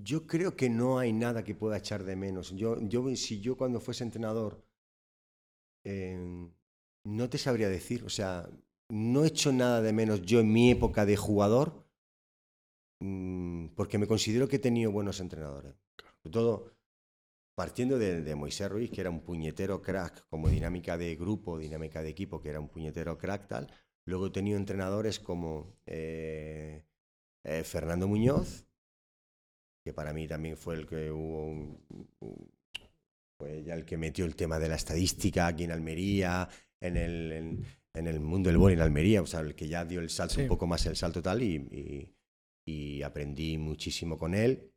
yo 0.04 0.26
creo 0.26 0.54
que 0.54 0.68
no 0.68 0.98
hay 0.98 1.14
nada 1.14 1.42
que 1.42 1.54
pueda 1.54 1.78
echar 1.78 2.04
de 2.04 2.14
menos. 2.14 2.54
Yo, 2.54 2.78
yo 2.82 3.16
si 3.16 3.40
yo 3.40 3.56
cuando 3.56 3.80
fuese 3.80 4.04
entrenador 4.04 4.62
eh, 5.86 6.50
no 7.06 7.30
te 7.30 7.38
sabría 7.38 7.70
decir, 7.70 8.04
o 8.04 8.10
sea, 8.10 8.46
no 8.90 9.24
he 9.24 9.28
hecho 9.28 9.50
nada 9.50 9.80
de 9.80 9.94
menos 9.94 10.20
yo 10.20 10.40
en 10.40 10.52
mi 10.52 10.70
época 10.70 11.06
de 11.06 11.16
jugador 11.16 11.86
mm, 13.00 13.68
porque 13.68 13.96
me 13.96 14.06
considero 14.06 14.46
que 14.46 14.56
he 14.56 14.58
tenido 14.58 14.92
buenos 14.92 15.20
entrenadores. 15.20 15.74
Sobre 16.22 16.32
todo 16.32 16.81
partiendo 17.62 17.96
de, 17.96 18.22
de 18.22 18.34
Moisés 18.34 18.68
Ruiz, 18.68 18.90
que 18.90 19.00
era 19.02 19.08
un 19.10 19.20
puñetero 19.20 19.80
crack 19.80 20.26
como 20.28 20.48
dinámica 20.48 20.98
de 20.98 21.14
grupo, 21.14 21.60
dinámica 21.60 22.02
de 22.02 22.08
equipo, 22.08 22.40
que 22.40 22.48
era 22.48 22.58
un 22.58 22.68
puñetero 22.68 23.16
crack 23.16 23.46
tal. 23.46 23.72
Luego 24.04 24.26
he 24.26 24.30
tenido 24.30 24.56
entrenadores 24.58 25.20
como 25.20 25.76
eh, 25.86 26.84
eh, 27.44 27.62
Fernando 27.62 28.08
Muñoz, 28.08 28.66
que 29.84 29.92
para 29.92 30.12
mí 30.12 30.26
también 30.26 30.56
fue 30.56 30.74
el 30.74 30.88
que 30.88 31.12
hubo 31.12 31.44
un- 31.46 31.78
un- 32.18 32.50
fue 33.38 33.62
ya 33.62 33.74
el 33.74 33.84
que 33.84 33.96
metió 33.96 34.24
el 34.24 34.34
tema 34.34 34.58
de 34.58 34.68
la 34.68 34.74
estadística 34.74 35.46
aquí 35.46 35.62
en 35.62 35.70
Almería, 35.70 36.48
en 36.80 36.96
el, 36.96 37.30
en, 37.30 37.64
en 37.94 38.06
el 38.08 38.18
mundo 38.18 38.48
del 38.48 38.58
boli 38.58 38.74
en 38.74 38.80
Almería, 38.80 39.22
o 39.22 39.26
sea, 39.26 39.38
el 39.38 39.54
que 39.54 39.68
ya 39.68 39.84
dio 39.84 40.00
el 40.00 40.10
salto 40.10 40.34
Sí. 40.34 40.40
un 40.42 40.48
poco 40.48 40.66
más 40.66 40.84
el 40.86 40.96
salto 40.96 41.22
tal 41.22 41.40
y, 41.44 41.54
y- 41.54 42.12
y 42.66 43.02
aprendí 43.02 43.56
muchísimo 43.56 44.18
con 44.18 44.34
él. 44.34 44.68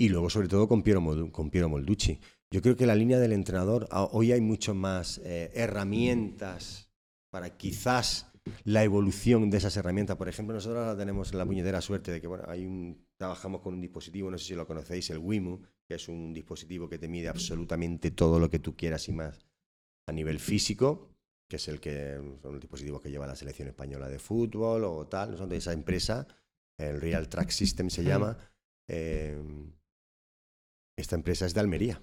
Y 0.00 0.10
luego, 0.10 0.30
sobre 0.30 0.46
todo, 0.46 0.68
con 0.68 0.84
Piero, 0.84 1.02
con 1.32 1.50
Piero 1.50 1.68
Molducci. 1.68 2.20
Yo 2.52 2.62
creo 2.62 2.76
que 2.76 2.86
la 2.86 2.94
línea 2.94 3.18
del 3.18 3.32
entrenador, 3.32 3.88
hoy 3.90 4.30
hay 4.30 4.40
mucho 4.40 4.72
más 4.72 5.20
eh, 5.24 5.50
herramientas 5.54 6.88
para 7.32 7.56
quizás 7.56 8.30
la 8.62 8.84
evolución 8.84 9.50
de 9.50 9.58
esas 9.58 9.76
herramientas. 9.76 10.16
Por 10.16 10.28
ejemplo, 10.28 10.54
nosotros 10.54 10.78
ahora 10.78 10.96
tenemos 10.96 11.34
la 11.34 11.44
puñetera 11.44 11.80
suerte 11.80 12.12
de 12.12 12.20
que 12.20 12.28
bueno, 12.28 12.44
hay 12.46 12.64
un, 12.64 13.08
trabajamos 13.16 13.60
con 13.60 13.74
un 13.74 13.80
dispositivo, 13.80 14.30
no 14.30 14.38
sé 14.38 14.44
si 14.44 14.54
lo 14.54 14.68
conocéis, 14.68 15.10
el 15.10 15.18
Wimu, 15.18 15.62
que 15.88 15.96
es 15.96 16.08
un 16.08 16.32
dispositivo 16.32 16.88
que 16.88 16.98
te 16.98 17.08
mide 17.08 17.26
absolutamente 17.26 18.12
todo 18.12 18.38
lo 18.38 18.48
que 18.48 18.60
tú 18.60 18.76
quieras 18.76 19.08
y 19.08 19.12
más 19.12 19.44
a 20.06 20.12
nivel 20.12 20.38
físico, 20.38 21.10
que 21.50 21.56
es 21.56 21.66
el 21.66 21.80
que 21.80 22.14
son 22.40 22.52
los 22.52 22.60
dispositivos 22.60 23.02
que 23.02 23.10
lleva 23.10 23.26
la 23.26 23.34
selección 23.34 23.66
española 23.66 24.08
de 24.08 24.20
fútbol 24.20 24.84
o 24.84 25.08
tal. 25.08 25.32
Nosotros, 25.32 25.58
esa 25.58 25.72
empresa, 25.72 26.28
el 26.78 27.00
Real 27.00 27.28
Track 27.28 27.50
System 27.50 27.90
se 27.90 28.04
llama. 28.04 28.38
eh, 28.86 29.36
esta 30.98 31.16
empresa 31.16 31.46
es 31.46 31.54
de 31.54 31.60
Almería. 31.60 32.02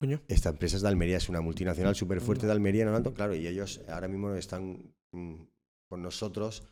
Coño. 0.00 0.22
Esta 0.28 0.48
empresa 0.48 0.76
es 0.76 0.82
de 0.82 0.88
Almería, 0.88 1.18
es 1.18 1.28
una 1.28 1.42
multinacional 1.42 1.94
súper 1.94 2.20
fuerte 2.20 2.46
de 2.46 2.52
Almería, 2.52 2.86
¿no? 2.86 2.92
Tanto, 2.92 3.12
claro, 3.12 3.34
y 3.34 3.46
ellos 3.46 3.82
ahora 3.88 4.08
mismo 4.08 4.32
están 4.34 4.94
mm, 5.12 5.34
con 5.90 6.02
nosotros 6.02 6.62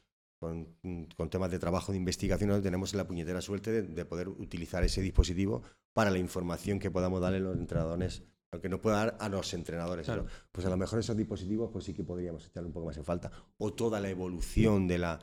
con, 0.41 0.79
mm, 0.83 1.05
con 1.17 1.29
temas 1.29 1.51
de 1.51 1.59
trabajo 1.59 1.93
de 1.93 1.99
investigación, 1.99 2.63
tenemos 2.63 2.95
la 2.95 3.07
puñetera 3.07 3.41
suerte 3.41 3.71
de, 3.71 3.83
de 3.83 4.05
poder 4.05 4.29
utilizar 4.29 4.85
ese 4.85 5.03
dispositivo 5.03 5.63
para 5.93 6.11
la 6.11 6.19
información 6.19 6.79
que 6.79 6.91
podamos 6.91 7.21
darle 7.21 7.39
a 7.39 7.41
los 7.41 7.57
entrenadores, 7.57 8.23
lo 8.53 8.61
que 8.61 8.69
no 8.69 8.81
pueda 8.81 8.97
dar 8.99 9.17
a 9.21 9.29
los 9.29 9.53
entrenadores. 9.53 10.07
Claro. 10.07 10.23
¿no? 10.23 10.31
Pues 10.53 10.65
a 10.67 10.71
lo 10.71 10.77
mejor 10.77 11.01
esos 11.01 11.17
dispositivos 11.17 11.71
pues 11.73 11.85
sí 11.85 11.93
que 11.93 12.05
podríamos 12.05 12.47
echarle 12.47 12.69
un 12.69 12.73
poco 12.73 12.87
más 12.87 12.97
en 12.97 13.05
falta. 13.05 13.31
O 13.59 13.75
toda 13.75 14.01
la 14.01 14.09
evolución 14.09 14.87
de 14.87 14.99
la, 14.99 15.19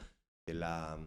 de 0.46 0.54
la 0.54 1.00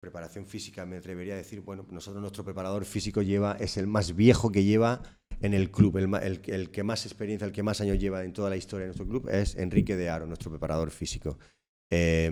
preparación 0.00 0.46
física, 0.46 0.86
me 0.86 0.96
atrevería 0.96 1.34
a 1.34 1.36
decir, 1.36 1.60
bueno, 1.60 1.86
nosotros 1.90 2.20
nuestro 2.22 2.42
preparador 2.44 2.84
físico 2.84 3.22
lleva, 3.22 3.56
es 3.60 3.76
el 3.76 3.86
más 3.86 4.16
viejo 4.16 4.50
que 4.50 4.64
lleva 4.64 5.02
en 5.40 5.52
el 5.54 5.70
club, 5.70 5.98
el, 5.98 6.08
ma- 6.08 6.18
el- 6.18 6.40
el 6.46 6.70
que 6.70 6.82
más 6.82 7.04
experiencia, 7.06 7.46
el 7.46 7.52
que 7.52 7.62
más 7.62 7.80
años 7.80 7.98
lleva 7.98 8.24
en 8.24 8.32
toda 8.32 8.48
la 8.50 8.56
historia 8.56 8.84
de 8.84 8.88
nuestro 8.88 9.06
club, 9.06 9.28
es 9.28 9.56
Enrique 9.56 9.96
de 9.96 10.08
Aro, 10.08 10.26
nuestro 10.26 10.50
preparador 10.50 10.90
físico. 10.90 11.38
Eh, 11.92 12.30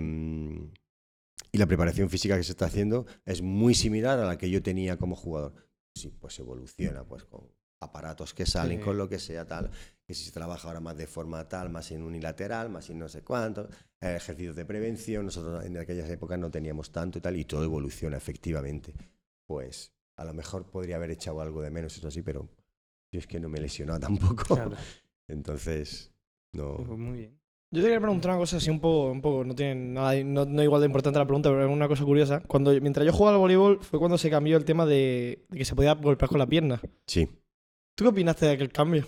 y 1.51 1.57
la 1.57 1.65
preparación 1.65 2.09
física 2.09 2.37
que 2.37 2.43
se 2.43 2.51
está 2.51 2.65
haciendo 2.65 3.05
es 3.25 3.41
muy 3.41 3.73
similar 3.73 4.19
a 4.19 4.25
la 4.25 4.37
que 4.37 4.49
yo 4.49 4.61
tenía 4.61 4.97
como 4.97 5.15
jugador. 5.15 5.53
Sí, 5.95 6.09
pues 6.19 6.37
evoluciona, 6.39 7.03
pues 7.03 7.23
con 7.25 7.47
aparatos 7.81 8.33
que 8.33 8.45
salen, 8.45 8.79
Sí. 8.79 8.83
con 8.83 8.97
lo 8.97 9.09
que 9.09 9.19
sea, 9.19 9.45
tal. 9.47 9.71
Que 10.05 10.13
si 10.13 10.25
se 10.25 10.31
trabaja 10.31 10.67
ahora 10.67 10.79
más 10.79 10.97
de 10.97 11.07
forma 11.07 11.47
tal, 11.47 11.69
más 11.69 11.91
en 11.91 12.03
unilateral, 12.03 12.69
más 12.69 12.89
en 12.89 12.99
no 12.99 13.07
sé 13.09 13.23
cuánto, 13.23 13.67
ejercicios 14.01 14.55
de 14.55 14.65
prevención. 14.65 15.25
Nosotros 15.25 15.65
en 15.65 15.77
aquellas 15.77 16.09
épocas 16.09 16.39
no 16.39 16.49
teníamos 16.49 16.91
tanto 16.91 17.17
y 17.17 17.21
tal, 17.21 17.37
y 17.37 17.45
todo 17.45 17.63
evoluciona 17.63 18.17
efectivamente. 18.17 18.93
Pues 19.45 19.91
a 20.15 20.25
lo 20.25 20.33
mejor 20.33 20.69
podría 20.69 20.97
haber 20.97 21.11
echado 21.11 21.41
algo 21.41 21.61
de 21.61 21.71
menos, 21.71 21.97
eso 21.97 22.11
sí, 22.11 22.21
pero 22.21 22.49
yo 23.11 23.19
es 23.19 23.27
que 23.27 23.39
no 23.39 23.49
me 23.49 23.59
he 23.59 23.61
lesionado 23.61 23.99
tampoco. 23.99 24.55
Claro. 24.55 24.71
Entonces, 25.27 26.11
no. 26.53 26.75
Pues 26.77 26.99
muy 26.99 27.17
bien. 27.19 27.39
Yo 27.71 27.81
te 27.81 27.85
quería 27.85 28.01
preguntar 28.01 28.31
una 28.31 28.39
cosa 28.39 28.57
así 28.57 28.71
un 28.71 28.79
poco, 28.79 29.11
un 29.11 29.21
poco 29.21 29.43
no 29.43 29.53
tiene 29.53 29.75
nada, 29.75 30.15
no, 30.23 30.43
no 30.43 30.63
igual 30.63 30.81
de 30.81 30.87
importante 30.87 31.19
la 31.19 31.25
pregunta, 31.25 31.49
pero 31.49 31.65
es 31.65 31.71
una 31.71 31.87
cosa 31.87 32.03
curiosa. 32.03 32.41
Cuando, 32.47 32.71
mientras 32.81 33.05
yo 33.05 33.13
jugaba 33.13 33.35
al 33.35 33.41
voleibol 33.41 33.79
fue 33.83 33.99
cuando 33.99 34.17
se 34.17 34.31
cambió 34.31 34.57
el 34.57 34.65
tema 34.65 34.87
de, 34.87 35.45
de 35.49 35.57
que 35.57 35.65
se 35.65 35.75
podía 35.75 35.93
golpear 35.93 36.29
con 36.29 36.39
la 36.39 36.47
pierna. 36.47 36.81
Sí, 37.05 37.29
¿Tú 37.99 38.05
qué 38.05 38.09
opinaste 38.11 38.45
de 38.45 38.53
aquel 38.53 38.71
cambio? 38.71 39.05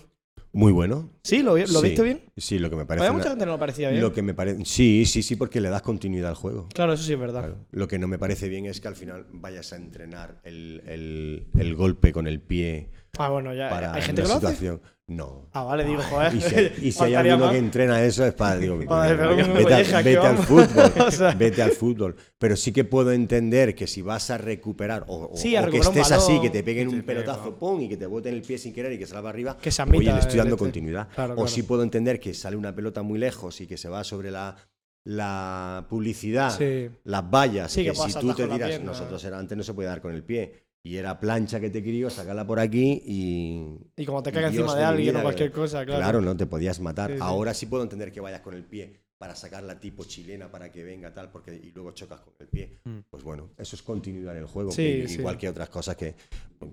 Muy 0.52 0.70
bueno. 0.72 1.10
¿Sí? 1.22 1.42
¿Lo, 1.42 1.56
lo 1.56 1.66
Sí. 1.66 1.82
viste 1.82 2.02
bien? 2.02 2.20
Sí, 2.36 2.58
lo 2.58 2.68
que 2.70 2.76
me 2.76 2.84
parece. 2.84 3.02
Había 3.06 3.12
una- 3.12 3.18
mucha 3.18 3.30
gente 3.30 3.46
no 3.46 3.52
lo 3.52 3.58
parecía 3.58 3.88
bien. 3.90 4.02
Lo 4.02 4.12
que 4.12 4.22
me 4.22 4.34
parece. 4.34 4.64
Sí, 4.64 5.04
sí, 5.06 5.22
sí, 5.22 5.36
porque 5.36 5.60
le 5.60 5.70
das 5.70 5.82
continuidad 5.82 6.28
al 6.30 6.34
juego. 6.36 6.68
Claro, 6.74 6.92
eso 6.92 7.02
sí 7.04 7.12
es 7.14 7.18
verdad. 7.18 7.40
Claro. 7.40 7.66
Lo 7.70 7.88
que 7.88 7.98
no 7.98 8.06
me 8.08 8.18
parece 8.18 8.48
bien 8.48 8.66
es 8.66 8.80
que 8.80 8.88
al 8.88 8.96
final 8.96 9.26
vayas 9.32 9.72
a 9.72 9.76
entrenar 9.76 10.40
el, 10.44 10.82
el- 10.86 11.46
el 11.58 11.74
golpe 11.74 12.12
con 12.12 12.26
el 12.26 12.40
pie 12.40 12.90
Ah, 13.18 13.28
bueno, 13.28 13.52
ya. 13.54 13.68
para 13.68 13.92
¿Hay 13.92 14.02
gente 14.02 14.22
que 14.22 14.28
lo 14.28 14.34
hace? 14.34 14.78
No. 15.08 15.50
Ah, 15.52 15.64
vale, 15.64 15.84
digo, 15.84 16.00
joder. 16.02 16.34
Y 16.34 16.40
si, 16.40 16.54
hay- 16.54 16.66
y 16.78 16.80
si 16.80 16.86
hay 16.86 16.92
Faltaría 17.12 17.32
alguno 17.32 17.46
más. 17.46 17.52
que 17.52 17.58
entrena 17.58 18.02
eso 18.02 18.24
es 18.24 18.32
para. 18.32 18.56
Digo, 18.56 18.78
vete, 18.78 18.88
pegar 18.88 19.28
un 19.28 19.54
vete 19.54 19.74
al- 19.74 20.04
vete 20.04 20.42
fútbol. 20.44 20.92
O 21.06 21.10
sea. 21.10 21.34
Vete 21.34 21.62
al 21.62 21.70
fútbol. 21.72 22.16
Pero 22.38 22.56
sí 22.56 22.72
que 22.72 22.84
puedo 22.84 23.12
entender 23.12 23.74
que 23.74 23.86
si 23.86 24.00
vas 24.00 24.30
a 24.30 24.38
recuperar 24.38 25.04
o, 25.08 25.30
o- 25.32 25.36
Sí, 25.36 25.54
a 25.56 25.62
o 25.64 25.70
que 25.70 25.78
estés 25.78 26.10
así, 26.12 26.40
que 26.40 26.48
te 26.48 26.62
peguen 26.62 26.88
Que 26.88 26.94
un 26.94 27.00
te 27.02 27.06
pelotazo, 27.06 27.54
pum, 27.56 27.82
y 27.82 27.88
que 27.90 27.98
te 27.98 28.06
boten 28.06 28.32
el 28.32 28.40
pie 28.42 28.56
sin 28.56 28.72
querer 28.72 28.92
y 28.92 28.98
que 28.98 29.06
salga 29.06 29.28
arriba. 29.28 29.58
Que 29.58 29.70
se 29.70 29.82
Oye, 29.82 29.90
admita 29.92 30.12
le 30.14 30.20
estoy 30.20 30.38
dando 30.38 30.54
este. 30.54 30.64
continuidad. 30.64 31.08
Claro, 31.14 31.32
o 31.32 31.36
claro. 31.36 31.48
sí 31.48 31.62
puedo 31.64 31.82
entender 31.82 32.18
que 32.18 32.32
sale 32.32 32.56
una 32.56 32.74
pelota 32.74 33.02
muy 33.02 33.18
lejos 33.18 33.60
y 33.60 33.66
que 33.66 33.76
se 33.76 33.90
va 33.90 34.04
sobre 34.04 34.30
la, 34.30 34.56
la 35.04 35.84
publicidad, 35.90 36.56
Sí. 36.56 36.88
las 37.04 37.28
vallas, 37.28 37.72
Sí, 37.72 37.84
que 37.84 37.94
si 37.94 38.12
tú 38.14 38.32
te 38.34 38.46
tiras, 38.46 38.80
nosotros 38.80 39.22
era, 39.24 39.38
antes 39.38 39.58
no 39.58 39.64
se 39.64 39.74
podía 39.74 39.90
dar 39.90 40.00
con 40.00 40.14
el 40.14 40.22
pie. 40.22 40.61
Y 40.84 40.96
era 40.96 41.20
plancha 41.20 41.60
que 41.60 41.70
te 41.70 41.82
quería, 41.82 42.10
sacarla 42.10 42.44
por 42.46 42.58
aquí 42.58 43.02
y. 43.06 43.76
Y 43.96 44.04
como 44.04 44.22
te 44.22 44.32
caiga 44.32 44.48
encima 44.48 44.74
de 44.74 44.82
alguien 44.84 45.16
o 45.16 45.22
cualquier 45.22 45.50
que- 45.50 45.54
cosa, 45.54 45.84
claro. 45.84 46.00
Claro, 46.00 46.20
no 46.20 46.36
te 46.36 46.46
podías 46.46 46.80
matar. 46.80 47.10
Sí, 47.10 47.16
sí. 47.16 47.22
Ahora 47.22 47.54
sí 47.54 47.66
puedo 47.66 47.84
entender 47.84 48.10
que 48.10 48.20
vayas 48.20 48.40
con 48.40 48.54
el 48.54 48.64
pie 48.64 49.00
para 49.16 49.36
sacarla 49.36 49.78
tipo 49.78 50.02
chilena 50.02 50.50
para 50.50 50.72
que 50.72 50.82
venga 50.82 51.14
tal, 51.14 51.30
porque 51.30 51.54
y 51.54 51.70
luego 51.70 51.92
chocas 51.92 52.20
con 52.22 52.34
el 52.40 52.48
pie. 52.48 52.80
Mm. 52.82 52.98
Pues 53.08 53.22
bueno, 53.22 53.50
eso 53.56 53.76
es 53.76 53.82
continuidad 53.82 54.34
en 54.34 54.40
el 54.42 54.48
juego. 54.48 54.72
Sí, 54.72 55.06
sí. 55.06 55.20
Igual 55.20 55.38
que 55.38 55.48
otras 55.48 55.68
cosas 55.68 55.94
que 55.94 56.16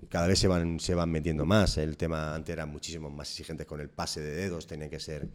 cada 0.08 0.26
vez 0.26 0.40
se 0.40 0.48
van, 0.48 0.80
se 0.80 0.96
van 0.96 1.08
metiendo 1.12 1.46
más. 1.46 1.78
El 1.78 1.96
tema 1.96 2.34
antes 2.34 2.52
era 2.52 2.66
muchísimo 2.66 3.08
más 3.10 3.30
exigente 3.30 3.64
con 3.64 3.80
el 3.80 3.90
pase 3.90 4.20
de 4.20 4.34
dedos, 4.34 4.66
tenía 4.66 4.90
que 4.90 4.98
ser 4.98 5.28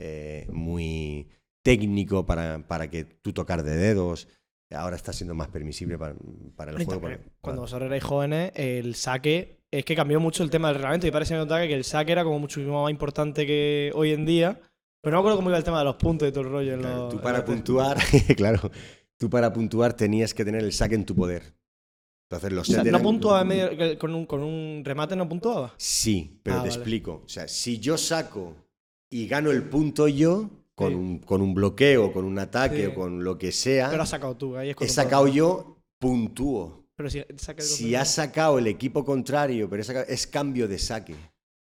eh, 0.00 0.48
muy 0.52 1.28
técnico 1.62 2.26
para, 2.26 2.66
para 2.66 2.90
que 2.90 3.04
tú 3.04 3.32
tocar 3.32 3.62
de 3.62 3.76
dedos. 3.76 4.26
Ahora 4.72 4.96
está 4.96 5.12
siendo 5.12 5.34
más 5.34 5.48
permisible 5.48 5.96
para, 5.96 6.14
para 6.56 6.72
el 6.72 6.84
juego. 6.84 7.00
porque- 7.00 7.20
cuando 7.40 7.62
vosotros 7.62 7.86
erais 7.86 8.02
jóvenes, 8.02 8.50
el 8.56 8.94
saque 8.96 9.60
es 9.70 9.84
que 9.84 9.94
cambió 9.94 10.18
mucho 10.18 10.42
el 10.42 10.50
tema 10.50 10.68
del 10.68 10.76
reglamento 10.76 11.06
y 11.06 11.10
parece 11.12 11.34
que 11.34 11.38
notaba 11.38 11.66
que 11.66 11.74
el 11.74 11.84
saque 11.84 12.12
era 12.12 12.24
como 12.24 12.38
muchísimo 12.40 12.82
más 12.82 12.90
importante 12.90 13.46
que 13.46 13.92
hoy 13.94 14.10
en 14.12 14.26
día. 14.26 14.60
Pero 15.02 15.16
no 15.16 15.18
me 15.18 15.20
acuerdo 15.20 15.36
cómo 15.38 15.50
iba 15.50 15.58
el 15.58 15.62
tema 15.64 15.78
de 15.78 15.84
los 15.84 15.96
puntos 15.96 16.28
y 16.28 16.32
todo 16.32 16.42
el 16.44 16.50
rollo. 16.50 16.74
en 16.74 16.80
Claro, 16.80 16.96
los- 17.04 17.14
tú 17.14 17.20
para 17.20 17.44
puntuar, 17.44 17.96
claro, 18.36 18.70
tú 19.18 19.30
para 19.30 19.52
puntuar 19.52 19.92
tenías 19.94 20.34
que 20.34 20.44
tener 20.44 20.62
el 20.64 20.72
saque 20.72 20.96
en 20.96 21.04
tu 21.04 21.14
poder. 21.14 21.54
Entonces 22.28 22.52
los 22.52 22.68
O 22.68 22.72
sea, 22.72 22.82
¿No 22.82 23.00
puntuaba 23.00 23.42
en 23.42 23.46
medio- 23.48 23.98
con, 24.00 24.12
un, 24.12 24.26
con 24.26 24.42
un 24.42 24.82
remate? 24.84 25.14
¿No 25.14 25.28
puntuaba? 25.28 25.74
Sí, 25.76 26.40
pero 26.42 26.56
Ah, 26.56 26.62
te 26.64 26.68
vale. 26.70 26.80
explico. 26.80 27.22
O 27.24 27.28
sea, 27.28 27.46
si 27.46 27.78
yo 27.78 27.96
saco 27.96 28.56
y 29.08 29.28
gano 29.28 29.52
el 29.52 29.62
punto 29.62 30.08
yo, 30.08 30.50
con, 30.76 30.88
Sí. 30.90 30.94
un, 30.94 31.18
con 31.18 31.40
un 31.42 31.54
bloqueo, 31.54 32.12
con 32.12 32.24
un 32.24 32.38
ataque 32.38 32.82
Sí. 32.82 32.86
o 32.86 32.94
con 32.94 33.24
lo 33.24 33.36
que 33.38 33.50
sea, 33.50 33.90
Pero 33.90 34.02
has 34.04 34.10
sacado 34.10 34.36
tú. 34.36 34.56
Ahí 34.56 34.70
es 34.70 34.76
he 34.80 34.88
sacado 34.88 35.22
puedo- 35.24 35.34
yo, 35.34 35.78
puntúo. 35.98 36.84
Pero 36.96 37.10
si 37.10 37.24
saca 37.36 37.62
el 37.62 37.68
Si 37.68 37.94
has 37.94 38.14
sacado 38.14 38.58
el 38.58 38.66
equipo 38.68 39.04
contrario, 39.04 39.68
pero 39.68 39.82
sacado- 39.82 40.06
es 40.08 40.26
cambio 40.26 40.68
de 40.68 40.78
saque. 40.78 41.16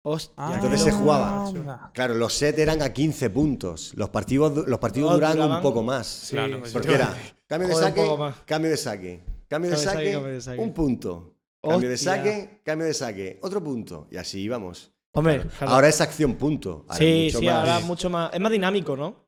Hostia, 0.05 0.33
Ah, 0.35 0.53
entonces 0.55 0.81
se 0.81 0.91
jugaba. 0.91 1.91
Claro, 1.93 2.15
los 2.15 2.33
sets 2.33 2.59
eran 2.59 2.81
a 2.81 2.91
15 2.91 3.29
puntos. 3.29 3.93
Los 3.95 4.09
partidos, 4.09 4.67
los 4.67 4.79
partidos 4.79 5.13
duraban 5.13 5.49
un 5.51 5.61
poco 5.61 5.81
más. 5.83 6.07
Sí, 6.07 6.35
Claro, 6.35 6.65
sí, 6.65 6.71
Porque 6.73 6.89
sí. 6.89 6.93
era 6.95 7.15
cambio 7.47 7.69
de 7.69 7.75
saque, 7.75 8.11
cambio 8.45 8.69
de 8.71 8.77
saque, 8.77 9.23
cambio 9.47 9.71
de 9.71 9.77
saque, 9.77 9.85
saque, 9.97 10.11
cambio 10.11 10.31
de 10.33 10.41
saque. 10.41 10.59
un 10.61 10.73
punto. 10.73 11.35
Cambio 11.61 11.89
de 11.89 11.97
saque, 11.97 12.61
cambio 12.65 12.87
de 12.87 12.93
saque, 12.93 13.39
otro 13.41 13.63
punto. 13.63 14.07
Y 14.11 14.17
así 14.17 14.41
íbamos. 14.41 14.91
Hombre, 15.15 15.41
claro. 15.57 15.73
Ahora 15.73 15.87
es 15.89 16.01
acción 16.01 16.35
punto. 16.35 16.85
Ahora 16.87 16.95
sí, 16.97 17.23
mucho 17.25 17.39
sí, 17.39 17.45
más- 17.45 17.55
ahora 17.55 17.79
mucho 17.81 18.09
más. 18.09 18.33
Es 18.33 18.39
más 18.39 18.51
dinámico, 18.51 18.97
¿no? 18.97 19.23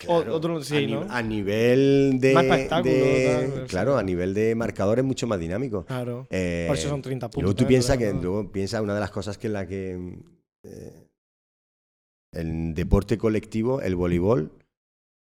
Claro, 0.00 0.34
otro- 0.36 0.62
sí, 0.62 0.76
a, 0.76 0.80
ni- 0.80 0.92
¿no? 0.92 1.06
a 1.10 1.22
nivel 1.22 2.18
de, 2.20 2.32
Más 2.32 2.44
espectáculo, 2.44 2.94
de- 2.94 3.26
tal, 3.50 3.52
sí. 3.62 3.66
claro, 3.68 3.98
a 3.98 4.02
nivel 4.02 4.32
de 4.32 4.54
marcador 4.54 5.00
es 5.00 5.04
mucho 5.04 5.26
más 5.26 5.40
dinámico. 5.40 5.84
Claro. 5.86 6.26
Eh, 6.30 6.64
Por 6.68 6.76
eso 6.76 6.88
son 6.88 7.02
30 7.02 7.26
puntos. 7.28 7.42
luego 7.42 7.54
tú 7.56 7.64
también, 7.64 7.80
piensas 7.80 7.98
que 7.98 8.12
luego 8.12 8.52
piensa 8.52 8.80
una 8.80 8.94
de 8.94 9.00
las 9.00 9.10
cosas 9.10 9.36
que 9.38 9.48
en 9.48 9.52
la 9.52 9.66
que 9.66 10.18
eh, 10.64 11.08
el 12.32 12.74
deporte 12.74 13.18
colectivo, 13.18 13.80
el 13.82 13.96
voleibol, 13.96 14.52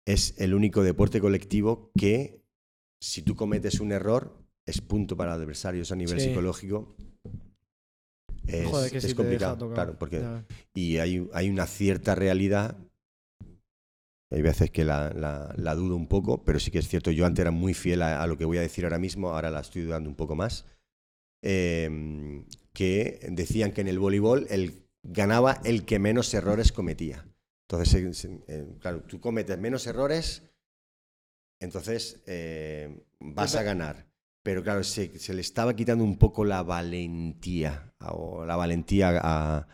es 0.06 0.34
el 0.38 0.54
único 0.54 0.82
deporte 0.82 1.20
colectivo 1.20 1.90
que 1.98 2.42
si 3.02 3.22
tú 3.22 3.34
cometes 3.36 3.80
un 3.80 3.92
error 3.92 4.36
es 4.66 4.80
punto 4.82 5.16
para 5.16 5.34
el 5.34 5.40
adversario. 5.40 5.82
Eso 5.82 5.94
a 5.94 5.96
nivel 5.96 6.20
Sí. 6.20 6.28
psicológico 6.28 6.94
es, 8.46 8.66
Joder, 8.66 8.90
que 8.90 8.98
es 8.98 9.02
sí 9.04 9.08
te 9.08 9.16
complicado. 9.16 9.56
Claro, 9.74 9.98
porque 9.98 10.22
y 10.74 10.98
hay, 10.98 11.28
hay 11.32 11.48
una 11.50 11.66
cierta 11.66 12.14
realidad. 12.14 12.76
Hay 14.32 14.42
veces 14.42 14.70
que 14.70 14.84
la, 14.84 15.10
la- 15.10 15.52
la 15.56 15.74
dudo 15.74 15.96
un 15.96 16.06
poco, 16.06 16.44
pero 16.44 16.60
sí 16.60 16.70
que 16.70 16.78
es 16.78 16.88
cierto. 16.88 17.10
Yo 17.10 17.26
antes 17.26 17.40
era 17.42 17.50
muy 17.50 17.74
fiel 17.74 18.02
a, 18.02 18.22
a 18.22 18.26
lo 18.26 18.36
que 18.38 18.44
voy 18.44 18.58
a 18.58 18.60
decir 18.60 18.84
ahora 18.84 18.98
mismo, 18.98 19.30
ahora 19.30 19.50
la 19.50 19.60
estoy 19.60 19.82
dudando 19.82 20.08
un 20.08 20.16
poco 20.16 20.36
más. 20.36 20.66
eh, 21.42 22.44
que 22.72 23.20
decían 23.30 23.72
que 23.72 23.82
en 23.82 23.88
el 23.88 23.98
voleibol 23.98 24.46
el, 24.50 24.86
ganaba 25.02 25.60
el 25.64 25.84
que 25.86 25.98
menos 25.98 26.32
errores 26.34 26.72
cometía. 26.72 27.26
Entonces, 27.68 28.28
eh, 28.48 28.66
claro, 28.80 29.02
tú 29.02 29.20
cometes 29.20 29.58
menos 29.58 29.86
errores, 29.86 30.42
entonces 31.60 32.22
eh, 32.26 33.04
vas 33.20 33.54
a 33.54 33.62
ganar. 33.62 34.09
Pero 34.42 34.62
claro, 34.62 34.82
se, 34.84 35.18
se 35.18 35.34
le 35.34 35.40
estaba 35.42 35.74
quitando 35.74 36.02
un 36.02 36.16
poco 36.16 36.44
la 36.44 36.62
valentía, 36.62 37.92
o 38.00 38.44
la 38.46 38.56
valentía 38.56 39.18
a- 39.22 39.66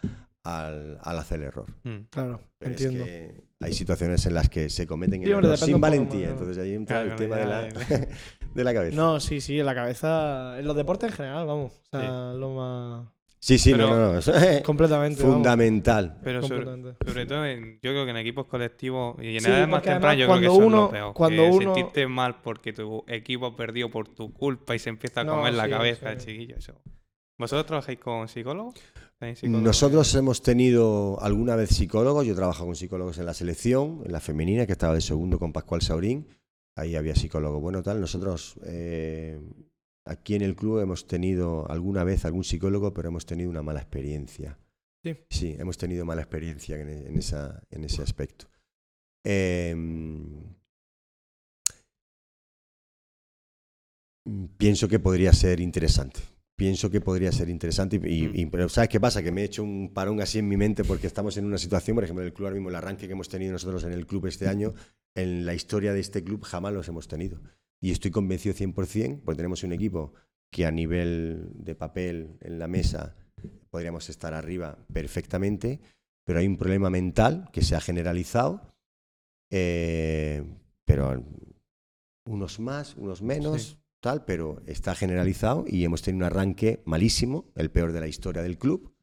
al, 0.42 0.98
al 1.02 1.18
hacer 1.18 1.40
el 1.40 1.46
error. 1.46 1.66
Mm. 1.84 1.96
Claro, 2.10 2.40
Pero 2.58 2.70
entiendo. 2.72 3.04
es 3.04 3.10
que 3.10 3.44
hay 3.60 3.72
situaciones 3.72 4.24
en 4.26 4.34
las 4.34 4.48
que 4.48 4.68
se 4.70 4.86
cometen 4.86 5.20
Sí, 5.22 5.26
el 5.28 5.34
hombre, 5.34 5.48
error 5.48 5.58
depende 5.58 5.72
sin 5.74 5.80
valentía. 5.80 6.28
Entonces 6.30 6.58
ahí 6.58 6.74
entra 6.74 7.02
Claro, 7.02 7.10
el 7.12 7.16
tema 7.18 7.36
de 7.36 7.46
la, 7.46 7.62
de 8.54 8.64
la 8.64 8.74
cabeza. 8.74 8.96
No, 8.96 9.18
sí, 9.20 9.40
sí, 9.40 9.58
en 9.58 9.66
la 9.66 9.74
cabeza. 9.74 10.58
En 10.58 10.66
los 10.66 10.76
deportes 10.76 11.10
en 11.10 11.16
general, 11.16 11.46
vamos. 11.46 11.72
O 11.92 11.98
sea, 11.98 12.32
lo 12.34 12.50
más. 12.54 13.08
Sí, 13.38 13.58
sí, 13.58 13.72
Pero- 13.72 13.88
no, 13.90 13.96
no, 13.96 14.12
no, 14.14 14.62
Completamente. 14.64 15.22
vamos. 15.22 15.36
fundamental. 15.36 16.18
Pero 16.24 16.42
sobre, 16.42 16.64
Completamente. 16.64 17.04
sobre 17.06 17.26
todo, 17.26 17.44
en- 17.46 17.74
yo 17.82 17.90
creo 17.92 18.04
que 18.04 18.10
en 18.10 18.16
equipos 18.16 18.46
colectivos 18.46 19.16
y 19.22 19.34
en 19.36 19.40
Sí, 19.40 19.48
edades 19.48 19.68
más 19.68 19.82
tempranas, 19.82 20.18
yo 20.18 20.26
creo 20.26 20.40
que 20.40 20.46
cuando 20.48 20.66
uno- 20.66 20.76
lo 20.86 20.90
peor. 20.90 21.14
cuando 21.14 21.42
que 21.42 21.50
uno- 21.50 21.74
sentirte 21.74 22.06
mal 22.08 22.40
porque 22.42 22.72
tu 22.72 23.04
equipo 23.06 23.54
perdió 23.54 23.90
por 23.90 24.08
tu 24.08 24.32
culpa 24.32 24.74
y 24.74 24.78
se 24.78 24.88
empieza 24.88 25.20
a 25.20 25.24
No, 25.24 25.36
comer 25.36 25.54
la 25.54 25.68
cabeza, 25.68 26.18
sí. 26.18 26.26
chiquillo. 26.26 26.56
Eso. 26.56 26.74
¿Vosotros 27.38 27.66
trabajáis 27.66 27.98
con 27.98 28.26
psicólogos? 28.28 28.74
Nosotros 29.42 30.14
hemos 30.14 30.42
tenido 30.42 31.18
alguna 31.22 31.54
vez 31.56 31.70
psicólogos, 31.70 32.26
yo 32.26 32.32
he 32.32 32.36
trabajado 32.36 32.66
con 32.66 32.76
psicólogos 32.76 33.18
en 33.18 33.26
la 33.26 33.34
selección, 33.34 34.02
en 34.04 34.12
la 34.12 34.20
femenina, 34.20 34.66
que 34.66 34.72
estaba 34.72 34.94
de 34.94 35.00
segundo 35.02 35.38
con 35.38 35.52
Pascual 35.52 35.82
Saurín, 35.82 36.26
ahí 36.74 36.96
había 36.96 37.14
psicólogo 37.14 37.60
bueno 37.60 37.82
tal. 37.82 38.00
Nosotros 38.00 38.58
eh, 38.66 39.38
aquí 40.06 40.34
en 40.34 40.42
el 40.42 40.56
club 40.56 40.78
hemos 40.80 41.06
tenido 41.06 41.70
alguna 41.70 42.04
vez 42.04 42.24
algún 42.24 42.44
psicólogo, 42.44 42.94
pero 42.94 43.08
hemos 43.08 43.26
tenido 43.26 43.50
una 43.50 43.62
mala 43.62 43.80
experiencia. 43.80 44.58
Sí. 45.30 45.54
hemos 45.58 45.78
tenido 45.78 46.04
mala 46.04 46.22
experiencia 46.22 46.80
en, 46.80 46.88
en 46.88 47.16
esa, 47.16 47.62
en 47.70 47.84
ese 47.84 48.02
aspecto. 48.02 48.46
Em, 49.24 50.42
pienso 54.56 54.88
que 54.88 54.98
podría 54.98 55.32
ser 55.32 55.60
interesante. 55.60 56.20
Pienso 56.56 56.90
que 56.90 57.00
podría 57.00 57.30
ser 57.32 57.48
interesante. 57.50 58.00
Y, 58.02 58.24
y- 58.24 58.30
y- 58.42 58.46
pero 58.46 58.68
¿sabes 58.68 58.88
qué 58.88 58.98
pasa? 58.98 59.22
Que 59.22 59.30
me 59.30 59.42
he 59.42 59.44
hecho 59.44 59.62
un 59.62 59.92
parón 59.92 60.20
así 60.20 60.38
en 60.38 60.48
mi 60.48 60.56
mente 60.56 60.84
porque 60.84 61.06
estamos 61.06 61.36
en 61.36 61.44
una 61.44 61.58
situación, 61.58 61.94
por 61.94 62.04
ejemplo, 62.04 62.22
en 62.22 62.28
el 62.28 62.32
club 62.34 62.46
ahora 62.46 62.54
mismo, 62.56 62.70
el 62.70 62.76
arranque 62.76 63.06
que 63.06 63.12
hemos 63.12 63.28
tenido 63.28 63.52
nosotros 63.52 63.84
en 63.84 63.92
el 63.92 64.06
club 64.06 64.26
este 64.26 64.48
año, 64.48 64.74
en 65.14 65.44
la 65.46 65.54
historia 65.54 65.92
de 65.92 66.00
este 66.00 66.24
club 66.24 66.42
jamás 66.44 66.72
los 66.72 66.88
hemos 66.88 67.08
tenido. 67.08 67.40
Y 67.80 67.90
estoy 67.90 68.10
convencido 68.10 68.54
100%, 68.54 69.22
porque 69.24 69.36
tenemos 69.36 69.62
un 69.62 69.72
equipo 69.72 70.12
que 70.50 70.66
a 70.66 70.70
nivel 70.70 71.50
de 71.54 71.74
papel 71.74 72.38
en 72.40 72.58
la 72.58 72.68
mesa 72.68 73.16
podríamos 73.70 74.08
estar 74.08 74.32
arriba 74.32 74.78
perfectamente, 74.92 75.80
pero 76.24 76.38
hay 76.38 76.46
un 76.46 76.56
problema 76.56 76.88
mental 76.90 77.48
que 77.52 77.62
se 77.62 77.76
ha 77.76 77.80
generalizado, 77.80 78.72
eh, 79.50 80.42
pero 80.84 81.22
unos 82.26 82.58
más, 82.58 82.96
unos 82.96 83.22
menos, 83.22 83.62
Sí. 83.62 83.78
tal, 84.00 84.24
pero 84.24 84.62
está 84.66 84.94
generalizado 84.94 85.64
y 85.66 85.84
hemos 85.84 86.02
tenido 86.02 86.24
un 86.26 86.32
arranque 86.32 86.82
malísimo, 86.86 87.52
el 87.54 87.70
peor 87.70 87.92
de 87.92 88.00
la 88.00 88.08
historia 88.08 88.42
del 88.42 88.58
club, 88.58 88.94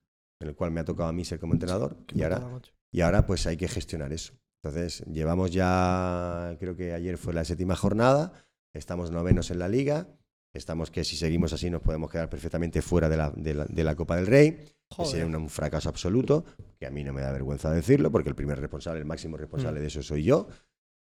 en 0.41 0.49
el 0.49 0.55
cual 0.55 0.71
me 0.71 0.79
ha 0.81 0.85
tocado 0.85 1.09
a 1.09 1.13
mí 1.13 1.23
ser 1.23 1.39
como 1.39 1.53
entrenador, 1.53 1.97
Qué 2.07 2.19
y 2.19 2.23
ahora 2.23 2.59
y 2.91 3.01
ahora 3.01 3.25
pues 3.25 3.47
hay 3.47 3.57
que 3.57 3.67
gestionar 3.67 4.11
eso. 4.13 4.33
Entonces, 4.61 5.03
llevamos 5.11 5.51
ya, 5.51 6.55
creo 6.59 6.75
que 6.75 6.93
ayer 6.93 7.17
fue 7.17 7.33
la 7.33 7.43
séptima 7.43 7.75
jornada, 7.75 8.31
estamos 8.73 9.11
novenos 9.11 9.51
en 9.51 9.59
la 9.59 9.67
liga, 9.69 10.07
estamos 10.53 10.91
que 10.91 11.03
si 11.03 11.15
seguimos 11.15 11.53
así 11.53 11.69
nos 11.69 11.81
podemos 11.81 12.09
quedar 12.11 12.29
perfectamente 12.29 12.81
fuera 12.81 13.09
de 13.09 13.17
la, 13.17 13.31
de 13.31 13.53
la- 13.53 13.65
de 13.65 13.83
la 13.83 13.95
Copa 13.95 14.15
del 14.15 14.27
Rey, 14.27 14.57
que 14.95 15.05
sería 15.05 15.25
un 15.25 15.49
fracaso 15.49 15.89
absoluto, 15.89 16.45
que 16.79 16.85
a 16.85 16.91
mí 16.91 17.03
no 17.03 17.13
me 17.13 17.21
da 17.21 17.31
vergüenza 17.31 17.71
decirlo, 17.71 18.11
porque 18.11 18.29
el 18.29 18.35
primer 18.35 18.59
responsable, 18.59 18.99
el 18.99 19.05
máximo 19.05 19.37
responsable 19.37 19.79
Mm. 19.79 19.81
de 19.81 19.87
eso 19.87 20.03
soy 20.03 20.23
yo, 20.23 20.47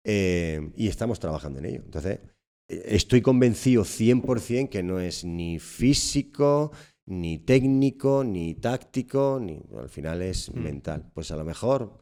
eh, 0.05 0.73
y 0.77 0.89
estamos 0.89 1.21
trabajando 1.21 1.59
en 1.61 1.67
ello. 1.67 1.83
Entonces, 1.85 2.21
eh, 2.69 2.83
estoy 2.87 3.23
convencido 3.23 3.85
100% 3.85 4.71
que 4.71 4.83
no 4.83 4.99
es 4.99 5.25
ni 5.25 5.59
físico, 5.61 6.73
ni 7.09 7.39
técnico, 7.39 8.25
ni 8.25 8.55
táctico, 8.55 9.39
ni 9.41 9.61
al 9.79 9.89
final 9.89 10.23
es 10.23 10.53
Mm. 10.53 10.59
mental. 10.63 11.11
Pues 11.15 11.31
a 11.31 11.37
lo 11.37 11.45
mejor 11.45 11.99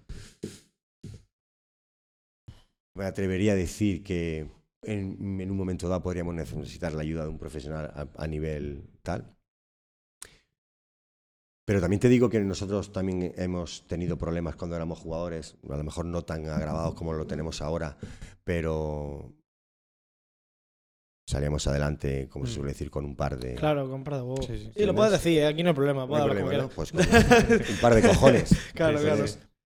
me 2.95 3.05
atrevería 3.05 3.53
a 3.53 3.57
decir 3.57 4.03
que 4.03 4.49
en, 4.87 5.41
en 5.41 5.51
un 5.51 5.57
momento 5.57 5.89
dado 5.89 6.03
podríamos 6.03 6.35
necesitar 6.35 6.93
la 6.93 7.03
ayuda 7.03 7.23
de 7.25 7.29
un 7.29 7.39
profesional 7.39 7.87
a, 7.95 8.07
a 8.23 8.27
nivel 8.27 8.89
tal. 9.03 9.37
Pero 11.67 11.81
también 11.81 12.01
te 12.01 12.09
digo 12.11 12.29
que 12.29 12.41
nosotros 12.41 12.93
también 12.93 13.33
hemos 13.37 13.87
tenido 13.87 14.19
problemas 14.19 14.55
cuando 14.57 14.77
éramos 14.77 14.99
jugadores, 14.99 15.57
a 15.71 15.77
lo 15.79 15.85
mejor 15.85 16.05
no 16.05 16.23
tan 16.23 16.47
agravados 16.47 16.95
como 16.95 17.15
lo 17.15 17.27
tenemos 17.27 17.63
ahora, 17.63 17.97
pero 18.45 19.33
salíamos 21.27 21.67
adelante, 21.67 22.29
como 22.29 22.45
se 22.45 22.53
Mm. 22.53 22.55
suele 22.57 22.69
decir, 22.73 22.91
con 22.91 23.07
un 23.07 23.17
par 23.17 23.39
de, 23.39 23.55
Claro, 23.55 23.89
compra 23.89 24.19
de 24.19 24.23
huevos. 24.25 24.45
Sí, 24.45 24.59
sí. 24.59 24.73
Y 24.77 24.85
lo 24.85 24.95
puedes 24.95 25.13
decir, 25.13 25.39
¿eh? 25.39 25.47
aquí 25.47 25.63
no 25.63 25.71
hay 25.71 25.75
problema. 25.75 26.03
no 26.03 26.09
Puedes 26.09 26.25
hay 26.25 26.31
hablar 26.31 26.45
problema, 26.45 26.63
¿no? 26.65 26.69
Pues 26.69 26.93
con 26.93 27.01
un 27.01 27.81
par 27.81 27.95
de 27.95 28.03
cojones. 28.03 28.55
Claro, 28.75 29.01
claro. 29.01 29.25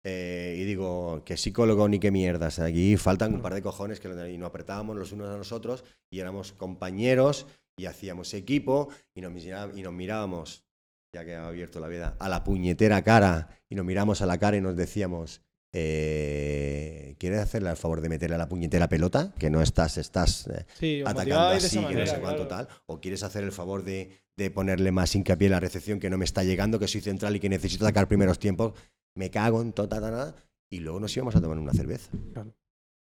Eh, 0.07 0.55
y 0.59 0.63
digo, 0.65 1.23
que 1.25 1.35
psicólogo 1.35 1.89
ni 1.89 1.97
qué 1.97 2.11
mierdas. 2.11 2.59
Aquí 2.59 2.95
faltan 2.95 3.33
un 3.33 3.41
par 3.41 3.55
de 3.55 3.63
cojones 3.63 3.99
que 3.99 4.07
y 4.31 4.37
nos 4.37 4.47
apretábamos 4.49 4.95
los 4.95 5.11
unos 5.11 5.29
a 5.29 5.37
los 5.37 5.51
otros 5.51 5.83
y 6.11 6.19
éramos 6.19 6.51
compañeros 6.53 7.47
y 7.75 7.87
hacíamos 7.87 8.31
equipo 8.35 8.89
y 9.15 9.21
nos, 9.21 9.31
mira- 9.31 9.71
y 9.75 9.81
nos 9.81 9.93
mirábamos, 9.93 10.63
ya 11.11 11.25
que 11.25 11.33
ha 11.33 11.47
abierto 11.47 11.79
la 11.79 11.87
vida, 11.87 12.15
a 12.19 12.29
la 12.29 12.43
puñetera 12.43 13.01
cara 13.03 13.49
y 13.67 13.73
nos 13.73 13.83
miramos 13.83 14.21
a 14.21 14.27
la 14.27 14.37
cara 14.37 14.55
y 14.57 14.61
nos 14.61 14.75
decíamos, 14.75 15.41
eh, 15.73 17.15
¿quieres 17.17 17.39
hacerle 17.39 17.69
el 17.71 17.75
favor 17.77 18.01
de 18.01 18.09
meterle 18.09 18.35
a 18.35 18.39
la 18.39 18.47
puñetera 18.47 18.87
pelota? 18.87 19.33
Que 19.39 19.49
no 19.49 19.61
estás, 19.61 19.97
estás 19.97 20.47
eh, 20.47 20.65
Sí, 20.75 21.01
atacando 21.05 21.47
así, 21.49 21.65
esa 21.65 21.87
que 21.87 21.95
no 21.95 22.05
sé 22.05 22.11
manera, 22.11 22.21
cuánto 22.21 22.47
claro. 22.47 22.67
tal, 22.67 22.75
o 22.85 23.01
quieres 23.01 23.23
hacer 23.23 23.43
el 23.43 23.51
favor 23.51 23.83
de, 23.83 24.11
de 24.37 24.51
ponerle 24.51 24.91
más 24.91 25.15
hincapié 25.15 25.47
en 25.47 25.51
la 25.53 25.59
recepción 25.59 25.99
que 25.99 26.09
no 26.09 26.17
me 26.17 26.25
está 26.25 26.43
llegando, 26.43 26.79
que 26.79 26.87
soy 26.87 27.01
central 27.01 27.35
y 27.35 27.39
que 27.39 27.49
necesito 27.49 27.85
sacar 27.85 28.07
primeros 28.07 28.39
tiempos, 28.39 28.73
me 29.15 29.29
cago 29.31 29.61
en 29.61 29.73
tota 29.73 29.99
nada, 29.99 30.35
y 30.71 30.79
luego 30.79 30.99
nos 30.99 31.15
íbamos 31.15 31.35
a 31.35 31.41
tomar 31.41 31.57
una 31.57 31.73
cerveza. 31.73 32.11
Claro. 32.33 32.53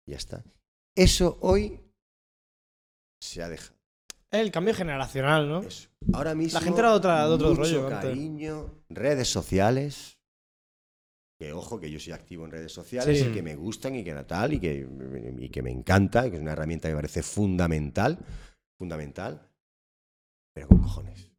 Ya 0.08 0.18
está. 0.18 0.44
Eso 0.96 1.38
hoy 1.42 1.80
se 3.22 3.42
ha 3.44 3.50
dejado. 3.50 3.80
El 4.32 4.52
cambio 4.52 4.74
generacional, 4.74 5.48
¿no? 5.50 5.62
Eso. 5.62 5.90
Ahora 6.14 6.34
mismo. 6.36 6.60
La 6.60 6.64
gente 6.66 6.80
era 6.80 6.90
de 6.92 6.96
otra- 6.96 7.28
de 7.28 7.34
otro 7.34 7.50
mucho 7.50 7.62
rollo 7.62 7.88
antes. 7.88 8.10
cariño, 8.10 8.84
redes 8.90 9.28
sociales. 9.30 10.18
Que 11.40 11.54
ojo, 11.54 11.80
que 11.80 11.90
yo 11.90 12.00
soy 12.00 12.14
activo 12.14 12.46
en 12.46 12.52
redes 12.52 12.72
sociales 12.72 13.20
Sí. 13.20 13.28
y 13.28 13.34
que 13.34 13.42
me 13.42 13.56
gustan 13.56 13.96
y 13.96 14.04
que 14.04 14.12
era 14.12 14.26
tal 14.28 14.54
y 14.54 14.60
que, 14.60 14.88
y 15.40 15.50
que 15.50 15.62
me 15.64 15.72
encanta, 15.72 16.28
y 16.28 16.30
que 16.30 16.36
es 16.38 16.42
una 16.42 16.52
herramienta 16.54 16.88
que 16.88 16.94
me 16.94 17.00
parece 17.00 17.24
fundamental. 17.24 18.20
Fundamental. 18.78 19.50
Pero 20.54 20.68
con 20.68 20.82
cojones. 20.82 21.31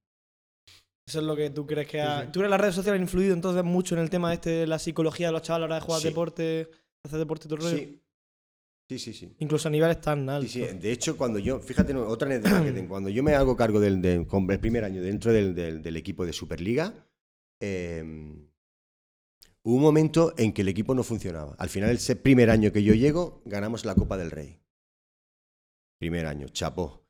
Eso 1.06 1.18
es 1.18 1.24
lo 1.24 1.34
que 1.34 1.50
tú 1.50 1.66
crees 1.66 1.88
que 1.88 2.00
ha... 2.00 2.26
¿Tú 2.30 2.38
crees 2.40 2.46
que 2.46 2.50
las 2.50 2.60
redes 2.60 2.74
sociales 2.76 2.98
han 2.98 3.02
influido 3.02 3.34
entonces 3.34 3.64
mucho 3.64 3.94
en 3.96 4.00
el 4.02 4.10
tema 4.10 4.32
este 4.32 4.50
de 4.50 4.66
la 4.66 4.78
psicología 4.78 5.26
de 5.28 5.32
los 5.32 5.42
chavales 5.42 5.64
a 5.64 5.68
la 5.68 5.74
hora 5.74 5.80
de 5.80 5.80
jugar 5.86 6.00
Sí. 6.00 6.08
deporte, 6.08 6.42
de 6.42 6.68
hacer 7.04 7.18
deporte 7.18 7.46
y 7.46 7.48
todo 7.48 7.56
el 7.56 7.62
rollo? 7.62 7.76
Sí. 7.78 7.98
Sí, 8.88 8.98
sí, 8.98 9.12
sí. 9.14 9.36
Incluso 9.38 9.68
a 9.68 9.70
niveles 9.70 10.00
tan 10.00 10.24
Sí, 10.24 10.30
altos. 10.30 10.50
sí. 10.52 10.60
De 10.78 10.92
hecho, 10.92 11.16
cuando 11.16 11.38
yo, 11.38 11.58
fíjate, 11.60 11.94
otra 11.94 12.26
anécdota 12.26 12.62
que 12.62 12.72
tengo, 12.72 12.88
cuando 12.90 13.08
yo 13.10 13.22
me 13.22 13.34
hago 13.34 13.56
cargo 13.56 13.80
del, 13.80 14.02
del- 14.02 14.26
con 14.26 14.48
el 14.50 14.60
primer 14.60 14.84
año 14.84 15.00
dentro 15.02 15.32
del, 15.32 15.54
del- 15.54 15.82
del 15.82 15.96
equipo 15.96 16.26
de 16.26 16.32
Superliga, 16.32 16.92
eh, 17.60 18.02
hubo 19.64 19.76
un 19.76 19.82
momento 19.82 20.34
en 20.36 20.52
que 20.52 20.62
el 20.62 20.68
equipo 20.68 20.94
no 20.94 21.02
funcionaba. 21.04 21.54
Al 21.58 21.68
final, 21.68 21.90
ese 21.90 22.16
primer 22.16 22.50
año 22.50 22.70
que 22.70 22.82
yo 22.82 22.92
llego, 22.94 23.40
ganamos 23.46 23.84
la 23.84 23.94
Copa 23.94 24.16
del 24.18 24.30
Rey. 24.30 24.60
Primer 25.98 26.26
año, 26.26 26.48
chapó. 26.48 27.01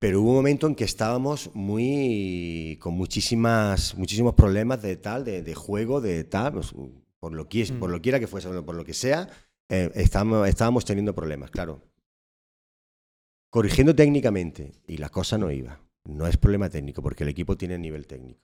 Pero 0.00 0.20
hubo 0.20 0.30
un 0.30 0.36
momento 0.36 0.66
en 0.68 0.76
que 0.76 0.84
estábamos 0.84 1.50
muy 1.54 2.78
con 2.80 2.94
muchísimas, 2.94 3.96
muchísimos 3.96 4.34
problemas 4.34 4.80
de 4.80 4.96
tal, 4.96 5.24
de, 5.24 5.42
de 5.42 5.54
juego, 5.54 6.00
de 6.00 6.22
tal, 6.24 6.52
pues, 6.52 6.72
por 7.18 7.32
lo 7.32 7.48
que 7.48 7.66
por 7.78 7.90
lo 7.90 8.00
quiera 8.00 8.20
que 8.20 8.28
fuese, 8.28 8.48
por 8.62 8.76
lo 8.76 8.84
que 8.84 8.94
sea, 8.94 9.28
eh, 9.68 9.90
estábamos, 9.94 10.48
estábamos 10.48 10.84
teniendo 10.84 11.14
problemas, 11.14 11.50
claro. 11.50 11.82
Corrigiendo 13.50 13.94
técnicamente, 13.94 14.72
y 14.86 14.98
la 14.98 15.08
cosa 15.08 15.36
no 15.36 15.50
iba. 15.50 15.80
No 16.04 16.26
es 16.26 16.36
problema 16.36 16.68
técnico, 16.70 17.02
porque 17.02 17.24
el 17.24 17.30
equipo 17.30 17.56
tiene 17.56 17.78
nivel 17.78 18.06
técnico. 18.06 18.40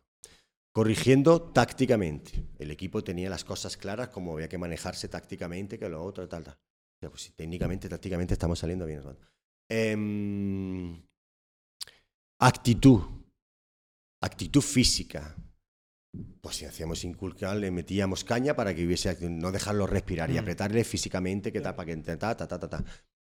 Corrigiendo 0.72 1.40
tácticamente. 1.40 2.32
El 2.59 2.70
equipo 2.70 3.05
tenía 3.05 3.30
las 3.30 3.44
cosas 3.44 3.76
claras, 3.76 4.09
como 4.09 4.34
había 4.34 4.48
que 4.48 4.59
manejarse 4.59 5.09
tácticamente, 5.09 5.78
que 5.78 5.88
lo 5.88 6.02
otro, 6.02 6.28
tal, 6.28 6.42
tal. 6.42 6.55
O 6.55 6.98
sea, 7.00 7.11
pues 7.11 7.32
técnicamente, 7.36 7.88
tácticamente 7.88 8.34
estamos 8.34 8.59
saliendo 8.59 8.86
bien. 8.86 9.02
Actitud. 12.41 13.01
Actitud 14.22 14.61
física. 14.62 15.37
Pues 16.41 16.57
si 16.57 16.64
hacíamos 16.64 17.05
inculcar, 17.05 17.57
le 17.57 17.70
metíamos 17.70 18.22
caña 18.24 18.55
para 18.55 18.74
que 18.74 18.87
hubiese 18.87 19.16
no 19.28 19.51
dejarlo 19.51 19.87
respirar 19.87 20.30
y 20.30 20.35
Mm. 20.35 20.39
apretarle 20.39 20.85
físicamente, 20.85 21.53
que 21.53 21.61
tal, 21.61 21.74
para 21.74 21.87
que 21.87 21.97
ta, 21.99 22.16
ta, 22.18 22.37
ta, 22.37 22.47
ta, 22.59 22.68
ta. 22.68 22.85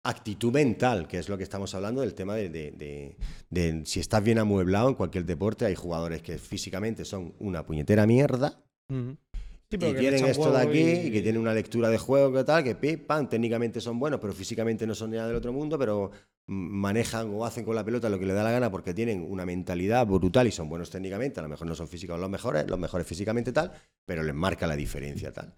Actitud 0.05 0.53
mental, 0.53 1.07
que 1.07 1.19
es 1.19 1.29
lo 1.29 1.39
que 1.39 1.45
estamos 1.45 1.73
hablando 1.77 2.01
del 2.01 2.15
tema 2.15 2.35
de, 2.35 2.49
de- 2.49 2.73
de- 2.73 3.17
de 3.51 3.87
si 3.87 4.01
estás 4.01 4.23
bien 4.25 4.39
amueblado 4.39 4.89
en 4.89 4.97
cualquier 4.97 5.25
deporte, 5.25 5.65
hay 5.65 5.77
jugadores 5.77 6.23
que 6.23 6.39
físicamente 6.39 7.05
son 7.05 7.35
una 7.39 7.65
puñetera 7.65 8.05
mierda. 8.05 8.61
Sí, 8.91 9.79
que 9.79 9.95
tienen 9.95 10.27
esto 10.27 10.51
de 10.51 10.59
aquí 10.61 10.81
y- 10.81 11.07
y... 11.07 11.11
que 11.13 11.23
tienen 11.23 11.41
una 11.41 11.55
lectura 11.55 11.89
de 11.89 11.99
juego 11.99 12.33
que 12.33 12.43
tal, 12.45 12.65
que 12.65 12.75
pim, 12.75 12.99
pam, 13.07 13.29
técnicamente 13.29 13.81
son 13.81 13.99
buenos, 14.01 14.19
pero 14.21 14.33
físicamente 14.33 14.87
no 14.89 14.95
son 14.95 15.13
nada 15.13 15.29
del 15.29 15.37
otro 15.37 15.53
mundo, 15.53 15.79
pero 15.79 16.11
manejan 16.47 17.33
o 17.35 17.45
hacen 17.45 17.65
con 17.65 17.75
la 17.75 17.85
pelota 17.85 18.09
lo 18.09 18.19
que 18.19 18.27
le 18.27 18.35
da 18.35 18.43
la 18.43 18.51
gana 18.51 18.71
porque 18.71 18.95
tienen 18.95 19.23
una 19.23 19.47
mentalidad 19.47 20.07
brutal 20.07 20.47
y 20.47 20.53
son 20.53 20.69
buenos 20.69 20.91
técnicamente, 20.91 21.41
a 21.41 21.43
lo 21.43 21.49
mejor 21.49 21.67
no 21.67 21.75
son 21.75 21.89
físicos 21.89 22.19
los 22.19 22.31
mejores, 22.31 22.69
los 22.69 22.79
mejores 22.79 23.07
físicamente 23.07 23.53
tal, 23.53 23.73
pero 24.05 24.23
les 24.23 24.35
marca 24.35 24.67
la 24.67 24.77
diferencia 24.77 25.33
tal. 25.33 25.55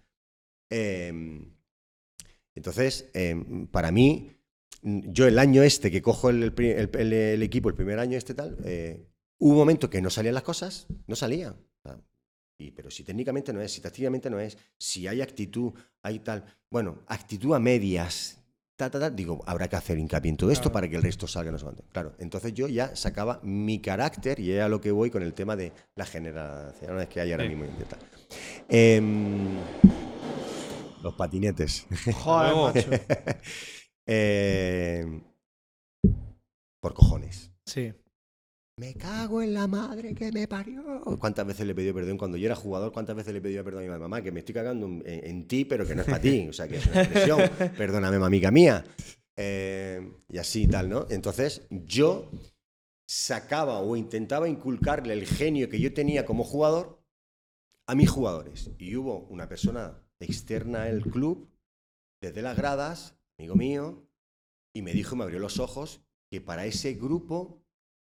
Eh, 0.69 1.11
entonces, 2.55 3.09
eh, 3.13 3.67
para 3.71 3.91
mí, 3.91 4.31
yo 4.81 5.27
el 5.27 5.39
año 5.39 5.63
este 5.63 5.91
que 5.91 6.01
cojo 6.01 6.29
el, 6.29 6.43
equipo, 7.41 7.69
el 7.69 7.75
primer 7.75 7.99
año 7.99 8.17
este 8.17 8.33
tal, 8.33 8.57
eh, 8.63 9.05
hubo 9.39 9.51
un 9.51 9.57
momento 9.57 9.89
que 9.89 10.01
no 10.01 10.09
salían 10.09 10.35
las 10.35 10.43
cosas, 10.43 10.87
no 11.07 11.15
salían. 11.15 11.55
Y, 12.57 12.71
pero 12.71 12.89
si 12.89 13.03
técnicamente 13.03 13.51
no 13.51 13.59
es, 13.61 13.73
si 13.73 13.81
tácticamente 13.81 14.29
no 14.29 14.39
es, 14.39 14.57
si 14.77 15.07
hay 15.07 15.21
actitud, 15.21 15.73
hay 16.01 16.19
tal. 16.19 16.45
Bueno, 16.69 17.03
actitud 17.07 17.53
a 17.53 17.59
medias. 17.59 18.41
Ta, 18.77 18.89
ta, 18.89 18.99
ta, 18.99 19.09
digo, 19.09 19.41
habrá 19.45 19.69
que 19.69 19.77
hacer 19.77 19.97
hincapié 19.97 20.29
en 20.31 20.35
todo 20.37 20.51
esto 20.51 20.63
Claro. 20.63 20.73
para 20.73 20.89
que 20.89 20.97
el 20.97 21.01
resto 21.03 21.27
salga 21.27 21.49
no 21.49 21.57
sé 21.57 21.63
cuánto. 21.63 21.83
Claro, 21.93 22.13
entonces 22.19 22.53
yo 22.53 22.67
ya 22.67 22.93
sacaba 22.95 23.39
mi 23.41 23.79
carácter 23.79 24.37
y 24.41 24.51
es 24.51 24.61
a 24.61 24.67
lo 24.67 24.81
que 24.81 24.91
voy 24.91 25.09
con 25.09 25.23
el 25.23 25.33
tema 25.33 25.55
de 25.55 25.71
las 25.95 26.09
generaciones 26.09 27.07
que 27.07 27.21
hay 27.21 27.31
ahora 27.31 27.45
Sí. 27.45 27.55
mismo. 27.55 27.65
y 27.79 27.83
tal. 27.85 27.99
Em, 28.67 29.57
los 31.01 31.13
patinetes. 31.13 31.85
Joder, 32.23 32.55
macho. 32.75 32.89
Em, 34.05 35.23
por 36.81 36.93
cojones. 36.93 37.51
Sí. 37.65 37.93
Me 38.77 38.93
cago 38.93 39.41
en 39.41 39.53
la 39.53 39.67
madre 39.67 40.13
que 40.13 40.33
me 40.33 40.49
parió. 40.49 41.01
¿Cuántas 41.17 41.47
veces 41.47 41.65
le 41.65 41.73
pedido 41.73 41.93
perdón 41.93 42.17
cuando 42.17 42.37
yo 42.37 42.45
era 42.45 42.55
jugador? 42.55 42.91
¿Cuántas 42.91 43.15
veces 43.15 43.33
le 43.33 43.39
pedido 43.39 43.63
perdón 43.63 43.89
a 43.89 43.93
mi 43.93 43.99
mamá? 43.99 44.21
Que 44.21 44.33
me 44.33 44.39
estoy 44.39 44.53
cagando 44.53 44.85
en, 44.85 45.03
en 45.05 45.47
ti, 45.47 45.63
pero 45.63 45.87
que 45.87 45.95
no 45.95 46.01
es 46.01 46.07
para 46.07 46.19
ti. 46.19 46.45
O 46.49 46.51
sea, 46.51 46.67
que 46.67 46.77
es 46.77 46.85
una 46.87 47.03
expresión. 47.03 47.39
Perdóname, 47.77 48.19
mamica 48.19 48.51
mía. 48.51 48.83
Eh, 49.37 50.11
y 50.27 50.37
así 50.39 50.63
y 50.63 50.67
tal, 50.67 50.89
¿no? 50.89 51.07
Entonces, 51.09 51.65
yo 51.69 52.29
sacaba 53.07 53.79
o 53.79 53.95
intentaba 53.95 54.49
inculcarle 54.49 55.13
el 55.13 55.25
genio 55.25 55.69
que 55.69 55.79
yo 55.79 55.93
tenía 55.93 56.25
como 56.25 56.43
jugador 56.43 57.01
a 57.87 57.95
mis 57.95 58.09
jugadores. 58.09 58.71
Y 58.77 58.97
hubo 58.97 59.19
una 59.29 59.47
persona 59.47 60.01
externa 60.19 60.83
al 60.83 61.01
club, 61.01 61.49
desde 62.21 62.41
las 62.41 62.57
gradas, 62.57 63.15
amigo 63.37 63.55
mío, 63.55 64.05
y 64.73 64.81
me 64.81 64.91
dijo, 64.91 65.15
me 65.15 65.23
abrió 65.23 65.39
los 65.39 65.59
ojos, 65.59 66.01
que 66.29 66.41
para 66.41 66.65
ese 66.65 66.95
grupo 66.95 67.64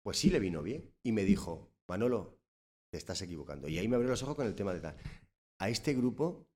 pues 0.08 0.20
sí 0.20 0.30
le 0.30 0.40
vino 0.40 0.64
bien. 0.64 0.90
Y 1.04 1.12
me 1.12 1.26
dijo, 1.26 1.68
Manolo, 1.86 2.40
te 2.90 2.98
estás 2.98 3.22
equivocando. 3.24 3.68
Y 3.68 3.78
ahí 3.78 3.90
me 3.90 3.98
abrió 3.98 4.10
los 4.10 4.24
ojos 4.24 4.36
con 4.38 4.48
el 4.48 4.56
tema 4.56 4.74
de 4.74 4.80
tal. 4.80 4.96
A 5.60 5.68
este 5.68 5.94
grupo 5.94 6.48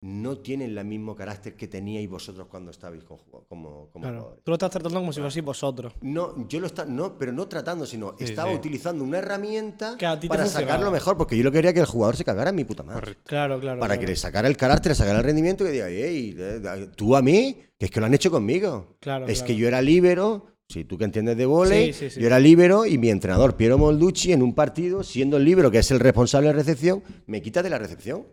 no 0.00 0.38
tienen 0.38 0.78
el 0.78 0.84
mismo 0.86 1.14
carácter 1.14 1.54
que 1.54 1.68
teníais 1.68 2.08
vosotros 2.08 2.46
cuando 2.48 2.70
estabais 2.70 3.04
con 3.04 3.18
como, 3.46 3.90
como 3.90 4.02
Claro. 4.04 4.16
jugadores. 4.20 4.42
Tú 4.42 4.50
lo 4.52 4.54
estás 4.54 4.70
tratando 4.70 5.00
como 5.00 5.12
si 5.12 5.20
fueseis 5.20 5.44
vosotros. 5.44 5.92
No, 6.00 6.48
yo 6.48 6.60
lo 6.60 6.66
estaba, 6.66 6.90
no, 6.90 7.18
pero 7.18 7.30
no 7.30 7.46
tratando, 7.46 7.84
sino 7.84 8.16
Sí, 8.18 8.24
estaba 8.24 8.50
sí. 8.52 8.56
utilizando 8.56 9.04
una 9.04 9.18
herramienta 9.18 9.98
para 10.26 10.46
sacarlo 10.46 10.90
mejor, 10.90 11.18
porque 11.18 11.36
yo 11.36 11.44
lo 11.44 11.52
quería 11.52 11.74
que 11.74 11.80
el 11.80 11.86
jugador 11.86 12.16
se 12.16 12.24
cagara 12.24 12.48
en 12.48 12.56
mi 12.56 12.64
puta 12.64 12.82
madre. 12.82 13.00
Correcto. 13.00 13.22
Claro, 13.26 13.60
claro. 13.60 13.80
Para 13.80 13.96
claro. 13.96 14.00
que 14.00 14.06
le 14.12 14.16
sacara 14.16 14.48
el 14.48 14.56
carácter, 14.56 14.92
le 14.92 14.96
sacara 14.96 15.18
el 15.18 15.24
rendimiento 15.26 15.62
y 15.62 15.66
que 15.66 15.72
diga, 15.74 15.88
hey, 15.90 16.34
eh, 16.38 16.88
tú 16.96 17.14
a 17.16 17.20
mí, 17.20 17.58
que 17.78 17.84
es 17.84 17.90
que 17.90 18.00
lo 18.00 18.06
han 18.06 18.14
hecho 18.14 18.30
conmigo. 18.30 18.96
Claro, 18.98 19.26
es 19.26 19.40
claro. 19.40 19.46
que 19.46 19.56
yo 19.56 19.68
era 19.68 19.82
líbero, 19.82 20.46
si 20.72 20.84
tú 20.84 20.96
que 20.98 21.04
entiendes 21.04 21.36
de 21.36 21.46
volei, 21.46 21.92
Sí, 21.92 22.08
sí, 22.08 22.10
sí. 22.14 22.20
yo 22.20 22.26
era 22.26 22.38
líbero 22.40 22.86
y 22.86 22.98
mi 22.98 23.10
entrenador 23.10 23.56
Piero 23.56 23.78
Molducci 23.78 24.32
en 24.32 24.42
un 24.42 24.54
partido, 24.54 25.02
siendo 25.02 25.36
el 25.36 25.44
líbero 25.44 25.70
que 25.70 25.78
es 25.78 25.90
el 25.90 26.00
responsable 26.00 26.48
de 26.48 26.54
recepción, 26.54 27.02
me 27.26 27.40
quita 27.42 27.62
de 27.62 27.70
la 27.70 27.78
recepción. 27.78 28.26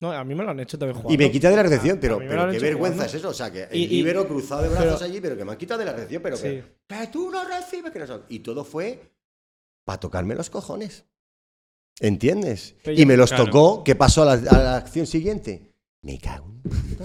No, 0.00 0.10
a 0.12 0.24
mí 0.24 0.34
me 0.34 0.42
lo 0.44 0.50
han 0.50 0.60
hecho 0.60 0.78
también 0.78 0.96
jugando. 1.00 1.14
Y 1.14 1.18
me 1.24 1.30
quita 1.30 1.48
de 1.50 1.56
la 1.56 1.62
recepción, 1.62 1.98
A- 1.98 2.00
pero, 2.00 2.16
a 2.16 2.50
qué 2.50 2.58
vergüenza 2.58 2.74
jugando. 2.76 3.04
es 3.04 3.14
eso. 3.14 3.28
O 3.28 3.32
sea, 3.34 3.50
que 3.50 3.62
el 3.64 3.76
Y- 3.76 3.84
y- 3.84 3.88
líbero 3.88 4.26
cruzado 4.26 4.62
de 4.62 4.68
brazos 4.68 4.94
pero- 4.98 5.04
allí, 5.10 5.20
pero 5.20 5.36
que 5.36 5.44
me 5.44 5.52
han 5.52 5.58
quitado 5.58 5.78
de 5.78 5.84
la 5.86 5.92
recepción, 5.92 6.22
pero 6.22 6.36
que, 6.36 6.42
Sí. 6.62 6.68
que 6.88 7.06
tú 7.12 7.30
no 7.30 7.44
recibes, 7.46 7.92
que 7.92 7.98
no 8.00 8.06
son. 8.06 8.22
Y 8.28 8.40
todo 8.40 8.64
fue 8.64 9.12
para 9.84 10.00
tocarme 10.00 10.34
los 10.34 10.50
cojones. 10.50 11.04
¿Entiendes? 12.00 12.74
Pero 12.82 12.96
y 12.96 13.00
yo- 13.00 13.06
me 13.06 13.16
los 13.16 13.30
Claro. 13.30 13.44
tocó. 13.46 13.84
¿Qué 13.84 13.94
pasó 13.94 14.22
a 14.22 14.36
la, 14.36 14.50
a 14.50 14.58
la 14.62 14.76
acción 14.76 15.06
siguiente? 15.06 15.73
Me 16.04 16.18
cago 16.18 16.46
en 16.52 16.60
puta. 16.62 17.04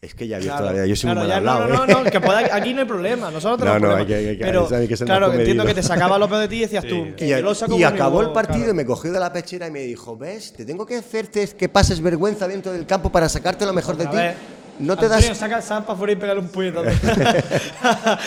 Es 0.00 0.14
que 0.14 0.26
ya 0.26 0.36
he 0.36 0.40
visto 0.40 0.52
Claro, 0.54 0.66
la 0.66 0.72
vida. 0.72 0.86
Yo 0.86 0.96
soy 0.96 1.10
claro, 1.10 1.20
muy 1.20 1.28
mal 1.28 1.30
ya, 1.30 1.36
hablado. 1.52 1.68
no, 1.68 1.68
no, 1.68 1.84
¿eh? 1.84 1.86
no, 1.94 2.04
no, 2.04 2.10
que 2.10 2.20
pueda- 2.20 2.54
aquí 2.56 2.72
no 2.72 2.80
hay 2.80 2.86
problema. 2.86 3.30
Nosotros 3.30 3.58
No, 3.68 3.74
tenemos 3.74 3.90
no, 3.90 3.96
hay 3.96 4.06
que- 4.06 4.14
hay 4.14 4.38
que- 4.38 4.44
Pero, 4.44 4.68
hay 4.74 4.88
que 4.88 4.96
ser 4.96 5.06
claro, 5.06 5.26
entiendo 5.26 5.62
comedido. 5.64 5.66
que 5.66 5.74
te 5.74 5.82
sacaba 5.86 6.18
lo 6.18 6.28
peor 6.28 6.40
de 6.40 6.48
ti 6.48 6.56
y 6.56 6.60
decías 6.60 6.82
Sí. 6.84 6.88
tú. 6.88 6.96
Y 7.08 7.12
que 7.12 7.26
Y, 7.26 7.28
yo 7.28 7.42
lo 7.42 7.54
saco 7.54 7.78
y 7.78 7.84
acabó 7.84 8.22
el 8.22 8.32
partido 8.32 8.58
claro. 8.60 8.72
y 8.72 8.74
me 8.76 8.86
cogió 8.86 9.12
de 9.12 9.20
la 9.20 9.30
pechera 9.32 9.66
y 9.66 9.70
me 9.70 9.80
dijo, 9.80 10.16
¿ves? 10.16 10.54
Te 10.54 10.64
tengo 10.64 10.86
que 10.86 10.96
hacerte 10.96 11.46
que 11.48 11.68
pases 11.68 12.00
vergüenza 12.00 12.48
dentro 12.48 12.72
del 12.72 12.86
campo 12.86 13.12
para 13.12 13.28
sacarte 13.28 13.66
lo 13.66 13.72
mejor 13.74 13.96
de 13.98 14.06
ti. 14.06 14.16
No 14.78 14.96
te 14.96 15.06
Antonio, 15.06 15.28
das... 15.28 15.36
Saca, 15.38 15.60
para 15.60 15.92
afuera 15.92 16.12
y 16.12 16.16
pegarle 16.16 16.40
un 16.42 16.48
puñetazo. 16.48 16.88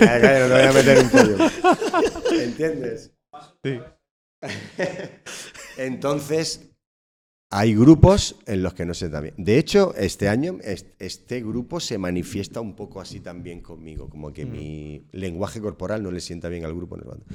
No 0.00 0.06
te 0.06 0.48
voy 0.48 0.62
a 0.62 0.72
meter 0.72 0.98
un 0.98 1.08
pollo. 1.10 1.36
¿Entiendes? 2.32 3.10
Sí. 3.64 3.80
Entonces, 5.76 6.67
hay 7.50 7.74
grupos 7.74 8.36
en 8.46 8.62
los 8.62 8.74
que 8.74 8.84
no 8.84 8.92
se 8.94 9.08
da 9.08 9.20
bien. 9.20 9.34
De 9.38 9.58
hecho, 9.58 9.94
este 9.96 10.28
año 10.28 10.58
es- 10.62 10.86
este 10.98 11.40
grupo 11.40 11.80
se 11.80 11.96
manifiesta 11.98 12.60
un 12.60 12.74
poco 12.76 13.00
así 13.00 13.20
también 13.20 13.60
conmigo, 13.62 14.08
como 14.10 14.32
que 14.32 14.44
Mm. 14.44 14.50
mi 14.52 15.02
lenguaje 15.12 15.60
corporal 15.60 16.02
no 16.02 16.10
le 16.10 16.20
sienta 16.20 16.48
bien 16.48 16.64
al 16.64 16.74
grupo. 16.74 16.96
no 16.96 17.02
sé 17.04 17.08
cuánto. 17.08 17.26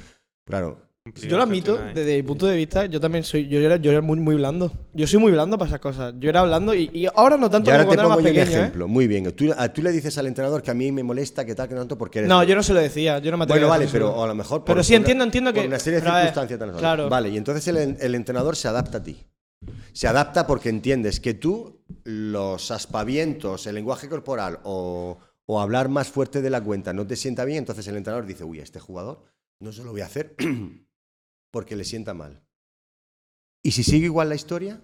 Claro, 0.46 0.80
Yo 1.28 1.36
lo 1.36 1.42
admito, 1.42 1.76
desde 1.94 2.16
mi 2.16 2.22
punto 2.22 2.46
de 2.46 2.56
vista, 2.56 2.86
yo 2.86 2.98
también 2.98 3.24
soy, 3.24 3.46
yo 3.46 3.60
era, 3.60 3.76
yo 3.76 3.90
era 3.90 4.00
muy, 4.00 4.18
muy 4.20 4.36
blando. 4.36 4.72
Yo 4.94 5.06
soy 5.06 5.18
muy 5.20 5.32
blando 5.32 5.58
para 5.58 5.68
esas 5.68 5.80
cosas. 5.80 6.14
Yo 6.18 6.30
era 6.30 6.42
blando 6.44 6.74
y, 6.74 6.88
y 6.94 7.06
ahora 7.14 7.36
no 7.36 7.50
tanto 7.50 7.68
y 7.68 7.72
ahora 7.72 7.84
como 7.84 7.96
te 7.96 8.02
pongo 8.02 8.14
más 8.16 8.24
yo 8.24 8.30
un 8.30 8.36
¿eh? 8.38 8.42
ejemplo. 8.42 8.88
Muy 8.88 9.06
bien. 9.06 9.30
Tú, 9.32 9.52
a- 9.54 9.70
tú 9.70 9.82
le 9.82 9.92
dices 9.92 10.16
al 10.16 10.28
entrenador 10.28 10.62
que 10.62 10.70
a 10.70 10.74
mí 10.74 10.90
me 10.92 11.02
molesta, 11.02 11.44
que 11.44 11.54
tal, 11.54 11.68
que 11.68 11.74
no 11.74 11.80
tanto, 11.82 11.98
porque 11.98 12.20
eres... 12.20 12.28
No, 12.30 12.42
yo 12.44 12.54
no 12.56 12.62
se 12.62 12.72
lo 12.72 12.80
decía, 12.80 13.18
yo 13.18 13.30
no 13.30 13.36
me 13.36 13.44
Bueno, 13.44 13.68
vale, 13.68 13.86
pero 13.92 14.22
a 14.24 14.26
lo 14.26 14.34
mejor. 14.34 14.60
por 14.60 14.74
Pero 14.76 14.82
sí 14.82 14.94
entiendo, 14.94 15.24
entiendo 15.24 15.52
que. 15.52 15.60
Por 15.60 15.68
una 15.68 15.78
serie 15.78 16.00
de 16.00 16.06
circunstancias. 16.06 16.58
Claro. 16.78 17.10
Vale, 17.10 17.28
y 17.28 17.36
entonces 17.36 17.68
el, 17.68 17.98
el 18.00 18.14
entrenador 18.14 18.56
se 18.56 18.68
adapta 18.68 18.96
a 18.98 19.02
ti. 19.02 19.18
Se 19.94 20.08
adapta 20.08 20.46
porque 20.46 20.68
entiendes 20.68 21.20
que 21.20 21.34
tú 21.34 21.84
los 22.02 22.70
aspavientos, 22.70 23.66
el 23.66 23.76
lenguaje 23.76 24.08
corporal 24.08 24.58
o, 24.64 25.18
o 25.46 25.60
hablar 25.60 25.88
más 25.88 26.08
fuerte 26.08 26.42
de 26.42 26.50
la 26.50 26.62
cuenta 26.62 26.92
no 26.92 27.06
te 27.06 27.16
sienta 27.16 27.44
bien, 27.44 27.58
entonces 27.58 27.86
el 27.86 27.96
entrenador 27.96 28.26
dice, 28.26 28.44
uy, 28.44 28.60
a 28.60 28.64
este 28.64 28.80
jugador 28.80 29.24
no 29.60 29.72
se 29.72 29.84
lo 29.84 29.92
voy 29.92 30.00
a 30.00 30.06
hacer 30.06 30.36
porque 31.52 31.76
le 31.76 31.84
sienta 31.84 32.12
mal. 32.12 32.44
¿Y 33.62 33.70
si 33.70 33.84
sigue 33.84 34.06
igual 34.06 34.28
la 34.28 34.34
historia? 34.34 34.82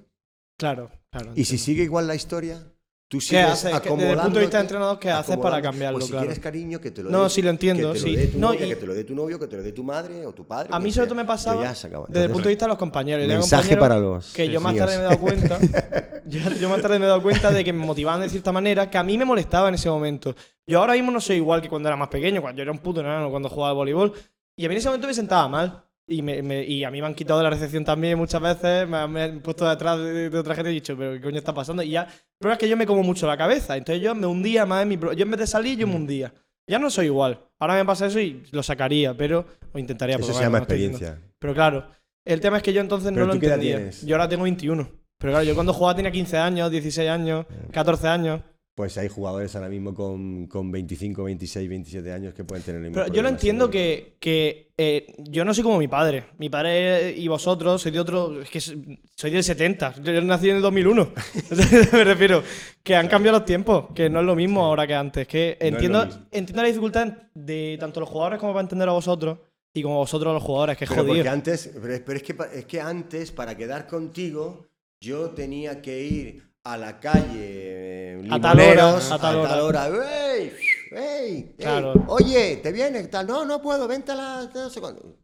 Claro, 0.57 0.91
claro. 1.11 1.33
¿Y 1.35 1.45
si 1.45 1.59
sigue 1.59 1.83
igual 1.83 2.07
la 2.07 2.15
historia? 2.15 2.73
Tú 3.11 3.19
¿Qué 3.19 3.25
sigues 3.25 3.45
haces? 3.45 3.81
¿Qué- 3.81 3.91
Desde 3.91 4.13
el 4.13 4.19
punto 4.21 4.35
de 4.39 4.41
vista 4.45 4.59
de 4.59 4.63
entrenador, 4.63 4.99
¿qué 5.01 5.11
haces 5.11 5.37
para 5.37 5.61
cambiarlo? 5.61 5.99
Pues 5.99 6.05
si 6.05 6.11
claro. 6.13 6.27
quieres 6.27 6.39
cariño, 6.41 6.81
que 6.81 6.93
te 6.93 7.03
lo 7.03 7.11
No, 7.11 7.25
dé- 7.25 7.31
sí 7.31 7.43
lo 7.43 7.51
entiendo, 7.51 7.93
que 7.93 7.99
te 7.99 8.05
sí. 8.05 8.13
Lo 8.13 8.19
dé 8.21 8.27
tu 8.29 8.39
No, 8.39 8.47
novia, 8.53 8.67
y- 8.67 8.69
que 8.69 8.77
te 8.77 8.87
lo 8.87 8.95
dé 8.95 9.03
tu 9.03 9.15
novio, 9.17 9.39
que 9.41 9.47
te 9.49 9.57
lo 9.57 9.63
dé 9.65 9.73
tu 9.73 9.83
madre 9.83 10.25
o 10.27 10.33
tu 10.33 10.47
padre. 10.47 10.69
A 10.71 10.79
mí 10.79 10.93
sobre 10.93 11.09
todo 11.09 11.17
me 11.17 11.25
pasaba 11.25 11.61
ya 11.61 11.75
se 11.75 11.89
acabó. 11.89 12.07
desde 12.09 12.27
el 12.27 12.31
punto 12.31 12.45
de 12.49 12.55
vista 12.55 12.67
de 12.67 12.69
los 12.69 12.79
compañeros. 12.79 13.27
Mensaje 13.27 13.63
compañeros 13.75 13.81
para 13.81 13.99
los 13.99 14.33
Que 14.33 14.49
yo 14.49 14.61
más 14.61 14.77
tarde 14.77 14.97
me 14.97 15.01
he 15.03 15.07
dado 15.07 15.19
cuenta. 15.19 15.59
yo, 16.27 16.39
yo 16.53 16.69
más 16.69 16.81
tarde 16.83 16.99
me 17.01 17.07
he 17.07 17.09
dado 17.09 17.21
cuenta 17.21 17.51
de 17.51 17.65
que 17.65 17.73
me 17.73 17.85
motivaban 17.85 18.21
de 18.21 18.29
cierta 18.29 18.53
manera 18.53 18.89
que 18.89 18.97
a 18.99 19.03
mí 19.03 19.19
me 19.19 19.25
molestaba 19.25 19.69
en 19.69 19.75
ese 19.75 19.91
momento. 19.91 20.37
Yo 20.65 20.79
ahora 20.79 20.93
mismo 20.93 21.11
no 21.11 21.21
soy 21.21 21.35
igual 21.39 21.61
que 21.61 21.69
cuando 21.69 21.89
era 21.89 21.97
más 21.97 22.11
pequeño, 22.11 22.41
cuando 22.41 22.59
yo 22.59 22.63
era 22.63 22.71
un 22.71 22.79
puto 22.79 23.01
enano, 23.01 23.29
cuando 23.29 23.49
jugaba 23.49 23.71
al 23.71 23.77
voleibol. 23.77 24.13
Y 24.55 24.67
a 24.67 24.69
mí 24.69 24.75
en 24.75 24.79
ese 24.79 24.87
momento 24.89 25.09
me 25.09 25.15
sentaba 25.15 25.49
mal. 25.49 25.83
Y, 26.13 26.23
me- 26.23 26.43
me- 26.43 26.65
y 26.65 26.83
a 26.83 26.91
mí 26.91 27.01
me 27.01 27.07
han 27.07 27.15
quitado 27.15 27.39
de 27.39 27.45
la 27.45 27.51
recepción 27.51 27.85
también 27.85 28.19
muchas 28.19 28.41
veces. 28.43 28.89
Me, 28.89 28.97
han- 28.97 29.13
me 29.13 29.23
han 29.23 29.41
puesto 29.41 29.69
detrás 29.69 29.97
de, 29.99 30.29
de 30.29 30.39
otra 30.39 30.55
gente 30.57 30.71
y 30.71 30.73
he 30.73 30.81
dicho, 30.81 30.97
pero 30.97 31.13
¿qué 31.13 31.21
coño 31.21 31.39
está 31.39 31.55
pasando? 31.55 31.83
Y 31.85 31.91
ya. 31.91 32.09
Pero 32.39 32.53
es 32.53 32.59
que 32.59 32.69
yo 32.69 32.77
me 32.77 32.85
como 32.87 33.03
mucho 33.03 33.27
la 33.29 33.37
cabeza. 33.37 33.77
Entonces 33.77 34.03
yo 34.03 34.15
me 34.15 34.27
hundía 34.27 34.67
más 34.67 34.83
en 34.83 34.89
mi. 34.89 34.97
Yo 34.99 35.23
en 35.25 35.31
vez 35.31 35.41
de 35.41 35.47
salir, 35.47 35.79
yo 35.79 35.87
me 35.87 35.95
hundía. 35.95 36.33
Ya 36.69 36.79
no 36.79 36.91
soy 36.91 37.07
igual. 37.07 37.41
Ahora 37.59 37.75
me 37.75 37.85
pasa 37.85 38.07
eso 38.07 38.19
y 38.21 38.43
lo 38.51 38.63
sacaría, 38.63 39.15
pero. 39.15 39.47
O 39.73 39.79
intentaría. 39.79 40.17
Eso 40.17 40.27
se 40.33 40.43
llama 40.43 40.59
no 40.59 40.65
experiencia. 40.65 41.19
pero 41.39 41.55
claro, 41.55 41.87
el 42.25 42.41
tema 42.41 42.57
es 42.57 42.63
que 42.65 42.73
yo 42.73 42.81
entonces 42.81 43.11
¿Pero 43.13 43.27
no 43.27 43.33
lo 43.35 43.35
entendía. 43.35 43.77
Yo 44.07 44.17
ahora 44.17 44.29
tengo 44.29 44.43
21. 44.45 44.91
Pero 45.19 45.33
claro, 45.33 45.45
yo 45.45 45.55
cuando 45.55 45.73
jugaba 45.73 45.95
tenía 45.95 46.11
15 46.11 46.39
años, 46.39 46.71
16 46.71 47.09
años, 47.09 47.47
14 47.73 48.09
años. 48.09 48.41
Pues 48.81 48.97
hay 48.97 49.09
jugadores 49.09 49.55
ahora 49.55 49.69
mismo 49.69 49.93
con, 49.93 50.47
con 50.47 50.73
25, 50.73 51.25
26, 51.25 51.69
27 51.69 52.13
años 52.13 52.33
que 52.33 52.45
pueden 52.45 52.65
tener 52.65 52.79
el 52.81 52.89
mismo 52.89 52.95
Pero 52.95 53.09
yo 53.09 53.11
lo 53.11 53.29
problema, 53.29 53.37
entiendo 53.37 53.71
que, 53.71 54.17
que 54.19 54.73
eh, 54.79 55.15
yo 55.19 55.45
no 55.45 55.53
soy 55.53 55.63
como 55.63 55.77
mi 55.77 55.87
padre. 55.87 56.29
Mi 56.39 56.49
padre 56.49 57.13
y 57.15 57.29
vosotros 57.29 57.83
sois 57.83 57.93
de 57.93 58.01
otro. 58.01 58.41
Es 58.41 58.49
que 58.49 58.59
soy 58.59 59.31
del 59.31 59.45
70. 59.45 59.97
Yo 60.03 60.23
nací 60.23 60.49
en 60.49 60.57
el 60.57 60.63
2001. 60.63 61.13
Me 61.93 62.05
refiero. 62.05 62.43
Que 62.83 62.97
han 62.97 63.07
cambiado 63.07 63.37
los 63.37 63.45
tiempos. 63.45 63.89
Que 63.95 64.09
no 64.09 64.21
es 64.21 64.25
lo 64.25 64.35
mismo 64.35 64.65
ahora 64.65 64.87
que 64.87 64.95
antes. 64.95 65.29
Que 65.29 65.59
entiendo, 65.61 66.09
entiendo 66.31 66.63
la 66.63 66.69
dificultad 66.69 67.09
de 67.35 67.77
tanto 67.79 68.01
los 68.01 68.09
jugadores 68.09 68.39
como 68.41 68.55
para 68.55 68.63
entender 68.63 68.89
a 68.89 68.93
vosotros. 68.93 69.41
Y 69.75 69.83
como 69.83 69.97
vosotros 69.99 70.33
los 70.33 70.43
jugadores. 70.43 70.79
Que 70.79 70.87
Pero 70.87 71.05
porque 71.07 71.29
antes, 71.29 71.71
pero, 71.75 71.93
es- 71.93 72.01
pero 72.01 72.17
es, 72.17 72.23
que, 72.23 72.35
es 72.55 72.65
que 72.65 72.81
antes, 72.81 73.31
para 73.31 73.55
quedar 73.59 73.87
contigo, 73.87 74.67
yo 75.03 75.33
tenía 75.33 75.83
que 75.83 76.03
ir 76.03 76.50
a 76.65 76.77
la 76.77 77.01
calle, 77.01 78.21
eh, 78.21 78.29
a 78.31 78.41
tal 78.41 78.61
hora, 78.61 78.97
a 78.97 79.19
tal 79.19 79.61
hora. 79.61 79.85
A 79.85 80.35
¡Ey! 80.35 80.53
¡Ey! 80.91 81.55
Claro. 81.59 81.95
Oye, 82.09 82.57
te 82.59 82.73
viene, 82.73 83.05
tal, 83.09 83.27
no, 83.27 83.45
no 83.45 83.63
puedo, 83.63 83.89
vente 83.89 84.15
la, 84.15 84.49
no 84.53 84.71
sé 84.71 84.81
cuándo. 84.81 85.17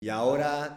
Y 0.00 0.08
ahora, 0.10 0.76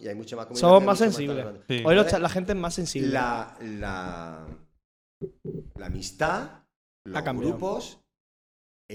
y 0.00 0.08
hay 0.08 0.14
mucho 0.14 0.36
más 0.36 0.48
Somos 0.58 0.82
más 0.82 0.98
sensibles. 0.98 1.46
Sí. 1.68 1.82
Hoy 1.84 1.94
la 1.94 2.28
gente 2.28 2.52
es 2.52 2.58
más 2.58 2.74
sensible. 2.74 3.08
La, 3.08 3.54
la, 3.60 4.46
la 5.76 5.86
amistad, 5.86 6.62
los 7.04 7.22
grupos 7.22 8.01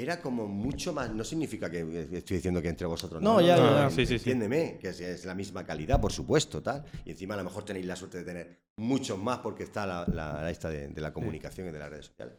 era 0.02 0.22
como 0.22 0.48
mucho 0.48 0.94
más. 0.94 1.14
No 1.14 1.24
significa 1.24 1.70
que 1.70 1.80
estoy 2.14 2.38
diciendo 2.38 2.62
que 2.62 2.70
entre 2.70 2.86
vosotros 2.88 3.22
No, 3.22 3.40
ya, 3.42 3.58
ya, 3.58 3.64
ya. 3.82 3.90
Sí, 3.90 4.06
sí, 4.06 4.20
sí. 4.20 4.32
Entiéndeme, 4.32 4.78
que 4.80 4.90
es, 4.90 5.00
es 5.02 5.26
la 5.26 5.34
misma 5.36 5.66
calidad, 5.66 6.00
por 6.00 6.12
supuesto, 6.12 6.62
tal. 6.62 6.84
Y 7.06 7.12
encima 7.12 7.34
a 7.34 7.38
lo 7.38 7.44
mejor 7.44 7.64
tenéis 7.66 7.86
la 7.86 7.96
suerte 7.96 8.20
de 8.20 8.24
tener 8.24 8.60
muchos 8.78 9.18
más 9.18 9.40
porque 9.40 9.64
está 9.64 9.86
la, 9.86 10.06
la- 10.08 10.42
la 10.42 10.50
esta 10.52 10.70
de, 10.70 10.88
de 10.90 11.02
la 11.02 11.12
comunicación 11.14 11.68
y 11.68 11.72
de 11.72 11.80
las 11.80 11.90
redes 11.90 12.06
sociales. 12.08 12.36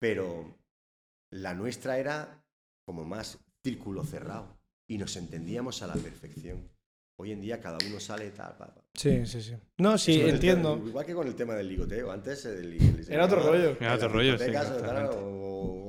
Pero 0.00 0.58
la 1.32 1.54
nuestra 1.54 1.98
era 1.98 2.42
como 2.86 3.04
más 3.04 3.38
círculo 3.64 4.04
cerrado 4.04 4.56
y 4.88 4.98
nos 4.98 5.16
entendíamos 5.16 5.82
a 5.82 5.86
la 5.88 5.94
perfección. 5.94 6.68
Hoy 7.18 7.32
en 7.32 7.40
día 7.40 7.60
cada 7.60 7.78
uno 7.88 7.98
sale 7.98 8.30
tal, 8.30 8.56
pa, 8.58 8.74
pa. 8.74 8.84
Sí, 8.94 9.24
sí, 9.26 9.40
sí. 9.40 9.54
No, 9.78 9.96
sí, 9.96 10.18
Eso 10.18 10.28
el 10.28 10.34
entiendo. 10.34 10.74
tema- 10.76 10.88
igual 10.88 11.06
que 11.06 11.14
con 11.14 11.26
el 11.26 11.34
tema 11.34 11.54
del 11.54 11.68
ligoteo. 11.68 12.10
Antes 12.12 12.44
el, 12.44 12.74
el- 12.74 13.06
Era 13.10 13.24
otro 13.24 13.40
rollo. 13.42 13.76
Era 13.80 13.94
otro 13.94 14.08
rollo, 14.10 14.38
sí, 14.38 14.44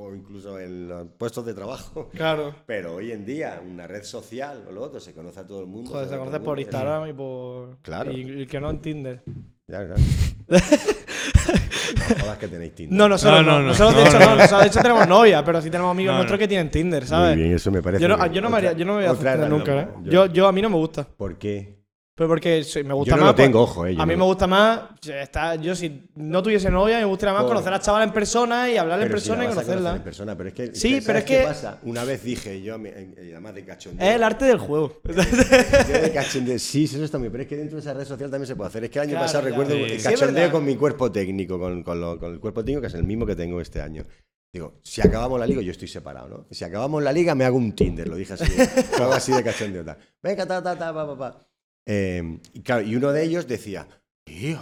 o, 0.08 0.16
incluso 0.16 0.60
en 0.60 0.88
los 0.88 1.08
puestos 1.18 1.46
de 1.46 1.54
trabajo. 1.54 2.10
Claro. 2.16 2.56
Pero 2.66 2.96
hoy 2.96 3.12
en 3.12 3.26
día, 3.26 3.62
una 3.66 3.86
red 3.88 4.04
social 4.04 4.66
o 4.68 4.72
lo 4.72 4.82
otro, 4.84 5.00
se 5.00 5.14
conoce 5.14 5.40
a 5.40 5.48
todo 5.48 5.62
el 5.62 5.68
mundo. 5.68 5.92
Joder, 5.92 6.06
se 6.06 6.10
sabe 6.12 6.20
conoce 6.26 6.40
por. 6.40 6.60
Instagram 6.60 7.10
y 7.10 7.14
por. 7.14 7.78
Claro. 7.82 8.12
Y, 8.12 8.42
y 8.42 8.48
que 8.48 8.60
no 8.60 8.70
en 8.70 8.82
Tinder. 8.82 9.24
Ya, 9.68 9.86
claro. 9.86 10.02
no 10.48 12.16
jodas 12.22 12.38
que 12.38 12.48
tenéis 12.48 12.74
Tinder. 12.76 12.98
No, 12.98 13.10
nosotros 13.10 13.46
No, 13.46 13.52
no. 13.52 13.58
no, 13.58 13.62
no. 13.64 13.68
Nosotros, 13.68 13.96
de 13.96 14.02
No, 14.04 14.08
hecho, 14.10 14.20
no. 14.20 14.26
no. 14.26 14.36
Nosotros, 14.38 14.62
de 14.62 14.68
hecho, 14.68 14.80
tenemos 14.82 15.08
novia, 15.08 15.44
pero 15.44 15.62
sí 15.62 15.70
tenemos 15.70 15.92
amigos 15.92 16.14
No, 16.14 16.18
nuestros 16.18 16.38
no. 16.38 16.40
que 16.40 16.48
tienen 16.48 16.72
Tinder, 16.72 17.06
¿sabes? 17.06 17.36
Muy 17.36 17.44
bien, 17.44 17.56
eso 17.56 17.72
me 17.72 17.82
parece. 17.82 18.02
Yo 18.02 18.08
no, 18.08 18.26
yo 18.28 18.42
no 18.42 18.50
me 18.50 18.58
haría, 18.58 18.74
yo 18.74 18.86
no 18.86 18.94
me 18.96 19.00
voy 19.08 19.08
a 19.08 19.12
hacer 19.12 19.50
nunca, 19.50 19.82
¿eh? 19.82 19.88
Yo, 20.06 20.26
yo, 20.28 20.48
a 20.48 20.52
mí 20.52 20.62
no 20.62 20.70
me 20.70 20.78
gusta. 20.78 21.06
¿Por 21.06 21.38
qué? 21.38 21.77
Pero 22.18 22.30
porque 22.30 22.66
me 22.84 22.94
gusta 22.96 23.12
Yo 23.12 23.16
no 23.16 23.22
más. 23.26 23.32
lo 23.32 23.36
tengo, 23.36 23.60
pues, 23.60 23.70
ojo, 23.72 23.86
eh. 23.86 23.96
yo 23.96 24.02
a 24.02 24.06
mí 24.08 24.14
no- 24.14 24.18
me 24.18 24.26
gusta 24.26 24.48
más. 24.48 24.82
Está, 25.08 25.54
yo, 25.54 25.76
si 25.76 26.10
no 26.16 26.42
tuviese 26.42 26.72
novia, 26.72 26.98
me 26.98 27.06
gustaría 27.06 27.34
más 27.34 27.44
Por- 27.44 27.50
conocer 27.52 27.68
a 27.72 27.78
la 27.78 27.80
chavala 27.80 28.06
en 28.06 28.12
persona 28.12 28.68
y 28.72 28.76
hablarle 28.76 29.04
en 29.06 29.10
si 29.10 29.14
persona 29.14 29.44
y 29.44 29.46
a 29.46 29.50
conocerla. 29.52 29.96
En 29.98 30.02
persona, 30.02 30.36
pero 30.36 30.50
es 30.50 30.56
que. 30.56 30.74
Sí, 30.76 30.90
¿sabes 30.90 31.06
pero 31.06 31.20
es 31.20 31.26
qué 31.26 31.38
que- 31.38 31.44
pasa? 31.44 31.78
Una 31.84 32.04
vez 32.04 32.24
dije 32.24 32.60
yo, 32.64 32.76
eh, 32.84 33.30
además 33.34 33.54
de 33.54 33.66
cachondeo. 33.66 34.08
Es 34.10 34.16
el 34.16 34.24
arte 34.24 34.46
del 34.46 34.58
juego. 34.58 35.00
De 35.04 36.12
cachondeo, 36.12 36.58
sí, 36.58 36.86
eso 36.86 37.04
está 37.04 37.20
muy 37.20 37.26
bien, 37.26 37.34
pero 37.34 37.44
es 37.44 37.50
que 37.50 37.56
dentro 37.58 37.76
de 37.76 37.82
esa 37.82 37.94
red 37.94 38.06
social 38.06 38.32
también 38.32 38.48
se 38.48 38.56
puede 38.56 38.70
hacer. 38.70 38.84
Es 38.86 38.90
que 38.90 38.98
el 38.98 39.04
año 39.04 39.12
Claro, 39.12 39.26
pasado 39.26 39.44
ya. 39.44 39.50
recuerdo 39.52 39.76
Sí. 39.76 39.82
el 39.94 40.02
cachondeo 40.04 40.52
con 40.52 40.66
mi 40.66 40.76
cuerpo 40.76 41.12
técnico, 41.12 41.60
con, 41.60 41.84
con 41.84 42.02
lo- 42.02 42.18
con 42.20 42.34
el 42.34 42.40
cuerpo 42.40 42.64
técnico 42.66 42.82
que 42.82 42.88
es 42.88 42.94
el 42.96 43.04
mismo 43.04 43.28
que 43.28 43.36
tengo 43.36 43.62
este 43.62 43.80
año. 43.80 44.04
Digo, 44.52 44.80
si 44.82 45.02
acabamos 45.02 45.40
la 45.40 45.46
liga, 45.46 45.62
yo 45.62 45.72
estoy 45.72 45.88
separado, 45.88 46.30
¿no? 46.30 46.48
Si 46.50 46.64
acabamos 46.64 47.04
la 47.04 47.12
liga, 47.12 47.36
me 47.36 47.46
hago 47.46 47.58
un 47.58 47.74
Tinder, 47.74 48.08
lo 48.08 48.16
dije 48.16 48.34
así, 48.34 48.46
lo 48.98 49.04
hago 49.04 49.14
así 49.14 49.32
de 49.34 49.44
cachondeo. 49.44 49.84
Venga, 50.24 50.48
ta, 50.48 50.64
ta, 50.64 50.76
ta, 50.76 50.92
pa, 50.94 51.06
pa, 51.06 51.16
pa. 51.18 51.48
Eh, 51.88 52.40
y, 52.54 52.62
claro, 52.62 52.82
y 52.82 52.96
uno 52.96 53.14
de 53.14 53.24
ellos 53.24 53.48
decía, 53.48 53.88
tío, 54.26 54.60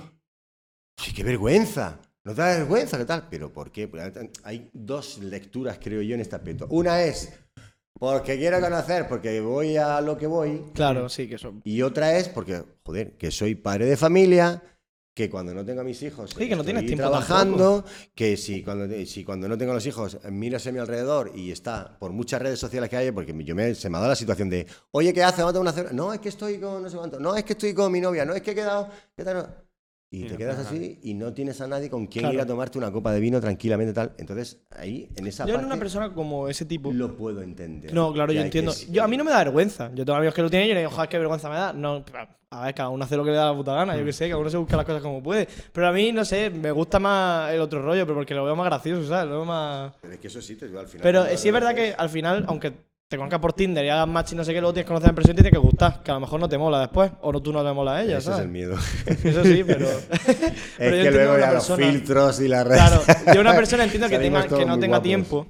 sí, 0.96 1.12
qué 1.12 1.24
vergüenza. 1.24 2.00
¿No 2.24 2.34
te 2.34 2.42
da 2.42 2.58
vergüenza? 2.58 2.98
¿Qué 2.98 3.06
tal? 3.06 3.28
¿Pero 3.30 3.52
por 3.52 3.72
qué? 3.72 3.88
Pues 3.88 4.14
hay 4.44 4.70
dos 4.74 5.18
lecturas, 5.20 5.80
creo 5.82 6.02
yo, 6.02 6.16
en 6.16 6.22
este 6.22 6.36
aspecto. 6.36 6.68
Una 6.70 7.02
es 7.04 7.34
porque 8.00 8.38
quiero 8.38 8.60
conocer, 8.62 9.08
porque 9.08 9.42
voy 9.42 9.78
a 9.78 10.02
lo 10.02 10.18
que 10.18 10.28
voy. 10.28 10.66
Claro, 10.74 11.10
sí, 11.10 11.28
que 11.28 11.36
eso. 11.36 11.54
Y 11.64 11.82
otra 11.82 12.16
es 12.18 12.30
porque, 12.30 12.64
joder, 12.84 13.14
que 13.18 13.32
soy 13.32 13.56
padre 13.56 13.86
de 13.86 13.98
familia, 13.98 14.62
que 15.16 15.30
cuando 15.30 15.54
no 15.54 15.64
tengo 15.64 15.80
a 15.80 15.84
mis 15.86 16.04
hijos. 16.04 16.32
Sí, 16.38 16.50
que 16.50 16.56
no 16.56 16.62
estoy 16.62 16.74
tienes 16.74 16.86
tiempo 16.86 17.04
trabajando, 17.04 17.86
que 18.14 18.36
si 18.36 18.62
cuando, 18.62 18.94
si 19.06 19.24
cuando 19.24 19.48
no 19.48 19.58
tengo 19.58 19.72
a 19.72 19.76
los 19.76 19.86
hijos 19.86 20.18
eh, 20.22 20.30
miras 20.30 20.68
a 20.68 20.74
mi 20.74 20.80
alrededor 20.80 21.32
y 21.34 21.52
está 21.52 21.98
por 21.98 22.12
muchas 22.12 22.42
redes 22.42 22.60
sociales 22.60 22.90
que 22.90 22.98
hay, 22.98 23.12
porque 23.12 23.34
yo 23.46 23.56
me, 23.56 23.74
se 23.76 23.90
me 23.90 23.96
ha 23.96 24.02
dado 24.02 24.10
la 24.10 24.18
situación 24.18 24.50
de, 24.50 24.68
oye, 24.92 25.14
¿qué 25.14 25.24
haces? 25.24 25.40
Vamos 25.40 25.52
a 25.52 25.54
tomar 25.54 25.74
una 25.74 25.84
cena". 25.84 25.90
No, 25.94 26.14
es 26.14 26.20
que 26.20 26.28
estoy 26.28 26.60
con 26.60 26.84
no 26.84 26.90
sé 26.90 26.98
cuánto. 26.98 27.18
No, 27.18 27.34
es 27.34 27.46
que 27.46 27.54
estoy 27.54 27.74
con 27.74 27.94
mi 27.94 28.02
novia. 28.02 28.26
No, 28.26 28.34
es 28.34 28.42
que 28.42 28.52
he 28.52 28.56
quedado. 28.56 28.90
¿qué 29.16 29.24
tal? 29.24 29.65
Y 30.16 30.20
Sí, 30.22 30.26
te 30.28 30.32
no 30.34 30.38
quedas 30.38 30.60
así 30.60 31.00
y 31.04 31.14
no 31.14 31.34
tienes 31.34 31.60
a 31.60 31.68
nadie 31.68 31.90
con 31.90 32.08
quien 32.08 32.24
Claro. 32.24 32.36
ir 32.36 32.42
a 32.42 32.46
tomarte 32.46 32.78
una 32.78 32.90
copa 32.90 33.12
de 33.12 33.20
vino 33.20 33.42
tranquilamente 33.42 33.92
tal. 33.92 34.14
Entonces, 34.18 34.62
ahí, 34.72 35.10
en 35.18 35.28
esa 35.28 35.44
Yo 35.46 35.50
en 35.50 35.56
parte, 35.56 35.66
una 35.66 35.78
persona 35.78 36.14
como 36.14 36.48
ese 36.48 36.64
tipo. 36.64 36.94
lo 36.94 37.18
puedo 37.18 37.42
entender. 37.42 37.94
No, 37.94 38.14
claro, 38.14 38.32
yo 38.32 38.42
entiendo. 38.42 38.72
Yo, 38.90 39.04
a 39.04 39.08
mí 39.10 39.18
no 39.18 39.26
me 39.26 39.32
da 39.32 39.40
vergüenza. 39.40 39.92
Yo 39.94 40.06
tengo 40.06 40.16
amigos 40.16 40.34
que 40.34 40.42
lo 40.42 40.50
tienen 40.50 40.68
y 40.68 40.70
yo 40.70 40.74
le 40.76 40.80
digo, 40.82 40.92
joder, 40.92 41.10
qué 41.10 41.18
vergüenza 41.18 41.50
me 41.50 41.56
da. 41.56 41.74
No, 41.74 42.06
a 42.52 42.66
ver, 42.66 42.74
cada 42.74 42.88
uno 42.90 43.04
hace 43.04 43.18
lo 43.18 43.26
que 43.26 43.32
le 43.32 43.36
da 43.36 43.52
la 43.52 43.58
puta 43.58 43.74
gana. 43.74 43.98
Yo 43.98 44.06
qué 44.06 44.14
sé, 44.14 44.30
cada 44.30 44.40
uno 44.40 44.50
se 44.50 44.56
busca 44.58 44.78
las 44.78 44.86
cosas 44.86 45.02
como 45.02 45.22
puede. 45.22 45.50
Pero 45.74 45.88
a 45.88 45.92
mí, 45.92 46.14
no 46.14 46.24
sé, 46.24 46.50
me 46.50 46.72
gusta 46.72 46.98
más 47.00 47.52
el 47.52 47.60
otro 47.60 47.82
rollo, 47.82 48.06
pero 48.06 48.16
porque 48.16 48.34
lo 48.34 48.46
veo 48.46 48.56
más 48.56 48.68
gracioso, 48.68 49.06
¿sabes? 49.10 49.26
Lo 49.26 49.38
veo 49.38 49.46
más. 49.46 49.92
Pero 50.02 50.14
es 50.14 50.20
que 50.22 50.28
eso 50.28 50.42
sí 50.42 50.56
te 50.56 50.68
digo 50.68 50.80
al 50.80 50.88
final. 50.88 51.04
Pero 51.04 51.26
sí 51.38 51.50
es 51.50 51.54
verdad 51.54 51.76
que 51.76 51.94
al 51.98 52.10
final, 52.10 52.46
aunque 52.48 52.72
te 53.08 53.18
conozcas 53.18 53.40
por 53.40 53.54
Tinder 53.54 53.86
y 53.86 53.90
hagas 53.90 54.08
match 54.08 54.34
y 54.34 54.36
no 54.36 54.44
sé 54.44 54.52
qué, 54.54 54.60
luego 54.60 54.74
tienes 54.74 54.86
que 54.86 54.90
conocer 54.90 55.10
en 55.10 55.16
persona 55.16 55.34
y 55.34 55.36
te 55.36 55.42
tiene 55.44 55.56
que 55.56 55.60
gustar. 55.62 56.02
Que 56.04 56.12
a 56.12 56.16
lo 56.16 56.20
mejor 56.22 56.40
no 56.40 56.50
te 56.50 56.58
mola 56.58 56.80
después. 56.80 57.12
O 57.22 57.32
no, 57.32 57.42
tú 57.42 57.54
no 57.54 57.64
te 57.64 57.72
mola 57.72 57.96
a 57.98 58.02
ella, 58.04 58.18
Ese 58.18 58.30
es 58.30 58.36
¿sabes? 58.36 58.42
el 58.46 58.50
miedo. 58.50 58.76
Eso 59.24 59.44
sí, 59.44 59.64
pero. 59.66 59.88
Es 60.26 60.52
pero 60.78 60.96
yo 60.98 61.04
que 61.04 61.12
luego 61.12 61.34
una 61.36 61.40
ya 61.42 61.54
los 61.54 61.68
persona- 61.68 61.92
filtros 61.92 62.42
y 62.42 62.48
las 62.48 62.68
redes. 62.68 62.82
Claro, 62.84 63.34
yo 63.36 63.42
una 63.42 63.54
persona 63.56 63.84
entiendo 63.84 64.10
que, 64.10 64.18
tenga, 64.20 64.44
que 64.48 64.66
no 64.66 64.80
tenga 64.80 64.88
guapos. 64.98 65.04
tiempo. 65.04 65.48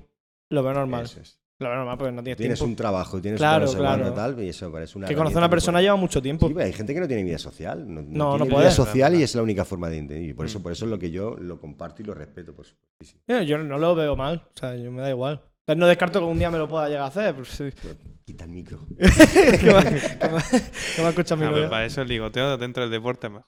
Lo 0.50 0.64
veo 0.64 0.74
normal. 0.74 1.06
Eso 1.06 1.20
es. 1.22 1.40
Lo 1.58 1.70
veo 1.70 1.78
normal 1.78 1.98
porque 1.98 2.12
no 2.12 2.22
tienes, 2.22 2.38
Tienes 2.38 2.60
tiempo. 2.60 2.70
un 2.72 2.76
trabajo, 2.76 3.22
tienes 3.22 3.40
Claro, 3.40 3.60
un 3.62 3.66
no 3.66 3.72
sé 3.72 3.78
claro. 3.78 4.14
tal, 4.14 4.44
y 4.44 4.50
eso 4.50 4.70
parece 4.70 4.98
una 4.98 5.08
que 5.08 5.16
conocer 5.16 5.38
a 5.38 5.40
una 5.40 5.50
persona 5.50 5.82
lleva 5.82 5.96
mucho 5.96 6.22
tiempo. 6.22 6.48
Sí, 6.50 6.54
pero 6.54 6.66
hay 6.66 6.74
gente 6.74 6.94
que 6.94 7.00
no 7.00 7.08
tiene 7.08 7.24
vida 7.24 7.38
social. 7.38 7.86
No, 7.88 8.02
No, 8.02 8.32
no 8.32 8.36
tiene 8.40 8.52
puede. 8.52 8.66
vida 8.66 8.72
social 8.76 9.16
y 9.16 9.24
es 9.24 9.34
la 9.36 9.42
única 9.42 9.64
forma 9.64 9.90
de 9.90 10.00
entender. 10.00 10.30
Y 10.30 10.34
por 10.34 10.46
eso, 10.46 10.62
por 10.62 10.74
eso 10.74 10.84
es 10.84 10.92
lo 10.92 11.00
que 11.00 11.12
yo 11.12 11.38
lo 11.40 11.58
comparto 11.62 12.02
y 12.02 12.06
lo 12.06 12.14
respeto, 12.14 12.54
por 12.54 12.66
supuesto. 12.66 12.94
Sí, 13.00 13.06
sí. 13.06 13.18
Yo, 13.26 13.42
yo 13.44 13.58
no 13.58 13.78
lo 13.78 13.96
veo 13.96 14.18
mal, 14.18 14.44
o 14.54 14.60
sea, 14.60 14.76
yo 14.76 14.92
me 14.92 15.02
da 15.02 15.10
igual. 15.10 15.42
Entonces, 15.68 15.80
No 15.80 15.88
descarto 15.88 16.20
que 16.20 16.26
un 16.26 16.38
día 16.38 16.52
me 16.52 16.60
lo 16.60 16.68
pueda 16.68 16.88
llegar 16.88 17.04
a 17.04 17.08
hacer. 17.08 17.34
Pues, 17.34 17.48
sí. 17.50 17.66
Pero 17.82 17.96
Quita 18.24 18.44
el 18.46 18.50
micro. 18.52 18.80
que 18.98 19.04
me, 19.06 19.12
que 19.12 20.30
me- 20.30 20.62
que 20.96 21.02
me 21.02 21.10
escucha 21.10 21.36
mi 21.36 21.44
Ah, 21.44 21.50
pero 21.50 21.52
novia. 21.58 21.70
para 21.70 21.86
eso 21.86 22.02
el 22.02 22.08
ligoteo 22.08 22.58
dentro 22.58 22.82
del 22.84 22.92
deporte 22.92 23.30
mejor. 23.30 23.46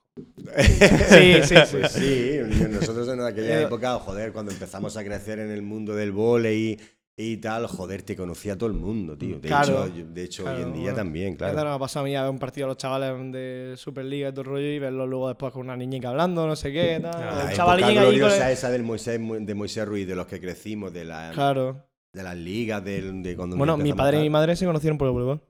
Sí, 1.10 1.34
sí, 1.44 1.56
sí. 1.66 1.78
Pues 1.80 1.92
sí, 1.94 2.40
nosotros 2.70 3.08
en 3.10 3.22
aquella 3.22 3.60
Eh, 3.62 3.64
época, 3.64 3.96
joder, 4.00 4.32
cuando 4.34 4.52
empezamos 4.52 4.96
a 4.98 5.04
crecer 5.04 5.40
en 5.40 5.50
el 5.52 5.62
mundo 5.64 5.96
del 5.96 6.12
vóley 6.12 6.80
y 7.16 7.38
tal, 7.38 7.66
joder, 7.66 8.04
te 8.04 8.16
conocía 8.16 8.56
todo 8.56 8.70
el 8.70 8.76
mundo, 8.76 9.18
tío. 9.18 9.40
De 9.40 9.48
Claro. 9.48 9.86
hecho, 9.86 10.06
de 10.14 10.24
hecho 10.24 10.44
Claro, 10.44 10.58
hoy 10.60 10.64
en 10.66 10.74
día 10.74 10.82
bueno. 10.84 10.96
también, 10.98 11.36
Claro. 11.36 11.54
claro. 11.54 11.70
me 11.70 11.76
ha 11.76 11.80
pasado 11.80 12.06
a 12.06 12.08
mí 12.10 12.16
a 12.16 12.22
ver 12.22 12.30
un 12.32 12.38
partido 12.40 12.68
de 12.68 12.70
los 12.74 12.78
chavales 12.78 13.32
de 13.32 13.74
Superliga 13.78 14.30
y 14.30 14.32
todo 14.32 14.42
el 14.42 14.48
rollo 14.48 14.68
y 14.68 14.78
verlo 14.78 15.08
luego 15.08 15.28
después 15.30 15.52
con 15.54 15.64
una 15.64 15.76
niñica 15.76 16.10
hablando, 16.10 16.46
no 16.46 16.56
sé 16.56 16.72
qué, 16.72 17.00
tal. 17.02 17.14
Ah, 17.16 17.20
La 17.20 17.32
el 17.32 17.38
época 17.40 17.54
chavalín 17.56 17.86
ahí 17.86 17.96
con 17.96 18.04
gloriosa 18.04 18.48
el- 18.48 18.54
esa 18.54 18.70
del 18.70 18.84
Moisés, 18.84 19.20
de 19.20 19.56
Moisés 19.56 19.88
Ruiz, 19.88 20.08
de 20.08 20.16
los 20.16 20.28
que 20.28 20.40
crecimos, 20.40 20.94
de, 20.94 21.06
la, 21.06 21.32
Claro. 21.34 21.84
De 22.14 22.24
las 22.24 22.36
ligas, 22.36 22.84
del- 22.84 23.22
de, 23.24 23.36
cuando 23.36 23.56
Bueno, 23.58 23.78
mi 23.78 23.94
padre 23.94 24.20
y 24.20 24.24
mi 24.24 24.30
madre 24.30 24.56
se 24.56 24.66
conocieron 24.66 24.98
por 24.98 25.08
el 25.08 25.14
voleibol. 25.14 25.42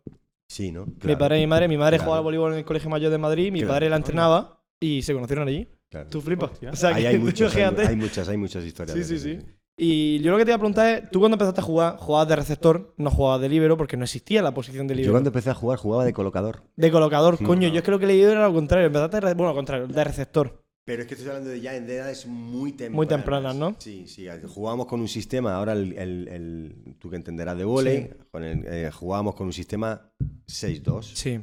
Sí, 0.49 0.71
¿no? 0.71 0.85
Mi 1.03 1.15
padre 1.15 1.38
y 1.38 1.41
mi 1.41 1.47
madre, 1.47 1.67
mi 1.67 1.77
madre 1.77 1.97
Claro. 1.97 2.05
jugaba 2.05 2.17
al 2.19 2.23
voleibol 2.23 2.53
en 2.53 2.59
el 2.59 2.65
Colegio 2.65 2.89
Mayor 2.89 3.11
de 3.11 3.17
Madrid, 3.17 3.51
mi 3.51 3.59
Claro. 3.59 3.73
padre 3.73 3.89
la 3.89 3.97
entrenaba 3.97 4.61
y 4.79 5.01
se 5.01 5.13
conocieron 5.13 5.47
allí. 5.47 5.67
claro. 5.89 6.09
Tú 6.09 6.19
flipas. 6.21 6.51
O 6.71 6.75
sea, 6.75 6.89
Ahí 6.95 7.01
que 7.03 7.07
hay 7.07 7.15
tú 7.19 7.23
muchas, 7.25 7.55
hay, 7.55 7.63
hay 7.63 7.95
muchas, 7.95 8.27
hay 8.29 8.38
muchas 8.38 8.63
historias. 8.65 8.97
Sí, 8.97 9.03
sí, 9.03 9.19
sí. 9.19 9.39
Y 9.79 10.19
yo 10.19 10.31
lo 10.31 10.38
que 10.38 10.43
te 10.45 10.51
iba 10.51 10.55
a 10.55 10.59
preguntar 10.59 10.88
es, 11.03 11.11
tú 11.11 11.19
cuando 11.19 11.35
empezaste 11.35 11.61
a 11.61 11.63
jugar, 11.63 11.97
jugabas 11.97 12.27
de 12.27 12.35
receptor, 12.35 12.93
no 12.97 13.11
jugabas 13.11 13.41
de 13.41 13.47
libero 13.49 13.77
porque 13.77 13.95
no 13.95 14.03
existía 14.05 14.41
la 14.41 14.51
posición 14.53 14.88
de 14.88 14.95
Yo 14.95 14.97
libero. 14.97 15.13
cuando 15.13 15.29
empecé 15.29 15.49
a 15.51 15.53
jugar 15.53 15.77
jugaba 15.77 16.03
de 16.03 16.13
colocador. 16.13 16.63
De 16.75 16.91
colocador, 16.91 17.39
Mm. 17.41 17.45
coño, 17.45 17.67
yo 17.69 17.77
es 17.77 17.84
que 17.84 17.91
lo 17.91 17.99
que 17.99 18.05
he 18.05 18.07
leído 18.07 18.31
era 18.31 18.47
lo 18.47 18.53
contrario. 18.53 18.88
Empezaste, 18.88 19.19
bueno, 19.35 19.49
lo 19.49 19.55
contrario, 19.55 19.88
de 19.88 20.03
receptor. 20.03 20.63
Pero 20.88 21.01
es 21.01 21.07
que 21.09 21.15
estoy 21.15 21.27
hablando 21.27 21.49
de 21.49 21.59
ya 21.59 21.76
en 21.76 21.84
edades 21.89 22.26
muy 22.26 22.72
tempranas. 22.72 22.95
Muy 22.95 23.07
tempranas, 23.07 23.55
¿no? 23.57 23.76
Sí, 23.77 24.07
sí. 24.07 24.26
Jugábamos 24.47 24.85
con 24.88 25.01
un 25.01 25.09
sistema, 25.09 25.53
ahora 25.53 25.73
el, 25.73 25.91
el- 25.97 26.27
el- 26.30 26.95
tú 26.97 27.09
que 27.09 27.18
entenderás 27.18 27.57
de 27.57 27.65
volei, 27.65 28.03
Sí. 28.03 28.09
con 28.31 28.41
el- 28.45 28.65
eh, 28.65 28.89
jugábamos 28.89 29.35
con 29.35 29.47
un 29.47 29.51
sistema 29.53 30.09
6-2, 30.47 31.11
Sí. 31.14 31.41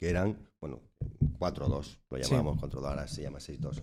que 0.00 0.10
eran, 0.10 0.36
bueno, 0.60 0.80
4-2, 1.38 2.00
lo 2.10 2.18
Sí. 2.18 2.24
llamábamos 2.24 2.58
4-2, 2.58 2.90
ahora 2.90 3.06
se 3.06 3.22
llama 3.22 3.38
6-2. 3.38 3.80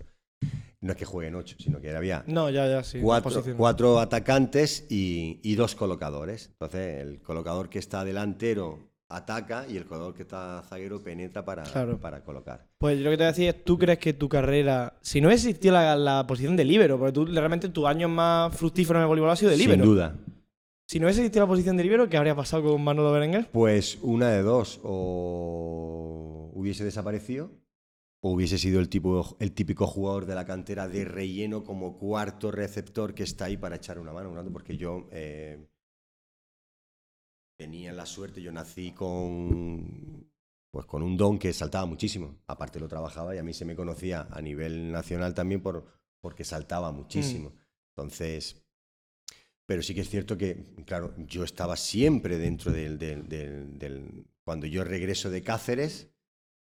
No 0.82 0.92
es 0.92 0.98
que 0.98 1.06
jueguen 1.06 1.36
8, 1.36 1.56
sino 1.60 1.80
que 1.80 1.96
había 1.96 2.26
No, 2.28 2.50
ya, 2.50 2.68
ya, 2.68 2.84
sí. 2.84 3.00
cuatro, 3.02 3.42
cuatro 3.56 4.00
atacantes 4.00 4.86
y, 4.90 5.40
y 5.44 5.56
dos 5.56 5.76
colocadores. 5.76 6.48
Entonces, 6.52 7.00
el 7.08 7.22
colocador 7.22 7.70
que 7.70 7.80
está 7.80 8.04
delantero 8.04 8.89
ataca 9.10 9.66
y 9.68 9.76
el 9.76 9.86
colocador 9.86 10.14
que 10.14 10.22
está 10.22 10.64
zaguero 10.70 11.02
penetra 11.04 11.44
para, 11.44 11.64
Claro. 11.64 12.00
para 12.00 12.24
colocar. 12.24 12.68
Pues 12.78 12.98
yo 13.00 13.04
lo 13.06 13.10
que 13.10 13.18
te 13.18 13.24
voy 13.24 13.28
a 13.28 13.32
decir 13.32 13.50
es, 13.50 13.64
¿tú 13.64 13.78
crees 13.78 13.98
que 14.00 14.14
tu 14.14 14.30
carrera, 14.30 14.94
si 15.02 15.20
no 15.20 15.32
existió 15.32 15.72
la, 15.72 15.96
la 15.96 16.26
posición 16.28 16.56
de 16.56 16.64
libero, 16.64 16.98
porque 17.00 17.14
tú 17.14 17.26
realmente 17.26 17.70
tu 17.70 17.88
año 17.88 18.08
más 18.08 18.56
fructífero 18.56 19.00
en 19.00 19.04
el 19.04 19.08
voleibol 19.08 19.32
ha 19.32 19.36
sido 19.36 19.52
de 19.52 19.58
libero. 19.58 19.84
Sin 19.84 19.92
duda. 19.94 20.16
Si 20.88 21.00
no 21.00 21.06
hubiese 21.06 21.22
existido 21.22 21.46
la 21.46 21.50
posición 21.50 21.78
de 21.78 21.84
libero, 21.84 22.08
¿qué 22.10 22.18
habría 22.18 22.36
pasado 22.36 22.64
con 22.64 22.84
Manolo 22.84 23.12
Berenguer? 23.12 23.50
Pues 23.52 24.00
una 24.02 24.30
de 24.30 24.42
dos, 24.42 24.80
o 24.84 26.52
hubiese 26.54 26.84
desaparecido, 26.84 27.52
o 28.22 28.32
hubiese 28.34 28.58
sido 28.58 28.80
el, 28.80 28.90
tipo, 28.90 29.38
el 29.40 29.52
típico 29.54 29.88
jugador 29.88 30.26
de 30.26 30.36
la 30.36 30.46
cantera 30.46 30.88
de 30.88 31.06
relleno 31.06 31.64
como 31.64 31.98
cuarto 31.98 32.52
receptor 32.52 33.14
que 33.14 33.24
está 33.24 33.46
ahí 33.46 33.56
para 33.58 33.76
echar 33.78 33.98
una 34.00 34.12
mano, 34.14 34.32
¿no? 34.34 34.44
porque 34.52 34.78
yo 34.78 35.08
eh, 35.12 35.69
tenía 37.60 37.92
la 37.92 38.06
suerte, 38.06 38.42
yo 38.42 38.54
nací 38.54 38.94
con, 38.94 40.32
pues 40.72 40.86
con 40.86 41.04
un 41.04 41.18
don 41.18 41.38
que 41.38 41.52
saltaba 41.52 41.86
muchísimo, 41.86 42.38
aparte 42.48 42.80
lo 42.80 42.88
trabajaba 42.88 43.36
y 43.36 43.38
a 43.38 43.44
mí 43.44 43.54
se 43.54 43.66
me 43.66 43.76
conocía 43.76 44.30
a 44.32 44.42
nivel 44.42 44.94
nacional 44.94 45.34
también 45.34 45.62
por, 45.62 45.86
porque 46.22 46.46
saltaba 46.46 46.94
muchísimo. 46.94 47.52
Entonces, 47.94 48.64
pero 49.66 49.84
sí 49.84 49.94
que 49.94 50.02
es 50.02 50.10
cierto 50.10 50.38
que, 50.38 50.74
claro, 50.86 51.14
yo 51.18 51.44
estaba 51.44 51.76
siempre 51.76 52.38
dentro 52.38 52.72
del... 52.72 52.98
del- 52.98 53.28
del- 53.28 53.78
del- 53.78 54.26
cuando 54.46 54.66
yo 54.66 54.84
regreso 54.86 55.30
de 55.30 55.44
Cáceres, 55.44 56.10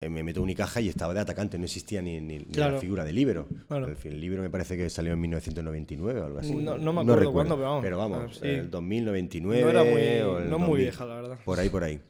me 0.09 0.23
meto 0.23 0.41
Unicaja 0.43 0.81
y 0.81 0.89
estaba 0.89 1.13
de 1.13 1.21
atacante, 1.21 1.59
no 1.59 1.65
existía 1.65 2.01
ni, 2.01 2.21
ni- 2.23 2.39
la 2.55 2.79
figura 2.79 3.05
de 3.05 3.13
líbero. 3.13 3.47
Claro. 3.69 3.87
El, 3.87 3.97
el 4.03 4.21
libro 4.21 4.41
me 4.41 4.49
parece 4.49 4.75
que 4.77 4.89
salió 4.89 5.13
en 5.13 5.21
1999 5.21 6.21
o 6.21 6.25
algo 6.25 6.39
así. 6.39 6.55
No- 6.55 6.79
no 6.79 6.93
me 6.95 7.01
acuerdo 7.03 7.17
recuerdo. 7.21 7.33
cuándo, 7.33 7.57
pero 7.57 7.69
vamos, 7.69 7.83
Pero 7.85 7.99
vamos, 7.99 8.39
claro, 8.39 8.55
sí. 8.55 8.61
el 8.61 8.71
2099 8.71 9.63
No 9.63 9.69
era 9.69 9.85
muy, 9.85 9.93
o 10.23 10.39
el 10.39 10.49
no 10.51 10.59
muy 10.59 10.69
2000. 10.69 10.85
vieja, 10.85 11.05
la 11.05 11.15
verdad. 11.17 11.39
Por 11.45 11.61
ahí, 11.61 11.69
por 11.69 11.85
ahí. 11.85 12.01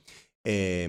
Eh, 0.44 0.88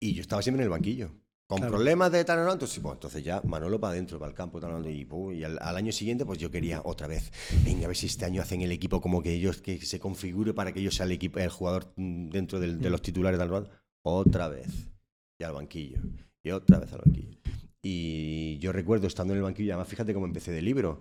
y 0.00 0.14
yo 0.14 0.20
estaba 0.20 0.42
siempre 0.42 0.60
en 0.62 0.66
el 0.66 0.70
banquillo. 0.70 1.10
Con 1.48 1.58
Claro. 1.58 1.72
problemas 1.74 2.10
de 2.12 2.24
tal 2.24 2.44
no, 2.46 2.52
entonces, 2.52 2.78
pues, 2.80 2.94
entonces 2.94 3.22
ya 3.24 3.42
Manolo 3.44 3.78
para 3.80 3.92
adentro, 3.94 4.18
para 4.20 4.30
el 4.30 4.34
campo, 4.36 4.58
tal, 4.60 4.86
y, 4.88 5.04
pu, 5.04 5.32
y 5.32 5.42
al, 5.44 5.58
al 5.60 5.76
año 5.76 5.90
siguiente, 5.92 6.24
pues 6.24 6.38
yo 6.38 6.50
quería 6.52 6.80
otra 6.84 7.08
vez. 7.08 7.30
Venga, 7.64 7.84
a 7.84 7.88
ver 7.88 7.96
si 7.96 8.06
este 8.06 8.24
año 8.24 8.40
hacen 8.40 8.62
el 8.62 8.70
equipo 8.72 9.00
como 9.02 9.22
que 9.22 9.32
ellos 9.34 9.60
que 9.60 9.78
se 9.80 9.98
configure 9.98 10.54
para 10.54 10.72
que 10.72 10.80
yo 10.82 10.90
sea 10.92 11.04
el 11.04 11.12
equipo, 11.12 11.40
el 11.40 11.50
jugador 11.50 11.92
mm, 11.96 12.30
dentro 12.30 12.58
del- 12.60 12.80
de 12.80 12.88
los 12.90 13.02
titulares 13.02 13.38
tal, 13.38 13.50
tal. 13.50 13.70
otra 14.02 14.48
vez. 14.48 14.91
Y 15.42 15.44
al 15.44 15.54
banquillo. 15.54 15.98
Y 16.44 16.52
otra 16.52 16.78
vez 16.78 16.92
al 16.92 17.00
banquillo. 17.04 17.36
Y 17.82 18.58
yo 18.58 18.70
recuerdo 18.70 19.08
estando 19.08 19.34
en 19.34 19.38
el 19.38 19.42
banquillo, 19.42 19.72
además 19.72 19.88
fíjate 19.88 20.14
cómo 20.14 20.26
empecé 20.26 20.52
de 20.52 20.62
libro, 20.62 21.00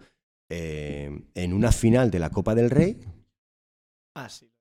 eh, 0.50 1.26
en 1.36 1.54
una 1.54 1.72
final 1.72 2.10
de 2.10 2.18
la 2.18 2.32
Copa 2.32 2.56
del 2.56 2.72
Rey, 2.72 2.98
Ah, 4.16 4.30
sí. 4.30 4.52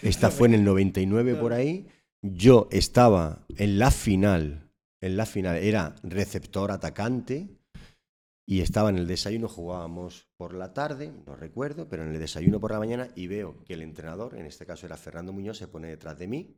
esta 0.00 0.30
fue 0.30 0.46
en 0.46 0.54
el 0.54 0.64
99 0.64 1.34
por 1.34 1.52
ahí, 1.52 1.88
yo 2.22 2.68
estaba 2.70 3.44
en 3.56 3.80
la 3.80 3.90
final, 3.90 4.70
en 5.02 5.16
la 5.16 5.26
final 5.26 5.56
era 5.56 5.96
receptor 6.04 6.70
atacante 6.70 7.48
y 8.48 8.60
estaba 8.60 8.90
en 8.90 8.98
el 8.98 9.08
desayuno, 9.08 9.48
jugábamos 9.48 10.28
por 10.36 10.54
la 10.54 10.72
tarde, 10.72 11.12
no 11.26 11.34
recuerdo, 11.34 11.88
pero 11.88 12.04
en 12.04 12.12
el 12.12 12.20
desayuno 12.20 12.60
por 12.60 12.70
la 12.70 12.78
mañana 12.78 13.08
y 13.16 13.26
veo 13.26 13.64
que 13.64 13.74
el 13.74 13.82
entrenador, 13.82 14.36
en 14.36 14.46
este 14.46 14.66
caso 14.66 14.86
era 14.86 14.96
Fernando 14.96 15.32
Muñoz, 15.32 15.58
se 15.58 15.66
pone 15.66 15.88
detrás 15.88 16.16
de 16.16 16.28
mí 16.28 16.54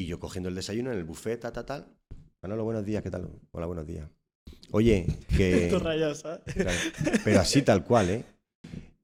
y 0.00 0.06
yo 0.06 0.18
cogiendo 0.18 0.48
el 0.48 0.54
desayuno 0.54 0.90
en 0.90 0.98
el 0.98 1.04
buffet, 1.04 1.40
tal, 1.40 1.52
tal, 1.52 1.66
tal. 1.66 1.86
Manolo, 2.42 2.64
buenos 2.64 2.86
días, 2.86 3.02
¿qué 3.02 3.10
tal? 3.10 3.28
Hola, 3.50 3.66
buenos 3.66 3.86
días. 3.86 4.08
Oye, 4.70 5.06
que... 5.36 5.68
Pero 7.24 7.40
así 7.40 7.60
tal 7.60 7.84
cual, 7.84 8.08
¿eh? 8.08 8.24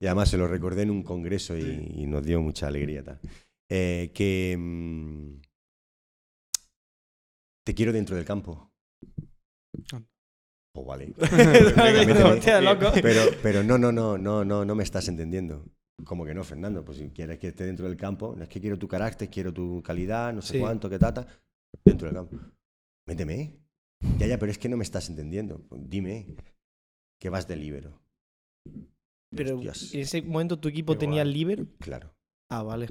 Y 0.00 0.06
además 0.06 0.30
se 0.30 0.38
lo 0.38 0.48
recordé 0.48 0.82
en 0.82 0.90
un 0.90 1.02
congreso 1.02 1.56
y, 1.56 1.92
y 1.96 2.06
nos 2.06 2.24
dio 2.24 2.40
mucha 2.40 2.66
alegría. 2.66 3.02
Tal. 3.04 3.20
Eh, 3.68 4.10
que 4.14 4.56
mm, 4.58 5.40
te 7.64 7.74
quiero 7.74 7.92
dentro 7.92 8.16
del 8.16 8.24
campo. 8.24 8.72
Oh, 10.74 10.84
vale. 10.84 11.12
Pero, 13.02 13.22
pero 13.42 13.62
no, 13.62 13.78
no, 13.78 13.92
no, 13.92 14.18
no, 14.18 14.44
no, 14.44 14.64
no 14.64 14.74
me 14.74 14.82
estás 14.82 15.08
entendiendo. 15.08 15.64
Como 16.04 16.24
que 16.24 16.34
no, 16.34 16.44
Fernando. 16.44 16.84
Pues 16.84 16.98
si 16.98 17.08
quieres 17.10 17.38
que 17.38 17.48
esté 17.48 17.64
dentro 17.64 17.86
del 17.88 17.96
campo, 17.96 18.34
no 18.36 18.42
es 18.42 18.48
que 18.48 18.60
quiero 18.60 18.78
tu 18.78 18.86
carácter, 18.88 19.28
quiero 19.30 19.52
tu 19.52 19.82
calidad, 19.82 20.32
no 20.32 20.42
sé 20.42 20.54
Sí. 20.54 20.60
cuánto, 20.60 20.88
qué 20.90 20.98
tata. 20.98 21.26
Dentro 21.84 22.06
del 22.08 22.14
campo. 22.16 22.36
Méteme. 23.06 23.56
Ya, 24.18 24.26
ya, 24.26 24.38
pero 24.38 24.52
es 24.52 24.58
que 24.58 24.68
no 24.68 24.76
me 24.76 24.84
estás 24.84 25.08
entendiendo. 25.08 25.64
Dime 25.70 26.36
que 27.20 27.30
vas 27.30 27.48
de 27.48 27.56
libero. 27.56 28.02
Pero 29.34 29.56
Hostias, 29.56 29.94
en 29.94 30.00
ese 30.00 30.22
momento 30.22 30.58
tu 30.58 30.68
equipo 30.68 30.96
tenía 30.98 31.22
el 31.22 31.32
líbero. 31.32 31.66
Claro. 31.78 32.14
Ah, 32.50 32.62
vale. 32.62 32.88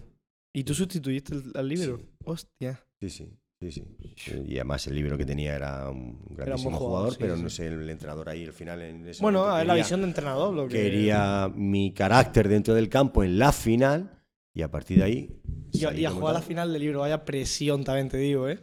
¿Y 0.53 0.63
tú 0.63 0.73
sustituiste 0.73 1.35
al 1.53 1.67
líbero? 1.67 1.97
Sí. 1.97 2.05
Hostia. 2.25 2.83
Sí, 3.01 3.09
sí, 3.09 3.37
sí, 3.71 3.83
sí. 4.15 4.43
Y 4.47 4.55
además 4.55 4.85
el 4.87 4.95
libro 4.95 5.17
que 5.17 5.25
tenía 5.25 5.55
era 5.55 5.89
un 5.89 6.19
grandísimo 6.29 6.71
jugador, 6.77 6.87
jugador, 6.89 7.11
sí, 7.13 7.17
pero 7.19 7.35
sí. 7.37 7.43
no 7.43 7.49
sé, 7.49 7.67
el 7.67 7.89
entrenador 7.89 8.29
ahí 8.29 8.43
al 8.45 8.53
final 8.53 8.81
en 8.81 9.07
ese 9.07 9.21
Bueno, 9.21 9.39
momento 9.39 9.55
a 9.55 9.57
ver, 9.59 9.67
la 9.67 9.73
quería- 9.73 9.83
visión 9.83 10.01
de 10.01 10.07
entrenador. 10.07 10.53
Lo 10.53 10.67
que... 10.67 10.73
quería 10.83 11.51
mi 11.53 11.93
carácter 11.93 12.49
dentro 12.49 12.73
del 12.73 12.89
campo 12.89 13.23
en 13.23 13.37
la 13.39 13.51
final 13.51 14.21
y 14.53 14.61
a 14.61 14.71
partir 14.71 14.97
de 14.99 15.03
ahí 15.03 15.41
Y, 15.71 15.85
y 15.99 16.05
a 16.05 16.11
jugar 16.11 16.33
la 16.33 16.39
tal. 16.39 16.47
final 16.47 16.71
del 16.73 16.81
libro, 16.81 16.99
vaya 17.01 17.25
presión 17.25 17.83
también 17.83 18.09
te 18.09 18.17
digo, 18.17 18.47
¿eh? 18.49 18.59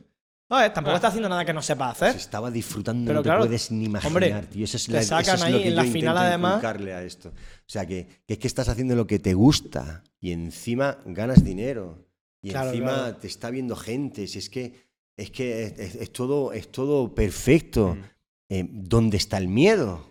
No, 0.50 0.62
eh, 0.62 0.68
tampoco 0.68 0.92
Ah. 0.92 0.96
está 0.96 1.08
haciendo 1.08 1.30
nada 1.30 1.46
que 1.46 1.54
no 1.54 1.62
sepa 1.62 1.94
Se 1.94 2.04
hacer. 2.06 2.16
estaba 2.20 2.50
disfrutando, 2.50 3.06
Pero 3.06 3.20
no 3.20 3.22
te 3.22 3.26
claro, 3.28 3.40
puedes 3.44 3.70
ni 3.70 3.86
imaginar, 3.86 4.06
hombre, 4.08 4.46
tío. 4.50 4.64
Eso 4.64 4.76
es, 4.76 4.88
la- 4.90 5.00
eso 5.00 5.08
sacan 5.08 5.34
es 5.36 5.40
lo 5.40 5.46
ahí 5.46 5.52
que 5.62 5.68
en 5.68 5.74
yo 5.74 5.76
la 5.76 5.84
final, 5.84 6.18
además. 6.18 6.62
a 6.64 7.02
esto. 7.04 7.28
O 7.30 7.32
sea, 7.66 7.86
que, 7.86 8.06
que 8.26 8.34
es 8.34 8.38
que 8.38 8.46
estás 8.48 8.68
haciendo 8.68 8.94
lo 8.94 9.06
que 9.06 9.18
te 9.18 9.32
gusta 9.32 10.02
y 10.20 10.32
encima 10.32 10.98
ganas 11.06 11.42
dinero. 11.42 12.06
Y 12.42 12.50
Claro, 12.50 12.68
encima 12.70 12.92
claro. 12.94 13.16
te 13.16 13.26
está 13.28 13.48
viendo 13.50 13.76
gente. 13.76 14.26
Si 14.26 14.38
es 14.40 14.50
que 14.50 14.74
es, 15.16 15.30
que 15.30 15.64
es, 15.64 15.78
es- 15.78 15.94
es 15.96 16.12
todo, 16.12 16.52
es 16.52 16.70
todo 16.70 17.14
perfecto. 17.14 17.94
Mm. 17.96 18.02
Eh, 18.50 18.68
¿Dónde 18.70 19.16
está 19.16 19.38
el 19.38 19.48
miedo? 19.48 20.04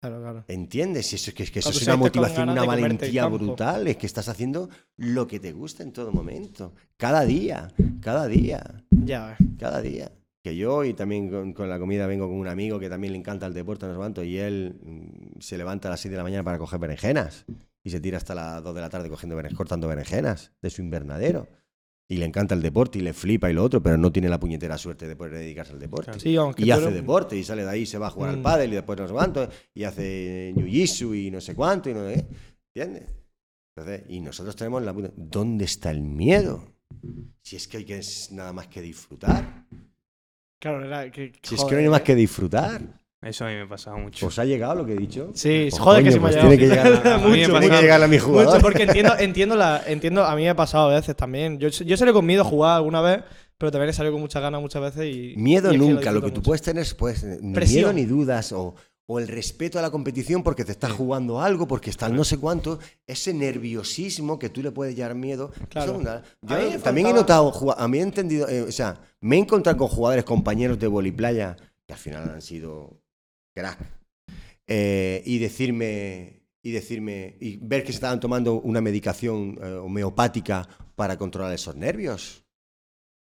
Claro, 0.00 0.20
claro. 0.20 0.44
¿Entiendes? 0.48 1.12
Eso, 1.12 1.30
es 1.30 1.34
que, 1.34 1.42
es 1.44 1.50
que 1.50 1.58
eso 1.60 1.70
Claro, 1.70 1.78
es 1.78 1.84
tú 1.84 1.90
una 1.90 1.96
motivación, 1.96 2.48
una 2.50 2.64
valentía 2.64 3.26
brutal. 3.26 3.86
Es 3.88 3.96
que 3.96 4.06
estás 4.06 4.28
haciendo 4.28 4.68
lo 4.96 5.26
que 5.26 5.40
te 5.40 5.52
gusta 5.52 5.82
en 5.82 5.92
todo 5.92 6.12
momento. 6.12 6.74
Cada 6.96 7.24
día, 7.24 7.72
cada 8.00 8.26
día, 8.26 8.84
Ya, 8.90 9.36
cada 9.58 9.80
día. 9.80 10.12
Que 10.42 10.54
yo 10.56 10.84
y 10.84 10.94
también 10.94 11.28
con, 11.28 11.52
con 11.52 11.68
la 11.68 11.78
comida 11.78 12.06
vengo 12.06 12.28
con 12.28 12.36
un 12.38 12.46
amigo 12.46 12.78
que 12.78 12.88
también 12.88 13.12
le 13.14 13.18
encanta 13.18 13.46
el 13.46 13.54
deporte, 13.54 13.86
nos 13.86 13.94
levanto, 13.96 14.22
y 14.22 14.36
él 14.38 14.78
mm, 14.80 15.40
se 15.40 15.58
levanta 15.58 15.88
a 15.88 15.90
las 15.92 16.00
6 16.00 16.10
de 16.12 16.16
la 16.18 16.22
mañana 16.22 16.44
para 16.44 16.58
coger 16.58 16.78
berenjenas. 16.78 17.44
Y 17.82 17.90
se 17.90 18.00
tira 18.00 18.16
hasta 18.18 18.34
las 18.34 18.62
2 18.62 18.74
de 18.74 18.80
la 18.80 18.90
tarde 18.90 19.08
cogiendo 19.08 19.36
beren- 19.36 19.54
cortando 19.56 19.88
berenjenas 19.88 20.52
de 20.62 20.70
su 20.70 20.82
invernadero. 20.82 21.48
Y 22.08 22.18
le 22.18 22.24
encanta 22.26 22.54
el 22.54 22.62
deporte 22.62 22.98
y 23.00 23.02
le 23.02 23.12
flipa 23.12 23.50
y 23.50 23.54
lo 23.54 23.64
otro, 23.64 23.82
pero 23.82 23.96
no 23.96 24.12
tiene 24.12 24.28
la 24.28 24.38
puñetera 24.38 24.78
suerte 24.78 25.08
de 25.08 25.16
poder 25.16 25.34
dedicarse 25.34 25.72
al 25.72 25.80
deporte. 25.80 26.20
Sí, 26.20 26.36
aunque 26.36 26.64
Y 26.64 26.70
hace 26.70 26.92
deporte 26.92 27.36
y 27.36 27.42
sale 27.42 27.64
de 27.64 27.70
ahí, 27.70 27.84
se 27.84 27.98
va 27.98 28.06
a 28.06 28.10
jugar 28.10 28.30
al 28.30 28.38
Mm. 28.38 28.42
pádel 28.42 28.72
y 28.72 28.76
después 28.76 28.98
no 28.98 29.08
sé 29.08 29.12
cuánto, 29.12 29.48
y 29.74 29.82
hace 29.82 30.52
jiu-jitsu 30.54 31.26
y 31.26 31.30
no 31.32 31.40
sé 31.40 31.54
cuánto 31.56 31.90
y 31.90 31.94
no 31.94 32.06
sé. 32.08 32.26
¿Entiendes? 32.74 33.10
Entonces, 33.76 34.04
y 34.08 34.20
nosotros 34.20 34.54
tenemos 34.54 34.82
la 34.82 34.94
puta... 34.94 35.10
¿Dónde 35.16 35.64
está 35.64 35.90
el 35.90 36.00
miedo? 36.00 36.64
Si 37.42 37.56
es 37.56 37.66
que 37.66 37.78
hay 37.78 37.84
que 37.84 38.00
nada 38.30 38.52
más 38.52 38.68
que 38.68 38.80
disfrutar. 38.80 39.66
Claro, 40.60 40.84
era 40.84 41.10
que. 41.10 41.32
Si 41.42 41.54
es 41.54 41.64
que 41.64 41.74
no 41.74 41.80
hay 41.80 41.88
más 41.88 42.00
eh. 42.00 42.04
que 42.04 42.14
disfrutar. 42.14 42.80
Eso 43.22 43.44
a 43.44 43.48
mí 43.48 43.54
me 43.54 43.66
pasaba 43.66 43.96
mucho. 43.96 44.26
¿Os 44.26 44.38
ha 44.38 44.44
llegado 44.44 44.74
lo 44.76 44.86
que 44.86 44.92
he 44.92 44.96
dicho? 44.96 45.30
Sí, 45.34 45.68
Pues, 45.70 45.80
joder, 45.80 46.04
que 46.04 46.12
sí 46.12 46.20
me 46.20 46.28
ha 46.28 46.30
pues 46.30 46.34
llegado. 46.34 46.50
tiene 46.56 46.62
que 46.62 46.68
llegar 46.68 47.06
a, 47.06 47.14
A 47.14 47.18
mí 47.18 47.24
me 47.30 47.36
tiene 47.36 47.52
pasaba- 47.54 47.74
que 47.76 47.82
llegar 47.82 48.02
a 48.02 48.06
mi 48.08 48.16
Mucho, 48.16 48.26
jugador. 48.28 48.62
porque 48.62 48.82
entiendo, 48.84 49.12
entiendo, 49.18 49.56
la, 49.56 49.82
entiendo, 49.86 50.24
a 50.24 50.36
mí 50.36 50.42
me 50.42 50.50
ha 50.50 50.56
pasado 50.56 50.90
a 50.90 50.94
veces 50.94 51.16
también. 51.16 51.58
Yo, 51.58 51.68
yo 51.68 51.96
salí 51.96 52.12
con 52.12 52.26
miedo 52.26 52.42
a 52.42 52.44
jugar 52.44 52.76
alguna 52.76 53.00
vez, 53.00 53.22
pero 53.58 53.72
también 53.72 53.90
he 53.90 53.92
salido 53.94 54.12
con 54.12 54.20
muchas 54.20 54.42
ganas 54.42 54.60
muchas 54.60 54.82
veces 54.82 55.06
y. 55.14 55.34
Miedo 55.38 55.72
y 55.72 55.78
nunca, 55.78 56.12
lo 56.12 56.20
que 56.20 56.28
tú 56.28 56.36
mucho. 56.36 56.42
puedes 56.42 56.62
tener 56.62 56.82
es 56.82 56.94
pues, 56.94 57.24
ni 57.24 57.54
Presión. 57.54 57.78
miedo 57.78 57.92
ni 57.94 58.04
dudas 58.04 58.52
o, 58.52 58.74
o 59.06 59.18
el 59.18 59.26
respeto 59.28 59.78
a 59.78 59.82
la 59.82 59.90
competición 59.90 60.42
porque 60.42 60.64
te 60.64 60.72
estás 60.72 60.92
jugando 60.92 61.40
algo, 61.40 61.66
porque 61.66 61.88
está 61.90 62.06
el 62.06 62.14
no 62.14 62.22
sé 62.22 62.38
cuánto, 62.38 62.78
ese 63.06 63.32
nerviosismo 63.32 64.38
que 64.38 64.50
tú 64.50 64.62
le 64.62 64.70
puedes 64.72 64.94
llevar 64.94 65.14
miedo. 65.14 65.52
Claro. 65.70 65.92
eso 65.92 66.00
una- 66.00 66.22
yo 66.42 66.80
también 66.80 67.08
he 67.08 67.12
notado, 67.14 67.74
a 67.76 67.88
mí 67.88 67.98
he 67.98 68.02
entendido, 68.02 68.46
eh, 68.48 68.62
o 68.62 68.72
sea, 68.72 69.00
me 69.20 69.36
he 69.36 69.38
encontrado 69.40 69.78
con 69.78 69.88
jugadores, 69.88 70.24
compañeros 70.24 70.78
de 70.78 70.86
voliplaya 70.86 71.56
que 71.86 71.92
al 71.94 71.98
final 71.98 72.30
han 72.30 72.42
sido 72.42 73.00
crack. 73.56 73.78
eh, 74.68 75.22
y 75.24 75.38
decirme 75.38 76.42
y 76.62 76.72
decirme 76.72 77.36
y 77.40 77.58
ver 77.58 77.82
que 77.82 77.92
se 77.92 77.96
estaban 77.96 78.18
tomando 78.20 78.60
una 78.60 78.80
medicación 78.80 79.56
eh, 79.62 79.72
homeopática 79.74 80.68
para 80.96 81.16
controlar 81.16 81.52
esos 81.54 81.76
nervios. 81.76 82.44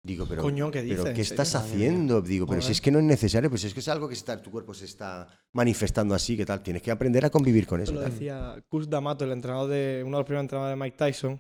Digo, 0.04 0.26
pero 0.28 0.42
Coño, 0.42 0.72
¿qué 0.72 0.82
pero? 0.82 1.04
¿qué 1.14 1.22
estás 1.22 1.54
haciendo? 1.54 2.22
Digo, 2.22 2.48
pero 2.48 2.62
si 2.62 2.72
es 2.72 2.82
que 2.82 2.90
no 2.90 2.98
es 2.98 3.06
necesario, 3.06 3.52
pues 3.52 3.64
es 3.64 3.74
que 3.74 3.82
es 3.82 3.88
algo 3.88 4.08
que 4.08 4.16
está, 4.16 4.42
tu 4.42 4.50
cuerpo 4.50 4.74
se 4.74 4.86
está 4.86 5.28
manifestando 5.54 6.16
así, 6.16 6.36
¿qué 6.36 6.46
tal? 6.46 6.64
Tienes 6.64 6.82
que 6.82 6.90
aprender 6.90 7.24
a 7.26 7.30
convivir 7.30 7.68
con 7.68 7.82
eso. 7.82 7.94
Lo 7.94 8.02
tal. 8.02 8.12
decía 8.12 8.56
Cus 8.68 8.90
D'Amato, 8.90 9.26
el 9.26 9.32
entrenador 9.32 9.70
de 9.70 10.02
uno 10.04 10.18
de 10.18 10.22
los 10.22 10.26
primeros 10.26 10.44
entrenadores 10.46 10.78
de 10.78 10.84
Mike 10.84 10.98
Tyson, 10.98 11.40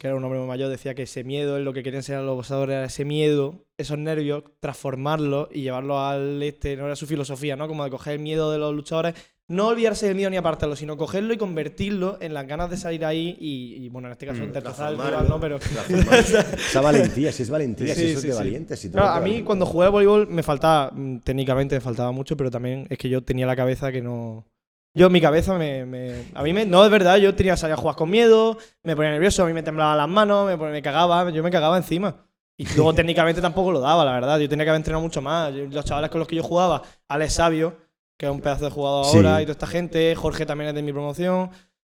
que 0.00 0.06
era 0.06 0.16
un 0.16 0.24
hombre 0.24 0.38
muy 0.38 0.48
mayor, 0.48 0.70
decía 0.70 0.94
que 0.94 1.02
ese 1.02 1.24
miedo 1.24 1.58
es 1.58 1.62
lo 1.62 1.74
que 1.74 1.82
querían 1.82 1.98
enseñar 2.00 2.22
los 2.22 2.34
boxeadores, 2.34 2.74
era 2.74 2.86
ese 2.86 3.04
miedo, 3.04 3.66
esos 3.76 3.98
nervios, 3.98 4.44
transformarlos 4.58 5.48
y 5.52 5.60
llevarlo 5.60 6.00
al 6.00 6.42
este, 6.42 6.74
no 6.76 6.86
era 6.86 6.96
su 6.96 7.06
filosofía, 7.06 7.54
¿no? 7.54 7.68
Como 7.68 7.84
de 7.84 7.90
coger 7.90 8.14
el 8.14 8.20
miedo 8.20 8.50
de 8.50 8.56
los 8.58 8.74
luchadores, 8.74 9.14
no 9.46 9.66
olvidarse 9.68 10.06
del 10.06 10.14
miedo 10.14 10.30
ni 10.30 10.36
apartarlo, 10.38 10.74
sino 10.74 10.96
cogerlo 10.96 11.34
y 11.34 11.36
convertirlo 11.36 12.16
en 12.22 12.32
las 12.32 12.46
ganas 12.46 12.70
de 12.70 12.76
salir 12.78 13.04
ahí 13.04 13.36
y, 13.38 13.84
y, 13.84 13.88
bueno, 13.90 14.08
en 14.08 14.12
este 14.12 14.24
caso, 14.24 14.40
Mm. 14.40 14.44
al 14.44 14.52
Transformarlo, 14.62 15.04
rival, 15.10 15.28
¿no? 15.28 15.40
Pero 15.40 15.58
transformarlo. 15.58 16.38
Esa 16.56 16.80
valentía, 16.80 17.32
si 17.32 17.42
es 17.42 17.50
valentía, 17.50 17.94
Sí, 17.94 18.00
si 18.00 18.06
eso 18.06 18.14
es 18.18 18.20
sí, 18.22 18.26
de 18.28 18.32
sí. 18.32 18.38
valientes. 18.38 18.78
si 18.78 18.90
a 18.94 19.20
de 19.20 19.28
mí 19.28 19.42
cuando 19.42 19.66
jugué 19.66 19.86
al 19.86 19.92
voleibol 19.92 20.28
me 20.28 20.42
faltaba, 20.42 20.92
mm, 20.94 21.18
técnicamente 21.18 21.74
me 21.74 21.80
faltaba 21.82 22.10
mucho, 22.12 22.36
pero 22.38 22.50
también 22.50 22.86
es 22.88 22.96
que 22.96 23.08
yo 23.10 23.22
tenía 23.22 23.44
la 23.44 23.56
cabeza 23.56 23.92
que 23.92 24.00
no... 24.00 24.46
Yo 24.94 25.08
mi 25.10 25.20
cabeza 25.20 25.56
me... 25.56 25.84
me- 25.86 26.24
a 26.34 26.42
mí 26.42 26.52
me... 26.52 26.66
No, 26.66 26.84
es 26.84 26.90
verdad, 26.90 27.16
yo 27.18 27.34
tenía 27.34 27.56
salir 27.56 27.74
a 27.74 27.76
jugar 27.76 27.94
con 27.96 28.10
miedo, 28.10 28.56
me 28.82 28.96
ponía 28.96 29.10
nervioso, 29.12 29.44
a 29.44 29.46
mí 29.46 29.52
me 29.52 29.62
temblaban 29.62 29.96
las 29.96 30.08
manos, 30.08 30.46
me, 30.46 30.56
ponía- 30.58 30.72
me 30.72 30.82
cagaba, 30.82 31.30
yo 31.30 31.42
me 31.42 31.50
cagaba 31.50 31.76
encima. 31.76 32.16
Y 32.56 32.64
luego 32.76 32.92
técnicamente 32.94 33.40
tampoco 33.40 33.70
lo 33.72 33.80
daba, 33.80 34.04
la 34.04 34.12
verdad. 34.12 34.38
Yo 34.38 34.48
tenía 34.48 34.64
que 34.64 34.70
haber 34.70 34.80
entrenado 34.80 35.02
mucho 35.02 35.22
más. 35.22 35.54
Yo- 35.54 35.66
los 35.66 35.84
chavales 35.84 36.10
con 36.10 36.18
los 36.18 36.26
que 36.28 36.36
yo 36.36 36.42
jugaba, 36.42 36.82
Alex 37.08 37.34
Sabio, 37.34 37.76
que 38.18 38.26
es 38.26 38.32
un 38.32 38.40
pedazo 38.40 38.64
de 38.66 38.70
jugador 38.70 39.04
Sí. 39.06 39.16
ahora, 39.18 39.40
y 39.40 39.44
toda 39.44 39.52
esta 39.52 39.66
gente, 39.66 40.14
Jorge 40.16 40.44
también 40.44 40.68
es 40.70 40.74
de 40.74 40.82
mi 40.82 40.92
promoción, 40.92 41.50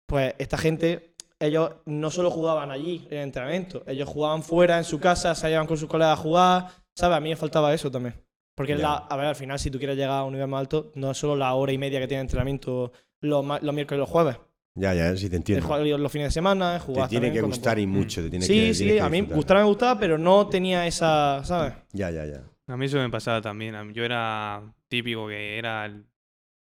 pues 0.07 0.35
esta 0.39 0.59
gente, 0.59 1.15
ellos 1.41 1.71
no 1.87 2.11
solo 2.11 2.31
jugaban 2.31 2.71
allí 2.71 3.07
en 3.11 3.17
el 3.19 3.25
entrenamiento, 3.25 3.83
ellos 3.87 4.09
jugaban 4.09 4.43
fuera, 4.45 4.79
en 4.79 4.85
su 4.85 5.01
casa, 5.01 5.35
se 5.35 5.51
iban 5.51 5.67
con 5.67 5.77
sus 5.79 5.89
colegas 5.89 6.19
a 6.19 6.23
jugar, 6.23 6.67
¿sabes? 6.95 7.17
A 7.17 7.21
mí 7.21 7.31
me 7.31 7.37
faltaba 7.37 7.73
eso 7.75 7.91
también. 7.91 8.15
Porque, 8.55 8.77
la- 8.77 8.97
a 8.97 9.17
ver, 9.17 9.27
al 9.27 9.37
final, 9.37 9.59
si 9.59 9.71
tú 9.71 9.79
quieres 9.79 9.97
llegar 9.97 10.11
a 10.21 10.25
un 10.25 10.33
nivel 10.35 10.49
más 10.49 10.61
alto, 10.61 10.93
no 10.95 11.11
es 11.11 11.19
solo 11.19 11.37
la 11.37 11.55
hora 11.55 11.73
y 11.73 11.79
media 11.79 12.01
que 12.01 12.09
tiene 12.09 12.21
entrenamiento 12.21 12.93
los, 13.21 13.45
los 13.63 13.75
miércoles 13.75 13.99
y 13.99 14.01
los 14.01 14.09
jueves. 14.11 14.37
Ya, 14.75 14.95
ya, 14.95 15.15
sí 15.17 15.29
te 15.29 15.37
Es 15.37 15.41
entiendo. 15.41 15.67
jugar 15.67 15.83
los 15.87 16.13
fines 16.13 16.29
de 16.29 16.33
semana, 16.33 16.77
es 16.77 16.83
Te 16.83 16.87
jugar 16.87 17.09
tiene 17.09 17.27
también 17.27 17.45
que 17.45 17.49
gustar 17.51 17.79
y 17.79 17.87
mucho. 17.87 18.23
Te 18.23 18.31
tiene 18.31 18.47
Sí, 18.47 18.55
que, 18.69 18.75
sí, 18.75 18.87
que 18.87 19.01
a 19.01 19.09
mí 19.11 19.21
gustar 19.23 19.59
me 19.59 19.65
gustaba, 19.65 19.99
pero 20.01 20.17
no 20.19 20.49
tenía 20.49 20.87
esa, 20.87 21.43
¿sabes? 21.45 21.75
Ya, 21.93 22.11
ya, 22.11 22.25
ya. 22.25 22.43
A 22.69 22.77
mí 22.77 22.87
eso 22.87 22.99
me 22.99 23.11
pasaba 23.11 23.41
también. 23.43 23.93
Yo 23.93 24.05
era 24.05 24.63
típico 24.89 25.29
que 25.29 25.59
era 25.59 25.85
el- 25.87 26.07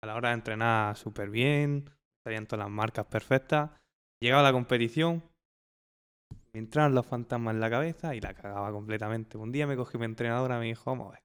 a 0.02 0.06
la 0.06 0.14
hora 0.16 0.30
de 0.30 0.34
entrenar 0.36 0.96
súper 0.96 1.30
bien, 1.30 1.88
salían 2.24 2.46
todas 2.46 2.64
las 2.64 2.72
marcas 2.72 3.06
perfectas. 3.06 3.70
Llegaba 4.20 4.42
la 4.42 4.52
competición, 4.52 5.22
me 6.52 6.60
entraban 6.60 6.94
los 6.94 7.06
fantasmas 7.06 7.54
en 7.54 7.60
la 7.60 7.70
cabeza 7.70 8.14
y 8.14 8.20
la 8.20 8.34
cagaba 8.34 8.72
completamente. 8.72 9.38
Un 9.38 9.52
día 9.52 9.66
me 9.66 9.76
cogí 9.76 9.98
mi 9.98 10.04
entrenadora 10.06 10.56
y 10.56 10.60
me 10.60 10.66
dijo, 10.66 10.90
vamos 10.90 11.08
a 11.08 11.10
ver, 11.12 11.22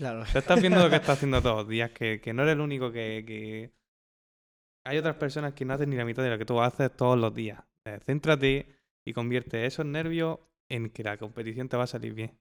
Claro. 0.00 0.24
te 0.32 0.38
estás 0.38 0.58
viendo 0.62 0.82
lo 0.82 0.88
que 0.88 0.96
estás 1.02 1.18
haciendo 1.18 1.42
todos 1.42 1.56
los 1.58 1.68
días, 1.68 1.90
que, 1.90 2.22
que 2.22 2.32
no 2.32 2.42
eres 2.42 2.54
el 2.54 2.62
único 2.62 2.90
que, 2.90 3.22
que... 3.26 3.70
Hay 4.86 4.96
otras 4.96 5.16
personas 5.16 5.52
que 5.52 5.66
no 5.66 5.74
hacen 5.74 5.90
ni 5.90 5.96
la 5.96 6.06
mitad 6.06 6.22
de 6.22 6.30
lo 6.30 6.38
que 6.38 6.46
tú 6.46 6.58
haces 6.62 6.96
todos 6.96 7.18
los 7.18 7.34
días. 7.34 7.62
Eh, 7.84 8.00
céntrate 8.06 8.66
y 9.04 9.12
convierte 9.12 9.66
esos 9.66 9.84
nervios 9.84 10.38
en 10.70 10.88
que 10.88 11.04
la 11.04 11.18
competición 11.18 11.68
te 11.68 11.76
va 11.76 11.84
a 11.84 11.86
salir 11.86 12.14
bien. 12.14 12.38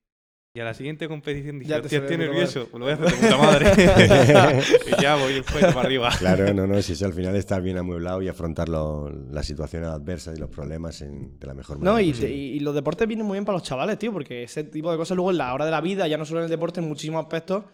Y 0.51 0.59
a 0.61 0.63
la 0.63 0.73
siguiente 0.73 1.07
competición 1.07 1.59
dije, 1.59 1.69
Ya 1.69 1.79
te 1.81 1.95
estoy 1.95 2.17
nervioso, 2.17 2.67
pues 2.71 2.79
lo 2.79 2.85
voy 2.85 2.91
a 2.91 2.95
hacer 2.95 3.07
de 3.11 3.15
puta 3.17 3.37
madre. 3.37 4.63
y 4.97 5.01
ya 5.01 5.15
voy 5.15 5.41
fuera 5.43 5.67
para 5.71 5.81
arriba. 5.81 6.09
Claro, 6.17 6.51
no, 6.55 6.65
no, 6.65 6.81
si 6.81 6.93
eso 6.93 7.05
al 7.05 7.13
final 7.13 7.35
estar 7.35 7.61
bien 7.61 7.77
amueblado 7.77 8.21
y 8.23 8.27
afrontar 8.29 8.67
lo- 8.67 9.09
las 9.31 9.45
situaciones 9.45 9.89
adversas 9.89 10.35
y 10.35 10.39
los 10.41 10.49
problemas 10.49 11.01
en- 11.01 11.37
de 11.37 11.45
la 11.47 11.53
mejor 11.53 11.77
manera. 11.77 11.91
No, 11.93 11.99
y, 11.99 12.11
posible. 12.11 12.31
y- 12.35 12.55
y 12.55 12.59
los 12.61 12.73
deportes 12.73 13.07
vienen 13.07 13.27
muy 13.27 13.35
bien 13.35 13.45
para 13.45 13.57
los 13.59 13.63
chavales, 13.67 13.99
tío, 13.99 14.11
porque 14.11 14.41
ese 14.41 14.63
tipo 14.63 14.91
de 14.91 14.97
cosas 14.97 15.15
luego 15.15 15.29
en 15.29 15.37
la 15.37 15.53
hora 15.53 15.65
de 15.65 15.71
la 15.71 15.81
vida, 15.81 16.07
ya 16.07 16.17
no 16.17 16.25
solo 16.25 16.39
en 16.39 16.45
el 16.45 16.49
deporte, 16.49 16.79
en 16.79 16.87
muchísimos 16.87 17.21
aspectos, 17.23 17.65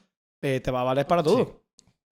eh, 0.42 0.60
te 0.60 0.70
va 0.70 0.82
a 0.82 0.84
valer 0.84 1.08
para 1.08 1.24
todo. 1.24 1.65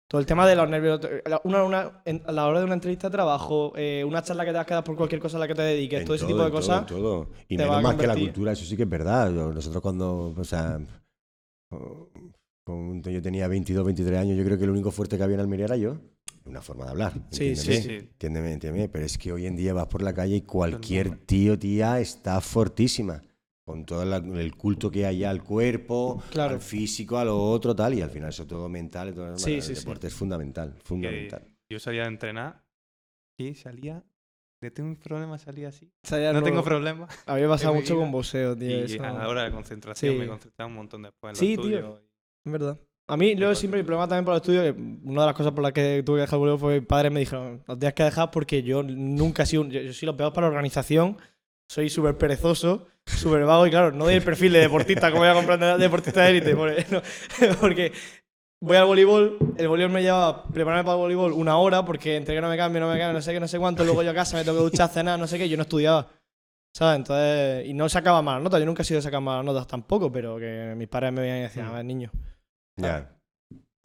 Todo 0.08 0.20
el 0.20 0.26
tema 0.26 0.46
de 0.46 0.54
los 0.54 0.68
nervios, 0.68 1.00
la- 1.26 1.40
una, 1.44 1.64
una- 1.64 2.02
en- 2.04 2.22
a 2.26 2.32
la 2.32 2.46
hora 2.46 2.58
de 2.60 2.66
una 2.66 2.74
entrevista 2.74 3.08
de 3.08 3.12
trabajo, 3.12 3.72
eh, 3.74 4.04
una 4.06 4.22
charla 4.22 4.44
que 4.44 4.50
te 4.50 4.56
vas 4.56 4.62
a 4.64 4.66
quedar 4.66 4.84
por 4.84 4.96
cualquier 4.96 5.20
cosa 5.20 5.38
a 5.38 5.40
la 5.40 5.48
que 5.48 5.54
te 5.54 5.62
dediques, 5.62 6.00
En 6.00 6.04
todo 6.04 6.14
ese 6.14 6.24
todo, 6.24 6.28
tipo 6.28 6.40
de 6.42 6.46
en 6.46 6.52
todo, 6.52 6.60
cosas. 6.60 6.80
en 6.80 6.86
todo. 6.86 7.30
Y 7.48 7.56
menos 7.56 7.82
más 7.82 7.96
que 7.96 8.06
la 8.06 8.14
cultura, 8.14 8.52
eso 8.52 8.64
sí 8.64 8.76
que 8.76 8.82
es 8.82 8.88
verdad. 8.88 9.30
Nosotros 9.30 9.82
cuando, 9.82 10.34
o 10.36 10.44
sea, 10.44 10.78
con- 12.64 13.02
yo 13.02 13.22
tenía 13.22 13.48
22, 13.48 13.84
23 13.84 14.18
años, 14.18 14.36
yo 14.36 14.44
creo 14.44 14.58
que 14.58 14.66
lo 14.66 14.72
único 14.72 14.90
fuerte 14.90 15.16
que 15.16 15.22
había 15.22 15.34
en 15.34 15.40
Almería 15.40 15.66
era 15.66 15.76
yo. 15.76 15.96
Una 16.46 16.60
forma 16.60 16.84
de 16.84 16.90
hablar. 16.90 17.12
Sí, 17.30 17.56
sí, 17.56 17.72
sí. 17.80 17.88
Entiéndeme, 17.94 18.52
entiéndeme, 18.52 18.88
pero 18.90 19.06
es 19.06 19.16
que 19.16 19.32
hoy 19.32 19.46
en 19.46 19.56
día 19.56 19.72
vas 19.72 19.86
por 19.86 20.02
la 20.02 20.12
calle 20.12 20.36
y 20.36 20.40
cualquier 20.42 21.16
tío, 21.24 21.58
tía, 21.58 22.00
está 22.00 22.38
fortísima. 22.42 23.22
Con 23.64 23.86
todo 23.86 24.04
la- 24.04 24.16
el 24.18 24.54
culto 24.56 24.90
que 24.90 25.06
hay 25.06 25.24
al 25.24 25.42
cuerpo, 25.42 26.22
Claro. 26.30 26.54
al 26.54 26.60
físico, 26.60 27.16
a 27.16 27.24
lo 27.24 27.42
otro, 27.42 27.74
tal, 27.74 27.94
y 27.94 28.02
al 28.02 28.10
final 28.10 28.28
eso 28.28 28.46
todo 28.46 28.68
mental. 28.68 29.08
y 29.08 29.12
todo, 29.14 29.38
Sí, 29.38 29.54
el 29.54 29.62
sí, 29.62 29.74
sí. 29.74 29.80
deporte 29.80 30.08
es 30.08 30.14
fundamental, 30.14 30.74
Que 30.76 30.84
fundamental. 30.84 31.46
yo 31.70 31.78
salía 31.78 32.02
de 32.02 32.08
entrenar 32.08 32.62
y 33.38 33.54
salía. 33.54 34.04
De 34.60 34.70
tengo 34.70 34.88
un 34.90 34.96
problema, 34.96 35.36
salía 35.38 35.68
así. 35.68 35.90
Ya 36.08 36.32
No 36.32 36.42
tengo 36.42 36.62
problema. 36.62 37.06
A 37.26 37.34
mí 37.34 37.40
me 37.40 37.46
ha 37.46 37.50
pasado 37.50 37.72
en 37.72 37.76
mi 37.76 37.82
mucho 37.82 37.96
con 37.96 38.10
boxeo, 38.12 38.56
tío. 38.56 38.68
Y 38.80 38.82
eso. 38.84 39.02
a 39.02 39.12
la 39.12 39.28
hora 39.28 39.44
de 39.44 39.50
concentración 39.50 40.12
Sí. 40.14 40.18
me 40.18 40.26
concentraba 40.26 40.68
un 40.68 40.74
montón 40.76 41.02
después 41.02 41.30
en 41.32 41.36
Sí, 41.36 41.56
lo 41.56 41.62
tío. 41.62 42.00
Es 42.44 42.52
verdad. 42.52 42.78
A 43.08 43.16
mí, 43.18 43.34
luego 43.34 43.54
siempre 43.54 43.80
mi 43.80 43.84
problema 43.86 44.08
también 44.08 44.24
por 44.24 44.32
el 44.32 44.36
estudio, 44.40 44.62
que 44.62 44.70
una 45.04 45.22
de 45.22 45.26
las 45.26 45.34
cosas 45.34 45.52
por 45.52 45.62
las 45.62 45.72
que 45.72 46.02
tuve 46.02 46.16
que 46.18 46.20
dejar 46.22 46.36
el 46.36 46.40
voleo 46.40 46.58
fue 46.58 46.74
que 46.74 46.80
mis 46.80 46.88
padres 46.88 47.12
me 47.12 47.20
dijeron, 47.20 47.62
lo 47.66 47.78
tienes 47.78 47.94
que 47.94 48.02
dejar 48.04 48.30
porque 48.30 48.62
yo 48.62 48.82
nunca 48.82 49.42
he 49.42 49.46
sido, 49.46 49.62
un- 49.62 49.70
yo, 49.70 49.80
yo 49.82 49.92
soy 49.92 50.06
lo 50.06 50.16
peor 50.16 50.32
para 50.32 50.46
la 50.46 50.52
organización, 50.52 51.18
soy 51.74 51.90
súper 51.90 52.16
perezoso, 52.16 52.86
súper 53.04 53.44
vago 53.44 53.66
y 53.66 53.70
claro, 53.70 53.90
no 53.90 54.04
doy 54.04 54.14
el 54.14 54.22
perfil 54.22 54.52
de 54.52 54.60
deportista 54.60 55.10
como 55.10 55.22
voy 55.22 55.30
a 55.30 55.34
comprender 55.34 55.76
deportista 55.76 56.22
de 56.22 56.30
élite, 56.30 56.54
porque, 56.54 56.86
no, 56.88 57.02
porque 57.60 57.92
voy 58.60 58.76
al 58.76 58.86
voleibol, 58.86 59.38
el 59.56 59.66
voleibol 59.66 59.92
me 59.92 60.00
lleva 60.00 60.44
prepararme 60.44 60.84
para 60.84 60.94
el 60.94 61.00
voleibol 61.00 61.32
una 61.32 61.56
hora 61.56 61.84
porque 61.84 62.14
entre 62.14 62.36
que 62.36 62.40
no 62.40 62.48
me 62.48 62.56
cambio, 62.56 62.80
no 62.80 62.88
me 62.88 62.96
cambio, 62.96 63.14
no 63.14 63.20
sé 63.20 63.32
qué, 63.32 63.40
no 63.40 63.48
sé 63.48 63.58
cuánto, 63.58 63.82
luego 63.82 64.04
yo 64.04 64.12
a 64.12 64.14
casa 64.14 64.36
me 64.36 64.44
tengo 64.44 64.58
que 64.58 64.70
duchar, 64.70 64.88
cenar, 64.88 65.18
no 65.18 65.26
sé 65.26 65.36
qué, 65.36 65.48
yo 65.48 65.56
no 65.56 65.64
estudiaba. 65.64 66.06
¿Sabes? 66.72 66.96
Entonces, 66.96 67.66
y 67.66 67.74
no 67.74 67.88
sacaba 67.88 68.22
malas 68.22 68.42
notas, 68.42 68.60
yo 68.60 68.66
nunca 68.66 68.82
he 68.82 68.84
sido 68.84 68.98
de 68.98 69.02
sacar 69.02 69.20
malas 69.20 69.44
notas 69.44 69.66
tampoco, 69.66 70.12
pero 70.12 70.38
que 70.38 70.74
mis 70.76 70.86
padres 70.86 71.12
me 71.12 71.22
veían 71.22 71.38
y 71.38 71.42
decían, 71.42 71.66
a 71.66 71.72
ver, 71.72 71.84
niño. 71.84 72.12
Ya, 72.76 73.16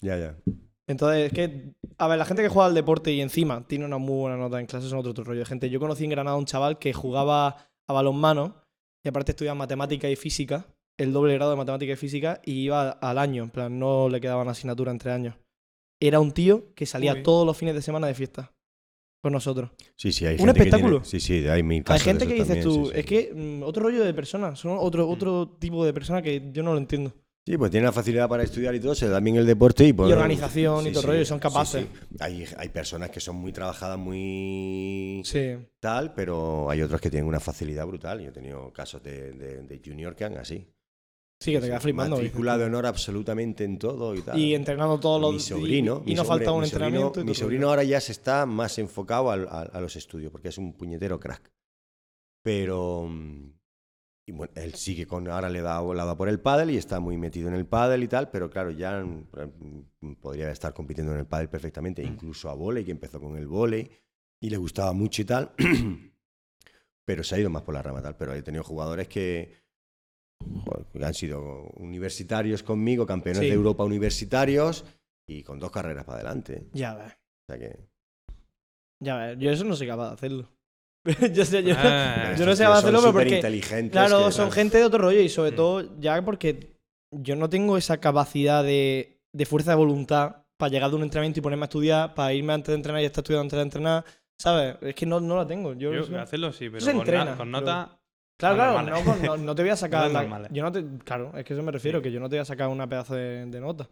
ya, 0.01 0.15
ya. 0.15 0.35
Entonces, 0.85 1.27
es 1.27 1.33
que, 1.33 1.73
a 1.97 2.07
ver, 2.07 2.17
la 2.17 2.25
gente 2.25 2.41
que 2.41 2.49
juega 2.49 2.67
al 2.67 2.73
deporte 2.73 3.11
y 3.11 3.21
encima 3.21 3.65
tiene 3.67 3.85
una 3.85 3.97
muy 3.97 4.21
buena 4.21 4.37
nota 4.37 4.59
en 4.59 4.65
clases 4.65 4.89
son 4.89 4.99
otro, 4.99 5.11
otro 5.11 5.23
rollo 5.23 5.39
de 5.39 5.45
gente. 5.45 5.69
Yo 5.69 5.79
conocí 5.79 6.03
en 6.03 6.09
Granada 6.09 6.35
a 6.35 6.39
un 6.39 6.45
chaval 6.45 6.79
que 6.79 6.93
jugaba 6.93 7.68
a 7.89 7.93
balonmano 7.93 8.55
y 9.03 9.09
aparte 9.09 9.31
estudiaba 9.31 9.55
matemática 9.55 10.09
y 10.09 10.15
física, 10.15 10.67
el 10.97 11.11
doble 11.13 11.33
grado 11.35 11.51
de 11.51 11.57
matemática 11.57 11.93
y 11.93 11.95
física, 11.95 12.41
y 12.45 12.63
iba 12.65 12.89
al 12.91 13.17
año, 13.17 13.43
en 13.43 13.49
plan, 13.49 13.79
no 13.79 14.09
le 14.09 14.19
quedaban 14.21 14.47
asignatura 14.49 14.91
entre 14.91 15.11
años. 15.11 15.35
Era 16.01 16.19
un 16.19 16.31
tío 16.31 16.73
que 16.75 16.85
salía 16.85 17.23
todos 17.23 17.45
los 17.45 17.57
fines 17.57 17.75
de 17.75 17.81
semana 17.81 18.07
de 18.07 18.13
fiesta 18.13 18.51
con 19.21 19.33
nosotros. 19.33 19.71
Sí, 19.95 20.11
sí, 20.11 20.25
hay 20.25 20.33
Un 20.35 20.39
gente 20.39 20.53
que 20.53 20.59
espectáculo. 20.59 21.01
tiene- 21.01 21.05
sí, 21.05 21.19
sí, 21.19 21.47
hay 21.47 21.63
mil 21.63 21.77
Hay 21.79 21.83
casos 21.83 22.05
de 22.05 22.11
gente 22.11 22.27
que 22.27 22.33
dices 22.33 22.47
también, 22.47 22.63
tú, 22.67 22.85
sí, 22.87 22.91
sí. 22.93 22.99
es 22.99 23.05
que 23.05 23.33
mm, 23.33 23.63
otro 23.63 23.83
rollo 23.83 24.03
de 24.05 24.13
personas, 24.13 24.59
son 24.59 24.77
otro, 24.79 25.09
otro 25.09 25.47
tipo 25.59 25.83
de 25.85 25.93
personas 25.93 26.21
que 26.23 26.49
yo 26.53 26.63
no 26.63 26.71
lo 26.73 26.77
entiendo. 26.77 27.13
Sí, 27.49 27.57
pues 27.57 27.71
tienen 27.71 27.85
la 27.85 27.91
facilidad 27.91 28.29
para 28.29 28.43
estudiar 28.43 28.75
y 28.75 28.79
todo, 28.79 28.93
se 28.93 29.09
da 29.09 29.19
bien 29.19 29.37
el 29.37 29.45
deporte 29.47 29.83
y... 29.83 29.91
pues, 29.91 30.07
Y 30.07 30.13
organización 30.13 30.85
y 30.85 30.91
todo 30.91 31.01
el 31.01 31.07
rollo, 31.07 31.21
y 31.21 31.25
son 31.25 31.39
sí, 31.39 31.41
capaces. 31.41 31.83
sí. 31.83 32.07
Hay, 32.19 32.45
hay 32.57 32.69
personas 32.69 33.09
que 33.09 33.19
son 33.19 33.37
muy 33.37 33.51
trabajadas, 33.51 33.97
muy 33.97 35.23
Sí. 35.25 35.55
tal, 35.79 36.13
pero 36.13 36.69
hay 36.69 36.83
otros 36.83 37.01
que 37.01 37.09
tienen 37.09 37.27
una 37.27 37.39
facilidad 37.39 37.87
brutal. 37.87 38.21
Yo 38.21 38.29
he 38.29 38.31
tenido 38.31 38.71
casos 38.71 39.01
de, 39.01 39.31
de, 39.31 39.63
de 39.63 39.81
junior 39.83 40.15
que 40.15 40.25
han 40.25 40.37
así. 40.37 40.67
Sí, 41.41 41.53
que 41.53 41.59
te 41.59 41.65
quedas 41.65 41.81
flipando. 41.81 42.17
Matrícula 42.17 42.55
de 42.59 42.65
honor 42.65 42.85
absolutamente 42.85 43.63
en 43.63 43.79
todo 43.79 44.13
y 44.13 44.21
tal. 44.21 44.37
Y 44.37 44.53
entrenando 44.53 44.99
todos 44.99 45.19
los 45.19 45.33
mi 45.33 45.39
sobrino, 45.39 46.03
Y, 46.05 46.11
y 46.11 46.15
no 46.15 46.23
sobre- 46.25 46.45
falta 46.45 46.51
un 46.51 46.61
mi 46.61 46.67
sobrino- 46.67 46.85
entrenamiento. 46.85 47.21
y 47.21 47.23
Mi 47.23 47.33
sobrino 47.33 47.69
ahora 47.69 47.83
ya 47.83 47.99
se 47.99 48.11
está 48.11 48.45
más 48.45 48.77
enfocado 48.77 49.31
al- 49.31 49.47
a, 49.47 49.61
a 49.61 49.81
los 49.81 49.95
estudios, 49.95 50.31
porque 50.31 50.49
es 50.49 50.57
un 50.59 50.73
puñetero 50.73 51.19
crack. 51.19 51.49
Pero. 52.43 53.09
Mm, 54.31 54.35
Y 54.35 54.37
bueno, 54.37 54.53
él 54.55 54.73
sigue 54.75 55.05
con. 55.07 55.27
Ahora 55.27 55.49
le 55.49 55.61
da, 55.61 55.81
le 55.81 55.91
ha 56.01 56.05
dado 56.05 56.17
por 56.17 56.29
el 56.29 56.39
pádel 56.39 56.71
y 56.71 56.77
está 56.77 56.99
muy 56.99 57.17
metido 57.17 57.47
en 57.47 57.55
el 57.55 57.65
pádel 57.65 58.03
y 58.03 58.07
tal, 58.07 58.29
pero 58.29 58.49
claro, 58.49 58.71
ya 58.71 59.01
mm, 59.03 60.15
podría 60.21 60.51
estar 60.51 60.73
compitiendo 60.73 61.13
en 61.13 61.19
el 61.19 61.25
pádel 61.25 61.49
perfectamente, 61.49 62.03
incluso 62.03 62.49
a 62.49 62.53
volei, 62.53 62.83
que 62.85 62.91
empezó 62.91 63.19
con 63.19 63.37
el 63.37 63.47
volei 63.47 63.89
y 64.41 64.49
le 64.49 64.57
gustaba 64.57 64.93
mucho 64.93 65.21
y 65.21 65.25
tal. 65.25 65.51
pero 67.05 67.23
se 67.23 67.35
ha 67.35 67.39
ido 67.39 67.49
más 67.49 67.63
por 67.63 67.73
la 67.73 67.81
rama 67.81 68.01
tal. 68.01 68.15
Pero 68.17 68.33
he 68.33 68.41
tenido 68.43 68.63
jugadores 68.63 69.07
que, 69.07 69.51
joder, 70.63 71.03
han 71.03 71.13
sido 71.15 71.63
universitarios 71.77 72.61
conmigo, 72.61 73.05
campeones 73.07 73.41
Sí. 73.41 73.47
de 73.47 73.53
Europa 73.55 73.83
universitarios 73.83 74.85
y 75.27 75.43
con 75.43 75.59
dos 75.59 75.71
carreras 75.71 76.05
para 76.05 76.17
adelante. 76.19 76.67
Ya 76.73 76.93
ves. 76.95 77.13
O 77.13 77.51
sea 77.53 77.57
que. 77.59 77.79
Ya 79.01 79.17
ves. 79.17 79.37
Yo 79.39 79.49
eso 79.49 79.63
no 79.63 79.75
soy 79.75 79.87
capaz 79.87 80.09
de 80.09 80.13
hacerlo. 80.13 80.49
yo 81.33 81.45
sé, 81.45 81.63
yo, 81.63 81.75
Ah, 81.77 82.33
yo 82.37 82.45
no 82.45 82.55
sé 82.55 82.65
hacerlo, 82.65 82.99
pero 82.99 83.11
porque. 83.13 83.25
superinteligentes 83.29 83.91
Claro, 83.91 84.25
que- 84.27 84.31
son 84.31 84.51
gente 84.51 84.77
de 84.77 84.83
otro 84.85 84.99
rollo 84.99 85.19
y 85.19 85.29
sobre 85.29 85.51
Mm. 85.51 85.55
todo 85.55 85.99
ya 85.99 86.21
porque 86.23 86.73
yo 87.11 87.35
no 87.35 87.49
tengo 87.49 87.77
esa 87.77 87.99
capacidad 87.99 88.63
de, 88.63 89.19
de 89.33 89.45
fuerza 89.45 89.71
de 89.71 89.77
voluntad 89.77 90.43
para 90.57 90.71
llegar 90.71 90.89
de 90.89 90.95
un 90.97 91.03
entrenamiento 91.03 91.39
y 91.39 91.41
ponerme 91.43 91.63
a 91.63 91.67
estudiar, 91.67 92.13
para 92.13 92.33
irme 92.33 92.53
antes 92.53 92.67
de 92.67 92.75
entrenar 92.75 93.01
y 93.01 93.05
estar 93.05 93.21
estudiando 93.23 93.43
antes 93.43 93.57
de 93.57 93.63
entrenar. 93.63 94.05
¿Sabes? 94.37 94.75
Es 94.81 94.95
que 94.95 95.05
no, 95.05 95.19
no 95.19 95.35
la 95.35 95.45
tengo. 95.45 95.73
Yo, 95.73 95.93
Yo, 95.93 96.01
eso- 96.01 96.17
hacerlo 96.19 96.51
sí, 96.53 96.69
pero 96.69 96.85
con, 96.85 96.95
entrena, 96.97 97.25
na- 97.25 97.37
con 97.37 97.47
pero- 97.51 97.59
nota. 97.61 97.95
Claro, 98.37 98.55
no 98.55 98.83
claro, 98.85 98.99
no, 98.99 99.03
con- 99.03 99.21
no- 99.21 99.37
no 99.37 99.55
te 99.55 99.61
voy 99.63 99.71
a 99.71 99.75
sacar. 99.75 100.09
No 100.11 100.39
la- 100.39 100.47
yo 100.49 100.63
no 100.63 100.71
te, 100.71 100.85
claro, 101.03 101.31
es 101.37 101.43
que 101.43 101.53
eso 101.53 101.61
me 101.63 101.71
refiero, 101.73 101.99
Sí. 101.99 102.03
que 102.03 102.11
yo 102.11 102.19
no 102.21 102.29
te 102.29 102.37
voy 102.37 102.41
a 102.41 102.45
sacar 102.45 102.69
una 102.69 102.87
pedazo 102.87 103.15
de, 103.15 103.45
de 103.45 103.59
nota. 103.59 103.89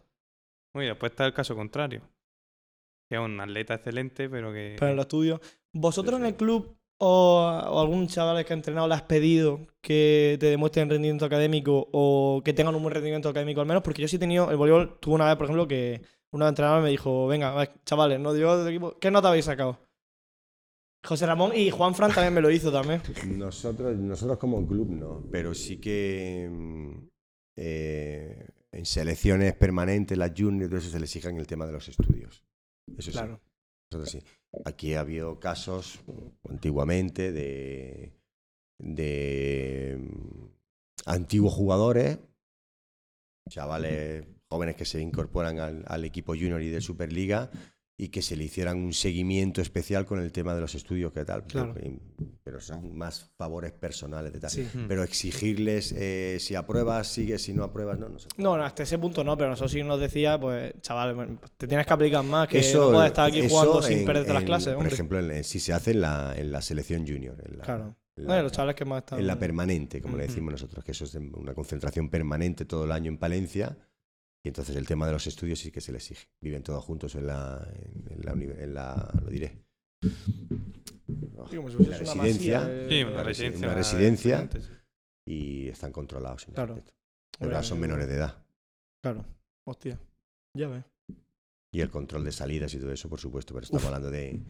Uy, 0.74 0.86
después 0.86 1.12
está 1.12 1.26
el 1.26 1.34
caso 1.34 1.54
contrario. 1.54 2.00
Que 3.10 3.16
es 3.16 3.20
un 3.22 3.38
atleta 3.40 3.74
excelente, 3.74 4.28
pero 4.30 4.52
que. 4.52 4.76
Pero 4.78 4.90
en 4.90 4.96
los 4.96 5.04
estudios. 5.04 5.40
¿Vosotros 5.74 6.16
Sí, 6.16 6.22
en 6.22 6.26
el 6.28 6.34
club 6.36 6.77
o, 6.98 7.40
o 7.70 7.80
algún 7.80 8.08
chaval 8.08 8.44
que 8.44 8.52
ha 8.52 8.56
entrenado 8.56 8.88
le 8.88 8.94
has 8.94 9.02
pedido 9.02 9.66
que 9.80 10.36
te 10.40 10.46
demuestren 10.46 10.90
rendimiento 10.90 11.24
académico 11.24 11.88
o 11.92 12.42
que 12.44 12.52
tengan 12.52 12.74
un 12.74 12.82
buen 12.82 12.94
rendimiento 12.94 13.28
académico 13.28 13.60
al 13.60 13.66
menos? 13.66 13.82
Porque 13.82 14.02
yo 14.02 14.08
sí 14.08 14.16
he 14.16 14.18
tenido, 14.18 14.50
el 14.50 14.56
voleibol 14.56 14.98
tuvo 15.00 15.14
una 15.14 15.26
vez, 15.26 15.36
por 15.36 15.44
ejemplo, 15.44 15.68
que 15.68 16.02
una 16.32 16.48
entrenadora 16.48 16.82
me 16.82 16.90
dijo, 16.90 17.26
venga, 17.26 17.72
chavales, 17.84 18.20
no 18.20 18.32
digo 18.32 18.66
equipo, 18.66 18.98
¿qué 18.98 19.10
nota 19.10 19.28
habéis 19.28 19.46
sacado? 19.46 19.78
José 21.04 21.26
Ramón 21.26 21.52
y 21.54 21.70
Juan 21.70 21.94
Fran 21.94 22.12
también 22.12 22.34
me 22.34 22.40
lo 22.40 22.50
hizo 22.50 22.72
también. 22.72 23.00
Nosotros, 23.38 23.96
nosotros 23.96 24.38
como 24.38 24.66
club 24.66 24.90
no, 24.90 25.24
pero 25.30 25.54
sí 25.54 25.78
que 25.78 26.48
mm, 26.50 27.08
eh, 27.56 28.48
en 28.72 28.84
selecciones 28.84 29.54
permanentes, 29.54 30.18
las 30.18 30.32
juniors, 30.36 30.68
todo 30.68 30.78
eso 30.78 30.90
se 30.90 31.00
les 31.00 31.08
exigen 31.08 31.38
el 31.38 31.46
tema 31.46 31.66
de 31.66 31.72
los 31.72 31.88
estudios. 31.88 32.42
Eso 32.96 33.10
sí. 33.10 33.12
Claro. 33.12 33.40
Nosotros 33.90 34.10
sí. 34.10 34.22
Aquí 34.64 34.94
ha 34.94 35.00
habido 35.00 35.38
casos 35.40 36.00
antiguamente 36.48 37.32
de, 37.32 38.12
de 38.78 39.98
mm, 40.00 40.46
antiguos 41.06 41.54
jugadores, 41.54 42.18
chavales 43.48 44.26
jóvenes 44.48 44.76
que 44.76 44.84
se 44.84 45.00
incorporan 45.00 45.58
al, 45.58 45.84
al 45.86 46.04
equipo 46.04 46.34
junior 46.34 46.62
y 46.62 46.68
de 46.68 46.80
Superliga 46.80 47.50
y 48.00 48.10
que 48.10 48.22
se 48.22 48.36
le 48.36 48.44
hicieran 48.44 48.78
un 48.78 48.92
seguimiento 48.92 49.60
especial 49.60 50.06
con 50.06 50.20
el 50.20 50.30
tema 50.30 50.54
de 50.54 50.60
los 50.60 50.72
estudios 50.76 51.10
que 51.12 51.24
tal. 51.24 51.42
Claro. 51.44 51.74
Pero, 51.74 51.96
pero 52.44 52.60
son 52.60 52.96
más 52.96 53.32
favores 53.36 53.72
personales 53.72 54.32
de 54.32 54.38
tal. 54.38 54.50
Sí. 54.50 54.68
Pero 54.86 55.02
exigirles 55.02 55.92
eh, 55.98 56.36
si 56.38 56.54
apruebas, 56.54 57.08
sigue, 57.08 57.40
si 57.40 57.52
no 57.52 57.64
apruebas, 57.64 57.98
no, 57.98 58.08
no 58.08 58.20
sé. 58.20 58.28
No, 58.36 58.56
no, 58.56 58.62
hasta 58.64 58.84
ese 58.84 58.98
punto 59.00 59.24
no, 59.24 59.36
pero 59.36 59.50
nosotros 59.50 59.72
sí 59.72 59.82
nos 59.82 59.98
decía, 59.98 60.38
pues, 60.38 60.74
chaval, 60.80 61.16
bueno, 61.16 61.40
te 61.56 61.66
tienes 61.66 61.84
que 61.88 61.92
aplicar 61.92 62.22
más, 62.24 62.46
que 62.46 62.60
Eso- 62.60 62.86
no 62.86 62.92
puedes 62.92 63.08
estar 63.08 63.28
aquí 63.28 63.48
jugando 63.48 63.82
sin 63.82 63.98
en- 63.98 64.04
perderte 64.06 64.32
las 64.32 64.44
clases, 64.44 64.74
Por 64.76 64.86
ejemplo, 64.86 65.18
en- 65.18 65.42
si 65.42 65.58
se 65.58 65.72
hace 65.72 65.90
en 65.90 66.00
la, 66.02 66.34
en 66.36 66.52
la 66.52 66.62
selección 66.62 67.04
junior. 67.04 67.36
En 67.44 67.58
la, 67.58 67.64
claro. 67.64 67.96
en 68.16 68.24
No, 68.26 68.28
la- 68.34 68.38
y 68.38 68.42
los 68.44 68.52
chavales 68.52 68.76
que 68.76 68.84
más 68.84 68.98
están... 69.00 69.18
en 69.18 69.26
la 69.26 69.36
permanente, 69.40 70.00
como 70.00 70.16
le 70.16 70.28
decimos 70.28 70.52
nosotros, 70.52 70.84
que 70.84 70.92
eso 70.92 71.04
es 71.04 71.16
una 71.16 71.52
concentración 71.52 72.08
permanente 72.08 72.64
todo 72.64 72.84
el 72.84 72.92
año 72.92 73.10
en 73.10 73.18
Palencia. 73.18 73.76
Y 74.44 74.48
entonces 74.48 74.76
el 74.76 74.86
tema 74.86 75.06
de 75.06 75.12
los 75.12 75.26
estudios 75.26 75.58
sí 75.58 75.70
que 75.70 75.80
se 75.80 75.92
les 75.92 76.10
exige. 76.10 76.28
Viven 76.40 76.62
todos 76.62 76.84
juntos 76.84 77.14
en 77.16 77.26
la, 77.26 77.66
en, 77.74 78.04
en 78.12 78.20
la, 78.24 78.32
en 78.62 78.74
la- 78.74 79.12
lo 79.22 79.30
diré. 79.30 79.64
En 80.00 81.32
la 81.34 81.42
una 81.44 81.98
residencia. 81.98 82.64
de- 82.64 82.88
Sí, 82.88 83.02
una 83.02 83.12
una 83.12 83.20
resi- 83.22 83.26
residencia. 83.26 83.66
una 83.66 83.74
residencia. 83.74 84.48
y 85.26 85.68
están 85.68 85.92
controlados. 85.92 86.46
Claro. 86.54 86.82
claro, 87.38 87.62
son 87.62 87.80
menores 87.80 88.08
de 88.08 88.14
edad. 88.14 88.42
Claro. 89.02 89.24
Hostia. 89.66 89.98
Ya 90.54 90.68
ves. 90.68 90.84
Y 91.72 91.80
el 91.82 91.90
control 91.90 92.24
de 92.24 92.32
salidas 92.32 92.72
y 92.74 92.78
todo 92.78 92.92
eso, 92.92 93.08
por 93.10 93.20
supuesto, 93.20 93.52
pero 93.52 93.64
estamos 93.64 93.84
hablando 93.84 94.10
de. 94.10 94.40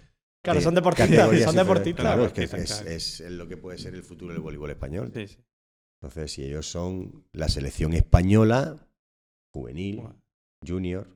Claro, 0.44 0.60
de 0.60 0.64
son 0.64 0.74
deportistas, 0.76 1.08
son 1.16 1.34
inferiores. 1.34 1.54
deportistas. 1.56 2.04
Claro, 2.04 2.24
es 2.26 2.32
que 2.32 2.44
es, 2.44 2.50
Deportistas, 2.50 2.80
es- 2.86 3.16
claro. 3.16 3.32
es 3.32 3.38
lo 3.38 3.48
que 3.48 3.56
puede 3.56 3.78
ser 3.78 3.94
el 3.94 4.04
futuro 4.04 4.32
del 4.32 4.40
voleibol 4.42 4.70
español. 4.70 5.10
Sí, 5.12 5.26
sí. 5.26 5.38
Entonces, 6.00 6.30
si 6.32 6.44
ellos 6.44 6.70
son 6.70 7.24
la 7.32 7.48
selección 7.48 7.92
española, 7.92 8.76
juvenil, 9.52 9.96
Bueno. 9.96 10.16
junior. 10.66 11.06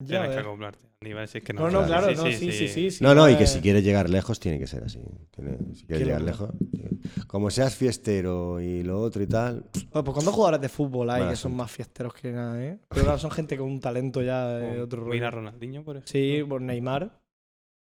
Ya 0.00 0.20
Tienes 0.20 0.30
que 0.36 0.40
acoplarte. 0.40 0.84
A 1.00 1.04
nivel 1.04 1.28
si 1.28 1.38
es 1.38 1.44
que 1.44 1.52
No, 1.52 1.70
no, 1.70 1.84
claro, 1.86 2.06
claro, 2.08 2.16
no, 2.16 2.26
sí, 2.32 2.50
sí, 2.52 2.68
sí. 2.68 2.90
sí, 2.90 3.04
no, 3.04 3.14
no, 3.14 3.28
y 3.28 3.34
eh, 3.34 3.38
que 3.38 3.46
si 3.46 3.60
quieres 3.60 3.84
llegar 3.84 4.10
lejos 4.10 4.40
tiene 4.40 4.58
que 4.58 4.66
ser 4.66 4.82
así. 4.84 4.98
Tiene- 5.30 5.58
si 5.74 5.86
quieres 5.86 6.06
llegar 6.06 6.22
lejos. 6.22 6.50
sí. 6.72 6.82
Como 7.28 7.50
seas 7.50 7.76
fiestero 7.76 8.60
y 8.60 8.82
lo 8.82 9.00
otro 9.00 9.22
y 9.22 9.26
tal. 9.26 9.64
Bueno, 9.92 10.04
pues 10.04 10.14
cuando 10.14 10.32
jugadores 10.32 10.60
de 10.62 10.68
fútbol 10.68 11.10
hay 11.10 11.28
que 11.28 11.36
son 11.36 11.54
más 11.54 11.70
fiesteros 11.70 12.12
que 12.14 12.32
nada, 12.32 12.62
¿eh? 12.64 12.78
Pero 12.88 13.02
claro, 13.04 13.18
son 13.18 13.30
gente 13.30 13.56
con 13.56 13.68
un 13.70 13.80
talento 13.80 14.20
ya 14.22 14.48
de 14.56 14.80
otro 14.80 15.00
rollo. 15.02 15.12
Mira 15.12 15.28
a 15.28 15.30
Ronaldinho, 15.30 15.84
por 15.84 15.96
ejemplo. 15.96 16.10
Sí, 16.12 16.42
por 16.48 16.60
Neymar, 16.62 17.20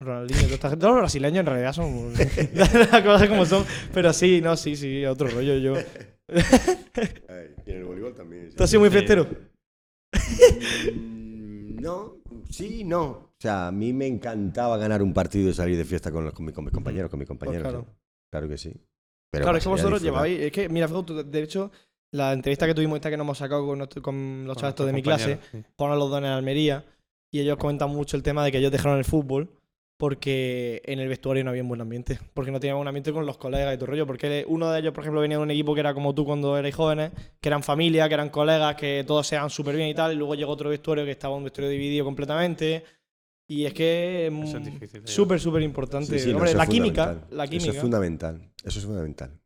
Ronaldinho, 0.02 0.42
toda 0.44 0.54
esta 0.54 0.70
gente. 0.70 0.82
Todos 0.82 0.94
los 0.96 1.02
brasileños 1.02 1.40
en 1.40 1.46
realidad 1.46 1.74
son 1.74 2.14
las 2.54 3.04
cosas 3.04 3.28
como 3.30 3.46
son. 3.46 3.66
Pero 3.94 4.14
sí, 4.14 4.40
no, 4.42 4.56
sí, 4.56 4.76
sí, 4.76 5.04
otro 5.06 5.30
rollo 5.30 5.58
yo. 5.58 5.76
y 7.66 7.72
en 7.72 7.78
el 7.78 7.84
voleibol 7.86 8.14
también. 8.14 8.50
¿Tú 8.56 8.64
has 8.64 8.70
sido 8.70 8.82
muy 8.82 8.90
Sí. 8.90 8.94
fiestero? 8.98 9.28
Mm, 10.94 11.82
No, 11.82 12.18
sí, 12.50 12.84
no. 12.84 13.04
O 13.04 13.30
sea, 13.40 13.68
a 13.68 13.72
mí 13.72 13.92
me 13.94 14.08
encantaba 14.08 14.78
ganar 14.78 15.02
un 15.04 15.14
partido 15.14 15.50
y 15.50 15.54
salir 15.54 15.78
de 15.78 15.84
fiesta 15.86 16.12
con, 16.12 16.24
los, 16.24 16.34
con, 16.34 16.46
mi- 16.46 16.54
con 16.54 16.64
mis 16.64 16.74
compañeros, 16.74 17.10
con 17.10 17.20
mis 17.20 17.28
compañeros. 17.28 17.62
Pues 17.64 17.74
claro. 17.74 17.88
Claro 18.32 18.48
que 18.50 18.58
sí. 18.58 18.74
Pero 19.32 19.44
claro, 19.44 19.58
es 19.58 19.64
que 19.64 19.70
a 19.70 19.72
vosotros 19.72 20.02
lleváis. 20.02 20.40
Es 20.40 20.52
que, 20.52 20.70
mira, 20.70 20.88
de 20.88 21.42
hecho, 21.44 21.72
la 22.12 22.32
entrevista 22.34 22.66
que 22.68 22.74
tuvimos 22.74 22.96
esta 22.98 23.10
que 23.10 23.18
nos 23.18 23.26
hemos 23.26 23.38
sacado 23.38 23.66
con, 23.66 23.78
nuestro- 23.80 24.02
con 24.02 24.46
los 24.46 24.56
chavales 24.58 24.86
de 24.86 24.94
mi 24.94 25.02
clase, 25.02 25.40
sí. 25.52 25.64
jugaron 25.76 26.00
los 26.00 26.10
dos 26.10 26.20
en 26.20 26.26
Almería, 26.26 26.86
y 27.32 27.40
ellos 27.40 27.58
comentan 27.58 27.90
mucho 27.90 28.16
el 28.16 28.24
tema 28.24 28.46
de 28.46 28.52
que 28.52 28.60
ellos 28.60 28.72
dejaron 28.72 28.98
el 29.00 29.06
fútbol 29.06 29.50
porque 29.98 30.82
en 30.86 31.00
el 31.00 31.08
vestuario 31.08 31.44
no 31.44 31.52
había 31.52 31.62
un 31.62 31.70
buen 31.70 31.82
ambiente, 31.82 32.20
porque 32.34 32.52
no 32.52 32.60
tenían 32.60 32.78
un 32.78 32.88
ambiente 32.88 33.14
con 33.14 33.26
los 33.26 33.38
colegas 33.38 33.74
y 33.74 33.78
todo 33.78 33.86
el 33.86 33.92
rollo, 33.92 34.08
porque 34.08 34.46
uno 34.48 34.72
de 34.72 34.80
ellos, 34.80 34.94
por 34.94 35.04
ejemplo, 35.04 35.22
venía 35.22 35.38
de 35.38 35.44
un 35.44 35.52
equipo 35.52 35.74
que 35.74 35.80
era 35.80 35.94
como 35.94 36.14
tú 36.14 36.26
cuando 36.26 36.58
erais 36.58 36.76
jóvenes, 36.76 37.12
que 37.40 37.50
eran 37.50 37.64
familia, 37.64 38.08
que 38.08 38.14
eran 38.16 38.30
colegas, 38.30 38.76
que 38.76 39.04
todos 39.06 39.28
se 39.28 39.36
daban 39.36 39.50
súper 39.50 39.76
bien 39.76 39.90
y 39.90 39.94
tal, 39.94 40.14
y 40.14 40.16
luego 40.16 40.36
llegó 40.36 40.52
otro 40.52 40.70
vestuario 40.70 41.06
que 41.06 41.12
estaba 41.12 41.36
un 41.36 41.44
vestuario 41.44 41.70
dividido 41.70 42.06
completamente, 42.06 42.84
y 43.48 43.66
es 43.66 43.74
que 43.74 44.28
es 44.28 44.32
mm, 44.32 44.64
difícil 44.64 45.04
de 45.04 45.08
súper, 45.08 45.40
súper 45.40 45.62
importante. 45.62 46.18
Sí, 46.18 46.20
sí, 46.20 46.30
no, 46.32 46.38
Hombre, 46.38 46.52
eso 46.52 46.58
la 46.58 46.68
química, 46.68 47.04
fundamental. 47.04 47.38
la 47.38 47.48
química. 47.48 47.64
Eso 47.64 47.72
es 47.72 47.82
fundamental. 47.82 48.52
Eso 48.64 48.80
es 48.80 48.86
fundamental. 48.86 49.43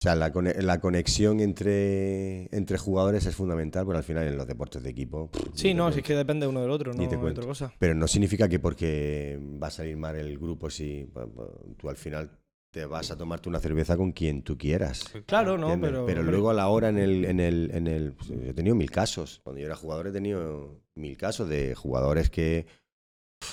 sea, 0.00 0.14
la, 0.14 0.30
la 0.30 0.80
conexión 0.80 1.40
entre, 1.40 2.54
entre 2.56 2.78
jugadores 2.78 3.26
es 3.26 3.34
fundamental, 3.34 3.84
porque 3.84 3.98
al 3.98 4.04
final 4.04 4.28
en 4.28 4.36
los 4.36 4.46
deportes 4.46 4.80
de 4.82 4.90
equipo. 4.90 5.28
pff, 5.28 5.48
Sí, 5.54 5.74
no, 5.74 5.90
si 5.90 5.98
es 5.98 6.04
que 6.04 6.14
depende 6.14 6.46
uno 6.46 6.60
del 6.60 6.70
otro, 6.70 6.92
no 6.94 7.02
Ni 7.02 7.08
te 7.08 7.16
cuento. 7.18 7.40
otra 7.40 7.48
cosa. 7.48 7.72
Pero 7.80 7.94
no 7.96 8.06
significa 8.06 8.48
que 8.48 8.60
porque 8.60 9.40
va 9.60 9.66
a 9.66 9.70
salir 9.72 9.96
mal 9.96 10.14
el 10.14 10.38
grupo, 10.38 10.70
si 10.70 11.08
pues, 11.12 11.26
pues, 11.34 11.48
tú 11.76 11.88
al 11.90 11.96
final 11.96 12.30
te 12.70 12.84
vas 12.86 13.10
a 13.10 13.16
tomarte 13.18 13.48
una 13.48 13.58
cerveza 13.58 13.96
con 13.96 14.12
quien 14.12 14.42
tú 14.42 14.56
quieras. 14.56 15.02
Claro, 15.26 15.58
no, 15.58 15.76
pero. 15.80 16.00
hombre, 16.04 16.22
luego 16.22 16.50
a 16.50 16.54
la 16.54 16.68
hora 16.68 16.90
en 16.90 16.98
el, 16.98 17.24
en 17.24 17.40
el, 17.40 17.70
en 17.74 17.86
el. 17.88 18.12
pues, 18.12 18.28
Yo 18.28 18.36
he 18.50 18.54
tenido 18.54 18.76
mil 18.76 18.90
casos. 18.92 19.40
Cuando 19.42 19.58
yo 19.60 19.66
era 19.66 19.74
jugador 19.74 20.06
he 20.06 20.12
tenido 20.12 20.80
mil 20.94 21.16
casos 21.16 21.48
de 21.48 21.74
jugadores 21.74 22.30
que. 22.30 22.66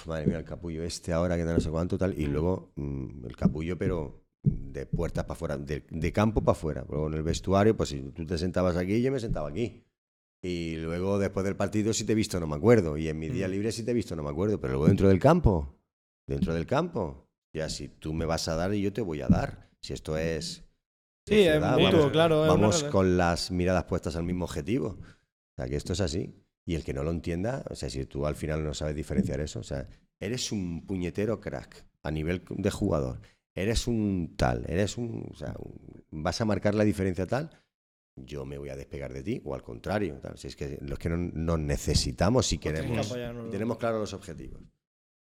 madre 0.06 0.28
mía, 0.28 0.38
el 0.38 0.46
capullo 0.46 0.84
este 0.84 1.12
ahora 1.12 1.38
que 1.38 1.44
no 1.44 1.60
sé 1.60 1.72
cuánto 1.72 1.98
tal. 1.98 2.14
Y 2.20 2.28
Mm. 2.28 2.32
luego 2.32 2.72
mm, 2.76 3.26
el 3.26 3.36
capullo, 3.36 3.78
pero 3.80 4.25
de 4.46 4.86
puertas 4.86 5.24
para 5.26 5.34
afuera, 5.34 5.58
de, 5.58 5.84
de 5.90 6.12
campo 6.14 6.42
para 6.42 6.54
afuera. 6.58 6.86
Luego 6.90 7.08
en 7.08 7.14
el 7.16 7.24
vestuario, 7.24 7.76
pues 7.76 7.90
si 7.90 8.02
tú 8.02 8.26
te 8.26 8.38
sentabas 8.38 8.76
aquí, 8.78 9.02
yo 9.02 9.12
me 9.12 9.20
sentaba 9.20 9.50
aquí. 9.50 9.84
Y 10.42 10.76
luego 10.78 11.18
después 11.18 11.44
del 11.46 11.56
partido, 11.56 11.94
si 11.94 12.04
te 12.04 12.12
he 12.12 12.16
visto, 12.16 12.40
no 12.40 12.48
me 12.48 12.56
acuerdo. 12.56 12.98
Y 12.98 13.08
en 13.08 13.18
mi 13.18 13.30
día 13.30 13.48
Mm. 13.48 13.52
libre, 13.52 13.72
si 13.72 13.84
te 13.84 13.92
he 13.92 13.94
visto, 13.94 14.16
no 14.16 14.24
me 14.24 14.30
acuerdo. 14.30 14.60
Pero 14.60 14.74
luego 14.74 14.88
dentro 14.88 15.08
del 15.10 15.20
campo, 15.20 15.76
dentro 16.28 16.54
del 16.54 16.66
campo, 16.68 17.28
ya 17.54 17.70
si 17.70 17.88
tú 17.88 18.14
me 18.14 18.26
vas 18.26 18.48
a 18.48 18.56
dar 18.56 18.74
y 18.74 18.82
yo 18.82 18.94
te 18.94 19.02
voy 19.02 19.22
a 19.22 19.28
dar. 19.28 19.70
Si 19.82 19.94
esto 19.94 20.18
es. 20.18 20.64
Sí, 21.28 21.40
es 21.42 21.60
mutuo, 21.60 21.92
vamos- 22.00 22.12
claro. 22.12 22.42
Vamos 22.42 22.84
con 22.84 23.18
las 23.18 23.50
miradas 23.50 23.86
puestas 23.86 24.16
al 24.16 24.24
mismo 24.24 24.46
objetivo. 24.46 25.00
O 25.00 25.56
sea, 25.58 25.68
que 25.68 25.76
esto 25.76 25.94
es 25.94 26.02
así. 26.02 26.36
Y 26.68 26.76
el 26.76 26.84
que 26.84 26.94
no 26.94 27.04
lo 27.04 27.12
entienda, 27.12 27.64
o 27.70 27.76
sea, 27.76 27.90
si 27.90 28.06
tú 28.06 28.26
al 28.28 28.36
final 28.36 28.64
no 28.64 28.74
sabes 28.74 28.96
diferenciar 28.96 29.40
eso, 29.40 29.60
o 29.60 29.64
sea, 29.64 29.88
eres 30.20 30.52
un 30.52 30.86
puñetero 30.86 31.40
crack 31.40 31.86
a 32.04 32.12
nivel 32.12 32.44
de 32.50 32.70
jugador. 32.72 33.20
Eres 33.56 33.88
un 33.88 34.36
tal, 34.38 34.66
eres 34.68 34.98
un. 34.98 35.28
O 35.32 35.36
sea, 35.36 35.56
un- 35.58 36.04
vas 36.24 36.40
a 36.42 36.46
marcar 36.46 36.76
la 36.76 36.84
diferencia 36.84 37.26
tal. 37.26 37.50
Yo 38.18 38.46
me 38.46 38.58
voy 38.58 38.70
a 38.70 38.76
despegar 38.76 39.12
de 39.14 39.24
ti, 39.24 39.42
o 39.46 39.56
al 39.56 39.64
contrario. 39.64 40.20
tal. 40.22 40.38
Si 40.38 40.48
es 40.48 40.56
que 40.56 40.78
los 40.82 41.00
que 41.00 41.10
no, 41.10 41.18
nos 41.18 41.60
necesitamos 41.60 42.46
si 42.46 42.58
Pues 42.58 42.74
que 42.76 42.82
queremos. 42.82 43.14
Tenemos 43.52 43.78
claros 43.78 44.00
los 44.00 44.14
objetivos. 44.14 44.62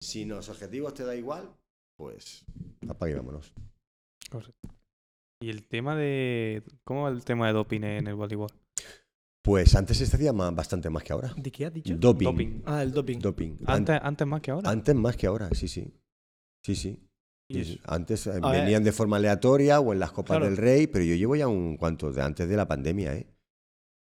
Si 0.01 0.25
los 0.25 0.49
objetivos 0.49 0.95
te 0.95 1.05
da 1.05 1.15
igual, 1.17 1.55
pues 1.97 2.45
apague 2.89 3.13
y 3.13 3.17
vámonos. 3.17 3.53
Correcto. 4.31 4.69
Y 5.41 5.51
el 5.51 5.67
tema 5.67 5.97
de. 5.97 6.63
¿Cómo 6.85 7.03
va 7.05 7.11
el 7.11 7.25
tema 7.25 7.47
de 7.49 7.53
doping 7.53 7.83
en 7.83 8.07
el 8.07 8.15
voleibol? 8.15 8.51
Pues 9.43 9.75
antes 9.75 9.99
se 9.99 10.05
hacía 10.05 10.33
más- 10.33 10.55
bastante 10.55 10.89
más 10.89 11.03
que 11.05 11.13
ahora. 11.13 11.35
¿De 11.37 11.51
qué 11.53 11.67
has 11.67 11.73
dicho? 11.75 11.95
Doping. 11.97 12.25
Doping. 12.27 12.63
Ah, 12.65 12.83
el 12.83 12.93
doping. 12.93 13.19
Doping. 13.19 13.57
Antes, 13.67 13.99
antes 14.03 14.27
más 14.27 14.41
que 14.41 14.51
ahora. 14.53 14.71
Antes 14.71 14.95
más 14.95 15.17
que 15.17 15.27
ahora, 15.27 15.51
sí, 15.53 15.69
sí. 15.69 15.93
Sí, 16.63 16.75
sí. 16.75 16.99
Y. 17.51 17.81
Antes 17.85 18.27
eh, 18.27 18.33
ver. 18.41 18.41
venían 18.63 18.85
de 18.85 18.93
forma 18.93 19.17
aleatoria 19.17 19.81
o 19.81 19.93
en 19.93 19.99
las 20.01 20.13
Copas 20.13 20.39
Claro. 20.39 20.47
del 20.47 20.57
Rey, 20.57 20.87
pero 20.87 21.05
yo 21.05 21.15
llevo 21.15 21.37
ya 21.37 21.47
un 21.49 21.77
cuanto 21.77 22.11
de 22.11 22.23
antes 22.23 22.49
de 22.49 22.57
la 22.57 22.67
pandemia, 22.67 23.15
¿eh? 23.15 23.27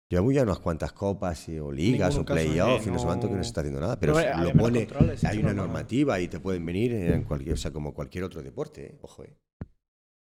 Llevo 0.09 0.31
ya 0.31 0.43
unas 0.43 0.59
cuantas 0.59 0.93
copas 0.93 1.49
y, 1.49 1.57
o 1.59 1.71
ligas 1.71 2.15
o 2.15 2.23
playoffs 2.23 2.85
y 2.85 2.91
no 2.91 2.99
sé 2.99 3.05
cuánto 3.05 3.27
que 3.27 3.33
no 3.33 3.43
se 3.43 3.47
está 3.49 3.61
haciendo 3.61 3.81
nada. 3.81 3.99
Pero 3.99 4.13
lo 4.13 4.53
pone, 4.53 4.87
hay 5.23 5.39
una 5.39 5.49
no- 5.49 5.55
no- 5.55 5.63
normativa 5.63 6.19
y 6.19 6.27
te 6.27 6.39
pueden 6.39 6.63
venir 6.65 6.93
en 6.93 7.23
cualquier, 7.23 7.55
o 7.55 7.57
sea, 7.57 7.71
como 7.71 7.93
cualquier 7.93 8.23
otro 8.23 8.41
deporte, 8.43 8.85
¿eh? 8.85 8.97
Ojo, 9.01 9.23
¿eh? 9.23 9.35